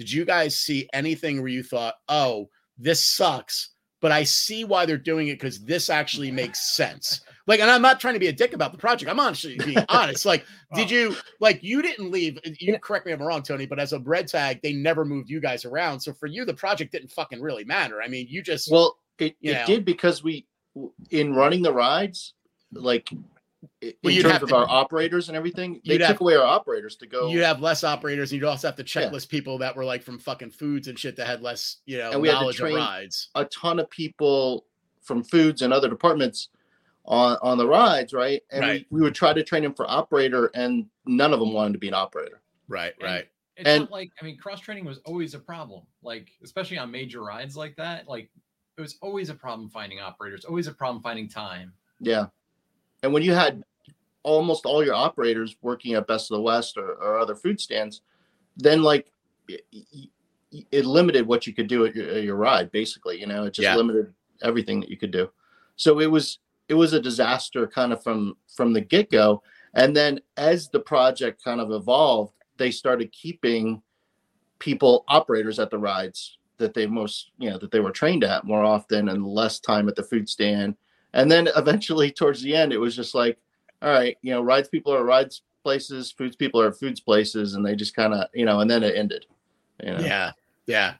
Did 0.00 0.10
you 0.10 0.24
guys 0.24 0.58
see 0.58 0.88
anything 0.94 1.42
where 1.42 1.50
you 1.50 1.62
thought, 1.62 1.96
"Oh, 2.08 2.48
this 2.78 3.04
sucks"? 3.04 3.68
But 4.00 4.12
I 4.12 4.24
see 4.24 4.64
why 4.64 4.86
they're 4.86 4.96
doing 4.96 5.28
it 5.28 5.34
because 5.34 5.62
this 5.62 5.90
actually 5.90 6.30
makes 6.30 6.74
sense. 6.74 7.20
Like, 7.46 7.60
and 7.60 7.70
I'm 7.70 7.82
not 7.82 8.00
trying 8.00 8.14
to 8.14 8.18
be 8.18 8.28
a 8.28 8.32
dick 8.32 8.54
about 8.54 8.72
the 8.72 8.78
project. 8.78 9.10
I'm 9.10 9.20
honestly 9.20 9.58
being 9.58 9.84
honest. 9.90 10.24
Like, 10.24 10.46
did 10.74 10.90
oh. 10.90 10.94
you 10.94 11.16
like 11.38 11.62
you 11.62 11.82
didn't 11.82 12.10
leave? 12.10 12.38
You 12.60 12.78
correct 12.78 13.04
me 13.04 13.12
if 13.12 13.20
I'm 13.20 13.26
wrong, 13.26 13.42
Tony, 13.42 13.66
but 13.66 13.78
as 13.78 13.92
a 13.92 13.98
red 13.98 14.26
tag, 14.26 14.60
they 14.62 14.72
never 14.72 15.04
moved 15.04 15.28
you 15.28 15.38
guys 15.38 15.66
around. 15.66 16.00
So 16.00 16.14
for 16.14 16.28
you, 16.28 16.46
the 16.46 16.54
project 16.54 16.92
didn't 16.92 17.12
fucking 17.12 17.42
really 17.42 17.64
matter. 17.64 18.00
I 18.00 18.08
mean, 18.08 18.26
you 18.30 18.42
just 18.42 18.70
Well, 18.72 18.96
it, 19.18 19.36
it 19.42 19.52
know. 19.52 19.66
did 19.66 19.84
because 19.84 20.24
we, 20.24 20.46
in 21.10 21.34
running 21.34 21.60
the 21.60 21.74
rides, 21.74 22.32
like 22.72 23.10
i- 23.82 23.94
Well, 24.02 24.10
in 24.10 24.16
you'd 24.16 24.22
terms 24.22 24.32
have 24.34 24.42
of 24.44 24.48
to- 24.50 24.56
our 24.56 24.68
operators 24.68 25.28
and 25.28 25.36
everything, 25.36 25.80
they 25.84 25.98
took 25.98 26.06
have- 26.06 26.20
away 26.20 26.34
our 26.36 26.46
operators 26.46 26.96
to 26.96 27.06
go. 27.06 27.28
You'd 27.28 27.42
have 27.44 27.60
less 27.60 27.84
operators, 27.84 28.32
and 28.32 28.40
you'd 28.40 28.46
also 28.46 28.68
have 28.68 28.76
to 28.76 28.82
Yeah. 28.82 29.10
checklist 29.10 29.28
people 29.28 29.58
that 29.58 29.76
were 29.76 29.84
like 29.84 30.02
from 30.02 30.18
fucking 30.18 30.50
foods 30.50 30.88
and 30.88 30.98
shit 30.98 31.16
that 31.16 31.26
had 31.26 31.42
less, 31.42 31.78
you 31.86 31.98
know, 31.98 32.10
And 32.12 32.22
we 32.22 32.28
had 32.28 32.40
to 32.40 32.52
train- 32.52 32.72
of 32.72 32.78
rides. 32.78 33.28
a 33.34 33.44
ton 33.46 33.78
of 33.78 33.88
people 33.90 34.66
from 35.02 35.22
foods 35.24 35.62
and 35.62 35.72
other 35.72 35.88
departments 35.88 36.48
on 37.06 37.38
on 37.42 37.56
the 37.58 37.66
rides, 37.66 38.12
right? 38.12 38.42
And 38.50 38.60
Right. 38.62 38.86
We, 38.90 38.98
we 38.98 39.02
would 39.02 39.14
try 39.14 39.32
to 39.32 39.42
train 39.42 39.62
them 39.62 39.74
for 39.74 39.90
operator, 39.90 40.50
and 40.54 40.88
none 41.06 41.32
of 41.32 41.40
them 41.40 41.52
wanted 41.52 41.72
to 41.72 41.78
be 41.78 41.88
an 41.88 41.94
operator. 41.94 42.40
Right, 42.68 42.92
And 43.00 43.02
right. 43.02 43.28
It's 43.56 43.68
And- 43.68 43.80
not 43.84 43.90
like 43.90 44.10
I 44.20 44.24
mean, 44.24 44.36
cross 44.38 44.60
training 44.60 44.84
was 44.86 44.98
always 45.04 45.34
a 45.34 45.38
problem. 45.38 45.82
Like 46.02 46.30
especially 46.42 46.78
on 46.78 46.90
major 46.90 47.22
rides 47.22 47.56
like 47.56 47.76
that, 47.76 48.06
like 48.08 48.30
it 48.76 48.80
was 48.80 48.96
always 49.02 49.28
a 49.28 49.34
problem 49.34 49.68
finding 49.68 50.00
operators. 50.00 50.44
Always 50.46 50.66
a 50.66 50.72
problem 50.72 51.02
finding 51.02 51.28
time. 51.28 51.74
Yeah. 51.98 52.26
And 53.02 53.12
when 53.12 53.22
you 53.22 53.32
had 53.32 53.62
almost 54.22 54.66
all 54.66 54.84
your 54.84 54.94
operators 54.94 55.56
working 55.62 55.94
at 55.94 56.06
Best 56.06 56.30
of 56.30 56.36
the 56.36 56.42
West 56.42 56.76
or, 56.76 56.92
or 56.94 57.18
other 57.18 57.34
food 57.34 57.60
stands, 57.60 58.02
then 58.56 58.82
like 58.82 59.10
it, 59.48 59.64
it 60.70 60.84
limited 60.84 61.26
what 61.26 61.46
you 61.46 61.54
could 61.54 61.68
do 61.68 61.86
at 61.86 61.94
your, 61.94 62.08
at 62.10 62.24
your 62.24 62.36
ride, 62.36 62.70
basically. 62.70 63.20
You 63.20 63.26
know, 63.26 63.44
it 63.44 63.54
just 63.54 63.64
Yeah. 63.64 63.76
limited 63.76 64.12
everything 64.42 64.80
that 64.80 64.90
you 64.90 64.96
could 64.96 65.10
do. 65.10 65.30
So 65.76 66.00
it 66.00 66.10
was 66.10 66.38
it 66.68 66.74
was 66.74 66.92
a 66.92 67.00
disaster 67.00 67.66
kind 67.66 67.92
of 67.92 68.02
from 68.02 68.36
from 68.54 68.72
the 68.72 68.80
get 68.80 69.10
go. 69.10 69.42
And 69.74 69.96
then 69.96 70.20
as 70.36 70.68
the 70.68 70.80
project 70.80 71.42
kind 71.42 71.60
of 71.60 71.70
evolved, 71.70 72.34
they 72.58 72.70
started 72.70 73.12
keeping 73.12 73.82
people 74.58 75.04
operators 75.08 75.58
at 75.58 75.70
the 75.70 75.78
rides 75.78 76.36
that 76.58 76.74
they 76.74 76.86
most 76.86 77.30
you 77.38 77.48
know 77.48 77.56
that 77.56 77.70
they 77.70 77.80
were 77.80 77.90
trained 77.90 78.22
at 78.22 78.44
more 78.44 78.62
often 78.62 79.08
and 79.08 79.26
less 79.26 79.58
time 79.58 79.88
at 79.88 79.96
the 79.96 80.02
food 80.02 80.28
stand 80.28 80.76
and 81.14 81.30
then 81.30 81.48
eventually 81.56 82.10
towards 82.10 82.42
the 82.42 82.54
end 82.54 82.72
it 82.72 82.78
was 82.78 82.96
just 82.96 83.14
like 83.14 83.38
all 83.82 83.90
right 83.90 84.16
you 84.22 84.32
know 84.32 84.40
rides 84.42 84.68
people 84.68 84.94
are 84.94 85.04
rides 85.04 85.42
places 85.62 86.10
foods 86.12 86.36
people 86.36 86.60
are 86.60 86.72
foods 86.72 87.00
places 87.00 87.54
and 87.54 87.64
they 87.64 87.74
just 87.74 87.94
kind 87.94 88.14
of 88.14 88.26
you 88.32 88.44
know 88.44 88.60
and 88.60 88.70
then 88.70 88.82
it 88.82 88.96
ended 88.96 89.26
you 89.82 89.92
know? 89.92 89.98
Yeah, 89.98 90.32
yeah. 90.66 90.94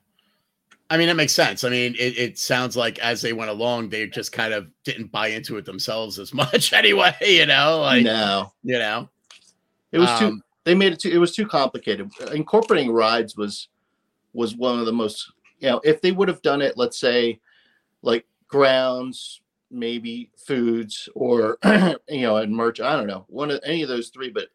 I 0.88 0.96
mean, 0.96 1.06
that 1.06 1.14
makes 1.14 1.34
sense. 1.34 1.62
I 1.62 1.68
mean, 1.68 1.94
it, 2.00 2.18
it 2.18 2.38
sounds 2.38 2.76
like 2.76 2.98
as 2.98 3.20
they 3.20 3.32
went 3.32 3.50
along, 3.50 3.90
they 3.90 4.08
just 4.08 4.32
kind 4.32 4.52
of 4.52 4.66
didn't 4.82 5.12
buy 5.12 5.28
into 5.28 5.56
it 5.56 5.64
themselves 5.64 6.18
as 6.18 6.34
much 6.34 6.72
anyway, 6.72 7.14
you 7.20 7.46
know, 7.46 7.80
like, 7.80 8.02
no 8.02 8.52
you 8.64 8.78
know, 8.78 9.08
it 9.92 9.98
was 9.98 10.18
too 10.18 10.26
Um, 10.26 10.42
they 10.64 10.74
made 10.74 10.92
it 10.92 11.00
too 11.00 11.10
it 11.10 11.18
was 11.18 11.34
too 11.34 11.46
complicated 11.46 12.10
incorporating 12.32 12.92
rides 12.92 13.36
was 13.36 13.68
was 14.32 14.54
one 14.54 14.78
of 14.78 14.86
the 14.86 14.92
most 14.92 15.32
you 15.58 15.68
know 15.68 15.80
if 15.84 16.00
they 16.00 16.12
would 16.12 16.28
have 16.28 16.42
done 16.42 16.62
it 16.62 16.76
let's 16.76 16.98
say 16.98 17.40
like 18.02 18.26
grounds 18.48 19.40
maybe 19.70 20.30
foods 20.36 21.08
or 21.14 21.58
you 22.08 22.22
know 22.22 22.36
and 22.36 22.54
merch 22.54 22.80
i 22.80 22.96
don't 22.96 23.06
know 23.06 23.24
one 23.28 23.50
of 23.50 23.60
any 23.64 23.82
of 23.82 23.88
those 23.88 24.08
three 24.08 24.30
but 24.30 24.48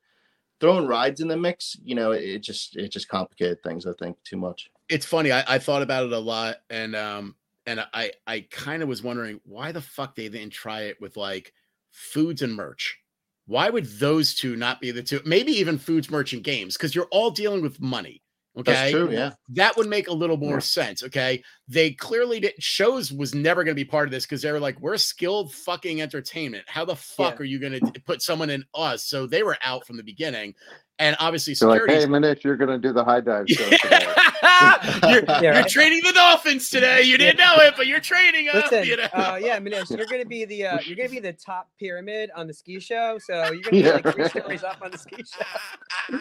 throwing 0.60 0.88
rides 0.88 1.22
in 1.22 1.28
the 1.28 1.38
mix 1.38 1.78
you 1.84 1.96
know 1.96 2.12
it 2.12 2.40
just 2.40 2.76
it 2.76 2.90
just 2.92 3.08
complicated 3.08 3.62
things 3.64 3.86
i 3.86 3.94
think 4.00 4.18
too 4.24 4.38
much 4.38 4.70
it's 4.90 5.06
funny. 5.06 5.32
I, 5.32 5.44
I 5.48 5.60
thought 5.60 5.82
about 5.82 6.06
it 6.06 6.12
a 6.12 6.20
lot, 6.20 6.58
and 6.70 6.96
um, 6.96 7.36
and 7.66 7.86
I 7.94 8.12
I 8.28 8.46
kind 8.52 8.84
of 8.84 8.90
was 8.90 9.04
wondering 9.04 9.40
why 9.44 9.72
the 9.72 9.82
fuck 9.82 10.16
they 10.16 10.30
didn't 10.30 10.54
try 10.54 10.84
it 10.84 11.02
with 11.02 11.18
like 11.18 11.54
foods 11.92 12.42
and 12.42 12.56
merch. 12.56 13.00
Why 13.48 13.70
would 13.70 13.86
those 13.86 14.34
two 14.34 14.56
not 14.56 14.82
be 14.82 14.92
the 14.92 15.04
two? 15.04 15.22
Maybe 15.26 15.54
even 15.54 15.78
foods, 15.78 16.10
merch, 16.10 16.34
and 16.34 16.44
games, 16.44 16.78
because 16.78 16.96
you're 16.96 17.08
all 17.12 17.32
dealing 17.32 17.62
with 17.62 17.82
money. 17.82 18.22
Okay, 18.58 18.72
that's 18.72 18.92
true 18.92 19.12
yeah 19.12 19.32
that 19.50 19.76
would 19.78 19.88
make 19.88 20.08
a 20.08 20.14
little 20.14 20.38
more 20.38 20.54
Yeah. 20.56 20.60
sense. 20.60 21.04
Okay. 21.04 21.44
They 21.68 21.92
clearly 21.92 22.40
did 22.40 22.54
shows 22.60 23.12
was 23.12 23.36
never 23.36 23.64
going 23.64 23.76
to 23.76 23.80
be 23.80 23.86
part 23.86 24.08
of 24.08 24.12
this 24.12 24.26
because 24.26 24.42
they 24.42 24.52
were 24.52 24.60
like, 24.60 24.80
we're 24.80 24.98
skilled 24.98 25.54
fucking 25.54 26.02
entertainment. 26.02 26.64
How 26.68 26.86
the 26.86 26.96
fuck 26.96 27.36
Yeah. 27.36 27.42
are 27.42 27.46
you 27.46 27.60
going 27.60 27.74
to 27.74 28.02
put 28.06 28.22
someone 28.22 28.50
in 28.50 28.64
us? 28.74 29.04
So 29.04 29.28
they 29.28 29.44
were 29.44 29.58
out 29.62 29.86
from 29.86 29.98
the 29.98 30.04
beginning. 30.04 30.56
And 30.98 31.18
obviously, 31.20 31.56
So 31.56 31.68
like, 31.68 31.82
hey, 31.88 32.00
security. 32.00 32.26
Manish, 32.26 32.44
you're 32.46 32.56
gonna 32.56 32.78
do 32.78 32.94
the 32.94 33.04
high 33.04 33.20
dive 33.20 33.50
show 33.50 33.64
you're, 35.10 35.24
Yeah, 35.42 35.60
you're 35.60 35.68
training 35.68 36.00
the 36.06 36.14
Dolphins 36.14 36.70
today. 36.70 37.02
You 37.02 37.18
didn't 37.18 37.38
know 37.38 37.56
it, 37.58 37.74
but 37.76 37.88
you're 37.88 38.00
training 38.00 38.46
them. 38.46 38.56
Listen, 38.56 38.86
you 38.86 38.96
know? 38.96 39.04
uh, 39.14 39.38
yeah, 39.42 39.60
Manish, 39.60 39.90
you're 39.90 40.08
gonna 40.08 40.24
be 40.24 40.46
the 40.46 40.66
uh, 40.66 40.80
you're 40.86 40.96
gonna 40.96 41.10
be 41.10 41.20
the 41.20 41.34
top 41.34 41.70
pyramid 41.78 42.30
on 42.34 42.48
the 42.48 42.54
ski 42.54 42.80
show. 42.80 43.18
So 43.20 43.52
you're 43.52 43.64
gonna 43.64 43.72
be 43.72 43.80
Yeah, 43.80 43.92
like 43.96 44.04
three 44.14 44.24
right. 44.24 44.32
stories 44.32 44.64
up 44.64 44.78
on 44.82 44.92
the 44.92 44.98
ski 44.98 45.22
show. 45.26 46.20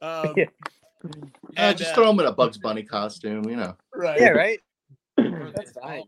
um, 0.00 0.34
Yeah. 1.04 1.68
Uh, 1.68 1.74
just 1.74 1.92
uh, 1.92 1.94
throw 1.94 2.06
them 2.08 2.20
in 2.20 2.26
a 2.26 2.32
bugs 2.32 2.58
bunny 2.62 2.82
costume 2.82 3.48
you 3.48 3.56
know 3.56 3.76
right. 3.94 4.20
yeah, 4.20 4.30
right. 4.30 4.60
That's 5.16 5.72
fine. 5.72 6.04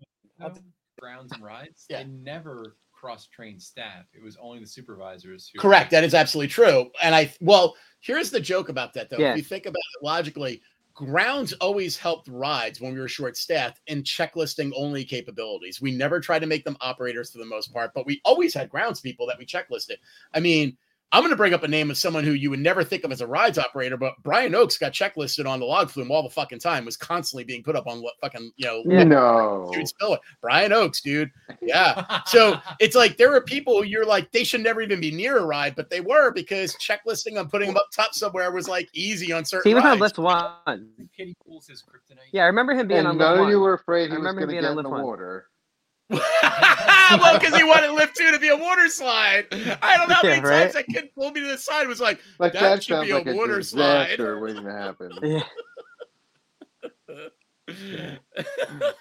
grounds 0.98 1.32
and 1.32 1.42
rides. 1.42 1.86
Yeah. 1.88 2.02
They 2.02 2.08
never 2.08 2.76
cross-trained 3.00 3.62
staff. 3.62 4.04
It 4.12 4.22
was 4.22 4.36
only 4.40 4.58
the 4.58 4.66
supervisors. 4.66 5.50
Who 5.52 5.58
Correct. 5.60 5.90
That 5.90 6.04
is 6.04 6.14
absolutely 6.14 6.48
true. 6.48 6.90
And 7.02 7.14
I, 7.14 7.32
well, 7.40 7.74
here's 8.00 8.30
the 8.30 8.40
joke 8.40 8.68
about 8.68 8.92
that, 8.94 9.08
though. 9.08 9.16
Yeah. 9.18 9.32
If 9.32 9.38
you 9.38 9.42
think 9.42 9.64
about 9.64 9.78
it 9.78 10.04
logically, 10.04 10.60
grounds 10.94 11.54
always 11.54 11.96
helped 11.96 12.28
rides 12.28 12.80
when 12.80 12.92
we 12.92 13.00
were 13.00 13.08
short 13.08 13.36
staffed 13.36 13.80
in 13.86 14.02
checklisting 14.02 14.70
only 14.76 15.04
capabilities. 15.04 15.80
We 15.80 15.92
never 15.92 16.20
tried 16.20 16.40
to 16.40 16.46
make 16.46 16.64
them 16.64 16.76
operators 16.82 17.30
for 17.30 17.38
the 17.38 17.46
most 17.46 17.72
part, 17.72 17.92
but 17.94 18.06
we 18.06 18.20
always 18.24 18.52
had 18.52 18.68
grounds 18.68 19.00
people 19.00 19.26
that 19.26 19.38
we 19.38 19.46
checklisted. 19.46 19.96
I 20.34 20.40
mean, 20.40 20.76
I'm 21.12 21.22
going 21.22 21.30
to 21.30 21.36
bring 21.36 21.54
up 21.54 21.64
a 21.64 21.68
name 21.68 21.90
of 21.90 21.98
someone 21.98 22.22
who 22.22 22.32
you 22.32 22.50
would 22.50 22.60
never 22.60 22.84
think 22.84 23.02
of 23.02 23.10
as 23.10 23.20
a 23.20 23.26
rides 23.26 23.58
operator, 23.58 23.96
but 23.96 24.14
Brian 24.22 24.54
Oakes 24.54 24.78
got 24.78 24.92
checklisted 24.92 25.44
on 25.48 25.58
the 25.58 25.66
log 25.66 25.90
flume 25.90 26.10
all 26.12 26.22
the 26.22 26.30
fucking 26.30 26.60
time, 26.60 26.84
was 26.84 26.96
constantly 26.96 27.42
being 27.42 27.64
put 27.64 27.74
up 27.74 27.88
on 27.88 28.00
what 28.00 28.14
fucking, 28.20 28.52
you 28.56 28.66
know, 28.66 28.82
Yeah. 28.86 29.04
No. 29.10 29.68
dude, 29.72 29.88
spill 29.88 30.14
it. 30.14 30.20
Brian 30.40 30.72
Oakes, 30.72 31.00
dude. 31.00 31.30
Yeah. 31.60 32.20
So 32.26 32.60
it's 32.78 32.94
like 32.94 33.16
there 33.16 33.34
are 33.34 33.40
people 33.40 33.78
who 33.78 33.84
you're 33.84 34.06
like 34.06 34.30
they 34.30 34.44
should 34.44 34.60
never 34.62 34.80
even 34.82 35.00
be 35.00 35.10
near 35.10 35.38
a 35.38 35.44
ride, 35.44 35.74
but 35.74 35.90
they 35.90 36.00
were 36.00 36.30
because 36.30 36.76
checklisting 36.76 37.38
on 37.40 37.48
putting 37.50 37.68
them 37.68 37.76
up 37.76 37.88
top 37.92 38.14
somewhere 38.14 38.52
was 38.52 38.68
like 38.68 38.88
easy 38.92 39.32
on 39.32 39.44
certain. 39.44 39.68
He 39.68 39.74
was 39.74 39.82
on 39.82 39.90
rides. 39.98 40.00
lift 40.00 40.18
one. 40.18 40.88
kiddie 41.16 41.34
pools 41.44 41.66
his 41.66 41.82
kryptonite. 41.82 42.18
Yeah, 42.32 42.44
I 42.44 42.46
remember 42.46 42.72
him 42.72 42.86
being 42.86 43.00
And 43.00 43.08
on 43.08 43.18
none 43.18 43.32
lift 43.32 43.44
of 43.46 43.50
you 43.50 43.58
were 43.60 43.74
afraid 43.74 44.10
he 44.10 44.14
I 44.14 44.18
was 44.18 44.18
remember 44.18 44.42
going 44.42 44.48
to 44.48 44.52
being 44.52 44.62
get 44.62 44.70
on 44.70 44.78
in 44.78 44.84
the 44.84 44.88
lift 44.88 45.02
one. 45.02 45.42
Water. 46.10 46.24
well, 47.20 47.38
because 47.38 47.54
he 47.54 47.64
wanted 47.64 47.90
lift 47.92 48.16
two 48.16 48.30
to 48.30 48.38
be 48.38 48.48
a 48.48 48.56
water 48.56 48.88
slide. 48.88 49.46
I 49.82 49.96
don't 49.96 50.08
know 50.08 50.14
how 50.16 50.22
Yeah, 50.24 50.30
many 50.30 50.42
right? 50.42 50.62
times 50.62 50.74
that 50.74 50.86
kid 50.86 51.10
pulled 51.14 51.34
me 51.34 51.40
to 51.42 51.46
the 51.48 51.58
side 51.58 51.80
and 51.80 51.88
was 51.88 52.00
like, 52.00 52.20
Like 52.38 52.52
That 52.54 52.60
that, 52.60 52.84
should 52.84 53.02
be 53.02 53.10
a 53.10 53.16
like 53.16 53.26
a, 53.26 53.34
water 53.34 53.62
slide. 53.62 54.06
disaster 54.06 54.38
waiting 54.40 54.64
to 54.64 54.72
happen. 54.72 55.10
Yeah. 57.72 58.16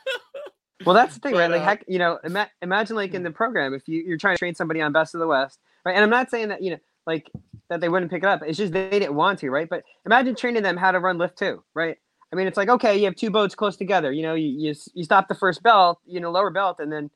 Well, 0.85 0.95
that's 0.95 1.13
the 1.13 1.19
thing, 1.19 1.33
But, 1.33 1.39
right? 1.39 1.51
Like, 1.51 1.61
uh, 1.61 1.65
heck, 1.65 1.83
you 1.89 1.99
know, 1.99 2.19
ima- 2.23 2.49
imagine 2.61 2.95
like 2.95 3.13
in 3.13 3.21
the 3.21 3.31
program, 3.31 3.73
if 3.73 3.87
you, 3.89 4.01
you're 4.01 4.17
trying 4.17 4.35
to 4.35 4.39
train 4.39 4.55
somebody 4.55 4.81
on 4.81 4.93
Best 4.93 5.13
of 5.13 5.19
the 5.19 5.27
West, 5.27 5.59
right? 5.85 5.93
And 5.93 6.01
I'm 6.03 6.09
not 6.09 6.31
saying 6.31 6.47
that, 6.49 6.63
you 6.63 6.71
know, 6.71 6.77
like 7.05 7.29
that 7.69 7.81
they 7.81 7.89
wouldn't 7.89 8.09
pick 8.09 8.23
it 8.23 8.29
up. 8.29 8.41
It's 8.45 8.57
just 8.57 8.71
they 8.71 8.89
didn't 8.89 9.15
want 9.15 9.39
to, 9.39 9.49
right? 9.49 9.67
But 9.69 9.83
imagine 10.05 10.35
training 10.35 10.63
them 10.63 10.77
how 10.77 10.91
to 10.91 10.99
run 10.99 11.17
lift 11.17 11.37
two, 11.37 11.63
right? 11.73 11.97
I 12.31 12.35
mean, 12.35 12.47
it's 12.47 12.57
like, 12.57 12.69
okay, 12.69 12.97
you 12.97 13.05
have 13.05 13.15
two 13.15 13.31
boats 13.31 13.55
close 13.55 13.75
together. 13.75 14.11
You 14.11 14.23
know, 14.23 14.35
you, 14.35 14.47
you, 14.47 14.75
you 14.93 15.03
stop 15.03 15.27
the 15.27 15.35
first 15.35 15.63
belt, 15.63 15.99
you 16.05 16.19
know, 16.19 16.31
lower 16.31 16.51
belt, 16.51 16.77
and 16.79 16.91
then, 16.91 17.09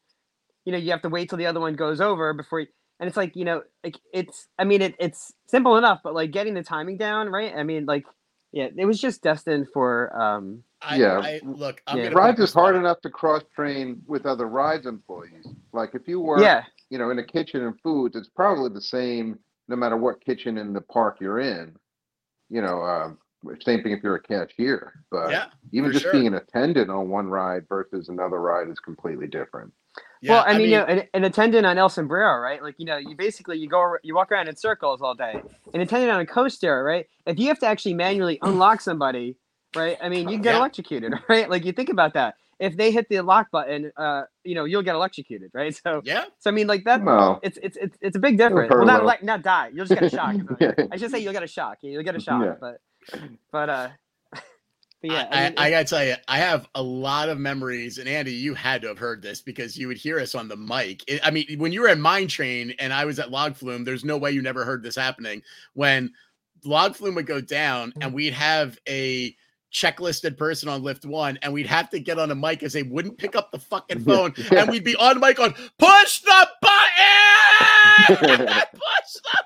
you 0.66 0.72
know, 0.72 0.78
you 0.78 0.92
have 0.92 1.02
to 1.04 1.10
wait 1.10 1.30
till 1.30 1.38
the 1.38 1.46
other 1.46 1.60
one 1.60 1.76
goes 1.76 2.02
over 2.02 2.34
before 2.34 2.62
you, 2.62 2.68
and 3.00 3.08
it's 3.08 3.18
like, 3.18 3.36
you 3.36 3.46
know, 3.46 3.62
like 3.84 4.00
it's, 4.14 4.48
I 4.58 4.64
mean, 4.64 4.82
it, 4.82 4.96
it's 5.00 5.34
simple 5.48 5.78
enough, 5.78 6.02
but 6.04 6.14
like 6.14 6.32
getting 6.32 6.54
the 6.54 6.64
timing 6.64 6.98
down, 6.98 7.30
right? 7.30 7.54
I 7.56 7.64
mean, 7.64 7.86
like, 7.86 8.06
yeah, 8.52 8.70
it 8.76 8.86
was 8.86 9.00
just 9.00 9.22
destined 9.22 9.68
for, 9.74 10.16
um, 10.20 10.64
I, 10.82 10.98
Yeah. 10.98 11.20
I, 11.20 11.42
look, 11.44 11.82
I'm 11.88 11.98
Yeah. 11.98 12.10
Rides 12.10 12.40
is 12.40 12.54
hard 12.54 12.76
enough 12.76 13.02
to 13.02 13.10
cross 13.10 13.44
train 13.56 14.02
with 14.06 14.26
other 14.26 14.48
rides 14.48 14.86
employees. 14.86 15.48
Like 15.72 15.96
if 15.96 16.08
you 16.08 16.20
work, 16.20 16.42
yeah, 16.42 16.64
you 16.90 16.98
know, 16.98 17.10
in 17.10 17.20
a 17.20 17.24
kitchen 17.24 17.64
and 17.64 17.80
foods, 17.82 18.16
it's 18.16 18.30
probably 18.30 18.70
the 18.70 18.82
same 18.82 19.40
no 19.68 19.76
matter 19.76 19.98
what 19.98 20.24
kitchen 20.24 20.58
in 20.58 20.74
the 20.74 20.82
park 20.82 21.18
you're 21.20 21.40
in. 21.40 21.76
You 22.50 22.62
know, 22.62 22.82
um, 22.84 23.18
same 23.62 23.84
thing 23.84 23.92
if 23.92 24.04
you're 24.04 24.16
a 24.16 24.22
cashier. 24.22 24.94
But 25.12 25.32
Yeah, 25.32 25.46
even 25.72 25.92
just 25.92 26.04
sure. 26.04 26.12
being 26.12 26.28
an 26.28 26.36
attendant 26.36 26.90
on 26.90 27.10
one 27.10 27.28
ride 27.28 27.68
versus 27.68 28.10
another 28.10 28.40
ride 28.40 28.70
is 28.70 28.80
completely 28.80 29.28
different. 29.28 29.74
yeah. 30.22 30.32
well, 30.34 30.44
I 30.48 30.58
mean, 30.58 30.70
you 30.70 30.78
know, 30.78 30.86
an, 30.86 31.04
an 31.14 31.24
attendant 31.24 31.66
on 31.66 31.78
El 31.78 31.90
Sombrero, 31.90 32.40
right? 32.40 32.62
Like, 32.64 32.76
you 32.78 32.86
know, 32.86 32.98
you 32.98 33.16
basically 33.16 33.58
you 33.58 33.68
go 33.70 33.96
you 34.04 34.16
walk 34.16 34.32
around 34.32 34.48
in 34.48 34.56
circles 34.56 35.02
all 35.02 35.14
day. 35.16 35.42
An 35.74 35.82
attendant 35.82 36.12
on 36.12 36.20
a 36.22 36.26
coaster, 36.26 36.84
right? 36.84 37.08
If 37.26 37.38
you 37.40 37.48
have 37.48 37.60
to 37.60 37.68
actually 37.68 37.94
manually 37.94 38.40
unlock 38.42 38.82
somebody, 38.82 39.36
right? 39.76 39.98
I 40.02 40.10
mean, 40.10 40.28
you 40.30 40.36
can 40.36 40.42
get 40.42 40.54
Yeah. 40.54 40.60
electrocuted, 40.60 41.14
right? 41.30 41.50
Like, 41.50 41.66
you 41.66 41.72
think 41.74 41.90
about 41.90 42.14
that. 42.16 42.36
If 42.60 42.78
they 42.78 42.92
hit 42.92 43.10
the 43.10 43.20
lock 43.22 43.52
button, 43.52 43.92
uh, 43.98 44.24
you 44.46 44.56
know, 44.56 44.64
you'll 44.64 44.84
get 44.84 44.96
electrocuted, 44.96 45.52
right? 45.54 45.76
So, 45.84 46.02
yeah, 46.06 46.26
so 46.40 46.50
I 46.50 46.54
mean, 46.54 46.68
like 46.68 46.86
that. 46.86 47.04
No. 47.04 47.40
It's 47.44 47.58
it's 47.62 47.76
it's, 47.78 47.98
it's 48.00 48.16
a 48.16 48.20
big 48.20 48.38
difference. 48.38 48.70
Well, 48.74 48.86
not 48.86 49.04
like 49.06 49.22
not 49.24 49.42
die. 49.42 49.72
You'll 49.74 49.86
just 49.86 50.00
get 50.00 50.14
a 50.14 50.16
shock. 50.16 50.36
Yeah. 50.62 50.72
I 50.92 50.96
should 50.98 51.12
say 51.12 51.20
you'll 51.20 51.34
get 51.34 51.44
a 51.44 51.48
shock. 51.48 51.80
You'll 51.82 52.04
get 52.04 52.16
a 52.16 52.20
shock, 52.22 52.42
Yeah. 52.44 52.56
but 52.62 52.80
but 53.52 53.70
uh, 53.70 53.90
but 54.34 54.42
yeah. 55.02 55.28
I, 55.32 55.44
mean, 55.50 55.54
I, 55.58 55.68
I 55.68 55.70
gotta 55.70 55.86
tell 55.86 56.06
you, 56.06 56.16
I 56.28 56.38
have 56.38 56.68
a 56.76 56.82
lot 56.82 57.30
of 57.30 57.38
memories, 57.40 57.98
and 57.98 58.08
Andy, 58.08 58.32
you 58.34 58.54
had 58.54 58.82
to 58.84 58.88
have 58.88 58.98
heard 58.98 59.22
this 59.22 59.42
because 59.42 59.78
you 59.78 59.88
would 59.88 59.98
hear 59.98 60.20
us 60.20 60.36
on 60.36 60.48
the 60.48 60.58
mic. 60.58 61.04
It- 61.08 61.22
I 61.26 61.32
mean, 61.32 61.46
when 61.58 61.72
you 61.72 61.82
were 61.82 61.90
at 61.90 61.98
Mine 62.00 62.28
Train 62.28 62.74
and 62.80 62.94
I 62.94 63.06
was 63.06 63.20
at 63.20 63.32
Log 63.32 63.56
Flume, 63.56 63.84
there's 63.84 64.06
no 64.06 64.18
way 64.18 64.32
you 64.32 64.42
never 64.42 64.64
heard 64.66 64.84
this 64.84 64.96
happening. 64.96 65.42
When 65.74 66.12
Log 66.66 66.96
Flume 66.96 67.16
would 67.16 67.28
go 67.28 67.42
down, 67.42 67.94
and 68.02 68.14
we'd 68.14 68.34
have 68.34 68.78
a 68.88 69.36
checklisted 69.74 70.38
person 70.38 70.70
on 70.70 70.84
lift 70.84 71.04
one, 71.04 71.38
and 71.42 71.52
we'd 71.52 71.66
have 71.66 71.90
to 71.90 72.00
get 72.00 72.20
on 72.20 72.32
a 72.32 72.36
mic 72.36 72.60
because 72.60 72.74
they 72.74 72.84
wouldn't 72.84 73.18
pick 73.18 73.36
up 73.36 73.52
the 73.52 73.60
fucking 73.60 74.00
phone, 74.06 74.34
and 74.52 74.70
we'd 74.70 74.84
be 74.84 74.96
on 74.96 75.20
mic 75.20 75.40
on 75.40 75.52
push 75.78 76.20
the 76.22 76.48
button, 76.62 78.16
push 78.18 78.18
the 78.20 78.68
button, 78.72 79.43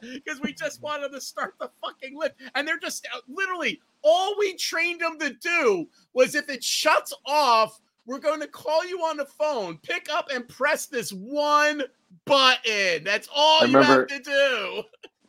because 0.00 0.40
we 0.40 0.52
just 0.52 0.82
wanted 0.82 1.12
to 1.12 1.20
start 1.20 1.54
the 1.60 1.70
fucking 1.82 2.16
lift, 2.16 2.36
and 2.54 2.66
they're 2.66 2.78
just 2.78 3.06
uh, 3.14 3.20
literally 3.28 3.80
all 4.02 4.36
we 4.38 4.54
trained 4.54 5.00
them 5.00 5.18
to 5.18 5.30
do 5.34 5.86
was 6.12 6.34
if 6.34 6.48
it 6.48 6.62
shuts 6.62 7.12
off, 7.26 7.80
we're 8.06 8.18
going 8.18 8.40
to 8.40 8.48
call 8.48 8.86
you 8.86 9.00
on 9.00 9.16
the 9.16 9.26
phone, 9.26 9.78
pick 9.82 10.08
up 10.10 10.30
and 10.32 10.48
press 10.48 10.86
this 10.86 11.12
one 11.12 11.82
button. 12.24 13.04
That's 13.04 13.28
all 13.34 13.62
I 13.62 13.66
you 13.66 13.78
have 13.78 14.06
to 14.06 14.20
do. 14.20 14.82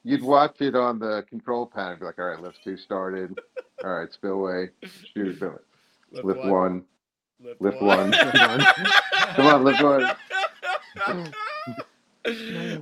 You'd 0.03 0.23
watch 0.23 0.61
it 0.61 0.75
on 0.75 0.97
the 0.97 1.23
control 1.29 1.65
panel, 1.65 1.97
be 1.97 2.05
like, 2.05 2.19
all 2.19 2.25
right, 2.25 2.41
lift 2.41 2.63
two 2.63 2.77
started. 2.77 3.37
All 3.83 3.91
right, 3.91 4.11
spillway, 4.11 4.69
shoot, 5.13 5.41
lift, 5.41 6.23
lift 6.23 6.45
one. 6.45 6.83
lift 7.59 7.81
one. 7.81 8.11
Come 8.11 9.45
on, 9.45 9.63
lift 9.63 9.83
one. 9.83 10.11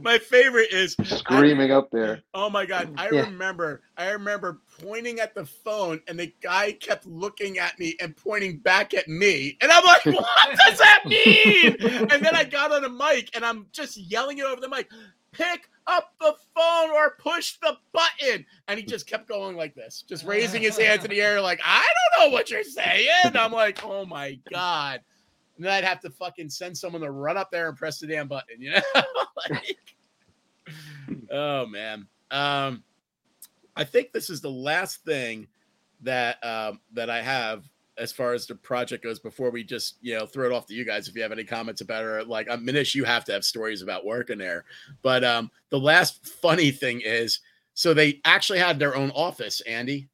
My 0.01 0.17
favorite 0.17 0.71
is 0.71 0.97
Screaming 1.03 1.71
up 1.71 1.89
there. 1.91 2.23
Oh 2.33 2.49
my 2.49 2.65
god, 2.65 2.89
I 2.97 3.09
Yeah. 3.09 3.21
remember 3.25 3.81
I 3.97 4.09
remember 4.11 4.61
pointing 4.81 5.19
at 5.19 5.35
the 5.35 5.45
phone 5.45 6.01
and 6.07 6.19
the 6.19 6.33
guy 6.41 6.71
kept 6.73 7.05
looking 7.05 7.59
at 7.59 7.77
me 7.79 7.95
and 8.01 8.15
pointing 8.17 8.57
back 8.57 8.93
at 8.93 9.07
me. 9.07 9.57
And 9.61 9.71
I'm 9.71 9.83
like, 9.85 10.05
what 10.05 10.57
does 10.65 10.77
that 10.79 11.03
mean? 11.05 11.77
and 12.11 12.23
then 12.23 12.35
I 12.35 12.43
got 12.43 12.71
on 12.71 12.83
a 12.83 12.89
mic 12.89 13.29
and 13.35 13.45
I'm 13.45 13.67
just 13.71 13.97
yelling 13.97 14.39
it 14.39 14.45
over 14.45 14.59
the 14.61 14.69
mic. 14.69 14.89
Pick 15.31 15.69
up 15.85 16.13
the 16.19 16.33
phone 16.55 16.89
or 16.91 17.15
push 17.19 17.57
the 17.61 17.77
button. 17.93 18.45
And 18.67 18.79
he 18.79 18.85
just 18.85 19.07
kept 19.07 19.27
going 19.27 19.55
like 19.55 19.75
this, 19.75 20.03
just 20.07 20.25
raising 20.25 20.61
his 20.63 20.77
hands 20.77 21.03
in 21.03 21.11
the 21.11 21.21
air, 21.21 21.39
like, 21.41 21.59
I 21.63 21.85
don't 22.17 22.29
know 22.29 22.33
what 22.33 22.49
you're 22.49 22.63
saying. 22.63 23.09
I'm 23.35 23.51
like, 23.51 23.83
oh 23.83 24.05
my 24.05 24.39
God. 24.51 25.01
And 25.57 25.65
then 25.65 25.73
I'd 25.73 25.83
have 25.83 25.99
to 26.01 26.09
fucking 26.09 26.49
send 26.49 26.77
someone 26.77 27.01
to 27.01 27.11
run 27.11 27.35
up 27.35 27.51
there 27.51 27.67
and 27.67 27.77
press 27.77 27.99
the 27.99 28.07
damn 28.07 28.27
button, 28.27 28.61
you 28.61 28.71
know? 28.71 28.81
like, 29.49 29.95
oh 31.31 31.65
man. 31.65 32.07
Um, 32.31 32.83
I 33.75 33.83
think 33.83 34.11
this 34.11 34.29
is 34.29 34.41
the 34.41 34.51
last 34.51 35.03
thing 35.03 35.47
that 36.01 36.43
um, 36.43 36.79
that 36.93 37.09
I 37.09 37.21
have 37.21 37.63
as 37.97 38.11
far 38.11 38.33
as 38.33 38.45
the 38.45 38.55
project 38.55 39.03
goes 39.03 39.19
before 39.19 39.49
we 39.49 39.63
just 39.63 39.97
you 40.01 40.17
know 40.17 40.25
throw 40.25 40.45
it 40.45 40.51
off 40.51 40.67
to 40.67 40.73
you 40.73 40.85
guys 40.85 41.07
if 41.07 41.15
you 41.15 41.21
have 41.21 41.31
any 41.31 41.43
comments 41.43 41.81
about 41.81 42.03
it 42.03 42.07
or 42.07 42.23
like 42.23 42.49
um, 42.49 42.65
Manish 42.65 42.93
you 42.93 43.03
have 43.03 43.25
to 43.25 43.31
have 43.31 43.43
stories 43.43 43.81
about 43.81 44.05
working 44.05 44.37
there 44.37 44.65
but 45.01 45.23
um 45.23 45.49
the 45.69 45.79
last 45.79 46.25
funny 46.27 46.71
thing 46.71 47.01
is 47.03 47.39
so 47.73 47.93
they 47.93 48.19
actually 48.25 48.59
had 48.59 48.77
their 48.77 48.95
own 48.95 49.11
office 49.11 49.61
Andy 49.61 50.07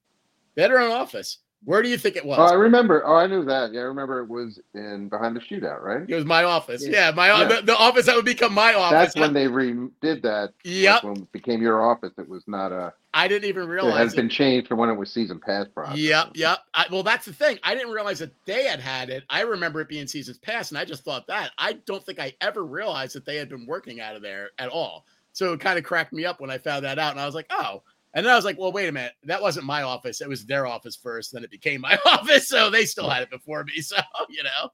they 0.56 0.62
had 0.62 0.72
their 0.72 0.80
own 0.80 0.92
office 0.92 1.40
where 1.66 1.82
do 1.82 1.90
you 1.90 1.98
think 1.98 2.16
it 2.16 2.26
was 2.26 2.38
Oh, 2.40 2.44
I 2.44 2.54
remember. 2.54 3.06
Oh, 3.06 3.16
I 3.16 3.28
knew 3.28 3.46
that. 3.46 3.74
Yeah, 3.74 3.82
I 3.82 3.84
remember 3.84 4.20
it 4.20 4.28
was 4.28 4.60
in 4.74 5.08
behind 5.10 5.36
the 5.36 5.40
shootout, 5.40 5.82
right? 5.82 6.08
it 6.08 6.16
was 6.16 6.26
my 6.26 6.44
office 6.44 6.86
Yeah. 6.86 7.10
yeah, 7.10 7.12
my 7.12 7.28
Yeah. 7.28 7.44
The, 7.46 7.62
the 7.62 7.78
office 7.78 8.06
that 8.08 8.16
would 8.16 8.26
become 8.26 8.54
my 8.54 8.74
office 8.74 9.14
That's 9.14 9.16
when 9.16 9.34
they 9.34 9.46
redid 9.46 10.22
that. 10.24 10.54
Yep. 10.64 11.04
when 11.04 11.18
it 11.18 11.32
became 11.32 11.62
your 11.62 11.90
office, 11.90 12.12
it 12.18 12.28
was 12.28 12.44
not 12.48 12.72
a. 12.72 12.94
I 13.14 13.28
didn't 13.28 13.48
even 13.48 13.68
realize 13.68 13.92
It 13.92 13.94
realize 13.94 14.12
had 14.12 14.16
been 14.18 14.30
changed 14.30 14.68
from 14.68 14.80
when 14.80 14.90
it 14.90 14.96
was 14.96 15.12
season 15.12 15.40
pass 15.40 15.68
process. 15.68 15.98
Yep, 15.98 16.32
yep. 16.36 16.60
I, 16.74 16.86
well, 16.92 17.04
that's 17.04 17.26
the 17.26 17.34
thing. 17.34 17.60
I 17.64 17.76
didn't 17.76 17.94
realize 17.94 18.20
that 18.20 18.34
they 18.46 18.64
had 18.64 18.80
had 18.80 19.10
it. 19.10 19.24
I 19.30 19.42
remember 19.42 19.82
it 19.82 19.88
being 19.88 20.08
seasons 20.08 20.40
past, 20.40 20.72
and 20.72 20.78
I 20.78 20.86
just 20.86 21.04
thought 21.04 21.28
that. 21.28 21.52
I 21.58 21.74
don't 21.86 22.04
think 22.04 22.20
I 22.20 22.34
ever 22.42 22.66
realized 22.66 23.16
that 23.16 23.26
they 23.26 23.36
had 23.38 23.50
been 23.50 23.68
working 23.68 24.02
out 24.02 24.16
of 24.16 24.22
there 24.22 24.50
at 24.58 24.70
all. 24.70 25.06
So 25.32 25.54
it 25.54 25.60
kind 25.60 25.78
of 25.78 25.84
cracked 25.84 26.14
me 26.14 26.26
up 26.26 26.42
when 26.42 26.50
I 26.50 26.58
found 26.58 26.86
that 26.86 27.00
out, 27.00 27.12
and 27.12 27.20
I 27.20 27.26
was 27.26 27.36
like, 27.36 27.48
oh. 27.52 27.84
And 28.14 28.26
then 28.26 28.32
I 28.32 28.36
was 28.36 28.46
like, 28.46 28.60
well, 28.60 28.72
wait 28.72 28.88
a 28.88 28.92
minute. 28.92 29.14
That 29.24 29.42
wasn't 29.42 29.66
my 29.66 29.82
office. 29.82 30.22
It 30.22 30.30
was 30.30 30.46
their 30.46 30.68
office 30.68 30.96
first. 30.96 31.34
Then 31.34 31.44
it 31.44 31.50
became 31.50 31.82
my 31.82 31.98
office. 32.06 32.48
So 32.48 32.70
they 32.70 32.86
still 32.86 33.10
had 33.10 33.24
it 33.24 33.30
before 33.30 33.64
me. 33.64 33.74
So 33.82 33.98
you 34.30 34.44
know, 34.44 34.70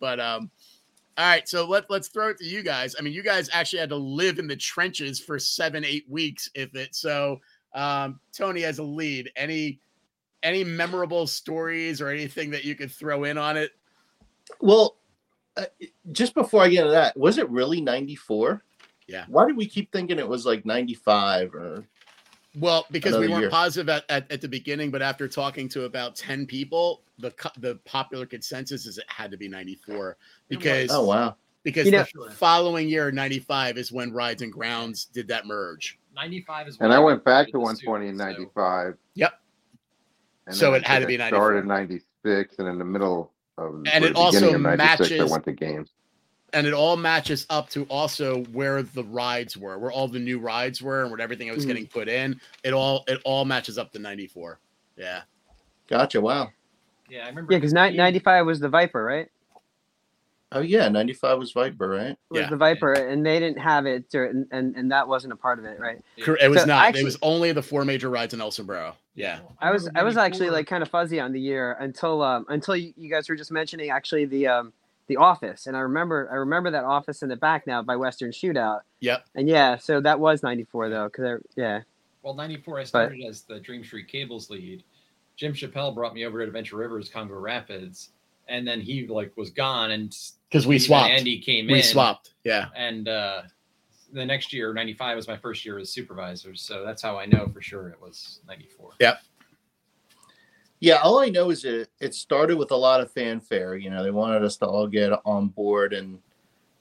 but 0.00 0.20
um. 0.20 0.50
All 1.18 1.24
right, 1.24 1.48
so 1.48 1.66
let 1.66 1.88
let's 1.88 2.08
throw 2.08 2.28
it 2.28 2.36
to 2.38 2.44
you 2.44 2.62
guys. 2.62 2.94
I 2.98 3.02
mean, 3.02 3.14
you 3.14 3.22
guys 3.22 3.48
actually 3.50 3.78
had 3.78 3.88
to 3.88 3.96
live 3.96 4.38
in 4.38 4.46
the 4.46 4.54
trenches 4.54 5.18
for 5.18 5.38
seven, 5.38 5.82
eight 5.82 6.04
weeks, 6.10 6.50
if 6.54 6.74
it. 6.76 6.94
So, 6.94 7.40
um, 7.72 8.20
Tony, 8.34 8.64
as 8.64 8.80
a 8.80 8.82
lead, 8.82 9.32
any 9.34 9.80
any 10.42 10.62
memorable 10.62 11.26
stories 11.26 12.00
or 12.00 12.08
anything 12.08 12.50
that 12.50 12.64
you 12.64 12.74
could 12.74 12.90
throw 12.90 13.24
in 13.24 13.38
on 13.38 13.56
it? 13.56 13.72
Well, 14.60 14.96
uh, 15.56 15.64
just 16.12 16.34
before 16.34 16.62
I 16.62 16.68
get 16.68 16.80
into 16.80 16.92
that, 16.92 17.16
was 17.16 17.38
it 17.38 17.50
really 17.50 17.80
94? 17.80 18.62
Yeah. 19.08 19.24
Why 19.28 19.46
did 19.46 19.56
we 19.56 19.66
keep 19.66 19.90
thinking 19.90 20.18
it 20.18 20.28
was 20.28 20.46
like 20.46 20.64
95 20.64 21.54
or 21.54 21.84
Well, 22.58 22.86
because 22.90 23.18
we 23.18 23.28
weren't 23.28 23.42
year. 23.42 23.50
positive 23.50 23.88
at, 23.90 24.04
at, 24.08 24.30
at 24.32 24.40
the 24.40 24.48
beginning, 24.48 24.90
but 24.90 25.02
after 25.02 25.28
talking 25.28 25.68
to 25.70 25.84
about 25.84 26.16
10 26.16 26.46
people, 26.46 27.02
the 27.18 27.32
the 27.58 27.76
popular 27.84 28.24
consensus 28.26 28.86
is 28.86 28.98
it 28.98 29.04
had 29.08 29.30
to 29.30 29.36
be 29.36 29.48
94 29.48 30.16
because 30.48 30.90
Oh 30.90 31.04
wow. 31.04 31.36
because 31.62 31.86
You 31.86 31.92
know- 31.92 32.04
the 32.14 32.30
following 32.34 32.88
year 32.88 33.10
95 33.10 33.76
is 33.78 33.92
when 33.92 34.12
Rides 34.12 34.42
and 34.42 34.52
Grounds 34.52 35.04
did 35.06 35.28
that 35.28 35.46
merge. 35.46 35.98
95 36.14 36.68
is 36.68 36.78
And 36.80 36.92
I 36.92 36.98
went 36.98 37.24
back 37.24 37.48
to 37.52 37.58
120 37.58 38.08
in 38.08 38.18
so- 38.18 38.24
95. 38.24 38.96
Yep. 39.14 39.40
And 40.46 40.56
So 40.56 40.74
it 40.74 40.86
had 40.86 41.00
to 41.00 41.06
be 41.06 41.20
I 41.20 41.28
Started 41.28 41.66
96, 41.66 42.58
and 42.58 42.68
in 42.68 42.78
the 42.78 42.84
middle 42.84 43.32
of 43.58 43.82
And 43.92 44.04
or 44.04 44.08
it 44.08 44.14
the 44.14 44.18
also 44.18 44.54
of 44.54 44.60
96, 44.62 45.10
I 45.10 45.14
matches- 45.16 45.30
went 45.30 45.44
to 45.44 45.52
games. 45.52 45.90
And 46.52 46.66
it 46.66 46.72
all 46.72 46.96
matches 46.96 47.46
up 47.50 47.68
to 47.70 47.84
also 47.84 48.42
where 48.44 48.82
the 48.82 49.04
rides 49.04 49.56
were, 49.56 49.78
where 49.78 49.90
all 49.90 50.08
the 50.08 50.18
new 50.18 50.38
rides 50.38 50.80
were, 50.80 51.02
and 51.02 51.10
where 51.10 51.20
everything 51.20 51.48
that 51.48 51.54
was 51.56 51.64
Mhm. 51.64 51.68
getting 51.68 51.86
put 51.86 52.08
in. 52.08 52.40
It 52.64 52.72
all 52.72 53.04
it 53.08 53.20
all 53.24 53.44
matches 53.44 53.78
up 53.78 53.92
to 53.92 53.98
94. 53.98 54.58
Yeah. 54.96 55.22
Gotcha. 55.88 56.20
Wow. 56.20 56.50
Yeah, 57.08 57.24
I 57.24 57.28
remember. 57.28 57.52
Yeah, 57.52 57.58
because 57.58 57.70
Steve- 57.70 57.94
95 57.96 58.46
was 58.46 58.60
the 58.60 58.68
Viper, 58.68 59.02
right? 59.04 59.28
Oh 60.52 60.60
yeah, 60.60 60.88
95 60.88 61.38
was 61.38 61.50
Viper, 61.52 61.88
right? 61.88 62.16
Was 62.30 62.40
Yeah. 62.42 62.50
the 62.50 62.56
Viper, 62.56 62.92
and 62.92 63.26
they 63.26 63.40
didn't 63.40 63.58
have 63.60 63.84
it, 63.84 64.14
or, 64.14 64.26
and, 64.26 64.46
and 64.52 64.76
and 64.76 64.92
that 64.92 65.08
wasn't 65.08 65.32
a 65.32 65.36
part 65.36 65.58
of 65.58 65.64
it, 65.64 65.78
right? 65.80 65.98
Cor- 66.24 66.38
It 66.40 66.48
was 66.48 66.60
So 66.60 66.66
not. 66.66 66.86
actually- 66.86 67.00
it 67.02 67.04
was 67.04 67.18
only 67.20 67.50
the 67.52 67.62
four 67.62 67.84
major 67.84 68.08
rides 68.08 68.32
in 68.32 68.40
El 68.40 68.52
Sombrero. 68.52 68.94
Yeah. 69.16 69.40
I 69.60 69.72
was 69.72 69.88
I 69.96 70.04
was 70.04 70.16
actually 70.16 70.50
like 70.50 70.66
kind 70.68 70.82
of 70.84 70.88
fuzzy 70.88 71.18
on 71.18 71.32
the 71.32 71.40
year 71.40 71.76
until 71.80 72.22
um 72.22 72.46
until 72.48 72.76
you, 72.76 72.92
you 72.96 73.10
guys 73.10 73.28
were 73.28 73.34
just 73.36 73.50
mentioning 73.50 73.90
actually 73.90 74.24
the 74.24 74.46
um 74.46 74.72
the 75.06 75.16
office, 75.16 75.66
and 75.66 75.76
I 75.76 75.80
remember 75.80 76.28
I 76.30 76.34
remember 76.36 76.70
that 76.72 76.84
office 76.84 77.22
in 77.22 77.28
the 77.28 77.36
back 77.36 77.66
now 77.66 77.82
by 77.82 77.96
Western 77.96 78.30
Shootout, 78.32 78.80
Yep. 79.00 79.24
and 79.34 79.48
yeah, 79.48 79.76
so 79.76 80.00
that 80.00 80.18
was 80.18 80.42
94 80.42 80.88
though, 80.90 81.04
because 81.04 81.40
yeah, 81.56 81.80
Well, 82.22 82.34
94, 82.34 82.80
I 82.80 82.84
started 82.84 83.24
as 83.24 83.42
the 83.42 83.60
Dream 83.60 83.84
Street 83.84 84.08
Cables 84.08 84.50
lead. 84.50 84.82
Jim 85.36 85.52
Chappelle 85.52 85.94
brought 85.94 86.14
me 86.14 86.24
over 86.24 86.38
to 86.40 86.46
Adventure 86.46 86.76
Rivers, 86.76 87.08
Congo 87.08 87.34
Rapids, 87.34 88.10
and 88.48 88.66
then 88.66 88.80
he 88.80 89.06
like 89.06 89.36
was 89.36 89.50
gone, 89.50 89.90
and 89.92 90.16
because 90.50 90.66
we 90.66 90.76
even 90.76 90.86
swapped. 90.86 91.10
Andy 91.10 91.38
came 91.40 91.66
in. 91.68 91.72
we 91.74 91.82
swapped. 91.82 92.34
Yeah. 92.44 92.66
and 92.74 93.06
uh, 93.08 93.42
the 94.12 94.24
next 94.24 94.52
year, 94.52 94.72
'95 94.72 95.16
was 95.16 95.28
my 95.28 95.36
first 95.36 95.64
year 95.64 95.78
as 95.78 95.90
supervisor, 95.90 96.54
so 96.54 96.84
that's 96.84 97.02
how 97.02 97.18
I 97.18 97.26
know 97.26 97.48
for 97.52 97.60
sure 97.60 97.88
it 97.90 98.00
was 98.00 98.40
'94. 98.48 98.92
Yeah, 100.80 100.96
all 100.96 101.18
I 101.18 101.28
know 101.28 101.50
is 101.50 101.64
it 101.64 101.90
it 102.00 102.14
started 102.14 102.58
with 102.58 102.70
a 102.70 102.76
lot 102.76 103.00
of 103.00 103.10
fanfare. 103.10 103.76
You 103.76 103.90
know, 103.90 104.02
they 104.02 104.10
wanted 104.10 104.44
us 104.44 104.56
to 104.58 104.66
all 104.66 104.86
get 104.86 105.12
on 105.24 105.48
board 105.48 105.92
and 105.92 106.18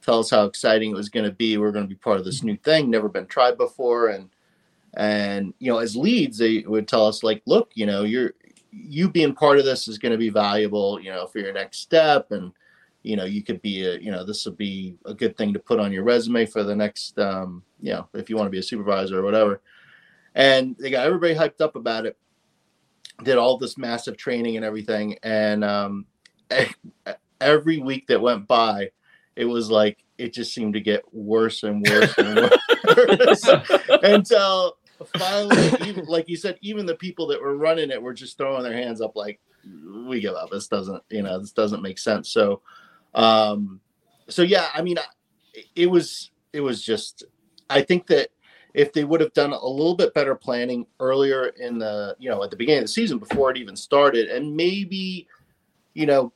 tell 0.01 0.19
us 0.19 0.29
how 0.29 0.45
exciting 0.45 0.91
it 0.91 0.95
was 0.95 1.09
going 1.09 1.25
to 1.25 1.31
be. 1.31 1.57
We're 1.57 1.71
going 1.71 1.85
to 1.85 1.89
be 1.89 1.95
part 1.95 2.19
of 2.19 2.25
this 2.25 2.43
new 2.43 2.57
thing, 2.57 2.89
never 2.89 3.09
been 3.09 3.25
tried 3.25 3.57
before, 3.57 4.09
and 4.09 4.29
and 4.95 5.53
you 5.59 5.71
know, 5.71 5.79
as 5.79 5.95
leads, 5.95 6.37
they 6.37 6.59
would 6.67 6.87
tell 6.87 7.05
us 7.05 7.23
like, 7.23 7.41
look, 7.45 7.71
you 7.73 7.85
know, 7.85 8.03
you're 8.03 8.33
you 8.71 9.09
being 9.09 9.33
part 9.33 9.57
of 9.57 9.65
this 9.65 9.87
is 9.87 9.97
going 9.97 10.11
to 10.11 10.17
be 10.17 10.29
valuable, 10.29 10.99
you 10.99 11.09
know, 11.09 11.25
for 11.27 11.39
your 11.39 11.53
next 11.53 11.79
step, 11.79 12.31
and 12.31 12.51
you 13.03 13.15
know, 13.15 13.25
you 13.25 13.43
could 13.43 13.61
be 13.61 13.85
a, 13.85 13.99
you 13.99 14.11
know, 14.11 14.25
this 14.25 14.45
will 14.45 14.53
be 14.53 14.97
a 15.05 15.13
good 15.13 15.37
thing 15.37 15.53
to 15.53 15.59
put 15.59 15.79
on 15.79 15.91
your 15.91 16.03
resume 16.03 16.45
for 16.45 16.63
the 16.63 16.75
next, 16.75 17.17
um, 17.19 17.61
you 17.79 17.93
know, 17.93 18.09
if 18.13 18.29
you 18.29 18.35
want 18.35 18.47
to 18.47 18.51
be 18.51 18.57
a 18.57 18.63
supervisor 18.63 19.19
or 19.19 19.23
whatever. 19.23 19.61
And 20.33 20.75
they 20.79 20.89
got 20.89 21.05
everybody 21.05 21.35
hyped 21.35 21.61
up 21.61 21.75
about 21.75 22.07
it 22.07 22.17
did 23.23 23.37
all 23.37 23.57
this 23.57 23.77
massive 23.77 24.17
training 24.17 24.55
and 24.55 24.65
everything 24.65 25.17
and 25.23 25.63
um 25.63 26.05
every 27.41 27.77
week 27.77 28.07
that 28.07 28.21
went 28.21 28.47
by 28.47 28.89
it 29.35 29.45
was 29.45 29.69
like 29.69 30.03
it 30.17 30.33
just 30.33 30.53
seemed 30.53 30.73
to 30.73 30.81
get 30.81 31.03
worse 31.13 31.63
and 31.63 31.85
worse 31.87 32.17
and 32.17 32.35
worse 32.97 33.49
until 34.03 34.77
finally 35.17 35.71
even, 35.85 36.05
like 36.05 36.29
you 36.29 36.37
said 36.37 36.57
even 36.61 36.85
the 36.85 36.95
people 36.95 37.27
that 37.27 37.41
were 37.41 37.57
running 37.57 37.89
it 37.89 38.01
were 38.01 38.13
just 38.13 38.37
throwing 38.37 38.63
their 38.63 38.73
hands 38.73 39.01
up 39.01 39.15
like 39.15 39.39
we 40.07 40.19
give 40.19 40.35
up. 40.35 40.51
This 40.51 40.67
doesn't 40.67 41.03
you 41.09 41.23
know 41.23 41.39
this 41.39 41.51
doesn't 41.51 41.81
make 41.81 41.97
sense. 41.97 42.29
So 42.29 42.61
um 43.15 43.79
so 44.27 44.41
yeah 44.41 44.67
i 44.73 44.81
mean 44.81 44.97
it 45.75 45.87
was 45.89 46.31
it 46.53 46.59
was 46.59 46.83
just 46.83 47.23
i 47.69 47.81
think 47.81 48.07
that 48.07 48.29
if 48.75 48.91
they 48.91 49.05
would 49.05 49.21
have 49.21 49.33
done 49.33 49.53
a 49.53 49.67
little 49.67 49.95
bit 49.95 50.13
better 50.13 50.35
planning 50.35 50.85
earlier 50.99 51.47
in 51.47 51.79
the 51.79 52.15
you 52.19 52.29
know 52.29 52.43
at 52.43 52.51
the 52.51 52.57
beginning 52.57 52.79
of 52.79 52.83
the 52.83 52.89
season 52.89 53.17
before 53.17 53.49
it 53.49 53.57
even 53.57 53.75
started 53.75 54.27
and 54.27 54.55
maybe 54.55 55.25
you 55.93 56.05
know 56.05 56.31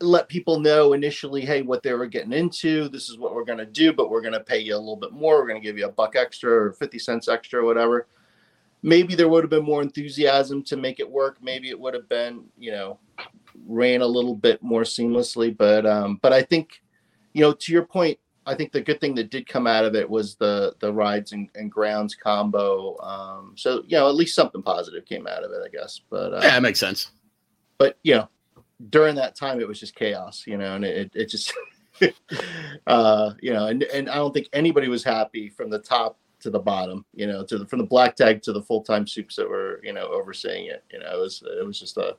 let 0.00 0.28
people 0.28 0.58
know 0.58 0.92
initially 0.92 1.44
hey 1.44 1.62
what 1.62 1.82
they 1.82 1.92
were 1.92 2.06
getting 2.06 2.32
into 2.32 2.88
this 2.88 3.08
is 3.08 3.18
what 3.18 3.34
we're 3.34 3.44
going 3.44 3.58
to 3.58 3.66
do 3.66 3.92
but 3.92 4.10
we're 4.10 4.20
going 4.20 4.32
to 4.32 4.40
pay 4.40 4.58
you 4.58 4.74
a 4.74 4.78
little 4.78 4.96
bit 4.96 5.12
more. 5.12 5.36
We're 5.36 5.48
going 5.48 5.60
to 5.60 5.66
give 5.66 5.78
you 5.78 5.86
a 5.86 5.92
buck 5.92 6.16
extra 6.16 6.50
or 6.50 6.72
50 6.72 6.98
cents 6.98 7.28
extra 7.28 7.60
or 7.60 7.64
whatever. 7.64 8.06
Maybe 8.82 9.16
there 9.16 9.28
would 9.28 9.42
have 9.42 9.50
been 9.50 9.64
more 9.64 9.82
enthusiasm 9.82 10.62
to 10.64 10.76
make 10.76 11.00
it 11.00 11.10
work. 11.10 11.38
Maybe 11.42 11.68
it 11.68 11.78
would 11.78 11.94
have 11.94 12.08
been 12.08 12.44
you 12.58 12.72
know 12.72 12.98
ran 13.66 14.02
a 14.02 14.06
little 14.06 14.34
bit 14.34 14.62
more 14.62 14.82
seamlessly. 14.82 15.56
But 15.56 15.86
um 15.86 16.18
but 16.20 16.32
i 16.32 16.42
think 16.42 16.82
you 17.32 17.42
know 17.42 17.52
to 17.52 17.72
your 17.72 17.84
point 17.84 18.18
I 18.48 18.54
think 18.54 18.72
the 18.72 18.80
good 18.80 18.98
thing 18.98 19.14
that 19.16 19.30
did 19.30 19.46
come 19.46 19.66
out 19.66 19.84
of 19.84 19.94
it 19.94 20.08
was 20.08 20.34
the 20.36 20.74
the 20.80 20.90
rides 20.90 21.32
and, 21.32 21.50
and 21.54 21.70
grounds 21.70 22.14
combo. 22.14 22.98
Um, 23.00 23.52
so 23.56 23.82
you 23.86 23.98
know, 23.98 24.08
at 24.08 24.14
least 24.14 24.34
something 24.34 24.62
positive 24.62 25.04
came 25.04 25.26
out 25.26 25.44
of 25.44 25.52
it, 25.52 25.60
I 25.64 25.68
guess. 25.68 26.00
But 26.08 26.32
uh, 26.32 26.40
Yeah, 26.42 26.56
it 26.56 26.62
makes 26.62 26.80
sense. 26.80 27.10
but 27.76 27.98
you 28.02 28.14
know, 28.14 28.28
during 28.88 29.14
that 29.16 29.36
time, 29.36 29.60
it 29.60 29.68
was 29.68 29.78
just 29.78 29.94
chaos, 29.94 30.44
you 30.46 30.56
know, 30.56 30.76
and 30.76 30.84
it 30.84 31.12
it 31.14 31.26
just, 31.26 31.52
uh, 32.86 33.32
you 33.42 33.52
know, 33.52 33.66
and 33.66 33.82
and 33.82 34.08
I 34.08 34.14
don't 34.14 34.32
think 34.32 34.48
anybody 34.54 34.88
was 34.88 35.04
happy 35.04 35.50
from 35.50 35.68
the 35.68 35.78
top 35.78 36.18
to 36.40 36.50
the 36.50 36.58
bottom, 36.58 37.04
you 37.14 37.26
know, 37.26 37.44
to 37.44 37.58
the 37.58 37.66
from 37.66 37.80
the 37.80 37.86
black 37.86 38.16
tag 38.16 38.40
to 38.42 38.52
the 38.54 38.62
full 38.62 38.82
time 38.82 39.06
soups 39.06 39.36
that 39.36 39.48
were 39.48 39.80
you 39.84 39.92
know 39.92 40.06
overseeing 40.06 40.66
it. 40.66 40.84
You 40.90 41.00
know, 41.00 41.18
it 41.18 41.20
was 41.20 41.42
it 41.60 41.66
was 41.66 41.78
just 41.78 41.98
a 41.98 42.16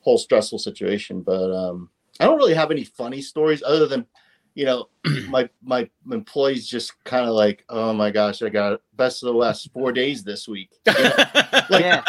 whole 0.00 0.18
stressful 0.18 0.58
situation. 0.58 1.20
But 1.22 1.54
um, 1.54 1.90
I 2.18 2.24
don't 2.24 2.38
really 2.38 2.54
have 2.54 2.72
any 2.72 2.84
funny 2.84 3.22
stories 3.22 3.62
other 3.64 3.86
than 3.86 4.06
you 4.54 4.64
know, 4.64 4.88
my 5.28 5.48
my 5.62 5.88
employees 6.10 6.66
just 6.68 6.92
kind 7.04 7.26
of 7.26 7.34
like, 7.34 7.64
oh 7.68 7.92
my 7.92 8.10
gosh, 8.10 8.42
I 8.42 8.48
got 8.48 8.80
best 8.96 9.22
of 9.22 9.28
the 9.28 9.34
West 9.36 9.70
four 9.72 9.92
days 9.92 10.22
this 10.24 10.48
week, 10.48 10.70
you 10.86 10.92
know? 10.92 11.12
Like- 11.70 11.80
yeah. 11.84 12.02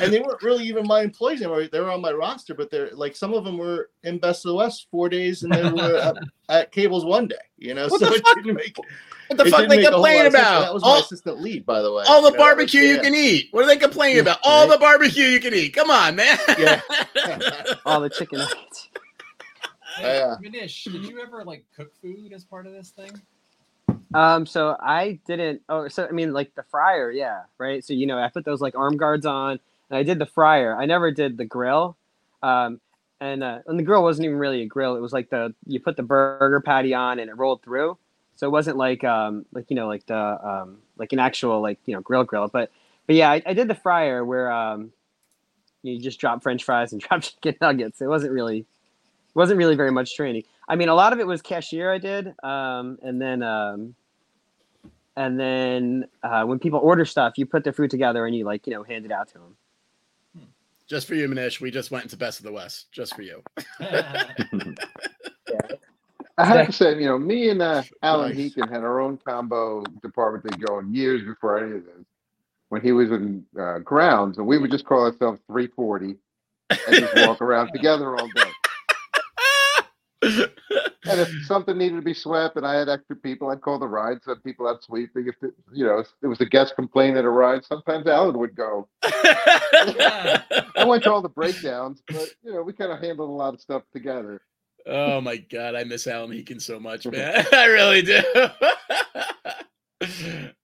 and 0.00 0.10
they 0.10 0.18
weren't 0.20 0.42
really 0.42 0.64
even 0.64 0.86
my 0.86 1.02
employees 1.02 1.42
anymore. 1.42 1.66
They 1.70 1.78
were 1.78 1.90
on 1.90 2.00
my 2.00 2.10
roster, 2.12 2.54
but 2.54 2.70
they're 2.70 2.88
like 2.94 3.14
some 3.14 3.34
of 3.34 3.44
them 3.44 3.58
were 3.58 3.90
in 4.02 4.18
best 4.18 4.46
of 4.46 4.48
the 4.50 4.54
West 4.54 4.86
four 4.90 5.10
days, 5.10 5.42
and 5.42 5.52
they 5.52 5.62
were 5.70 5.98
at, 5.98 6.16
at 6.48 6.72
Cables 6.72 7.04
one 7.04 7.28
day. 7.28 7.36
You 7.58 7.74
know, 7.74 7.88
What 7.88 8.00
so 8.00 8.06
the 8.06 8.14
it 8.14 8.22
fuck? 8.26 8.36
didn't 8.36 8.54
make 8.54 8.76
What 9.28 9.36
the 9.36 9.44
fuck 9.44 9.68
they 9.68 9.76
make 9.76 9.86
a 9.86 9.90
whole 9.90 10.00
lot 10.00 10.08
complain 10.08 10.26
about? 10.26 10.60
That 10.62 10.72
was 10.74 10.82
my 10.82 10.88
All, 10.88 11.00
assistant 11.00 11.40
lead, 11.42 11.66
by 11.66 11.82
the 11.82 11.92
way. 11.92 12.02
all 12.08 12.22
the 12.22 12.30
You 12.30 12.32
know, 12.36 12.38
barbecue 12.42 12.80
you 12.80 12.94
yeah. 12.96 13.02
can 13.02 13.14
eat. 13.14 13.48
What 13.50 13.64
are 13.64 13.66
they 13.68 13.76
complaining 13.76 14.16
Yeah, 14.16 14.22
about? 14.22 14.38
All 14.42 14.66
right. 14.66 14.72
the 14.72 14.78
barbecue 14.78 15.24
you 15.24 15.40
can 15.40 15.52
eat. 15.52 15.74
Come 15.74 15.90
on, 15.90 16.16
man. 16.16 16.38
Yeah. 16.58 16.80
All 17.86 18.00
the 18.00 18.08
chicken 18.10 18.38
nuggets. 18.38 18.88
Hey, 18.94 19.00
Yeah. 20.00 20.36
Manish, 20.42 20.90
did 20.90 21.04
you 21.04 21.20
ever 21.20 21.44
like 21.44 21.64
cook 21.76 21.92
food 22.00 22.32
as 22.32 22.44
part 22.44 22.66
of 22.66 22.72
this 22.72 22.90
thing? 22.90 23.10
Um, 24.14 24.46
so 24.46 24.76
I 24.80 25.18
didn't. 25.26 25.62
Oh, 25.68 25.88
so 25.88 26.06
I 26.06 26.12
mean, 26.12 26.32
like 26.32 26.54
the 26.54 26.62
fryer, 26.62 27.10
yeah, 27.10 27.42
right. 27.58 27.84
So 27.84 27.92
you 27.92 28.06
know, 28.06 28.18
I 28.18 28.28
put 28.28 28.44
those 28.44 28.60
like 28.60 28.76
arm 28.76 28.96
guards 28.96 29.26
on, 29.26 29.58
and 29.90 29.98
I 29.98 30.02
did 30.02 30.18
the 30.18 30.26
fryer. 30.26 30.76
I 30.76 30.86
never 30.86 31.10
did 31.10 31.36
the 31.36 31.44
grill, 31.44 31.96
um, 32.42 32.80
and 33.20 33.42
uh, 33.42 33.58
and 33.66 33.78
the 33.78 33.82
grill 33.82 34.02
wasn't 34.02 34.26
even 34.26 34.38
really 34.38 34.62
a 34.62 34.66
grill. 34.66 34.96
It 34.96 35.00
was 35.00 35.12
like 35.12 35.30
the 35.30 35.54
you 35.66 35.80
put 35.80 35.96
the 35.96 36.02
burger 36.02 36.60
patty 36.60 36.94
on 36.94 37.18
and 37.18 37.28
it 37.28 37.36
rolled 37.36 37.62
through. 37.62 37.98
So 38.36 38.46
it 38.46 38.50
wasn't 38.50 38.76
like 38.76 39.04
um 39.04 39.46
like 39.52 39.66
you 39.68 39.76
know 39.76 39.86
like 39.86 40.06
the 40.06 40.16
um 40.16 40.78
like 40.96 41.12
an 41.12 41.18
actual 41.18 41.60
like 41.60 41.78
you 41.86 41.94
know 41.94 42.00
grill 42.00 42.24
grill. 42.24 42.48
But 42.48 42.70
but 43.06 43.16
yeah, 43.16 43.30
I, 43.30 43.42
I 43.46 43.52
did 43.54 43.68
the 43.68 43.74
fryer 43.74 44.24
where 44.24 44.50
um 44.50 44.92
you 45.82 45.98
just 46.00 46.20
drop 46.20 46.42
French 46.42 46.64
fries 46.64 46.92
and 46.92 47.00
drop 47.08 47.22
chicken 47.22 47.56
nuggets. 47.60 48.00
It 48.00 48.06
wasn't 48.06 48.32
really 48.32 48.66
wasn't 49.34 49.58
really 49.58 49.76
very 49.76 49.90
much 49.90 50.16
training. 50.16 50.44
I 50.68 50.76
mean, 50.76 50.88
a 50.88 50.94
lot 50.94 51.12
of 51.12 51.20
it 51.20 51.26
was 51.26 51.42
cashier 51.42 51.92
I 51.92 51.98
did, 51.98 52.34
um, 52.42 52.98
and 53.02 53.20
then 53.20 53.42
um, 53.42 53.94
and 55.16 55.38
then 55.38 56.08
uh, 56.22 56.44
when 56.44 56.58
people 56.58 56.80
order 56.80 57.04
stuff, 57.04 57.34
you 57.36 57.46
put 57.46 57.64
their 57.64 57.72
food 57.72 57.90
together 57.90 58.26
and 58.26 58.34
you 58.34 58.44
like 58.44 58.66
you 58.66 58.72
know 58.72 58.82
hand 58.82 59.04
it 59.04 59.12
out 59.12 59.28
to 59.28 59.34
them. 59.34 59.56
Just 60.86 61.06
for 61.06 61.14
you, 61.14 61.26
Manish. 61.28 61.60
We 61.60 61.70
just 61.70 61.90
went 61.90 62.04
into 62.04 62.16
Best 62.16 62.40
of 62.40 62.44
the 62.44 62.52
West. 62.52 62.92
Just 62.92 63.14
for 63.16 63.22
you. 63.22 63.42
I 66.36 66.44
have 66.46 66.66
to 66.66 66.72
say, 66.72 66.98
you 66.98 67.06
know, 67.06 67.18
me 67.18 67.50
and 67.50 67.62
uh, 67.62 67.82
Alan 68.02 68.30
Nice. 68.30 68.36
Heaton 68.36 68.68
had 68.68 68.82
our 68.82 69.00
own 69.00 69.18
combo 69.18 69.84
department 70.02 70.44
thing 70.44 70.60
going 70.60 70.92
years 70.92 71.22
before 71.22 71.58
any 71.64 71.76
of 71.76 71.84
this. 71.84 72.04
When 72.70 72.82
he 72.82 72.92
was 72.92 73.10
in 73.12 73.44
uh, 73.58 73.78
grounds, 73.78 74.38
and 74.38 74.46
we 74.46 74.58
would 74.58 74.70
just 74.70 74.84
call 74.84 75.04
ourselves 75.04 75.40
340 75.46 76.16
and 76.70 76.78
just 76.88 77.14
walk 77.26 77.40
around 77.40 77.70
together 77.74 78.16
all 78.16 78.26
day. 78.28 78.50
And 81.06 81.20
if 81.20 81.28
something 81.44 81.76
needed 81.76 81.96
to 81.96 82.02
be 82.02 82.14
swept 82.14 82.56
and 82.56 82.66
I 82.66 82.76
had 82.78 82.88
extra 82.88 83.14
people, 83.14 83.50
I'd 83.50 83.60
call 83.60 83.78
the 83.78 83.86
ride, 83.86 84.22
send 84.24 84.42
people 84.42 84.66
out 84.66 84.82
sweeping. 84.82 85.26
If, 85.28 85.34
it, 85.42 85.52
you 85.70 85.84
know, 85.84 86.02
it 86.22 86.26
was 86.26 86.40
a 86.40 86.46
guest 86.46 86.76
complaint 86.76 87.18
at 87.18 87.26
a 87.26 87.28
ride, 87.28 87.62
sometimes 87.62 88.06
Alan 88.06 88.38
would 88.38 88.54
go. 88.56 88.88
I 89.02 90.84
went 90.86 91.02
to 91.02 91.12
all 91.12 91.20
the 91.20 91.28
breakdowns, 91.28 92.02
but, 92.08 92.30
you 92.42 92.54
know, 92.54 92.62
we 92.62 92.72
kind 92.72 92.90
of 92.90 93.00
handled 93.00 93.28
a 93.28 93.32
lot 93.32 93.52
of 93.52 93.60
stuff 93.60 93.82
together. 93.92 94.40
oh 94.86 95.20
my 95.20 95.36
god, 95.36 95.74
I 95.74 95.84
miss 95.84 96.06
Alan 96.06 96.30
Meekin 96.30 96.60
so 96.60 96.80
much, 96.80 97.06
man. 97.06 97.44
I 97.52 97.66
really 97.66 98.00
do. 98.00 98.22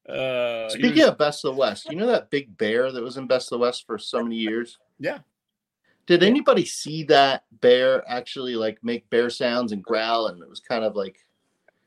uh, 0.09 0.69
Speaking 0.71 1.01
was- 1.01 1.09
of 1.09 1.19
Best 1.19 1.45
of 1.45 1.55
the 1.55 1.61
West, 1.61 1.91
you 1.91 1.97
know 1.97 2.07
that 2.07 2.31
big 2.31 2.57
bear 2.57 2.91
that 2.91 3.03
was 3.03 3.19
in 3.19 3.27
Best 3.27 3.49
of 3.53 3.59
the 3.59 3.63
West 3.63 3.85
for 3.87 3.99
so 3.99 4.23
many 4.23 4.37
years? 4.37 4.79
Yeah. 4.99 5.19
Did 6.11 6.25
anybody 6.25 6.65
see 6.65 7.05
that 7.05 7.45
bear 7.61 8.03
actually 8.11 8.57
like 8.57 8.83
make 8.83 9.09
bear 9.11 9.31
sounds 9.31 9.71
and 9.71 9.81
growl? 9.81 10.27
And 10.27 10.43
it 10.43 10.49
was 10.51 10.59
kind 10.59 10.83
of 10.83 10.97
like 10.97 11.17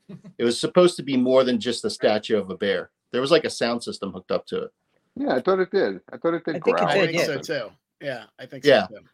it 0.38 0.44
was 0.44 0.58
supposed 0.58 0.96
to 0.96 1.02
be 1.02 1.14
more 1.14 1.44
than 1.44 1.60
just 1.60 1.84
a 1.84 1.90
statue 1.90 2.38
of 2.38 2.48
a 2.48 2.56
bear. 2.56 2.88
There 3.12 3.20
was 3.20 3.30
like 3.30 3.44
a 3.44 3.50
sound 3.50 3.84
system 3.84 4.12
hooked 4.12 4.30
up 4.30 4.46
to 4.46 4.62
it. 4.62 4.70
Yeah, 5.14 5.34
I 5.34 5.40
thought 5.42 5.58
it 5.60 5.70
did. 5.70 6.00
I 6.10 6.16
thought 6.16 6.32
it 6.32 6.42
did 6.46 6.56
I 6.56 6.60
think 6.60 6.68
it 6.68 6.70
growl. 6.70 6.88
I 6.88 7.06
think 7.06 7.12
yeah. 7.18 7.24
so 7.26 7.38
too. 7.38 7.70
Yeah, 8.00 8.24
I 8.38 8.46
think 8.46 8.64
Yeah. 8.64 8.86
so 8.88 8.94
too. 8.96 9.04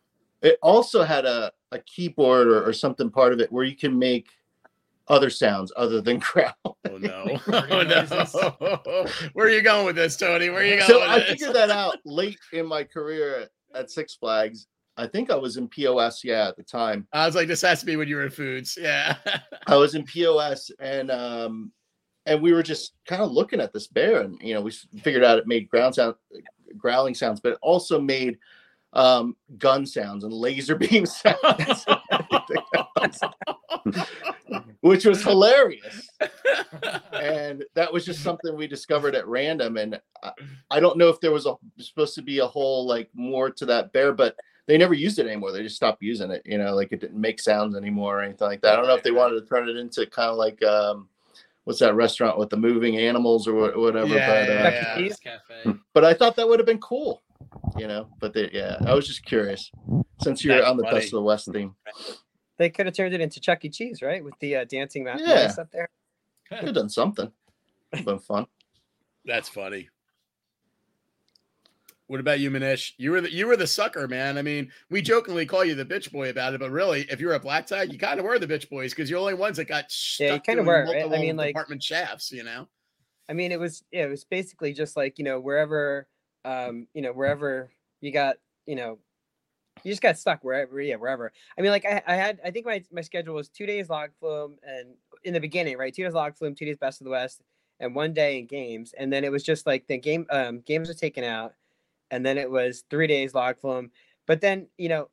It 0.42 0.58
also 0.62 1.02
had 1.02 1.24
a, 1.24 1.50
a 1.72 1.80
keyboard 1.80 2.46
or, 2.46 2.64
or 2.64 2.72
something 2.72 3.10
part 3.10 3.32
of 3.32 3.40
it 3.40 3.50
where 3.50 3.64
you 3.64 3.74
can 3.74 3.98
make 3.98 4.28
other 5.08 5.28
sounds 5.28 5.72
other 5.76 6.00
than 6.00 6.18
growl. 6.20 6.54
Oh 6.64 6.98
no. 6.98 7.40
Oh 7.48 7.82
no. 7.82 9.06
Where 9.32 9.46
are 9.48 9.50
you 9.50 9.62
going 9.62 9.86
with 9.86 9.96
this, 9.96 10.16
Tony? 10.16 10.50
Where 10.50 10.60
are 10.60 10.64
you 10.64 10.76
going 10.76 10.88
So 10.88 11.00
with 11.00 11.08
I 11.10 11.18
this? 11.18 11.30
figured 11.30 11.56
that 11.56 11.70
out 11.70 11.96
late 12.04 12.38
in 12.52 12.64
my 12.64 12.84
career 12.84 13.40
at, 13.40 13.50
at 13.74 13.90
Six 13.90 14.14
Flags. 14.14 14.68
I 14.96 15.06
think 15.06 15.30
I 15.30 15.36
was 15.36 15.56
in 15.56 15.68
POS, 15.68 16.24
yeah, 16.24 16.48
at 16.48 16.56
the 16.56 16.62
time. 16.62 17.06
I 17.12 17.26
was 17.26 17.34
like, 17.34 17.48
this 17.48 17.62
has 17.62 17.80
to 17.80 17.86
be 17.86 17.96
when 17.96 18.08
you 18.08 18.16
were 18.16 18.24
in 18.24 18.30
foods. 18.30 18.76
Yeah. 18.80 19.16
I 19.66 19.76
was 19.76 19.94
in 19.94 20.04
POS 20.04 20.70
and 20.78 21.10
um 21.10 21.72
and 22.26 22.40
we 22.42 22.52
were 22.52 22.62
just 22.62 22.92
kind 23.06 23.22
of 23.22 23.30
looking 23.30 23.60
at 23.60 23.72
this 23.72 23.86
bear 23.86 24.22
and 24.22 24.40
you 24.40 24.54
know 24.54 24.60
we 24.60 24.70
figured 25.02 25.24
out 25.24 25.38
it 25.38 25.46
made 25.46 25.68
ground 25.68 25.94
sound 25.94 26.14
growling 26.76 27.14
sounds 27.14 27.40
but 27.40 27.52
it 27.52 27.58
also 27.62 28.00
made 28.00 28.38
um 28.92 29.36
gun 29.58 29.86
sounds 29.86 30.24
and 30.24 30.32
laser 30.32 30.74
beam 30.76 31.06
sounds 31.06 31.84
and 31.86 31.98
everything 32.10 32.62
else, 32.74 33.20
which 34.80 35.04
was 35.04 35.22
hilarious 35.22 36.08
and 37.12 37.64
that 37.74 37.92
was 37.92 38.04
just 38.04 38.22
something 38.22 38.56
we 38.56 38.66
discovered 38.66 39.14
at 39.14 39.26
random 39.26 39.76
and 39.76 40.00
I, 40.22 40.32
I 40.70 40.80
don't 40.80 40.98
know 40.98 41.08
if 41.08 41.20
there 41.20 41.32
was 41.32 41.46
a 41.46 41.54
supposed 41.78 42.14
to 42.16 42.22
be 42.22 42.40
a 42.40 42.46
whole 42.46 42.86
like 42.86 43.08
more 43.14 43.50
to 43.50 43.66
that 43.66 43.92
bear 43.92 44.12
but 44.12 44.36
they 44.70 44.78
never 44.78 44.94
used 44.94 45.18
it 45.18 45.26
anymore. 45.26 45.50
They 45.50 45.62
just 45.64 45.74
stopped 45.74 46.00
using 46.00 46.30
it. 46.30 46.42
You 46.44 46.56
know, 46.56 46.74
like 46.76 46.92
it 46.92 47.00
didn't 47.00 47.20
make 47.20 47.40
sounds 47.40 47.76
anymore 47.76 48.20
or 48.20 48.22
anything 48.22 48.46
like 48.46 48.60
that. 48.62 48.74
I 48.74 48.76
don't 48.76 48.86
know 48.86 48.94
if 48.94 49.02
they 49.02 49.10
wanted 49.10 49.40
to 49.40 49.46
turn 49.46 49.68
it 49.68 49.76
into 49.76 50.06
kind 50.06 50.30
of 50.30 50.36
like 50.36 50.62
um, 50.62 51.08
what's 51.64 51.80
that 51.80 51.94
restaurant 51.96 52.38
with 52.38 52.50
the 52.50 52.56
moving 52.56 52.96
animals 52.96 53.48
or 53.48 53.54
whatever. 53.76 54.06
Yeah, 54.06 54.26
but, 54.28 54.48
uh, 54.48 54.52
yeah, 54.52 54.70
yeah. 54.70 54.96
Cheese? 54.96 55.16
Cafe. 55.18 55.78
but 55.92 56.04
I 56.04 56.14
thought 56.14 56.36
that 56.36 56.46
would 56.46 56.60
have 56.60 56.66
been 56.66 56.78
cool. 56.78 57.22
You 57.76 57.88
know, 57.88 58.08
but 58.20 58.32
they, 58.32 58.48
yeah, 58.52 58.76
I 58.86 58.94
was 58.94 59.06
just 59.06 59.24
curious 59.24 59.72
since 60.22 60.44
you're 60.44 60.56
That's 60.56 60.68
on 60.68 60.76
the 60.76 60.84
funny. 60.84 60.98
Best 61.00 61.08
of 61.08 61.18
the 61.18 61.22
West 61.22 61.50
theme. 61.52 61.74
They 62.58 62.70
could 62.70 62.86
have 62.86 62.94
turned 62.94 63.14
it 63.14 63.20
into 63.20 63.40
Chuck 63.40 63.64
E. 63.64 63.70
Cheese, 63.70 64.02
right? 64.02 64.22
With 64.22 64.34
the 64.40 64.56
uh, 64.56 64.64
dancing 64.64 65.04
mountain 65.04 65.26
Yeah. 65.26 65.52
up 65.58 65.70
there. 65.72 65.88
Could 66.48 66.64
have 66.64 66.74
done 66.74 66.90
something. 66.90 67.32
Been 68.04 68.18
fun. 68.18 68.46
That's 69.24 69.48
funny. 69.48 69.88
What 72.10 72.18
about 72.18 72.40
you, 72.40 72.50
Manish? 72.50 72.94
You 72.96 73.12
were 73.12 73.20
the 73.20 73.32
you 73.32 73.46
were 73.46 73.56
the 73.56 73.68
sucker, 73.68 74.08
man. 74.08 74.36
I 74.36 74.42
mean, 74.42 74.72
we 74.90 75.00
jokingly 75.00 75.46
call 75.46 75.64
you 75.64 75.76
the 75.76 75.84
bitch 75.84 76.10
boy 76.10 76.30
about 76.30 76.54
it, 76.54 76.58
but 76.58 76.72
really, 76.72 77.02
if 77.02 77.20
you're 77.20 77.34
a 77.34 77.38
black 77.38 77.66
tag, 77.66 77.92
you 77.92 78.00
kind 78.00 78.18
of 78.18 78.26
were 78.26 78.36
the 78.36 78.48
bitch 78.48 78.68
boys 78.68 78.90
because 78.90 79.08
you're 79.08 79.20
the 79.20 79.22
only 79.22 79.34
ones 79.34 79.58
that 79.58 79.66
got 79.66 79.92
stuck 79.92 80.26
Yeah, 80.26 80.34
you 80.34 80.40
kinda 80.40 80.62
were, 80.64 80.86
right? 80.86 81.04
I 81.04 81.20
mean, 81.20 81.36
like- 81.36 81.50
department 81.54 81.84
shafts. 81.84 82.32
You 82.32 82.42
know, 82.42 82.66
I 83.28 83.32
mean, 83.32 83.52
it 83.52 83.60
was 83.60 83.84
yeah, 83.92 84.06
it 84.06 84.10
was 84.10 84.24
basically 84.24 84.72
just 84.72 84.96
like 84.96 85.20
you 85.20 85.24
know 85.24 85.38
wherever, 85.38 86.08
um, 86.44 86.88
you 86.94 87.02
know 87.02 87.12
wherever 87.12 87.70
you 88.00 88.10
got, 88.10 88.38
you 88.66 88.74
know, 88.74 88.98
you 89.84 89.92
just 89.92 90.02
got 90.02 90.18
stuck 90.18 90.42
wherever, 90.42 90.80
yeah, 90.80 90.96
wherever. 90.96 91.30
I 91.56 91.60
mean, 91.62 91.70
like 91.70 91.84
I, 91.84 92.02
I 92.08 92.16
had, 92.16 92.40
I 92.44 92.50
think 92.50 92.66
my 92.66 92.82
my 92.90 93.02
schedule 93.02 93.36
was 93.36 93.48
two 93.48 93.66
days 93.66 93.88
log 93.88 94.10
flume 94.18 94.56
and 94.64 94.94
in 95.22 95.32
the 95.32 95.38
beginning, 95.38 95.78
right, 95.78 95.94
two 95.94 96.02
days 96.02 96.14
log 96.14 96.36
flume, 96.36 96.56
two 96.56 96.66
days 96.66 96.76
best 96.76 97.00
of 97.00 97.04
the 97.04 97.12
west, 97.12 97.40
and 97.78 97.94
one 97.94 98.12
day 98.12 98.40
in 98.40 98.46
games, 98.46 98.94
and 98.98 99.12
then 99.12 99.22
it 99.22 99.30
was 99.30 99.44
just 99.44 99.64
like 99.64 99.86
the 99.86 99.96
game, 99.96 100.26
um, 100.30 100.58
games 100.62 100.88
were 100.88 100.94
taken 100.94 101.22
out, 101.22 101.54
and 102.10 102.24
then 102.26 102.38
it 102.38 102.50
was 102.50 102.84
three 102.90 103.06
days 103.06 103.34
log 103.34 103.58
flume, 103.58 103.90
but 104.26 104.40
then 104.40 104.68
you 104.78 104.88
know, 104.88 105.10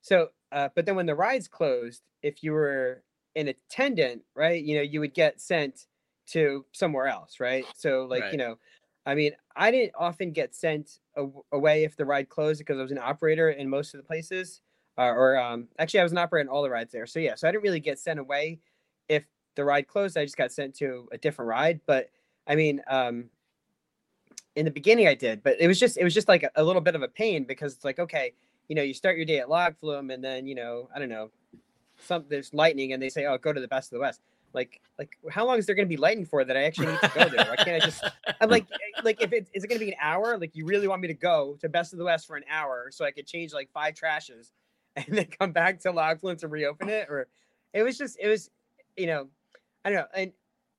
so 0.00 0.30
uh, 0.52 0.68
but 0.74 0.86
then 0.86 0.96
when 0.96 1.06
the 1.06 1.14
rides 1.14 1.48
closed, 1.48 2.02
if 2.22 2.42
you 2.42 2.52
were 2.52 3.04
an 3.34 3.48
attendant, 3.48 4.22
right, 4.34 4.62
you 4.62 4.76
know, 4.76 4.82
you 4.82 5.00
would 5.00 5.14
get 5.14 5.40
sent 5.40 5.86
to 6.26 6.66
somewhere 6.72 7.06
else, 7.06 7.40
right? 7.40 7.70
So 7.74 8.04
like, 8.04 8.26
Right. 8.26 8.32
you 8.32 8.38
know, 8.38 8.58
I 9.06 9.14
mean, 9.14 9.32
I 9.56 9.70
didn't 9.70 9.94
often 9.98 10.32
get 10.32 10.54
sent 10.54 11.00
a- 11.16 11.26
away 11.50 11.84
if 11.84 11.96
the 11.96 12.04
ride 12.04 12.28
closed 12.28 12.58
because 12.60 12.78
I 12.78 12.82
was 12.82 12.92
an 12.92 12.98
operator 12.98 13.50
in 13.50 13.68
most 13.68 13.94
of 13.94 13.98
the 13.98 14.06
places. 14.06 14.60
Uh, 14.98 15.04
or 15.04 15.38
um, 15.38 15.68
actually, 15.78 16.00
I 16.00 16.02
was 16.02 16.12
an 16.12 16.18
operator 16.18 16.42
in 16.42 16.48
all 16.48 16.62
the 16.62 16.70
rides 16.70 16.92
there. 16.92 17.06
So 17.06 17.18
yeah, 17.18 17.34
so 17.34 17.48
I 17.48 17.52
didn't 17.52 17.62
really 17.64 17.80
get 17.80 17.98
sent 17.98 18.20
away 18.20 18.60
if 19.08 19.24
the 19.56 19.64
ride 19.64 19.88
closed. 19.88 20.16
I 20.18 20.24
just 20.24 20.36
got 20.36 20.52
sent 20.52 20.74
to 20.76 21.08
a 21.12 21.18
different 21.18 21.48
ride. 21.48 21.80
But 21.86 22.10
I 22.46 22.56
mean, 22.56 22.82
um, 22.86 23.30
in 24.56 24.64
the 24.64 24.70
beginning, 24.70 25.08
I 25.08 25.14
did, 25.14 25.42
but 25.42 25.56
it 25.60 25.68
was 25.68 25.78
just 25.78 25.96
it 25.96 26.04
was 26.04 26.14
just 26.14 26.28
like 26.28 26.42
a, 26.42 26.50
a 26.56 26.64
little 26.64 26.82
bit 26.82 26.94
of 26.94 27.02
a 27.02 27.08
pain 27.08 27.44
because 27.44 27.74
it's 27.74 27.84
like 27.84 27.98
okay, 27.98 28.32
you 28.68 28.76
know, 28.76 28.82
you 28.82 28.94
start 28.94 29.16
your 29.16 29.26
day 29.26 29.38
at 29.38 29.48
log 29.48 29.76
flume, 29.78 30.10
and 30.10 30.22
then 30.22 30.46
you 30.46 30.54
know, 30.54 30.88
I 30.94 30.98
don't 30.98 31.08
know, 31.08 31.30
some 31.98 32.24
there's 32.28 32.52
lightning, 32.54 32.92
and 32.92 33.02
they 33.02 33.08
say, 33.08 33.26
oh, 33.26 33.38
go 33.38 33.52
to 33.52 33.60
the 33.60 33.68
best 33.68 33.92
of 33.92 33.96
the 33.96 34.00
west. 34.00 34.20
Like, 34.54 34.80
like 34.98 35.16
how 35.30 35.46
long 35.46 35.58
is 35.58 35.66
there 35.66 35.74
going 35.74 35.88
to 35.88 35.92
be 35.92 35.96
lightning 35.96 36.26
for 36.26 36.44
that 36.44 36.56
I 36.56 36.64
actually 36.64 36.88
need 36.88 37.00
to 37.00 37.12
go 37.14 37.28
there? 37.28 37.46
Why 37.48 37.56
can't 37.56 37.82
I 37.82 37.86
just? 37.86 38.04
I'm 38.40 38.50
like, 38.50 38.66
eh, 38.72 39.00
like 39.02 39.22
if 39.22 39.32
it 39.32 39.48
is 39.54 39.64
it 39.64 39.68
going 39.68 39.78
to 39.78 39.84
be 39.84 39.92
an 39.92 39.98
hour? 40.00 40.36
Like 40.38 40.54
you 40.54 40.66
really 40.66 40.88
want 40.88 41.00
me 41.00 41.08
to 41.08 41.14
go 41.14 41.56
to 41.60 41.68
Best 41.68 41.92
of 41.92 41.98
the 41.98 42.04
West 42.04 42.26
for 42.26 42.36
an 42.36 42.44
hour 42.50 42.88
so 42.90 43.04
I 43.04 43.10
could 43.10 43.26
change 43.26 43.52
like 43.52 43.70
five 43.72 43.94
trashes 43.94 44.52
and 44.96 45.06
then 45.08 45.26
come 45.26 45.52
back 45.52 45.80
to 45.80 45.92
log 45.92 46.20
flume 46.20 46.36
to 46.38 46.48
reopen 46.48 46.88
it? 46.88 47.08
Or 47.08 47.28
it 47.72 47.82
was 47.82 47.96
just 47.96 48.18
it 48.20 48.28
was, 48.28 48.50
you 48.96 49.06
know, 49.06 49.28
I 49.84 49.90
don't 49.90 50.00
know. 50.00 50.06
And 50.14 50.32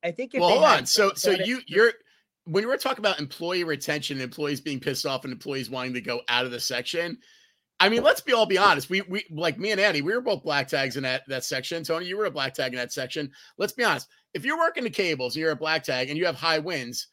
I 0.04 0.12
think 0.12 0.36
if 0.36 0.42
well, 0.42 0.50
hold 0.50 0.64
had 0.64 0.80
on. 0.80 0.86
So, 0.86 1.10
so 1.10 1.32
started- 1.32 1.48
you 1.48 1.62
you're 1.66 1.94
when 2.46 2.62
you 2.64 2.68
were 2.68 2.78
talking 2.78 3.00
about 3.00 3.20
employee 3.20 3.64
retention, 3.64 4.20
employees 4.22 4.62
being 4.62 4.80
pissed 4.80 5.06
off, 5.06 5.24
and 5.24 5.32
employees 5.34 5.70
wanting 5.70 5.94
to 5.94 6.02
go 6.02 6.22
out 6.30 6.46
of 6.46 6.52
the 6.52 6.60
section. 6.60 7.18
I 7.80 7.90
mean, 7.90 8.04
let's 8.04 8.22
be 8.22 8.34
all 8.34 8.46
be 8.46 8.58
honest. 8.58 8.90
We 8.90 9.02
we 9.02 9.26
like 9.32 9.58
me 9.58 9.72
and 9.72 9.80
Andy, 9.82 10.02
we 10.02 10.14
were 10.14 10.22
both 10.22 10.44
black 10.44 10.68
tags 10.68 10.96
in 10.98 11.04
that 11.04 11.24
that 11.28 11.44
section. 11.44 11.84
Tony, 11.84 12.06
you 12.06 12.18
were 12.18 12.26
a 12.26 12.32
black 12.32 12.54
tag 12.54 12.74
in 12.74 12.78
that 12.78 12.94
section. 12.94 13.32
Let's 13.58 13.74
be 13.74 13.84
honest. 13.84 14.08
If 14.34 14.46
you're 14.46 14.58
working 14.58 14.84
the 14.84 14.90
cables, 14.90 15.36
and 15.36 15.42
you're 15.42 15.52
a 15.52 15.56
black 15.56 15.84
tag, 15.84 16.10
and 16.10 16.18
you 16.18 16.26
have 16.26 16.36
high 16.36 16.60
winds, 16.60 17.08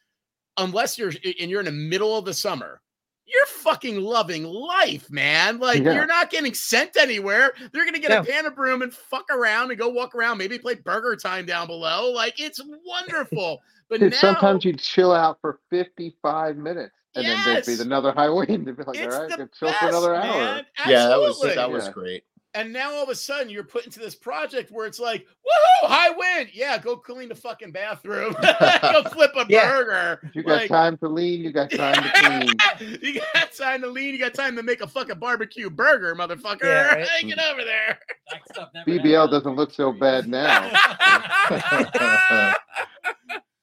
unless 0.57 0.97
you're 0.97 1.11
and 1.39 1.49
you're 1.49 1.59
in 1.59 1.65
the 1.65 1.71
middle 1.71 2.17
of 2.17 2.25
the 2.25 2.33
summer, 2.33 2.81
you're 3.25 3.45
fucking 3.47 3.99
loving 3.99 4.43
life, 4.43 5.09
man. 5.09 5.59
Like 5.59 5.81
Yeah. 5.83 5.93
you're 5.93 6.05
not 6.05 6.29
getting 6.29 6.53
sent 6.53 6.95
anywhere. 6.97 7.53
They're 7.71 7.85
gonna 7.85 7.99
get 7.99 8.11
No. 8.11 8.19
a 8.19 8.23
pan 8.23 8.45
of 8.45 8.55
broom 8.55 8.81
and 8.81 8.93
fuck 8.93 9.29
around 9.31 9.71
and 9.71 9.79
go 9.79 9.89
walk 9.89 10.15
around, 10.15 10.37
maybe 10.37 10.57
play 10.59 10.75
burger 10.75 11.15
time 11.15 11.45
down 11.45 11.67
below. 11.67 12.11
Like 12.11 12.39
it's 12.39 12.61
wonderful. 12.85 13.61
But 13.91 13.99
Dude, 13.99 14.13
now 14.13 14.17
sometimes 14.19 14.63
you'd 14.63 14.79
chill 14.79 15.11
out 15.11 15.37
for 15.41 15.59
55 15.69 16.55
minutes 16.55 16.95
and 17.13 17.25
then 17.25 17.37
there'd 17.43 17.65
be 17.65 17.73
another 17.81 18.11
high 18.15 18.29
wind. 18.29 18.65
They'd 18.65 18.77
be 18.77 18.83
like, 18.83 18.95
it's 18.97 19.13
all 19.13 19.21
right, 19.23 19.29
the 19.29 19.37
go 19.37 19.47
chill 19.59 19.67
best, 19.67 19.79
for 19.81 19.87
another 19.89 20.15
hour. 20.15 20.23
man. 20.23 20.65
Yeah, 20.87 21.07
that 21.09 21.19
was 21.19 21.31
Absolutely. 21.31 21.55
that 21.55 21.69
was 21.71 21.89
great. 21.89 22.23
And 22.53 22.71
now 22.73 22.93
all 22.93 23.03
of 23.03 23.09
a 23.09 23.15
sudden 23.15 23.49
you're 23.49 23.63
put 23.65 23.85
into 23.85 23.99
this 23.99 24.13
project 24.15 24.71
where 24.71 24.85
it's 24.85 24.99
like, 24.99 25.23
woohoo, 25.25 25.87
high 25.89 26.09
wind. 26.09 26.49
Yeah, 26.53 26.77
go 26.77 26.95
clean 26.97 27.27
the 27.29 27.35
fucking 27.35 27.71
bathroom. 27.73 28.33
go 28.81 29.03
flip 29.11 29.31
a 29.35 29.45
Yeah. 29.49 29.69
burger. 29.71 30.31
You 30.33 30.43
got 30.43 30.51
Like, 30.61 30.69
time 30.69 30.97
to 30.99 31.07
lean, 31.09 31.41
you 31.41 31.51
got 31.51 31.69
time 31.71 32.01
to 32.01 32.11
clean. 32.77 32.99
you 33.01 33.21
got 33.33 33.51
time 33.53 33.81
to 33.81 33.87
lean. 33.87 34.13
You 34.13 34.19
got 34.19 34.33
time 34.33 34.55
to 34.55 34.63
make 34.63 34.79
a 34.81 34.87
fucking 34.87 35.19
barbecue 35.19 35.69
burger, 35.69 36.15
motherfucker. 36.15 36.63
Yeah, 36.63 36.93
right. 36.95 37.07
Get 37.25 37.39
over 37.39 37.63
there. 37.63 37.99
That 38.31 38.41
stuff 38.53 38.69
never 38.73 38.89
BBL 38.89 39.29
doesn't 39.31 39.55
look 39.55 39.73
so 39.73 39.91
bad 39.93 40.27
now. 40.29 40.71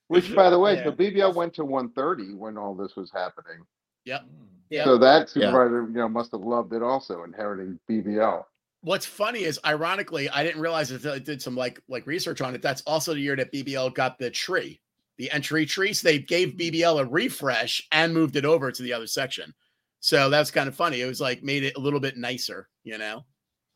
Which, 0.08 0.34
by 0.34 0.50
the 0.50 0.58
way, 0.58 0.76
Yeah. 0.76 0.84
so 0.84 0.92
BBL 0.92 1.34
went 1.34 1.54
to 1.54 1.64
130 1.64 2.34
when 2.34 2.56
all 2.56 2.74
this 2.74 2.96
was 2.96 3.10
happening. 3.12 3.64
Yep. 4.04 4.24
Yeah. 4.70 4.84
So 4.84 4.98
that 4.98 5.20
Yeah. 5.34 5.46
supervisor, 5.48 5.82
you 5.82 5.94
know, 5.98 6.08
must 6.08 6.32
have 6.32 6.40
loved 6.40 6.72
it 6.72 6.82
also, 6.82 7.24
inheriting 7.24 7.78
BBL. 7.86 8.46
What's 8.80 9.04
funny 9.06 9.40
is, 9.40 9.58
ironically, 9.66 10.28
I 10.30 10.44
didn't 10.44 10.60
realize 10.62 10.90
until 10.90 11.12
I 11.12 11.18
did 11.18 11.42
some 11.42 11.56
like 11.56 11.82
like 11.88 12.06
research 12.06 12.40
on 12.40 12.54
it. 12.54 12.62
That's 12.62 12.82
also 12.82 13.12
the 13.12 13.20
year 13.20 13.36
that 13.36 13.52
BBL 13.52 13.90
got 13.90 14.18
the 14.18 14.30
tree, 14.30 14.80
the 15.16 15.30
entry 15.30 15.66
tree. 15.66 15.92
So 15.92 16.08
they 16.08 16.18
gave 16.18 16.56
BBL 16.56 17.00
a 17.00 17.04
refresh 17.04 17.86
and 17.92 18.14
moved 18.14 18.36
it 18.36 18.44
over 18.44 18.72
to 18.72 18.82
the 18.82 18.92
other 18.92 19.06
section. 19.06 19.54
So 20.00 20.30
that's 20.30 20.50
kind 20.50 20.68
of 20.68 20.74
funny. 20.76 21.00
It 21.00 21.06
was 21.06 21.20
like 21.20 21.42
made 21.42 21.64
it 21.64 21.76
a 21.76 21.80
little 21.80 22.00
bit 22.00 22.16
nicer, 22.16 22.68
you 22.84 22.96
know. 22.98 23.24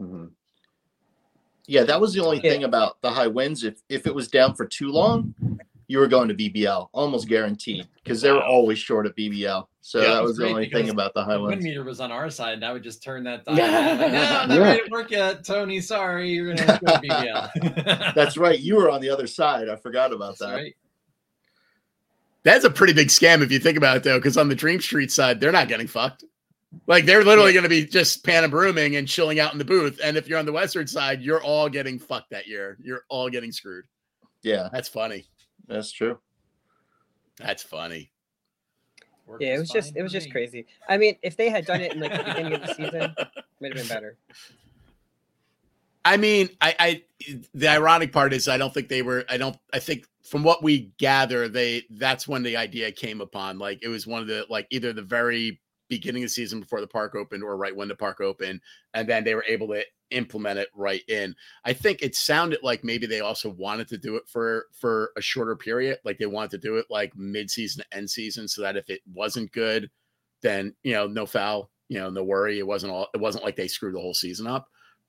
Mhm. 0.01 0.31
Yeah, 1.67 1.83
that 1.85 2.01
was 2.01 2.15
the 2.15 2.21
only 2.21 2.37
Yeah. 2.37 2.51
thing 2.53 2.65
about 2.65 3.01
the 3.03 3.11
high 3.11 3.27
winds. 3.27 3.65
If 3.65 3.83
if 3.89 4.07
it 4.07 4.15
was 4.15 4.29
down 4.29 4.55
for 4.55 4.67
too 4.67 4.91
long, 4.93 5.35
you 5.93 5.99
were 5.99 6.09
going 6.09 6.27
to 6.29 6.35
BBL, 6.35 6.89
almost 6.93 7.29
guaranteed, 7.29 7.87
because 8.03 8.21
they 8.23 8.31
were 8.33 8.39
Wow. 8.39 8.47
always 8.47 8.79
short 8.79 9.05
of 9.07 9.15
BBL. 9.15 9.69
So 9.83 10.01
Yeah, 10.01 10.15
that 10.15 10.23
was 10.23 10.31
was 10.31 10.39
the 10.39 10.47
only 10.49 10.71
thing 10.71 10.89
about 10.91 11.13
the 11.13 11.23
high 11.23 11.35
The 11.35 11.43
wind 11.43 11.63
meter 11.63 11.85
was 11.85 12.01
on 12.01 12.11
our 12.11 12.31
side, 12.31 12.55
and 12.55 12.65
I 12.65 12.73
would 12.73 12.83
just 12.83 13.03
turn 13.03 13.23
that 13.25 13.45
dial. 13.47 13.57
Yeah. 13.59 13.89
Like, 14.01 14.13
no, 14.13 14.23
I'm 14.23 14.49
not 14.49 14.51
Yeah. 14.51 14.59
ready 14.63 14.85
to 14.85 14.91
work 14.91 15.11
yet, 15.11 15.45
Tony. 15.45 15.81
Sorry, 15.81 16.31
you're 16.31 16.55
gonna 16.55 16.63
have 16.63 16.81
to 16.81 16.87
go 16.87 16.93
to 16.95 17.01
BBL. 17.01 18.15
That's 18.15 18.37
right. 18.39 18.59
You 18.59 18.77
were 18.77 18.91
on 18.91 19.01
the 19.03 19.11
other 19.11 19.27
side. 19.27 19.69
I 19.69 19.77
forgot 19.77 20.13
about 20.13 20.39
That's 20.39 20.41
that. 20.41 20.55
right. 20.55 20.77
That's 22.45 22.65
a 22.65 22.71
pretty 22.71 22.93
big 22.93 23.09
scam 23.09 23.43
if 23.43 23.53
you 23.53 23.59
think 23.61 23.77
about 23.77 23.97
it, 23.99 24.03
though, 24.03 24.19
because 24.19 24.37
on 24.37 24.49
the 24.49 24.55
Dream 24.55 24.81
Street 24.81 25.13
side, 25.13 25.41
they're 25.41 25.53
not 25.53 25.69
getting 25.69 25.87
fucked. 25.87 26.25
Like 26.87 27.05
they're 27.05 27.23
literally 27.23 27.53
going 27.53 27.65
to 27.65 27.69
be 27.69 27.85
just 27.85 28.25
pan 28.25 28.45
and 28.45 28.51
brooming 28.51 28.97
and 28.97 29.07
chilling 29.07 29.39
out 29.39 29.53
in 29.53 29.59
the 29.59 29.65
booth. 29.65 30.01
And 30.03 30.17
if 30.17 30.27
you're 30.27 30.39
on 30.39 30.47
the 30.47 30.53
Western 30.53 30.87
side, 30.87 31.21
you're 31.21 31.43
all 31.43 31.69
getting 31.69 31.99
fucked 31.99 32.31
that 32.31 32.47
year. 32.47 32.79
You're 32.83 33.05
all 33.11 33.29
getting 33.29 33.53
screwed. 33.53 33.85
Yeah, 34.43 34.69
That's 34.73 34.89
funny. 34.89 35.27
That's 35.67 35.93
true. 35.93 36.19
That's 37.39 37.63
funny. 37.63 38.13
Work 39.27 39.41
yeah, 39.41 39.55
it 39.55 39.59
was 39.59 39.71
just 39.71 39.97
it 39.97 40.03
was 40.03 40.13
for 40.13 40.19
just 40.19 40.31
crazy. 40.31 40.67
I 40.89 40.99
mean, 40.99 41.17
if 41.23 41.37
they 41.37 41.49
had 41.49 41.65
done 41.65 41.81
it 41.81 41.93
in 41.93 42.01
like 42.01 42.13
the 42.13 42.25
beginning 42.25 42.55
of 42.55 42.61
the 42.63 42.75
season, 42.75 43.15
it 43.17 43.29
would 43.61 43.77
have 43.77 43.89
been 43.89 43.89
better. 43.89 44.17
I 46.05 46.17
mean, 46.17 46.51
I, 46.61 46.75
I 46.79 47.03
the 47.55 47.69
ironic 47.69 48.13
part 48.13 48.33
is 48.33 48.49
I 48.49 48.59
don't 48.59 48.75
think 48.75 48.89
they 48.89 49.03
were 49.03 49.25
I 49.29 49.37
don't 49.37 49.57
I 49.73 49.79
think 49.79 50.07
from 50.25 50.43
what 50.43 50.63
we 50.63 50.93
gather, 50.99 51.49
they 51.49 51.85
that's 51.91 52.27
when 52.27 52.43
the 52.43 52.57
idea 52.57 52.91
came 52.91 53.21
upon. 53.21 53.59
Like 53.59 53.81
it 53.83 53.89
was 53.89 54.07
one 54.07 54.21
of 54.21 54.29
the 54.29 54.45
like 54.49 54.67
either 54.71 54.93
the 54.93 55.03
very 55.03 55.61
beginning 55.89 56.23
of 56.23 56.29
the 56.29 56.33
season 56.33 56.61
before 56.61 56.81
the 56.81 56.87
park 56.87 57.15
opened 57.15 57.45
or 57.45 57.57
right 57.57 57.75
when 57.75 57.89
the 57.89 57.95
park 57.95 58.21
opened, 58.21 58.61
and 58.95 59.09
then 59.09 59.23
they 59.25 59.35
were 59.35 59.45
able 59.47 59.69
to 59.69 59.85
implement 60.13 60.59
it 60.59 60.69
right 60.75 61.03
in. 61.09 61.35
I 61.65 61.73
think 61.73 62.03
it 62.03 62.15
sounded 62.15 62.61
like 62.63 62.85
maybe 62.85 63.07
they 63.07 63.21
also 63.21 63.51
wanted 63.51 63.89
to 63.89 63.99
do 63.99 64.17
it 64.17 64.25
for 64.27 64.67
for 64.73 65.13
a 65.17 65.21
shorter 65.23 65.57
period, 65.57 65.99
like 66.05 66.19
they 66.19 66.27
wanted 66.27 66.51
to 66.53 66.59
do 66.59 66.77
it 66.77 66.87
like 66.91 67.17
mid 67.17 67.51
season 67.51 67.83
to 67.83 67.97
end 67.97 68.11
season, 68.11 68.47
so 68.49 68.63
that 68.63 68.77
if 68.77 68.89
it 68.91 69.01
wasn't 69.13 69.53
good, 69.53 69.91
then 70.43 70.75
you 70.83 70.93
know 70.93 71.07
no 71.07 71.27
foul, 71.27 71.71
you 71.89 71.99
know 71.99 72.11
no 72.11 72.25
worry. 72.25 72.59
It 72.59 72.67
wasn't 72.67 72.93
all 72.93 73.09
it 73.15 73.21
wasn't 73.21 73.45
like 73.45 73.57
they 73.57 73.69
screwed 73.69 73.95
the 73.95 74.01
whole 74.01 74.15
season 74.15 74.47
up, 74.47 74.69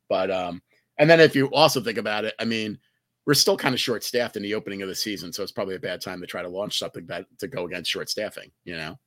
but 0.09 0.31
um. 0.31 0.61
And 0.99 1.09
then 1.09 1.19
if 1.19 1.35
you 1.35 1.47
also 1.47 1.81
think 1.81 1.97
about 1.97 2.23
it, 2.23 2.35
I 2.37 2.45
mean, 2.45 2.77
we're 3.25 3.33
still 3.33 3.57
kind 3.57 3.73
of 3.73 3.81
short 3.81 4.03
staffed 4.03 4.37
in 4.37 4.43
the 4.43 4.53
opening 4.53 4.83
of 4.83 4.87
the 4.87 4.93
season, 4.93 5.33
so 5.33 5.41
it's 5.41 5.51
probably 5.51 5.73
a 5.73 5.79
bad 5.79 6.01
time 6.01 6.21
to 6.21 6.27
try 6.27 6.43
to 6.43 6.47
launch 6.47 6.77
something 6.77 7.07
that 7.07 7.25
to 7.39 7.47
go 7.47 7.65
against 7.65 7.89
short 7.89 8.11
staffing, 8.11 8.51
you 8.63 8.75
know. 8.75 8.99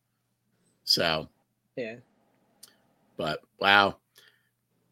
So, 0.83 1.29
Yeah. 1.77 1.95
but 3.17 3.41
wow. 3.61 3.99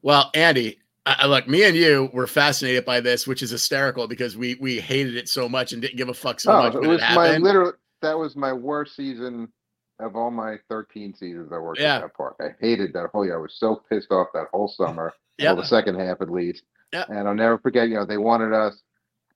Well, 0.02 0.30
Andy, 0.34 0.78
I, 1.06 1.16
I- 1.20 1.26
look, 1.26 1.46
me 1.48 1.64
and 1.64 1.76
you 1.76 2.10
were 2.12 2.26
fascinated 2.26 2.84
by 2.84 3.00
this, 3.00 3.26
which 3.26 3.42
is 3.42 3.50
hysterical 3.50 4.06
because 4.08 4.36
we 4.36 4.54
we 4.56 4.80
hated 4.80 5.16
it 5.16 5.28
so 5.28 5.48
much 5.48 5.72
and 5.72 5.82
didn't 5.82 5.96
give 5.96 6.08
a 6.08 6.14
fuck 6.14 6.40
so 6.40 6.52
oh, 6.52 6.62
much 6.62 6.74
it 6.74 6.86
was 6.86 7.00
it 7.02 7.14
my 7.14 7.36
literal. 7.36 7.72
That 8.02 8.18
was 8.18 8.36
my 8.36 8.52
worst 8.52 8.96
season 8.96 9.48
of 10.00 10.16
all 10.16 10.30
my 10.30 10.56
13 10.68 11.14
seasons 11.14 11.50
I 11.52 11.58
worked 11.58 11.80
Yeah. 11.80 11.96
at 11.96 12.00
that 12.02 12.14
park. 12.16 12.36
I 12.40 12.48
hated 12.60 12.92
that 12.94 13.10
whole 13.12 13.24
year. 13.24 13.36
I 13.36 13.40
was 13.40 13.54
so 13.56 13.76
pissed 13.88 14.10
off 14.10 14.28
that 14.34 14.48
whole 14.52 14.68
summer. 14.76 15.12
Yep. 15.38 15.46
Well, 15.54 15.62
the 15.62 15.68
second 15.68 15.98
half 15.98 16.20
at 16.20 16.30
least. 16.30 16.64
Yep. 16.92 17.08
And 17.10 17.28
I'll 17.28 17.34
never 17.34 17.58
forget, 17.58 17.88
you 17.88 17.94
know, 17.94 18.04
they 18.04 18.18
wanted 18.18 18.52
us. 18.52 18.82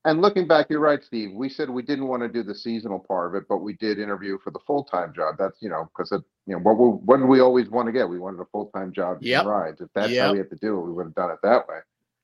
And 0.09 0.23
looking 0.23 0.49
back, 0.49 0.69
you're 0.71 0.81
right, 0.81 1.05
Steve. 1.05 1.33
We 1.35 1.51
said 1.51 1.69
we 1.69 1.83
didn't 1.83 2.09
want 2.09 2.23
to 2.23 2.31
do 2.31 2.43
the 2.43 2.55
seasonal 2.55 2.99
part 2.99 3.29
of 3.29 3.43
it, 3.43 3.47
but 3.47 3.59
we 3.59 3.75
did 3.75 3.99
interview 3.99 4.39
for 4.43 4.51
the 4.51 4.59
full 4.67 4.83
time 4.85 5.13
job. 5.15 5.35
That's 5.39 5.59
you 5.61 5.69
know 5.69 5.91
because 5.95 6.11
you 6.47 6.55
know 6.55 6.61
what 6.61 6.79
we, 6.79 6.87
what 7.05 7.19
did 7.19 7.27
we 7.27 7.41
always 7.41 7.69
want 7.69 7.89
to 7.89 7.93
get? 7.93 8.09
We 8.09 8.19
wanted 8.19 8.41
a 8.41 8.47
full 8.47 8.71
time 8.75 8.91
job 8.91 9.19
Yep. 9.21 9.43
in 9.43 9.47
rides. 9.49 9.83
If 9.83 9.91
that's 9.95 10.15
Yep. 10.15 10.21
how 10.25 10.33
we 10.33 10.39
had 10.39 10.49
to 10.49 10.57
do 10.57 10.79
it, 10.79 10.87
we 10.87 10.93
would 10.93 11.09
have 11.09 11.15
done 11.15 11.31
it 11.31 11.41
that 11.43 11.69
way. 11.69 11.81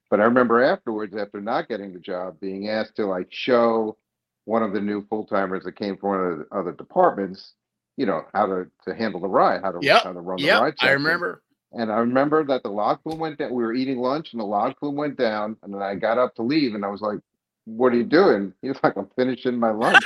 But 0.09 0.20
I 0.20 0.24
remember 0.24 0.62
afterwards, 0.62 1.15
after 1.15 1.43
not 1.43 1.69
getting 1.69 1.93
the 1.93 2.01
job, 2.01 2.40
being 2.40 2.70
asked 2.70 2.97
to 2.97 3.05
like 3.05 3.28
show 3.28 3.98
one 4.47 4.62
of 4.62 4.73
the 4.73 4.81
new 4.81 5.06
full 5.09 5.27
timers 5.27 5.65
that 5.65 5.77
came 5.77 5.98
from 5.98 6.09
one 6.09 6.32
of 6.32 6.39
the 6.39 6.56
other 6.56 6.73
departments, 6.73 7.52
you 7.98 8.06
know, 8.06 8.23
how 8.32 8.47
to 8.47 8.66
to 8.86 8.94
handle 8.94 9.20
the 9.20 9.28
ride, 9.28 9.61
how 9.62 9.73
to 9.73 9.81
Yep. 9.82 10.05
how 10.05 10.12
to 10.15 10.20
run 10.20 10.40
the 10.40 10.47
Yep, 10.47 10.61
ride. 10.62 10.74
I 10.81 10.93
remember. 10.93 11.43
And 11.73 11.93
I 11.93 11.98
remember 11.98 12.44
that 12.47 12.62
the 12.62 12.70
log 12.70 13.02
flume 13.02 13.19
went 13.19 13.39
down. 13.40 13.52
We 13.52 13.62
were 13.62 13.74
eating 13.74 13.98
lunch 13.98 14.32
and 14.32 14.40
the 14.40 14.47
log 14.47 14.78
flume 14.78 14.97
went 14.97 15.19
down. 15.19 15.59
And 15.62 15.74
then 15.74 15.82
I 15.82 15.97
got 15.97 16.16
up 16.16 16.35
to 16.36 16.43
leave 16.43 16.74
and 16.74 16.82
I 16.85 16.89
was 16.89 17.02
like, 17.02 17.19
What 17.66 17.93
are 17.93 17.97
you 17.97 18.05
doing? 18.05 18.53
He's 18.62 18.77
like, 18.82 18.97
I'm 18.97 19.09
finishing 19.16 19.59
my 19.59 19.70
lunch. 19.70 20.03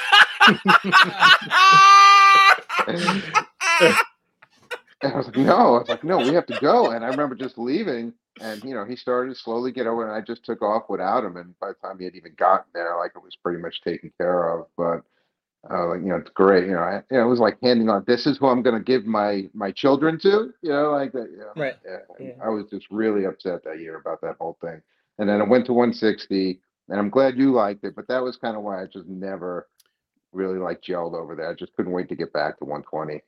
And 5.03 5.13
I 5.13 5.17
was 5.17 5.27
like, 5.27 5.37
No. 5.37 5.77
I 5.77 5.79
was 5.79 5.89
like, 5.89 6.05
No, 6.05 6.19
we 6.19 6.35
have 6.35 6.47
to 6.47 6.59
go. 6.61 6.91
And 6.91 7.05
I 7.05 7.09
remember 7.09 7.35
just 7.35 7.59
leaving. 7.59 8.13
And, 8.41 8.63
you 8.65 8.75
know, 8.75 8.85
he 8.85 8.97
started 8.97 9.35
to 9.35 9.41
slowly 9.41 9.73
get 9.73 9.87
over 9.87 10.05
and 10.07 10.13
I 10.13 10.25
just 10.25 10.45
took 10.45 10.63
off 10.63 10.85
without 10.89 11.25
him. 11.25 11.37
And 11.37 11.59
by 11.61 11.69
the 11.69 11.75
time 11.75 11.99
he 11.99 12.05
had 12.05 12.15
even 12.15 12.33
gotten 12.39 12.67
there, 12.75 12.97
like 12.97 13.13
it 13.17 13.23
was 13.23 13.37
pretty 13.43 13.61
much 13.61 13.81
taken 13.83 14.13
care 14.17 14.57
of. 14.59 14.67
But, 14.77 15.03
uh, 15.71 15.89
like, 15.89 16.01
you 16.01 16.07
know, 16.07 16.17
it's 16.17 16.31
great. 16.31 16.67
You 16.67 16.75
know, 16.75 16.81
I, 16.81 17.03
you 17.11 17.19
know, 17.19 17.27
it 17.27 17.29
was 17.29 17.41
like 17.41 17.59
handing 17.63 17.89
on, 17.89 18.05
this 18.07 18.27
is 18.27 18.39
who 18.39 18.47
I'm 18.47 18.63
going 18.63 18.77
to 18.79 18.85
give 18.85 19.07
my, 19.07 19.49
my 19.55 19.73
children 19.73 20.19
to, 20.21 20.53
you 20.63 20.71
know, 20.71 20.91
like 20.93 21.13
that. 21.13 21.29
You 21.31 21.39
know, 21.39 21.53
Right. 21.63 21.77
yeah, 21.85 21.99
Yeah. 22.19 22.33
I 22.45 22.49
was 22.49 22.67
just 22.71 22.87
really 22.91 23.25
upset 23.25 23.65
that 23.65 23.81
year 23.81 23.97
about 23.99 24.21
that 24.23 24.37
whole 24.41 24.57
thing. 24.61 24.81
And 25.19 25.29
then 25.29 25.41
it 25.41 25.49
went 25.49 25.67
to 25.67 25.73
160, 25.73 26.61
and 26.89 26.99
I'm 26.99 27.11
glad 27.11 27.39
you 27.39 27.53
liked 27.53 27.85
it, 27.85 27.95
but 27.95 28.09
that 28.09 28.23
was 28.23 28.37
kind 28.37 28.57
of 28.57 28.63
why 28.63 28.83
I 28.83 28.87
just 28.87 29.07
never 29.07 29.69
really 30.33 30.59
like 30.59 30.83
gelled 30.83 31.15
over 31.15 31.35
there. 31.35 31.51
I 31.51 31.55
just 31.55 31.75
couldn't 31.75 31.93
wait 31.93 32.09
to 32.09 32.17
get 32.17 32.33
back 32.33 32.59
to 32.59 32.65
120. 32.65 33.21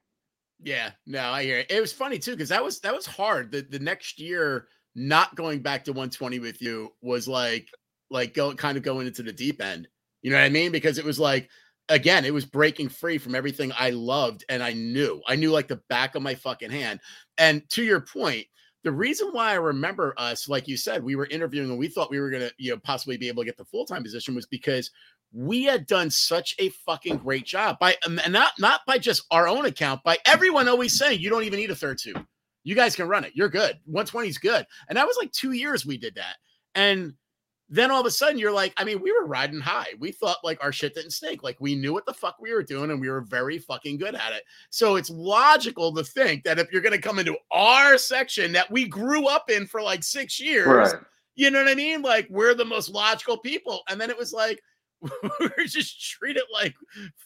Yeah, 0.63 0.91
no, 1.07 1.31
I 1.31 1.45
hear 1.45 1.59
it. 1.59 1.71
It 1.71 1.81
was 1.81 1.93
funny 1.93 2.19
too 2.19 2.33
because 2.33 2.51
that 2.51 2.63
was 2.63 2.81
that 2.81 2.95
was 2.95 3.07
hard. 3.07 3.51
The 3.51 3.63
the 3.63 3.79
next 3.79 4.21
year, 4.21 4.69
not 4.95 5.35
going 5.35 5.63
back 5.63 5.85
to 5.85 5.93
120 5.93 6.39
with 6.39 6.61
you 6.61 6.93
was 7.01 7.27
like 7.27 7.69
like 8.11 8.35
go 8.35 8.55
kind 8.55 8.77
of 8.77 8.83
going 8.83 9.07
into 9.07 9.23
the 9.23 9.33
deep 9.33 9.63
end. 9.63 9.89
You 10.23 10.31
know 10.31 10.37
what 10.37 10.45
I 10.45 10.51
mean? 10.51 10.73
Because 10.73 10.99
it 10.99 11.05
was 11.05 11.19
like 11.19 11.49
again, 11.89 12.25
it 12.25 12.35
was 12.35 12.45
breaking 12.45 12.89
free 12.89 13.19
from 13.19 13.35
everything 13.35 13.73
I 13.79 13.91
loved 13.91 14.45
and 14.49 14.63
I 14.63 14.73
knew. 14.73 15.21
I 15.27 15.37
knew 15.37 15.51
like 15.51 15.69
the 15.69 15.81
back 15.89 16.15
of 16.15 16.23
my 16.23 16.35
fucking 16.35 16.71
hand. 16.71 17.01
And 17.37 17.69
to 17.71 17.83
your 17.83 18.01
point, 18.01 18.47
the 18.83 18.93
reason 18.93 19.29
why 19.33 19.51
I 19.51 19.55
remember 19.55 20.15
us, 20.17 20.49
like 20.49 20.67
you 20.67 20.77
said, 20.77 21.05
we 21.05 21.17
were 21.17 21.27
interviewing 21.27 21.71
and 21.71 21.79
we 21.79 21.89
thought 21.89 22.11
we 22.11 22.21
were 22.21 22.31
gonna, 22.31 22.51
you 22.59 22.71
know, 22.71 22.79
possibly 22.79 23.17
be 23.17 23.29
able 23.29 23.43
to 23.43 23.47
get 23.47 23.59
the 23.59 23.65
full 23.65 23.85
time 23.85 24.03
position 24.03 24.35
was 24.35 24.47
because 24.47 24.91
we 25.33 25.65
had 25.65 25.87
done 25.87 26.11
such 26.11 26.57
a 26.59 26.71
fucking 26.71 27.19
great 27.19 27.45
job 27.45 27.79
by 27.79 27.95
um, 28.07 28.19
and 28.25 28.33
not 28.33 28.53
not 28.59 28.81
by 28.87 28.99
just 28.99 29.25
our 29.31 29.47
own 29.47 29.67
account, 29.67 30.03
by 30.03 30.19
everyone 30.27 30.69
always 30.69 30.99
saying 30.99 31.21
you 31.21 31.31
don't 31.31 31.45
even 31.45 31.59
need 31.59 31.71
a 31.71 31.75
third 31.77 31.99
two. 31.99 32.15
You 32.65 32.75
guys 32.75 32.97
can 32.97 33.09
run 33.09 33.25
it. 33.25 33.33
You're 33.35 33.49
good. 33.49 33.79
120 33.87 34.29
is 34.29 34.39
good. 34.39 34.67
And 34.89 34.97
that 34.97 35.07
was 35.07 35.17
like 35.19 35.33
two 35.33 35.53
years 35.53 35.87
we 35.87 35.97
did 35.97 36.15
that. 36.17 36.37
And 36.75 37.15
then 37.73 37.91
all 37.93 38.01
of 38.01 38.07
a 38.07 38.11
sudden 38.11 38.37
you're 38.39 38.51
like, 38.53 38.75
I 38.77 38.85
mean, 38.85 39.01
we 39.01 39.13
were 39.13 39.27
riding 39.27 39.61
high. 39.61 39.95
We 40.01 40.11
thought 40.11 40.39
like 40.43 40.63
our 40.63 40.73
shit 40.73 40.95
didn't 40.95 41.13
stink. 41.13 41.43
Like 41.45 41.57
we 41.61 41.77
knew 41.77 41.93
what 41.93 42.05
the 42.05 42.13
fuck 42.13 42.37
we 42.41 42.53
were 42.53 42.65
doing 42.65 42.91
and 42.91 43.01
we 43.01 43.09
were 43.09 43.21
very 43.21 43.59
fucking 43.59 43.97
good 43.99 44.17
at 44.17 44.33
it. 44.33 44.43
So 44.71 44.97
it's 44.97 45.09
logical 45.11 45.95
to 45.95 46.03
think 46.03 46.43
that 46.45 46.59
if 46.59 46.73
you're 46.73 46.83
going 46.83 47.01
to 47.01 47.01
come 47.01 47.21
into 47.21 47.37
our 47.53 47.97
section 47.97 48.51
that 48.53 48.71
we 48.71 48.89
grew 48.89 49.29
up 49.29 49.51
in 49.51 49.67
for 49.69 49.81
like 49.83 50.03
six 50.03 50.41
years, 50.41 50.67
Right. 50.67 50.95
you 51.37 51.51
know 51.51 51.63
what 51.63 51.71
I 51.71 51.77
mean? 51.77 52.03
Like 52.03 52.27
we're 52.29 52.55
the 52.55 52.65
most 52.65 52.91
logical 52.91 53.39
people. 53.39 53.83
And 53.89 54.01
then 54.01 54.11
it 54.11 54.19
was 54.19 54.33
like, 54.33 54.61
we 55.03 55.11
were 55.41 55.65
just 55.65 55.99
treated 56.11 56.43
like 56.53 56.75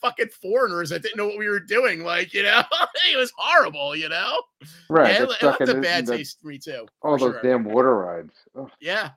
fucking 0.00 0.28
foreigners 0.28 0.90
that 0.90 1.02
didn't 1.02 1.16
know 1.16 1.26
what 1.26 1.38
we 1.38 1.48
were 1.48 1.58
doing. 1.58 2.04
Like, 2.04 2.32
you 2.32 2.42
know, 2.44 2.62
it 3.12 3.16
was 3.16 3.32
horrible, 3.36 3.96
you 3.96 4.08
know? 4.08 4.42
Right. 4.88 5.14
Yeah, 5.14 5.22
it 5.24 5.42
left 5.42 5.60
a 5.62 5.80
bad 5.80 6.06
taste 6.06 6.40
for 6.40 6.48
me 6.48 6.58
too. 6.58 6.86
all 7.02 7.18
those 7.18 7.32
sure. 7.32 7.42
damn 7.42 7.64
water 7.64 7.96
rides. 7.96 8.34
Ugh. 8.56 8.70
Yeah. 8.78 9.10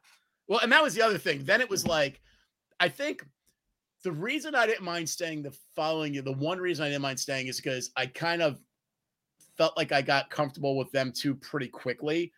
Well, 0.47 0.59
and 0.59 0.71
that 0.71 0.83
was 0.83 0.93
the 0.93 1.01
other 1.01 1.17
thing. 1.17 1.43
Then 1.43 1.61
it 1.61 1.69
was 1.69 1.85
like, 1.85 2.21
I 2.79 2.89
think 2.89 3.25
the 4.03 4.11
reason 4.11 4.55
I 4.55 4.65
didn't 4.65 4.85
mind 4.85 5.09
staying 5.09 5.43
the 5.43 5.55
following 5.75 6.13
year, 6.13 6.23
the 6.23 6.31
one 6.31 6.59
reason 6.59 6.85
I 6.85 6.89
didn't 6.89 7.01
mind 7.01 7.19
staying 7.19 7.47
is 7.47 7.57
because 7.57 7.91
I 7.97 8.05
kind 8.05 8.41
of 8.41 8.59
felt 9.57 9.75
like 9.75 9.91
I 9.91 10.01
got 10.01 10.29
comfortable 10.29 10.77
with 10.77 10.91
them 10.91 11.11
too 11.11 11.35
pretty 11.35 11.67
quickly. 11.67 12.31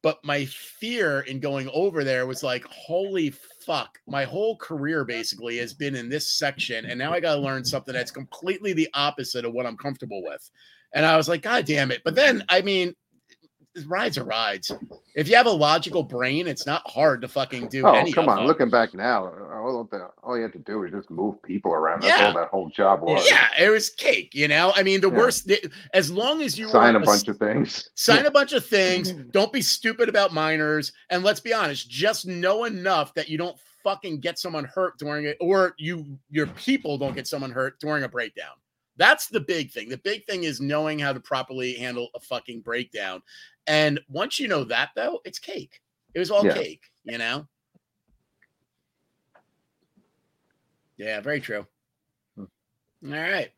But 0.00 0.24
my 0.24 0.44
fear 0.44 1.22
in 1.22 1.40
going 1.40 1.68
over 1.72 2.04
there 2.04 2.26
was 2.26 2.44
like, 2.44 2.64
holy 2.66 3.30
fuck, 3.66 3.98
my 4.06 4.24
whole 4.24 4.56
career 4.56 5.04
basically 5.04 5.56
has 5.56 5.74
been 5.74 5.96
in 5.96 6.08
this 6.08 6.38
section. 6.38 6.86
And 6.86 6.98
now 6.98 7.12
I 7.12 7.18
got 7.18 7.34
to 7.34 7.40
learn 7.40 7.64
something 7.64 7.92
that's 7.92 8.12
completely 8.12 8.72
the 8.72 8.88
opposite 8.94 9.44
of 9.44 9.52
what 9.52 9.66
I'm 9.66 9.76
comfortable 9.76 10.22
with. 10.22 10.48
And 10.94 11.04
I 11.04 11.16
was 11.16 11.28
like, 11.28 11.42
God 11.42 11.64
damn 11.64 11.90
it. 11.90 12.02
But 12.04 12.14
then, 12.14 12.44
I 12.48 12.62
mean, 12.62 12.94
rides 13.86 14.18
are 14.18 14.24
rides. 14.24 14.72
If 15.14 15.28
you 15.28 15.36
have 15.36 15.46
a 15.46 15.50
logical 15.50 16.02
brain, 16.02 16.46
it's 16.46 16.66
not 16.66 16.82
hard 16.88 17.20
to 17.22 17.28
fucking 17.28 17.68
do 17.68 17.86
Oh, 17.86 18.04
come 18.12 18.28
on. 18.28 18.36
them. 18.38 18.46
Looking 18.46 18.70
back 18.70 18.94
now, 18.94 19.26
all, 19.52 19.84
the, 19.90 20.08
all 20.22 20.36
you 20.36 20.42
had 20.42 20.52
to 20.52 20.58
do 20.58 20.78
was 20.80 20.92
just 20.92 21.10
move 21.10 21.42
people 21.42 21.72
around. 21.72 22.02
That's 22.02 22.18
Yeah. 22.20 22.26
all 22.28 22.34
that 22.34 22.48
whole 22.48 22.68
job 22.70 23.02
was. 23.02 23.28
Yeah, 23.28 23.48
it 23.58 23.68
was 23.70 23.90
cake, 23.90 24.34
you 24.34 24.48
know. 24.48 24.72
I 24.76 24.82
mean, 24.82 25.00
the 25.00 25.10
Yeah. 25.10 25.16
worst 25.18 25.50
as 25.92 26.10
long 26.10 26.42
as 26.42 26.58
you 26.58 26.68
Sign 26.68 26.96
a 26.96 27.00
bunch 27.00 27.26
of 27.28 27.36
things. 27.38 27.90
sign 27.94 28.26
a 28.26 28.30
bunch 28.30 28.52
of 28.52 28.64
things, 28.76 29.12
don't 29.12 29.52
be 29.52 29.62
stupid 29.62 30.08
about 30.08 30.32
minors, 30.32 30.92
and 31.10 31.22
let's 31.24 31.40
be 31.40 31.52
honest, 31.52 31.88
just 31.90 32.26
know 32.26 32.64
enough 32.64 33.14
that 33.14 33.28
you 33.28 33.38
don't 33.38 33.56
fucking 33.84 34.20
get 34.20 34.38
someone 34.38 34.64
hurt 34.64 34.98
during 34.98 35.24
it, 35.24 35.36
or 35.40 35.74
you 35.78 36.18
your 36.30 36.46
people 36.46 36.98
don't 36.98 37.14
get 37.14 37.26
someone 37.26 37.50
hurt 37.50 37.78
during 37.80 38.04
a 38.04 38.08
breakdown. 38.08 38.52
That's 38.96 39.28
the 39.28 39.38
big 39.38 39.70
thing. 39.70 39.88
The 39.88 39.98
big 39.98 40.26
thing 40.26 40.42
is 40.42 40.60
knowing 40.60 40.98
how 40.98 41.12
to 41.12 41.20
properly 41.20 41.74
handle 41.74 42.08
a 42.16 42.20
fucking 42.20 42.62
breakdown. 42.62 43.22
And 43.68 44.00
once 44.08 44.40
you 44.40 44.48
know 44.48 44.64
that, 44.64 44.90
though, 44.96 45.20
it's 45.24 45.38
cake. 45.38 45.80
It 46.14 46.18
was 46.18 46.30
all 46.30 46.44
Yeah. 46.44 46.54
cake, 46.54 46.82
you 47.04 47.18
know? 47.18 47.46
Yeah, 50.96 51.20
very 51.20 51.40
true. 51.40 51.66
Hmm. 52.34 52.44
All 53.04 53.12
right. 53.12 53.52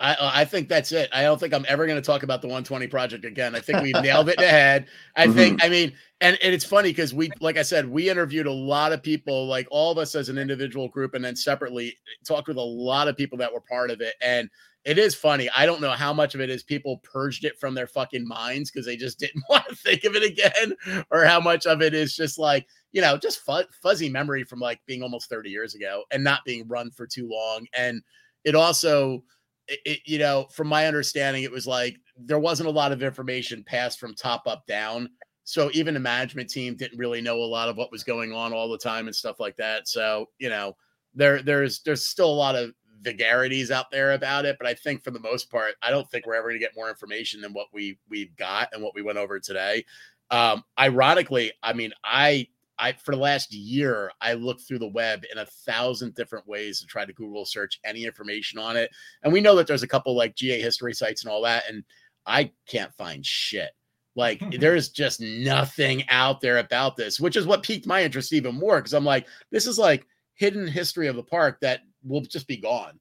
I 0.00 0.40
I 0.42 0.44
think 0.44 0.68
that's 0.68 0.90
it. 0.90 1.08
I 1.12 1.22
don't 1.22 1.38
think 1.38 1.54
I'm 1.54 1.64
ever 1.68 1.86
going 1.86 2.00
to 2.00 2.06
talk 2.06 2.22
about 2.24 2.42
the 2.42 2.48
120 2.48 2.88
project 2.88 3.24
again. 3.24 3.54
I 3.54 3.60
think 3.60 3.80
we 3.80 3.92
nailed 3.92 4.28
it 4.28 4.38
in 4.38 4.44
the 4.44 4.48
head. 4.50 4.88
I 5.16 5.28
think 5.28 5.62
I 5.62 5.68
mean, 5.68 5.92
and, 6.20 6.36
and 6.42 6.52
it's 6.52 6.64
funny 6.64 6.90
because 6.90 7.14
we, 7.14 7.32
like 7.40 7.56
I 7.56 7.62
said, 7.62 7.88
we 7.88 8.10
interviewed 8.10 8.46
a 8.46 8.52
lot 8.52 8.92
of 8.92 9.02
people, 9.02 9.46
like 9.46 9.68
all 9.70 9.92
of 9.92 9.98
us 9.98 10.14
as 10.14 10.28
an 10.28 10.38
individual 10.38 10.88
group, 10.88 11.14
and 11.14 11.24
then 11.24 11.36
separately 11.36 11.96
talked 12.26 12.48
with 12.48 12.56
a 12.56 12.60
lot 12.60 13.06
of 13.06 13.16
people 13.16 13.38
that 13.38 13.52
were 13.52 13.60
part 13.60 13.90
of 13.90 14.00
it. 14.00 14.14
And 14.20 14.50
it 14.84 14.98
is 14.98 15.14
funny. 15.14 15.48
I 15.56 15.64
don't 15.64 15.80
know 15.80 15.92
how 15.92 16.12
much 16.12 16.34
of 16.34 16.40
it 16.40 16.50
is 16.50 16.62
people 16.62 16.98
purged 16.98 17.44
it 17.44 17.58
from 17.60 17.74
their 17.74 17.86
fucking 17.86 18.26
minds 18.26 18.70
because 18.70 18.84
they 18.86 18.96
just 18.96 19.18
didn't 19.20 19.44
want 19.48 19.66
to 19.68 19.76
think 19.76 20.04
of 20.04 20.16
it 20.16 20.22
again, 20.24 21.04
or 21.10 21.24
how 21.24 21.40
much 21.40 21.66
of 21.66 21.82
it 21.82 21.94
is 21.94 22.14
just 22.16 22.38
like 22.38 22.66
you 22.92 23.00
know 23.00 23.16
just 23.16 23.40
fu- 23.44 23.62
fuzzy 23.82 24.08
memory 24.08 24.44
from 24.44 24.60
like 24.60 24.80
being 24.86 25.02
almost 25.02 25.28
30 25.28 25.50
years 25.50 25.74
ago 25.74 26.04
and 26.10 26.24
not 26.24 26.44
being 26.44 26.66
run 26.68 26.90
for 26.90 27.06
too 27.06 27.28
long. 27.28 27.66
And 27.74 28.02
it 28.44 28.54
also 28.54 29.22
it, 29.68 29.80
it- 29.84 30.00
you 30.06 30.18
know, 30.18 30.46
from 30.52 30.68
my 30.68 30.86
understanding, 30.86 31.44
it 31.44 31.50
was 31.52 31.66
like 31.66 31.96
there 32.16 32.38
wasn't 32.38 32.68
a 32.68 32.72
lot 32.72 32.92
of 32.92 33.02
information 33.02 33.64
passed 33.64 33.98
from 33.98 34.14
top 34.14 34.46
up 34.46 34.66
down. 34.66 35.08
So 35.44 35.70
even 35.72 35.94
the 35.94 36.00
management 36.00 36.50
team 36.50 36.76
didn't 36.76 36.98
really 36.98 37.20
know 37.20 37.36
a 37.38 37.44
lot 37.44 37.68
of 37.68 37.76
what 37.76 37.90
was 37.90 38.04
going 38.04 38.32
on 38.32 38.52
all 38.52 38.68
the 38.70 38.78
time 38.78 39.06
and 39.06 39.14
stuff 39.16 39.40
like 39.40 39.56
that. 39.56 39.88
So, 39.88 40.26
you 40.38 40.48
know, 40.48 40.76
there 41.14 41.42
there's 41.42 41.82
there's 41.82 42.06
still 42.06 42.30
a 42.30 42.32
lot 42.34 42.54
of 42.56 42.72
vagarities 43.02 43.70
out 43.70 43.90
there 43.90 44.12
about 44.12 44.44
it, 44.44 44.56
but 44.58 44.66
I 44.66 44.74
think 44.74 45.02
for 45.02 45.10
the 45.10 45.20
most 45.20 45.50
part, 45.50 45.74
I 45.82 45.90
don't 45.90 46.08
think 46.10 46.26
we're 46.26 46.34
ever 46.34 46.48
going 46.48 46.60
to 46.60 46.64
get 46.64 46.76
more 46.76 46.88
information 46.88 47.40
than 47.40 47.52
what 47.52 47.68
we 47.72 47.98
we've 48.08 48.34
got 48.36 48.68
and 48.72 48.82
what 48.82 48.94
we 48.94 49.02
went 49.02 49.18
over 49.18 49.38
today. 49.38 49.84
Um, 50.30 50.64
ironically, 50.78 51.52
I 51.62 51.72
mean, 51.72 51.92
I 52.04 52.48
I 52.78 52.92
for 52.92 53.12
the 53.12 53.20
last 53.20 53.52
year 53.52 54.10
I 54.20 54.34
looked 54.34 54.62
through 54.62 54.78
the 54.78 54.88
web 54.88 55.24
in 55.30 55.38
a 55.38 55.46
thousand 55.46 56.14
different 56.14 56.46
ways 56.46 56.80
to 56.80 56.86
try 56.86 57.04
to 57.04 57.12
Google 57.12 57.44
search 57.44 57.80
any 57.84 58.04
information 58.04 58.58
on 58.58 58.76
it, 58.76 58.90
and 59.22 59.32
we 59.32 59.40
know 59.40 59.54
that 59.56 59.66
there's 59.66 59.82
a 59.82 59.88
couple 59.88 60.16
like 60.16 60.34
GA 60.34 60.60
history 60.60 60.94
sites 60.94 61.22
and 61.22 61.30
all 61.30 61.42
that, 61.42 61.64
and 61.68 61.84
I 62.26 62.52
can't 62.66 62.94
find 62.94 63.24
shit. 63.24 63.70
Like 64.14 64.42
there's 64.58 64.88
just 64.88 65.20
nothing 65.20 66.08
out 66.08 66.40
there 66.40 66.58
about 66.58 66.96
this, 66.96 67.20
which 67.20 67.36
is 67.36 67.46
what 67.46 67.62
piqued 67.62 67.86
my 67.86 68.02
interest 68.02 68.32
even 68.32 68.54
more 68.54 68.78
because 68.78 68.94
I'm 68.94 69.04
like, 69.04 69.26
this 69.50 69.66
is 69.66 69.78
like 69.78 70.06
hidden 70.34 70.66
history 70.66 71.08
of 71.08 71.16
the 71.16 71.22
park 71.22 71.60
that 71.60 71.80
will 72.04 72.20
just 72.20 72.46
be 72.46 72.56
gone. 72.56 72.98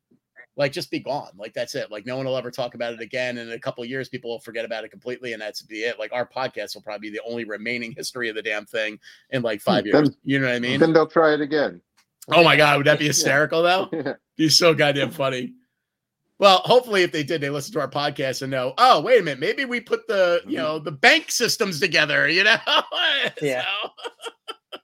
Like 0.57 0.73
just 0.73 0.91
be 0.91 0.99
gone. 0.99 1.31
Like 1.37 1.53
that's 1.53 1.75
it. 1.75 1.91
Like 1.91 2.05
no 2.05 2.17
one 2.17 2.25
will 2.25 2.37
ever 2.37 2.51
talk 2.51 2.75
about 2.75 2.93
it 2.93 3.01
again. 3.01 3.37
And 3.37 3.49
in 3.49 3.55
a 3.55 3.59
couple 3.59 3.83
of 3.83 3.89
years, 3.89 4.09
people 4.09 4.29
will 4.29 4.39
forget 4.39 4.65
about 4.65 4.83
it 4.83 4.91
completely, 4.91 5.33
and 5.33 5.41
that's 5.41 5.61
be 5.61 5.83
it. 5.83 5.97
Like 5.97 6.11
our 6.11 6.27
podcast 6.27 6.75
will 6.75 6.81
probably 6.81 7.09
be 7.09 7.17
the 7.17 7.23
only 7.25 7.45
remaining 7.45 7.91
history 7.97 8.29
of 8.29 8.35
the 8.35 8.41
damn 8.41 8.65
thing 8.65 8.99
in 9.29 9.41
like 9.41 9.61
five 9.61 9.85
Then- 9.85 9.93
years. 9.93 10.17
You 10.23 10.39
know 10.39 10.47
what 10.47 10.55
I 10.55 10.59
mean? 10.59 10.79
Then 10.79 10.93
they'll 10.93 11.07
try 11.07 11.33
it 11.33 11.41
again. 11.41 11.81
Oh 12.27 12.43
my 12.43 12.55
god, 12.55 12.77
would 12.77 12.87
that 12.87 12.99
be 12.99 13.07
hysterical 13.07 13.63
though? 13.63 13.89
Yeah. 13.93 14.13
Be 14.37 14.49
so 14.49 14.73
goddamn 14.73 15.11
funny. 15.11 15.53
Well, 16.39 16.61
hopefully, 16.65 17.03
if 17.03 17.11
they 17.11 17.23
did, 17.23 17.41
they 17.41 17.49
listen 17.51 17.73
to 17.73 17.79
our 17.79 17.89
podcast 17.89 18.41
and 18.41 18.49
know. 18.49 18.73
Oh, 18.77 19.01
wait 19.01 19.21
a 19.21 19.23
minute, 19.23 19.39
maybe 19.39 19.65
we 19.65 19.79
put 19.79 20.07
the 20.07 20.41
you 20.45 20.57
mm-hmm. 20.57 20.63
know 20.63 20.79
the 20.79 20.91
bank 20.91 21.31
systems 21.31 21.79
together. 21.79 22.27
You 22.27 22.43
know, 22.43 22.57
Yeah. 23.41 23.63
So- 23.83 24.79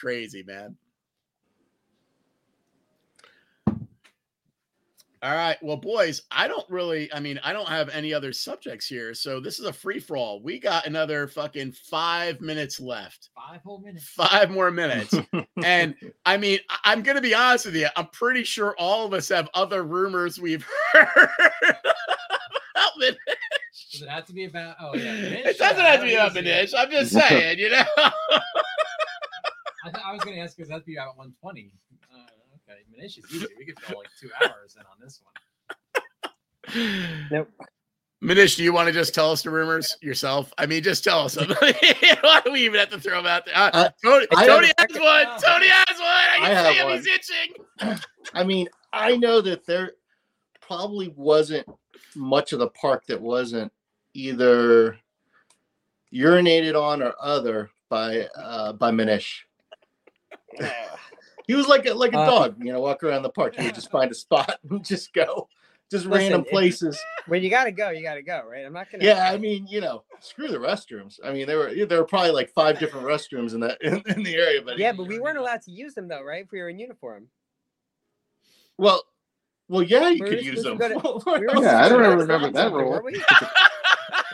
crazy 0.00 0.42
man. 0.42 0.76
All 5.22 5.36
right, 5.36 5.56
well, 5.62 5.76
boys, 5.76 6.22
I 6.32 6.48
don't 6.48 6.68
really. 6.68 7.12
I 7.12 7.20
mean, 7.20 7.38
I 7.44 7.52
don't 7.52 7.68
have 7.68 7.88
any 7.90 8.12
other 8.12 8.32
subjects 8.32 8.88
here, 8.88 9.14
so 9.14 9.38
this 9.38 9.60
is 9.60 9.66
a 9.66 9.72
free 9.72 10.00
for 10.00 10.16
all. 10.16 10.42
We 10.42 10.58
got 10.58 10.84
another 10.84 11.28
fucking 11.28 11.72
five 11.72 12.40
minutes 12.40 12.80
left. 12.80 13.30
Five 13.36 13.60
whole 13.62 13.80
minutes. 13.80 14.08
Five 14.08 14.50
more 14.50 14.70
minutes. 14.72 15.14
And 15.64 15.94
I 16.26 16.38
mean, 16.38 16.58
I'm 16.84 17.04
going 17.04 17.14
to 17.14 17.22
be 17.22 17.34
honest 17.34 17.66
with 17.66 17.76
you. 17.76 17.86
I'm 17.94 18.08
pretty 18.08 18.42
sure 18.42 18.74
all 18.78 19.06
of 19.06 19.12
us 19.12 19.28
have 19.28 19.48
other 19.54 19.84
rumors 19.84 20.40
we've 20.40 20.66
heard 20.92 21.28
about. 21.68 23.14
Does 23.92 24.02
it 24.02 24.08
have 24.08 24.26
to 24.26 24.32
be 24.32 24.46
about? 24.46 24.74
Oh 24.80 24.96
yeah. 24.96 25.12
It 25.14 25.56
doesn't 25.58 25.84
have 25.84 26.00
to 26.00 26.06
be 26.06 26.14
about 26.14 26.32
Manish. 26.32 26.72
I'm 26.76 26.90
just 26.90 27.12
saying, 27.12 27.60
you 27.60 27.70
know. 27.70 27.84
I, 29.84 29.90
th- 29.92 30.04
I 30.04 30.12
was 30.12 30.22
going 30.22 30.36
to 30.36 30.42
ask 30.42 30.56
because 30.56 30.68
that'd 30.68 30.84
be 30.84 30.96
about 30.96 31.16
120. 31.16 31.72
Uh, 32.72 32.74
okay, 32.74 33.04
Manish 33.04 33.18
is 33.18 33.24
easy. 33.32 33.46
We 33.58 33.64
could 33.66 33.78
fill 33.80 33.98
like 33.98 34.08
two 34.20 34.30
hours 34.44 34.76
in 34.76 34.82
on 34.82 34.96
this 35.00 35.20
one. 35.22 35.34
Nope. 37.30 37.50
Manish, 38.22 38.56
do 38.56 38.62
you 38.62 38.72
want 38.72 38.86
to 38.86 38.92
just 38.92 39.14
tell 39.14 39.32
us 39.32 39.42
the 39.42 39.50
rumors 39.50 39.96
yourself? 40.00 40.52
I 40.56 40.64
mean, 40.66 40.82
just 40.84 41.02
tell 41.02 41.20
us 41.24 41.34
them. 41.34 41.50
Why 42.20 42.40
do 42.44 42.52
we 42.52 42.60
even 42.64 42.78
have 42.78 42.90
to 42.90 43.00
throw 43.00 43.16
them 43.16 43.26
out 43.26 43.44
there? 43.46 43.54
Uh, 43.56 43.70
Uh, 43.72 43.88
Tony, 44.04 44.26
Tony 44.46 44.66
have 44.78 44.90
has 44.90 45.00
one. 45.00 45.26
Tony 45.42 45.66
has 45.68 45.98
one. 45.98 46.06
I 46.06 46.34
can 46.36 46.44
I 46.44 46.48
have 46.50 46.66
see 46.72 46.78
him. 46.80 46.86
one. 46.86 46.96
He's 46.98 47.06
itching. 47.08 48.00
I 48.34 48.44
mean, 48.44 48.68
I 48.92 49.16
know 49.16 49.40
that 49.40 49.66
there 49.66 49.92
probably 50.60 51.08
wasn't 51.16 51.66
much 52.14 52.52
of 52.52 52.60
the 52.60 52.68
park 52.68 53.04
that 53.06 53.20
wasn't 53.20 53.72
either 54.14 54.96
urinated 56.14 56.80
on 56.80 57.02
or 57.02 57.14
other 57.20 57.70
by 57.88 58.28
uh, 58.38 58.72
by 58.74 58.92
Manish. 58.92 59.40
He 61.52 61.56
was 61.56 61.68
like 61.68 61.84
a, 61.84 61.92
like 61.92 62.14
a 62.14 62.18
Uh, 62.18 62.24
dog, 62.30 62.56
you 62.64 62.72
know, 62.72 62.80
walk 62.80 63.02
around 63.04 63.20
the 63.24 63.28
park. 63.28 63.56
He 63.56 63.62
would 63.66 63.74
just 63.74 63.90
find 63.90 64.10
a 64.10 64.14
spot 64.14 64.58
and 64.70 64.82
just 64.82 65.12
go, 65.12 65.48
just 65.90 66.06
Listen, 66.06 66.10
random 66.32 66.40
if- 66.46 66.48
places. 66.48 66.98
When 67.26 67.42
you 67.42 67.50
gotta 67.50 67.72
go, 67.72 67.90
you 67.90 68.02
gotta 68.02 68.22
go, 68.22 68.42
right? 68.50 68.64
I'm 68.64 68.72
not 68.72 68.90
gonna. 68.90 69.04
Yeah, 69.04 69.30
I 69.30 69.36
mean, 69.36 69.66
you 69.68 69.82
know, 69.82 70.02
screw 70.20 70.48
the 70.48 70.56
restrooms. 70.56 71.20
I 71.22 71.30
mean, 71.30 71.46
there 71.46 71.58
were 71.58 71.74
there 71.84 71.98
were 71.98 72.06
probably 72.06 72.30
like 72.30 72.48
five 72.54 72.78
different 72.78 73.06
restrooms 73.06 73.52
in 73.52 73.60
that 73.60 73.76
in, 73.82 74.02
in 74.06 74.22
the 74.22 74.34
area, 74.34 74.62
but 74.64 74.78
Yeah, 74.78 74.92
but 74.92 75.06
we 75.06 75.20
weren't 75.20 75.36
allowed 75.36 75.60
to 75.64 75.70
use 75.70 75.92
them 75.92 76.08
though, 76.08 76.22
right? 76.22 76.44
If 76.46 76.52
we 76.52 76.60
were 76.60 76.70
in 76.70 76.78
uniform. 76.78 77.28
well, 78.78 79.02
well, 79.68 79.82
yeah, 79.82 80.08
you 80.08 80.24
We 80.24 80.30
could 80.30 80.42
use 80.42 80.62
them. 80.62 80.78
to 80.78 80.88
We 81.26 81.62
Yeah, 81.62 81.84
I 81.84 81.88
don't 81.90 82.00
to 82.00 82.06
ever 82.06 82.24
go 82.26 82.34
remember 82.34 82.50
that 82.50 82.62
something, 82.62 82.80
rule. 82.80 83.02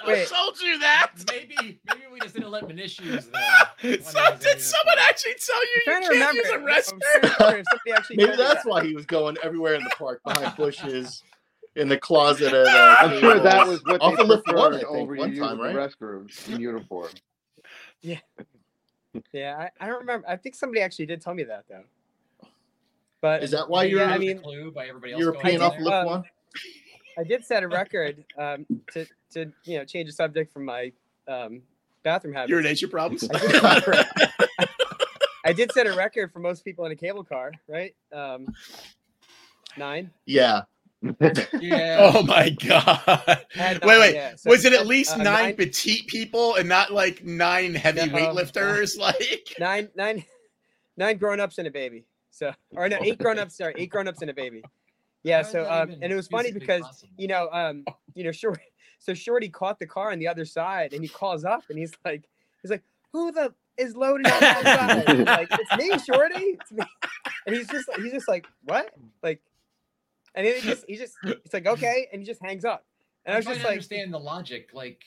Weren't 0.08 0.18
we? 0.18 0.22
I 0.22 0.22
Wait. 0.22 0.28
told 0.28 0.60
you 0.60 0.78
that. 0.80 1.12
Maybe 1.30 1.80
maybe 1.86 2.00
we 2.12 2.20
just 2.20 2.34
didn't 2.34 2.50
let 2.50 2.64
Manish 2.64 3.00
use 3.00 3.26
them. 3.26 3.40
So, 4.02 4.36
did 4.40 4.60
someone 4.60 4.96
actually 5.00 5.34
tell 5.44 5.60
you 5.62 5.82
I'm 5.86 6.02
you 6.02 6.08
can't 6.08 6.10
remember. 6.10 6.36
use 6.36 6.50
a 6.50 6.54
I'm 6.54 6.60
trying 6.66 6.82
to 6.82 6.90
restroom? 6.90 7.22
remember 7.40 7.64
somebody 7.70 7.92
actually 7.96 8.16
Maybe 8.16 8.36
that's 8.36 8.64
that. 8.64 8.66
why 8.70 8.84
he 8.84 8.94
was 8.94 9.06
going 9.06 9.36
everywhere 9.42 9.74
in 9.74 9.84
the 9.84 9.90
park, 9.90 10.20
behind 10.24 10.54
bushes, 10.56 11.22
in 11.76 11.88
the 11.88 11.96
closet. 11.98 12.52
At, 12.52 12.66
uh, 12.74 12.96
I'm 13.00 13.18
sure 13.20 13.38
that 13.40 13.66
was 13.66 13.84
what 13.84 14.00
Off 14.00 14.16
they 14.16 14.22
of 14.22 14.28
lift 14.28 14.46
one, 14.52 14.74
I 14.74 14.78
think, 14.78 14.88
over 14.88 15.14
one 15.16 15.32
you 15.34 15.40
time, 15.40 15.58
using 15.58 15.72
the 15.74 15.78
right? 15.80 15.90
restrooms 15.90 16.48
in 16.48 16.60
uniform. 16.60 17.10
Yeah, 18.00 19.56
I, 19.58 19.70
I 19.80 19.86
don't 19.86 20.00
remember. 20.00 20.28
I 20.28 20.36
think 20.36 20.54
somebody 20.54 20.80
actually 20.80 21.06
did 21.06 21.20
tell 21.20 21.34
me 21.34 21.44
that 21.44 21.64
though. 21.68 21.84
But 23.20 23.42
Is 23.42 23.50
that 23.50 23.68
why 23.68 23.84
you're 23.84 24.00
Yeah, 24.00 24.10
I 24.10 24.14
it 24.14 24.18
was 24.18 24.22
a 24.28 24.34
mean- 24.34 24.42
clue 24.42 24.70
by 24.70 24.86
everybody 24.86 25.12
else 25.12 25.20
you're 25.20 25.32
going 25.32 25.44
paying 25.44 25.56
in 25.56 25.62
off 25.62 25.72
there? 25.74 25.84
lift 25.84 25.96
Um, 25.96 26.06
one? 26.06 26.24
I 27.18 27.24
did 27.24 27.44
set 27.44 27.62
a 27.62 27.68
record 27.68 28.24
um, 28.38 28.64
to 28.92 29.06
to 29.32 29.52
you 29.64 29.78
know 29.78 29.84
change 29.84 30.08
the 30.08 30.12
subject 30.12 30.52
from 30.52 30.64
my 30.64 30.92
um, 31.26 31.62
bathroom 32.04 32.34
habits. 32.34 32.50
Urination 32.50 32.88
problems. 32.90 33.28
I 33.28 33.38
did, 33.38 33.50
set 33.50 33.86
a 33.86 33.90
record- 33.90 34.28
I 35.44 35.52
did 35.52 35.72
set 35.72 35.86
a 35.86 35.94
record 35.94 36.32
for 36.32 36.38
most 36.38 36.64
people 36.64 36.84
in 36.86 36.92
a 36.92 36.96
cable 36.96 37.24
car, 37.24 37.52
right? 37.66 37.94
Um, 38.12 38.46
nine. 39.76 40.10
Yeah. 40.26 40.62
Yeah. 41.60 42.10
oh 42.12 42.22
my 42.24 42.50
god! 42.50 43.44
Had 43.52 43.84
Wait, 43.84 43.98
wait. 44.00 44.14
yeah. 44.14 44.34
So, 44.36 44.50
Was 44.50 44.64
it 44.64 44.72
at 44.72 44.86
least 44.86 45.12
uh, 45.14 45.18
nine, 45.18 45.24
nine- 45.24 45.56
petite 45.56 46.06
people 46.08 46.56
and 46.56 46.68
not 46.68 46.92
like 46.92 47.24
nine 47.24 47.74
heavy 47.74 48.06
No, 48.06 48.16
weightlifters? 48.16 48.98
Like, 48.98 49.54
nine 49.60 49.90
nine 49.94 50.24
nine 50.96 51.16
grown-ups 51.16 51.58
and 51.58 51.68
a 51.68 51.70
baby 51.70 52.04
so 52.30 52.52
or 52.74 52.88
no 52.88 52.98
eight 53.00 53.18
grown-ups 53.18 53.56
sorry 53.56 53.74
eight 53.76 53.90
grown-ups 53.90 54.20
and 54.22 54.30
a 54.30 54.34
baby 54.34 54.62
yeah 55.22 55.36
How 55.36 55.40
is 55.40 55.52
so 55.52 55.70
um 55.70 55.90
and 55.90 56.12
it 56.12 56.14
was 56.14 56.28
funny 56.28 56.52
because 56.52 56.82
possible? 56.82 57.12
you 57.16 57.28
know 57.28 57.48
um 57.52 57.84
you 58.14 58.24
know 58.24 58.32
short 58.32 58.60
so 58.98 59.14
shorty 59.14 59.48
caught 59.48 59.78
the 59.78 59.86
car 59.86 60.12
on 60.12 60.18
the 60.18 60.28
other 60.28 60.44
side 60.44 60.92
and 60.92 61.02
he 61.02 61.08
calls 61.08 61.44
up 61.44 61.62
and 61.70 61.78
he's 61.78 61.92
like 62.04 62.28
he's 62.62 62.70
like 62.70 62.82
who 63.12 63.32
the 63.32 63.52
is 63.76 63.94
loaded 63.94 64.26
on 64.26 64.40
that 64.40 65.06
side 65.06 65.18
like 65.26 65.48
it's 65.52 65.76
me 65.76 65.98
shorty 65.98 66.56
it's 66.60 66.72
me 66.72 66.84
and 67.46 67.54
he's 67.54 67.68
just 67.68 67.88
he's 67.96 68.12
just 68.12 68.28
like 68.28 68.46
what 68.64 68.92
like 69.22 69.40
and 70.34 70.46
then 70.46 70.54
he 70.56 70.60
just 70.60 70.84
he 70.88 70.96
just 70.96 71.16
it's 71.24 71.54
like 71.54 71.66
okay 71.66 72.08
and 72.12 72.20
he 72.20 72.26
just 72.26 72.42
hangs 72.42 72.64
up 72.64 72.84
and 73.28 73.34
i 73.34 73.36
I'm 73.36 73.38
was 73.40 73.44
trying 73.44 73.56
just 73.56 73.64
like 73.64 73.72
understand 73.72 74.14
the 74.14 74.18
logic. 74.18 74.70
Like, 74.72 75.02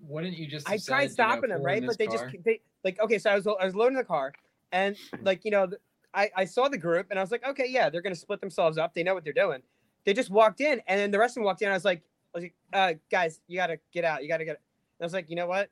wouldn't 0.00 0.36
you 0.36 0.48
just? 0.48 0.68
I 0.68 0.72
tried 0.72 0.80
said, 0.80 0.94
you 0.94 1.06
know, 1.06 1.12
stopping 1.12 1.50
them, 1.50 1.62
right? 1.62 1.86
But 1.86 1.98
they 1.98 2.06
car? 2.06 2.28
just 2.30 2.44
they 2.44 2.60
like 2.82 3.00
okay. 3.00 3.18
So 3.18 3.30
I 3.30 3.36
was 3.36 3.46
I 3.46 3.64
was 3.64 3.76
loading 3.76 3.96
the 3.96 4.04
car, 4.04 4.32
and 4.72 4.96
like 5.22 5.44
you 5.44 5.52
know, 5.52 5.66
th- 5.68 5.80
I 6.14 6.30
I 6.36 6.44
saw 6.44 6.68
the 6.68 6.78
group, 6.78 7.08
and 7.10 7.18
I 7.18 7.22
was 7.22 7.30
like, 7.30 7.46
okay, 7.46 7.66
yeah, 7.68 7.90
they're 7.90 8.02
gonna 8.02 8.14
split 8.14 8.40
themselves 8.40 8.78
up. 8.78 8.94
They 8.94 9.02
know 9.02 9.14
what 9.14 9.24
they're 9.24 9.32
doing. 9.32 9.60
They 10.04 10.12
just 10.12 10.30
walked 10.30 10.60
in, 10.60 10.80
and 10.86 11.00
then 11.00 11.10
the 11.10 11.18
rest 11.18 11.32
of 11.32 11.36
them 11.36 11.44
walked 11.44 11.62
in. 11.62 11.68
I 11.68 11.74
was 11.74 11.84
like, 11.84 12.02
I 12.34 12.38
was 12.38 12.42
like, 12.44 12.54
uh, 12.72 12.92
guys, 13.10 13.40
you 13.46 13.56
gotta 13.56 13.78
get 13.92 14.04
out. 14.04 14.22
You 14.22 14.28
gotta 14.28 14.44
get. 14.44 14.56
And 14.56 15.04
I 15.04 15.04
was 15.04 15.12
like, 15.12 15.28
you 15.30 15.36
know 15.36 15.46
what? 15.46 15.70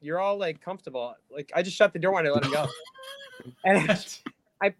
You're 0.00 0.20
all 0.20 0.38
like 0.38 0.60
comfortable. 0.60 1.14
Like 1.30 1.52
I 1.54 1.62
just 1.62 1.76
shut 1.76 1.92
the 1.92 1.98
door 1.98 2.14
when 2.14 2.26
I 2.26 2.30
let 2.30 2.42
them 2.42 2.52
go, 2.52 2.66
and 3.64 4.16
I 4.62 4.74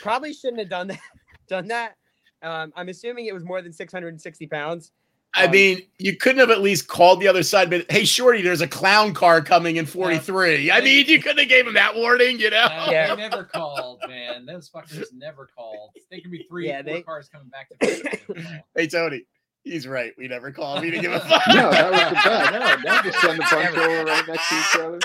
probably 0.00 0.32
shouldn't 0.32 0.60
have 0.60 0.70
done 0.70 0.88
that. 0.88 1.00
Done 1.48 1.66
that. 1.68 1.96
Um, 2.42 2.72
I'm 2.76 2.88
assuming 2.88 3.26
it 3.26 3.34
was 3.34 3.44
more 3.44 3.60
than 3.60 3.72
660 3.72 4.46
pounds. 4.46 4.92
I 5.34 5.46
Um, 5.46 5.50
mean, 5.52 5.82
you 5.98 6.16
couldn't 6.16 6.40
have 6.40 6.50
at 6.50 6.60
least 6.60 6.88
called 6.88 7.20
the 7.20 7.28
other 7.28 7.42
side, 7.42 7.70
but 7.70 7.90
hey, 7.90 8.04
Shorty, 8.04 8.42
there's 8.42 8.60
a 8.60 8.68
clown 8.68 9.14
car 9.14 9.40
coming 9.40 9.76
in 9.76 9.86
43. 9.86 10.70
I 10.70 10.80
mean, 10.82 11.06
you 11.06 11.20
couldn't 11.22 11.38
have 11.38 11.48
gave 11.48 11.66
him 11.66 11.72
that 11.74 11.94
warning, 11.96 12.38
you 12.38 12.50
know? 12.50 12.64
Uh, 12.64 12.88
Yeah. 12.90 13.14
Never 13.14 13.44
called, 13.54 14.00
man. 14.06 14.44
Those 14.44 14.68
fuckers 14.68 15.06
never 15.14 15.48
called. 15.56 15.90
They 16.10 16.20
could 16.20 16.30
be 16.30 16.44
three, 16.50 16.68
Yeah, 16.68 16.82
four 16.82 16.92
they- 16.94 17.02
cars 17.02 17.28
coming 17.30 17.48
back 17.48 17.70
to 17.70 17.76
back. 17.78 17.88
They 17.88 18.02
never 18.34 18.42
call. 18.42 18.62
Hey, 18.76 18.86
Tony, 18.88 19.24
he's 19.64 19.86
right. 19.88 20.12
We 20.18 20.28
never 20.28 20.52
called. 20.52 20.82
We 20.82 20.90
didn't 20.90 21.02
give 21.02 21.12
a 21.12 21.20
fuck. 21.28 21.42
no, 21.48 21.70
that 21.70 21.90
was 21.90 22.00
the 22.00 22.14
best. 22.14 22.52
No, 22.84 22.90
now 22.90 23.02
just 23.02 23.20
send 23.20 23.34
a 23.38 23.42
bunch 23.42 23.52
over 23.78 24.04
right 24.04 24.28
next 24.28 24.48
to 24.50 24.54
each 24.54 24.76
other. 24.84 24.98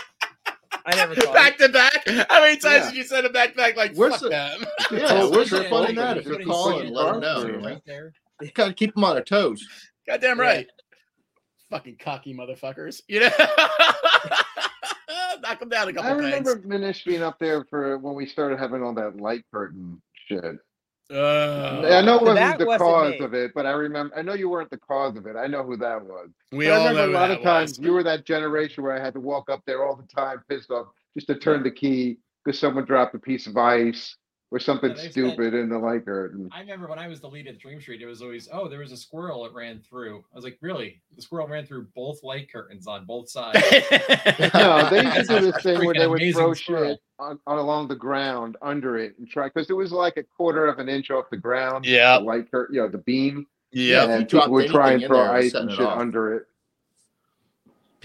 I 0.85 0.95
never 0.95 1.15
called. 1.15 1.33
back 1.35 1.57
to 1.59 1.69
back. 1.69 2.05
How 2.29 2.41
many 2.41 2.57
times 2.57 2.63
Yeah. 2.63 2.89
did 2.89 2.97
you 2.97 3.03
send 3.05 3.25
him 3.25 3.31
back 3.31 3.51
to 3.51 3.55
back? 3.57 3.77
Like, 3.77 3.95
Where's 3.95 4.13
fuck 4.13 4.21
the- 4.23 4.29
them. 4.29 4.65
Yeah, 4.91 5.07
told 5.07 5.35
where's 5.35 5.49
them 5.51 5.59
the 5.59 5.63
to 5.63 5.69
fun 5.69 5.79
call 5.83 5.89
in 5.89 5.95
that? 5.95 6.17
If 6.17 6.25
you're 6.25 6.43
calling, 6.43 6.93
let 6.93 7.11
them 7.13 7.21
know. 7.21 7.45
you? 7.45 7.65
Right 7.65 7.81
there. 7.85 8.11
Gotta 8.53 8.73
keep 8.73 8.93
them 8.93 9.03
on 9.05 9.15
their 9.15 9.23
toes. 9.23 9.65
Goddamn 10.07 10.37
Yeah. 10.37 10.43
right. 10.43 10.67
Fucking 11.69 11.97
cocky 11.99 12.33
motherfuckers. 12.33 13.01
You 13.07 13.21
know? 13.21 13.29
Knock 15.41 15.59
them 15.59 15.69
down 15.69 15.87
a 15.89 15.93
couple 15.93 16.09
I 16.11 16.13
remember 16.15 16.55
pegs. 16.55 16.65
Manish 16.67 17.05
being 17.05 17.21
up 17.23 17.37
there 17.39 17.63
for 17.69 17.97
when 17.99 18.15
we 18.15 18.25
started 18.25 18.57
having 18.59 18.81
all 18.83 18.93
that 18.95 19.17
light 19.17 19.43
curtain 19.53 20.01
shit. 20.27 20.57
Uh, 21.09 21.83
I 21.85 22.01
know 22.01 22.17
it 22.17 22.23
wasn't 22.23 22.59
the 22.59 22.65
wasn't 22.65 22.81
cause 22.89 23.11
me. 23.11 23.19
of 23.19 23.33
it, 23.33 23.51
but 23.55 23.65
I 23.65 23.71
remember. 23.71 24.17
I 24.17 24.21
know 24.23 24.33
you 24.33 24.49
weren't 24.49 24.69
the 24.69 24.77
cause 24.77 25.15
of 25.15 25.25
it. 25.25 25.35
I 25.37 25.47
know 25.47 25.63
who 25.63 25.77
that 25.77 26.03
was. 26.03 26.29
we 26.51 26.65
But 26.65 26.73
I 26.73 26.75
all 26.77 26.87
remember 26.89 27.11
know 27.13 27.17
a 27.17 27.19
lot 27.19 27.31
of 27.31 27.41
times 27.43 27.77
was. 27.77 27.79
you 27.79 27.93
were 27.93 28.03
that 28.03 28.25
generation 28.25 28.83
where 28.83 28.93
I 28.93 28.99
had 28.99 29.13
to 29.13 29.21
walk 29.21 29.49
up 29.49 29.61
there 29.65 29.85
all 29.85 29.95
the 29.95 30.07
time, 30.07 30.41
pissed 30.49 30.69
off, 30.69 30.87
just 31.15 31.27
to 31.27 31.35
turn 31.35 31.63
the 31.63 31.71
key 31.71 32.17
because 32.43 32.59
someone 32.59 32.83
dropped 32.83 33.15
a 33.15 33.19
piece 33.19 33.47
of 33.47 33.55
ice 33.55 34.17
or 34.49 34.59
something 34.59 34.89
Yeah, 34.91 34.95
they 34.95 35.01
spent- 35.09 35.13
stupid 35.13 35.53
in 35.53 35.67
the 35.69 35.77
light 35.77 36.05
curtain. 36.05 36.47
I 36.53 36.61
remember 36.61 36.87
when 36.87 36.99
I 36.99 37.07
was 37.07 37.19
the 37.19 37.27
lead 37.27 37.47
at 37.47 37.59
Dream 37.59 37.81
Street, 37.81 38.01
it 38.01 38.05
was 38.05 38.21
always, 38.21 38.47
oh, 38.51 38.67
there 38.69 38.79
was 38.79 38.91
a 38.93 38.97
squirrel 38.97 39.43
that 39.43 39.53
ran 39.53 39.79
through. 39.81 40.23
I 40.31 40.35
was 40.35 40.43
like, 40.45 40.57
really? 40.61 41.01
The 41.15 41.21
squirrel 41.21 41.47
ran 41.47 41.65
through 41.65 41.87
both 41.95 42.23
light 42.23 42.51
curtains 42.51 42.87
on 42.87 43.05
both 43.05 43.29
sides. 43.29 43.59
No, 44.53 44.89
they 44.89 45.03
used 45.03 45.29
to 45.29 45.39
do 45.39 45.51
this 45.51 45.63
thing 45.63 45.85
where 45.85 45.93
they 45.93 46.07
would 46.07 46.21
throw 46.33 46.53
squirrel. 46.53 46.91
shit 46.91 46.99
on, 47.19 47.39
on 47.47 47.57
along 47.57 47.87
the 47.89 47.95
ground 47.95 48.55
under 48.61 48.97
it 48.97 49.17
and 49.19 49.27
try 49.29 49.47
because 49.47 49.69
it 49.69 49.73
was 49.73 49.91
like 49.91 50.17
a 50.17 50.23
quarter 50.23 50.67
of 50.67 50.79
an 50.79 50.87
inch 50.89 51.11
off 51.11 51.25
the 51.29 51.37
ground. 51.37 51.85
Yeah. 51.85 52.17
the 52.19 52.23
light 52.25 52.49
curtain, 52.51 52.75
you 52.75 52.81
know, 52.81 52.87
the 52.87 52.99
beam. 52.99 53.47
yeah. 53.71 54.03
if 54.03 54.07
you 54.09 54.13
and 54.15 54.25
people 54.25 54.39
dropped 54.39 54.51
would 54.51 54.69
try 54.69 54.91
and 54.93 55.03
throw 55.03 55.17
there, 55.17 55.31
it 55.39 55.43
was 55.43 55.45
ice 55.45 55.61
and 55.61 55.71
shit 55.71 55.81
off. 55.81 55.99
under 55.99 56.33
it. 56.35 56.43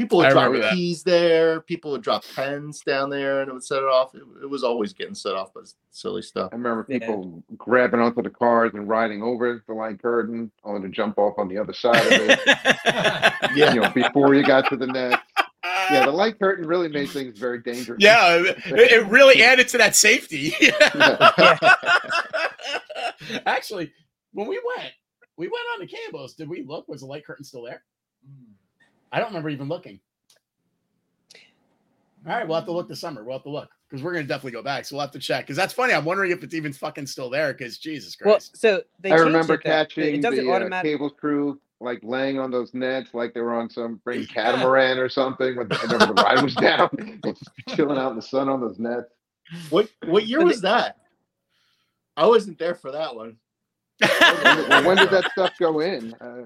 People 0.03 0.19
would 0.19 0.27
I 0.27 0.31
drop 0.31 0.47
remember 0.47 0.67
that. 0.67 0.75
keys 0.75 1.03
there. 1.05 1.61
People 1.61 1.93
would 1.93 2.03
drop 2.03 2.25
pens 2.35 2.81
down 2.81 3.09
there, 3.09 3.41
and 3.41 3.49
it 3.49 3.53
would 3.53 3.63
set 3.63 3.79
it 3.79 3.85
off. 3.85 4.15
It, 4.15 4.23
it 4.43 4.51
was 4.51 4.65
always 4.65 4.93
getting 4.93 5.15
set 5.15 5.35
off 5.35 5.55
by 5.55 5.61
silly 5.91 6.23
stuff. 6.23 6.51
I 6.53 6.57
remember 6.57 6.85
Yeah. 6.89 6.99
people 6.99 7.43
grabbing 7.57 8.01
onto 8.01 8.21
the 8.23 8.31
cars 8.31 8.73
and 8.75 8.89
riding 8.89 9.23
over 9.23 9.63
the 9.67 9.75
light 9.75 10.03
curtain, 10.03 10.51
only 10.65 10.83
to 10.83 10.89
jump 10.89 11.19
off 11.19 11.39
on 11.39 11.49
the 11.49 11.59
other 11.59 11.73
side 11.73 12.05
of 12.05 12.13
it. 12.13 12.41
Yeah. 13.55 13.55
you 13.75 13.81
know, 13.81 13.91
before 13.91 14.35
you 14.35 14.43
got 14.45 14.69
to 14.71 14.77
the 14.77 14.87
net. 14.89 15.21
Yeah, 15.91 16.07
the 16.07 16.13
light 16.13 16.39
curtain 16.39 16.67
really 16.67 16.89
made 16.89 17.11
things 17.11 17.39
very 17.39 17.61
dangerous. 17.61 18.03
Yeah, 18.03 18.37
it, 18.37 18.57
it 18.67 19.07
really 19.07 19.43
added 19.43 19.69
to 19.69 19.79
that 19.79 19.95
safety. 19.95 20.55
Actually, 23.47 23.93
when 24.33 24.49
we 24.49 24.61
went, 24.77 24.93
We 25.37 25.47
went 25.49 25.65
on 25.75 25.81
the 25.81 25.87
cables. 25.87 26.35
Did 26.35 26.49
we 26.49 26.63
look? 26.63 26.89
Was 26.89 27.01
the 27.01 27.07
light 27.07 27.25
curtain 27.25 27.45
still 27.45 27.63
there? 27.63 27.83
I 29.13 29.19
don't 29.19 29.29
remember 29.29 29.51
even 29.51 29.69
looking. 29.69 30.01
All 32.27 32.33
right, 32.35 32.47
we'll 32.47 32.57
have 32.57 32.67
to 32.67 32.73
look 32.73 32.89
this 32.89 33.01
summer. 33.01 33.23
We'll 33.25 33.37
have 33.37 33.43
to 33.45 33.51
look 33.51 33.69
because 33.89 34.03
we're 34.03 34.13
gonna 34.13 34.25
definitely 34.25 34.53
go 34.53 34.63
back. 34.63 34.85
So 34.85 34.97
we'll 34.97 35.03
have 35.03 35.11
to 35.13 35.19
check 35.19 35.45
because 35.45 35.57
that's 35.57 35.75
funny. 35.75 35.93
I'm 35.93 36.05
wondering 36.05 36.31
if 36.31 36.43
it's 36.43 36.55
even 36.55 36.73
fucking 36.73 37.07
still 37.07 37.29
there. 37.29 37.53
Because 37.53 37.79
Jesus 37.79 38.15
Christ. 38.17 38.53
Well, 38.63 38.77
so 38.79 38.83
they 39.01 39.11
I 39.11 39.17
remember 39.17 39.55
it, 39.55 39.63
catching 39.63 40.15
It 40.17 40.23
doesn't 40.23 40.45
the 40.45 40.51
uh, 40.53 40.83
cable 40.83 41.11
crew 41.11 41.61
like 41.81 41.99
laying 42.05 42.39
on 42.39 42.51
those 42.53 42.75
nets 42.75 43.13
like 43.13 43.35
they 43.35 43.41
were 43.41 43.55
on 43.55 43.69
some 43.69 44.01
big 44.07 44.29
catamaran 44.29 44.99
or 44.99 45.09
something 45.09 45.57
when 45.57 45.67
whenever 45.69 46.07
the 46.07 46.15
ride 46.15 46.43
was 46.43 46.55
down, 46.55 46.89
chilling 47.71 47.99
out 47.99 48.11
in 48.11 48.17
the 48.17 48.23
sun 48.23 48.49
on 48.49 48.61
those 48.61 48.79
nets. 48.79 49.11
What 49.69 49.91
what 50.07 50.27
year 50.27 50.45
was 50.45 50.61
that? 50.63 50.99
I 52.17 52.27
wasn't 52.27 52.59
there 52.59 52.77
for 52.77 52.93
that 52.93 53.15
one. 53.17 53.37
When, 54.01 54.57
did- 54.57 54.87
when 54.87 54.97
did 54.97 55.11
that 55.11 55.31
stuff 55.33 55.53
go 55.59 55.81
in? 55.81 56.15
Uh, 56.15 56.45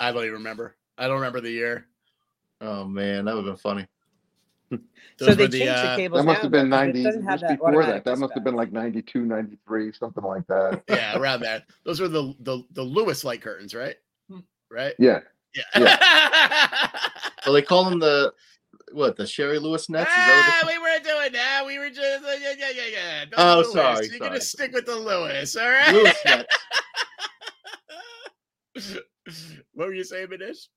I 0.00 0.12
don't 0.12 0.22
even 0.22 0.34
remember. 0.34 0.76
I 0.96 1.06
don't 1.06 1.16
remember 1.16 1.40
the 1.40 1.50
year. 1.50 1.86
Oh 2.60 2.84
man, 2.84 3.24
that 3.24 3.34
would 3.34 3.46
have 3.46 3.54
been 3.54 3.56
funny. 3.56 3.86
so 5.18 5.34
they 5.34 5.44
were 5.44 5.48
changed 5.48 5.60
the, 5.60 5.68
uh, 5.68 5.96
cables. 5.96 6.18
that 6.18 6.24
must 6.24 6.42
have 6.42 6.50
been 6.50 6.70
though, 6.70 6.76
'cause 6.76 6.94
90 6.94 7.08
It 7.08 7.24
have 7.24 7.40
that 7.40 7.58
before 7.58 7.84
that. 7.84 8.04
That 8.04 8.18
must 8.18 8.34
have 8.34 8.44
been 8.44 8.54
like 8.54 8.72
92, 8.72 9.24
93, 9.24 9.92
something 9.92 10.22
like 10.22 10.46
that. 10.46 10.82
yeah, 10.88 11.16
around 11.16 11.40
that. 11.40 11.64
Those 11.84 12.00
were 12.00 12.08
the 12.08 12.34
the 12.40 12.62
the 12.72 12.82
Lewis 12.82 13.24
light 13.24 13.42
curtains, 13.42 13.74
right? 13.74 13.96
Right. 14.70 14.94
Yeah. 14.98 15.20
Yeah. 15.76 15.96
Well, 17.46 17.54
they 17.54 17.62
call 17.62 17.88
them 17.88 17.98
the 17.98 18.34
what 18.92 19.16
the 19.16 19.26
Sherry 19.26 19.58
Lewis 19.58 19.88
nets? 19.88 20.10
Is 20.10 20.16
ah, 20.18 20.60
that 20.60 20.64
we 20.66 20.78
weren't 20.78 21.02
doing 21.02 21.32
that. 21.32 21.64
We 21.66 21.78
were 21.78 21.88
just 21.88 22.22
uh, 22.22 22.32
yeah, 22.38 22.52
yeah, 22.56 22.70
yeah, 22.74 22.82
yeah. 22.92 23.24
Those 23.24 23.34
Oh, 23.38 23.56
Lewis. 23.56 23.72
sorry, 23.72 24.08
You're 24.10 24.18
gonna 24.18 24.40
stick 24.40 24.72
with 24.72 24.84
the 24.84 24.94
Lewis, 24.96 25.56
all 25.56 25.70
right? 25.70 25.92
Lewis 25.92 26.16
nets. 26.26 26.58
what 29.72 29.88
were 29.88 29.94
you 29.94 30.04
saying, 30.04 30.28
Manish? 30.28 30.68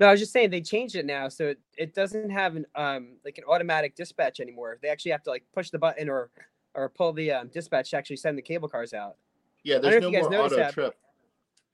No, 0.00 0.08
I 0.08 0.10
was 0.10 0.20
just 0.20 0.32
saying 0.32 0.50
they 0.50 0.60
changed 0.60 0.96
it 0.96 1.06
now, 1.06 1.28
so 1.28 1.46
it, 1.48 1.60
it 1.78 1.94
doesn't 1.94 2.30
have 2.30 2.56
an 2.56 2.66
um 2.74 3.16
like 3.24 3.38
an 3.38 3.44
automatic 3.48 3.94
dispatch 3.94 4.40
anymore. 4.40 4.78
They 4.82 4.88
actually 4.88 5.12
have 5.12 5.22
to 5.24 5.30
like 5.30 5.44
push 5.54 5.70
the 5.70 5.78
button 5.78 6.08
or 6.08 6.30
or 6.74 6.88
pull 6.88 7.12
the 7.12 7.30
um, 7.30 7.48
dispatch 7.48 7.90
to 7.90 7.96
actually 7.96 8.16
send 8.16 8.36
the 8.36 8.42
cable 8.42 8.68
cars 8.68 8.92
out. 8.92 9.16
Yeah, 9.62 9.76
I 9.76 9.78
there's 9.78 10.00
no 10.02 10.08
you 10.08 10.14
guys 10.14 10.22
more 10.22 10.30
noticed 10.32 10.54
auto 10.54 10.62
that, 10.62 10.72
trip. 10.74 10.94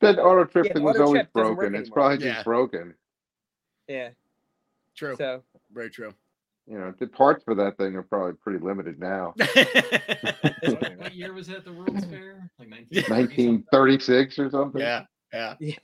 That 0.02 0.18
auto 0.18 0.44
trip 0.44 0.66
Yeah, 0.66 0.72
thing 0.74 0.82
the 0.82 0.88
was 0.92 1.00
always 1.00 1.20
trip 1.22 1.32
doesn't 1.34 1.48
work 1.48 1.58
broken. 1.58 1.74
It's 1.74 1.88
probably 1.90 2.24
Yeah. 2.26 2.34
just 2.34 2.44
broken. 2.44 2.94
Yeah. 3.88 4.10
True. 4.94 5.16
So 5.16 5.42
Very 5.72 5.88
true. 5.90 6.12
You 6.66 6.78
know, 6.78 6.94
the 6.98 7.06
parts 7.06 7.42
for 7.42 7.54
that 7.54 7.78
thing 7.78 7.96
are 7.96 8.02
probably 8.02 8.34
pretty 8.34 8.64
limited 8.64 9.00
now. 9.00 9.32
what, 9.36 10.98
what 10.98 11.14
year 11.14 11.32
was 11.32 11.48
it 11.48 11.56
at 11.56 11.64
the 11.64 11.72
World's 11.72 12.04
Fair? 12.04 12.48
Like 12.58 12.68
1936 12.70 14.38
or 14.38 14.50
something. 14.50 14.80
yeah, 14.80 15.04
yeah. 15.32 15.54
Yeah. 15.58 15.74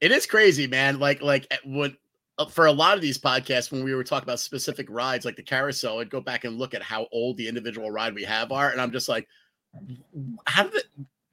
It 0.00 0.12
is 0.12 0.26
crazy, 0.26 0.66
man. 0.66 0.98
Like, 0.98 1.20
like 1.22 1.46
eh, 1.50 1.56
what 1.64 1.92
uh, 2.38 2.46
for 2.46 2.66
a 2.66 2.72
lot 2.72 2.94
of 2.96 3.02
these 3.02 3.18
podcasts, 3.18 3.72
when 3.72 3.82
we 3.84 3.94
were 3.94 4.04
talking 4.04 4.24
about 4.26 4.38
specific 4.40 4.86
rides, 4.90 5.24
like 5.24 5.36
the 5.36 5.42
carousel, 5.42 5.98
I'd 5.98 6.10
go 6.10 6.20
back 6.20 6.44
and 6.44 6.56
look 6.56 6.72
at 6.74 6.82
how 6.82 7.06
old 7.12 7.36
the 7.36 7.48
individual 7.48 7.90
ride 7.90 8.14
we 8.14 8.22
have 8.24 8.52
are, 8.52 8.70
and 8.70 8.80
I'm 8.80 8.92
just 8.92 9.08
like, 9.08 9.26
how 10.46 10.64
did 10.64 10.74
it? 10.74 10.84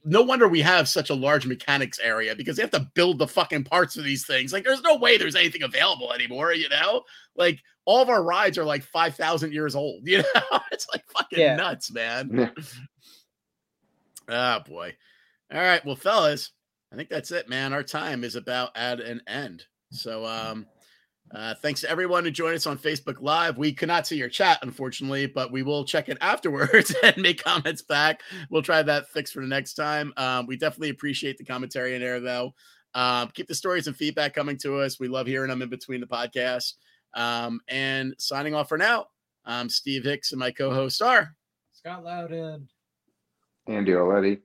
No 0.08 0.22
wonder 0.22 0.48
we 0.48 0.62
have 0.62 0.88
such 0.88 1.10
a 1.10 1.16
large 1.16 1.48
mechanics 1.48 1.98
area 2.00 2.36
because 2.36 2.56
they 2.58 2.62
have 2.62 2.70
to 2.72 2.88
build 2.94 3.18
the 3.18 3.28
fucking 3.28 3.64
parts 3.64 3.98
of 3.98 4.04
these 4.04 4.24
things. 4.28 4.54
Like, 4.54 4.64
there's 4.64 4.84
no 4.84 4.98
way 4.98 5.18
there's 5.18 5.36
anything 5.36 5.64
available 5.64 6.14
anymore. 6.14 6.54
You 6.54 6.70
know, 6.70 7.02
like 7.36 7.60
all 7.86 8.04
of 8.04 8.10
our 8.10 8.24
rides 8.24 8.58
are 8.60 8.64
like 8.66 8.84
five 8.84 9.16
thousand 9.16 9.52
years 9.54 9.76
old. 9.76 10.02
You 10.08 10.20
know, 10.20 10.60
it's 10.72 10.88
like 10.94 11.04
fucking 11.10 11.40
Yeah. 11.40 11.56
nuts, 11.56 11.92
man. 11.92 12.30
Yeah. 12.34 12.50
Oh 14.30 14.60
boy. 14.68 14.96
All 15.52 15.60
right. 15.62 15.84
Well, 15.86 15.96
fellas, 15.96 16.52
I 16.96 16.98
think 16.98 17.10
that's 17.10 17.32
it, 17.32 17.50
man. 17.50 17.74
Our 17.74 17.84
time 17.84 18.24
is 18.24 18.38
about 18.38 18.72
at 18.78 19.02
an 19.02 19.22
end. 19.28 19.66
So 19.92 20.26
um 20.26 20.66
uh 21.30 21.54
thanks 21.56 21.82
to 21.82 21.90
everyone 21.90 22.24
who 22.24 22.32
joined 22.32 22.56
us 22.56 22.66
on 22.68 22.78
Facebook 22.78 23.18
Live. 23.20 23.58
We 23.58 23.74
could 23.74 23.90
not 23.90 24.08
see 24.08 24.16
your 24.16 24.30
chat, 24.30 24.60
unfortunately, 24.62 25.26
but 25.26 25.52
we 25.52 25.62
will 25.62 25.84
check 25.84 26.08
it 26.08 26.18
afterwards 26.22 26.96
and 27.04 27.18
make 27.18 27.44
comments 27.44 27.82
back. 27.82 28.22
We'll 28.50 28.62
try 28.62 28.82
that 28.82 29.10
fix 29.10 29.30
for 29.30 29.42
the 29.42 29.48
next 29.48 29.74
time. 29.74 30.14
Um, 30.16 30.48
we 30.48 30.56
definitely 30.56 30.92
appreciate 30.92 31.38
the 31.38 31.44
commentary 31.44 31.96
in 31.96 32.02
there, 32.02 32.22
though. 32.22 32.54
Um, 32.94 33.30
keep 33.34 33.50
the 33.50 33.56
stories 33.56 33.88
and 33.88 33.96
feedback 33.96 34.34
coming 34.34 34.58
to 34.60 34.80
us. 34.80 34.98
We 34.98 35.10
love 35.10 35.28
hearing 35.28 35.50
them 35.50 35.62
in 35.62 35.68
between 35.68 36.00
the 36.00 36.08
podcast. 36.08 36.76
Um, 37.14 37.60
and 37.68 38.16
signing 38.20 38.56
off 38.56 38.70
for 38.70 38.78
now, 38.78 39.08
I'm 39.44 39.68
Steve 39.68 40.06
Hicks 40.06 40.32
and 40.32 40.40
my 40.40 40.52
co-host 40.52 41.02
are 41.02 41.36
Scott 41.74 42.06
Loudon. 42.06 42.70
Andy 43.68 43.92
Oletti. 43.92 44.40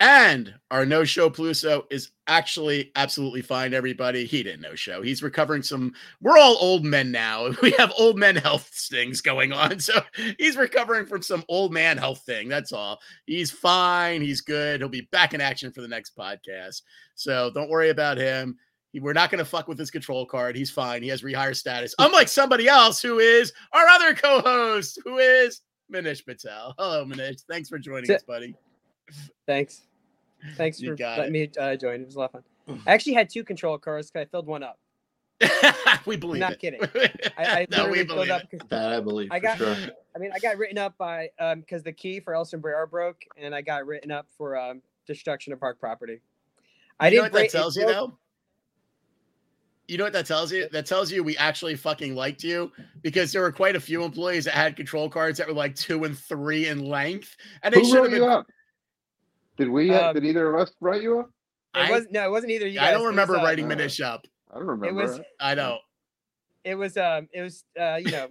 And 0.00 0.54
our 0.70 0.86
no 0.86 1.02
show 1.02 1.28
Pluso 1.28 1.82
is 1.90 2.12
actually 2.28 2.92
absolutely 2.94 3.42
fine, 3.42 3.74
everybody. 3.74 4.26
He 4.26 4.44
didn't 4.44 4.60
no 4.60 4.76
show. 4.76 5.02
He's 5.02 5.24
recovering 5.24 5.62
some. 5.62 5.92
We're 6.20 6.38
all 6.38 6.56
old 6.60 6.84
men 6.84 7.10
now. 7.10 7.50
We 7.62 7.72
have 7.72 7.92
old 7.98 8.16
men 8.16 8.36
health 8.36 8.68
things 8.72 9.20
going 9.20 9.52
on. 9.52 9.78
So 9.88 10.00
he's 10.38 10.56
recovering 10.56 11.06
from 11.06 11.22
some 11.22 11.44
old 11.48 11.72
man 11.72 11.96
health 11.98 12.22
thing. 12.24 12.48
That's 12.48 12.72
all. 12.72 13.00
He's 13.26 13.50
fine. 13.50 14.20
He's 14.22 14.40
good. 14.40 14.80
He'll 14.80 14.88
be 14.88 15.08
back 15.10 15.34
in 15.34 15.40
action 15.40 15.72
for 15.72 15.80
the 15.80 15.88
next 15.88 16.16
podcast. 16.16 16.82
So 17.14 17.50
don't 17.52 17.70
worry 17.70 17.90
about 17.90 18.18
him. 18.18 18.56
We're 18.94 19.12
not 19.12 19.30
going 19.30 19.38
to 19.38 19.44
fuck 19.44 19.66
with 19.66 19.78
his 19.78 19.90
control 19.90 20.26
card. 20.26 20.56
He's 20.56 20.70
fine. 20.70 21.02
He 21.02 21.08
has 21.08 21.22
rehire 21.22 21.56
status, 21.56 21.94
unlike 21.98 22.28
somebody 22.28 22.68
else 22.68 23.02
who 23.02 23.18
is 23.18 23.52
our 23.72 23.86
other 23.86 24.14
co 24.14 24.40
host, 24.40 25.00
who 25.04 25.18
is 25.18 25.62
Manish 25.92 26.24
Patel. 26.24 26.74
Hello, 26.78 27.04
Manish. 27.04 27.42
Thanks 27.48 27.68
for 27.68 27.78
joining 27.78 28.10
us, 28.12 28.22
buddy. 28.22 28.54
thanks. 29.46 29.87
Thanks 30.56 30.80
You 30.80 30.90
for 30.90 30.96
got 30.96 31.18
letting 31.18 31.34
it. 31.34 31.56
me 31.56 31.62
uh, 31.62 31.76
join. 31.76 32.00
It 32.02 32.06
was 32.06 32.16
a 32.16 32.20
lot 32.20 32.30
of 32.34 32.42
fun. 32.66 32.82
I 32.86 32.92
actually 32.92 33.14
had 33.14 33.28
two 33.30 33.44
control 33.44 33.78
cars 33.78 34.10
'cause 34.10 34.20
I 34.22 34.24
filled 34.26 34.46
one 34.46 34.62
up. 34.62 34.78
we 36.06 36.16
believe 36.16 36.40
Not 36.40 36.52
it. 36.52 36.58
kidding. 36.58 36.80
I, 37.38 37.62
I 37.62 37.66
no, 37.70 37.84
we 37.88 37.90
literally 37.90 37.96
filled 37.96 38.08
believe 38.08 38.30
up. 38.30 38.42
it. 38.42 38.50
'cause- 38.58 38.68
That 38.68 38.92
I 38.92 39.00
believe 39.00 39.28
I 39.32 39.38
for 39.38 39.42
got- 39.46 39.58
sure. 39.58 39.76
I 40.14 40.18
mean, 40.18 40.30
I 40.34 40.38
got 40.40 40.58
written 40.58 40.78
up 40.78 40.96
by 40.98 41.30
um 41.38 41.60
because 41.60 41.82
the 41.82 41.92
key 41.92 42.20
for 42.20 42.34
El 42.34 42.44
Sombrero 42.44 42.86
broke, 42.86 43.22
and 43.36 43.54
I 43.54 43.62
got 43.62 43.86
written 43.86 44.10
up 44.10 44.26
for 44.36 44.56
um 44.56 44.82
destruction 45.06 45.52
of 45.52 45.60
park 45.60 45.78
property. 45.80 46.20
I 47.00 47.08
you 47.08 47.16
know 47.18 47.22
didn't 47.24 47.32
what 47.34 47.42
that 47.42 47.50
tells 47.58 47.76
you 47.76 47.86
though? 47.86 48.18
You 49.86 49.96
know 49.96 50.04
what 50.04 50.12
that 50.12 50.26
tells 50.26 50.52
you? 50.52 50.68
That 50.70 50.84
tells 50.84 51.10
you 51.10 51.24
we 51.24 51.34
actually 51.38 51.74
fucking 51.74 52.14
liked 52.14 52.44
you 52.44 52.70
because 53.00 53.32
there 53.32 53.40
were 53.40 53.52
quite 53.52 53.74
a 53.74 53.80
few 53.80 54.02
employees 54.02 54.44
that 54.44 54.52
had 54.52 54.76
control 54.76 55.08
cards 55.08 55.38
that 55.38 55.46
were 55.48 55.54
like 55.54 55.74
two 55.74 56.04
and 56.04 56.18
three 56.18 56.66
in 56.66 56.84
length, 56.84 57.36
and 57.62 57.72
they 57.72 57.80
Who 57.80 57.86
should 57.86 58.02
have 58.02 58.10
been. 58.10 58.22
up? 58.22 58.46
Did 59.58 59.68
we? 59.68 59.90
uh, 59.92 60.08
Um, 60.08 60.14
did 60.14 60.24
either 60.24 60.54
of 60.54 60.60
us 60.60 60.72
write 60.80 61.02
you 61.02 61.20
up? 61.20 61.30
It 61.74 61.78
I, 61.80 61.90
wasn't. 61.90 62.12
No, 62.12 62.24
it 62.26 62.30
wasn't 62.30 62.52
either. 62.52 62.66
You 62.66 62.80
I 62.80 62.90
don't 62.92 63.00
It 63.00 63.04
was, 63.04 63.10
remember 63.10 63.36
uh, 63.38 63.44
writing 63.44 63.70
uh, 63.70 63.74
Manish 63.74 64.02
up. 64.04 64.26
I 64.50 64.54
don't 64.58 64.66
remember. 64.66 64.86
It 64.86 64.94
was- 64.94 65.20
I 65.40 65.54
don't. 65.54 65.80
It 66.64 66.74
was. 66.74 66.96
Um. 66.96 67.28
It 67.32 67.42
was. 67.42 67.64
Uh. 67.78 67.96
You 67.96 68.10
know. 68.10 68.28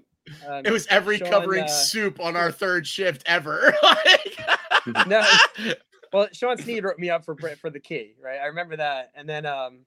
Um, 0.47 0.65
it 0.65 0.71
was 0.71 0.85
every 0.87 1.17
Sean, 1.19 1.29
covering 1.29 1.63
uh, 1.63 1.67
soup 1.67 2.19
on 2.19 2.35
our 2.35 2.51
third 2.51 2.85
shift 2.87 3.23
ever. 3.25 3.73
Like- 3.83 5.07
No. 5.07 5.23
Well, 6.13 6.29
Sean 6.31 6.57
Sneed 6.57 6.85
wrote 6.85 6.97
me 6.99 7.09
up 7.09 7.25
for 7.25 7.35
for 7.59 7.69
the 7.69 7.81
key, 7.81 8.15
right? 8.23 8.39
I 8.39 8.45
remember 8.45 8.77
that, 8.77 9.11
and 9.15 9.27
then 9.27 9.45
um. 9.45 9.79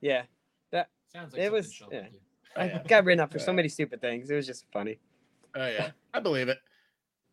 Yeah, 0.00 0.22
that 0.70 0.88
Sounds 1.12 1.32
like 1.34 1.42
It 1.42 1.52
was- 1.52 1.78
yeah. 1.92 2.00
would 2.02 2.12
do. 2.12 2.18
I 2.56 2.82
got 2.88 3.04
written 3.04 3.20
up 3.20 3.30
for 3.32 3.38
so 3.38 3.50
Yeah. 3.50 3.56
many 3.56 3.68
stupid 3.68 4.00
things. 4.00 4.30
It 4.30 4.34
was 4.34 4.46
just 4.46 4.64
funny. 4.72 4.98
Oh 5.54 5.66
yeah, 5.66 5.90
I 6.14 6.20
believe 6.20 6.48
it. 6.48 6.58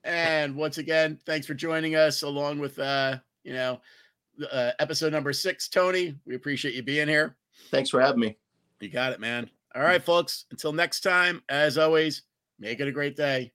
And 0.04 0.56
once 0.56 0.78
again, 0.78 1.20
thanks 1.26 1.46
for 1.46 1.54
joining 1.54 1.96
us 1.96 2.22
along 2.22 2.60
with 2.60 2.80
uh, 2.80 3.18
you 3.44 3.54
know, 3.54 3.82
uh, 4.52 4.72
episode 4.80 5.12
number 5.12 5.34
six, 5.34 5.68
Tony. 5.68 6.16
We 6.26 6.36
appreciate 6.36 6.74
you 6.74 6.84
being 6.84 7.08
here. 7.08 7.36
Thanks 7.72 7.90
for 7.90 8.02
having 8.02 8.20
me. 8.20 8.38
You 8.80 8.90
got 8.90 9.12
it, 9.12 9.20
man. 9.20 9.50
All 9.76 9.82
right, 9.82 10.04
folks. 10.04 10.46
Until 10.52 10.74
next 10.74 11.02
time, 11.02 11.44
as 11.50 11.78
always, 11.78 12.24
make 12.60 12.80
it 12.80 12.88
a 12.88 12.92
great 12.92 13.16
day. 13.16 13.52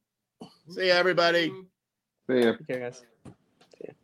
See 0.70 0.88
ya, 0.88 0.94
everybody. 0.94 1.52
See 2.28 2.40
ya. 2.40 2.52
Okay, 2.70 2.80
guys. 2.80 3.02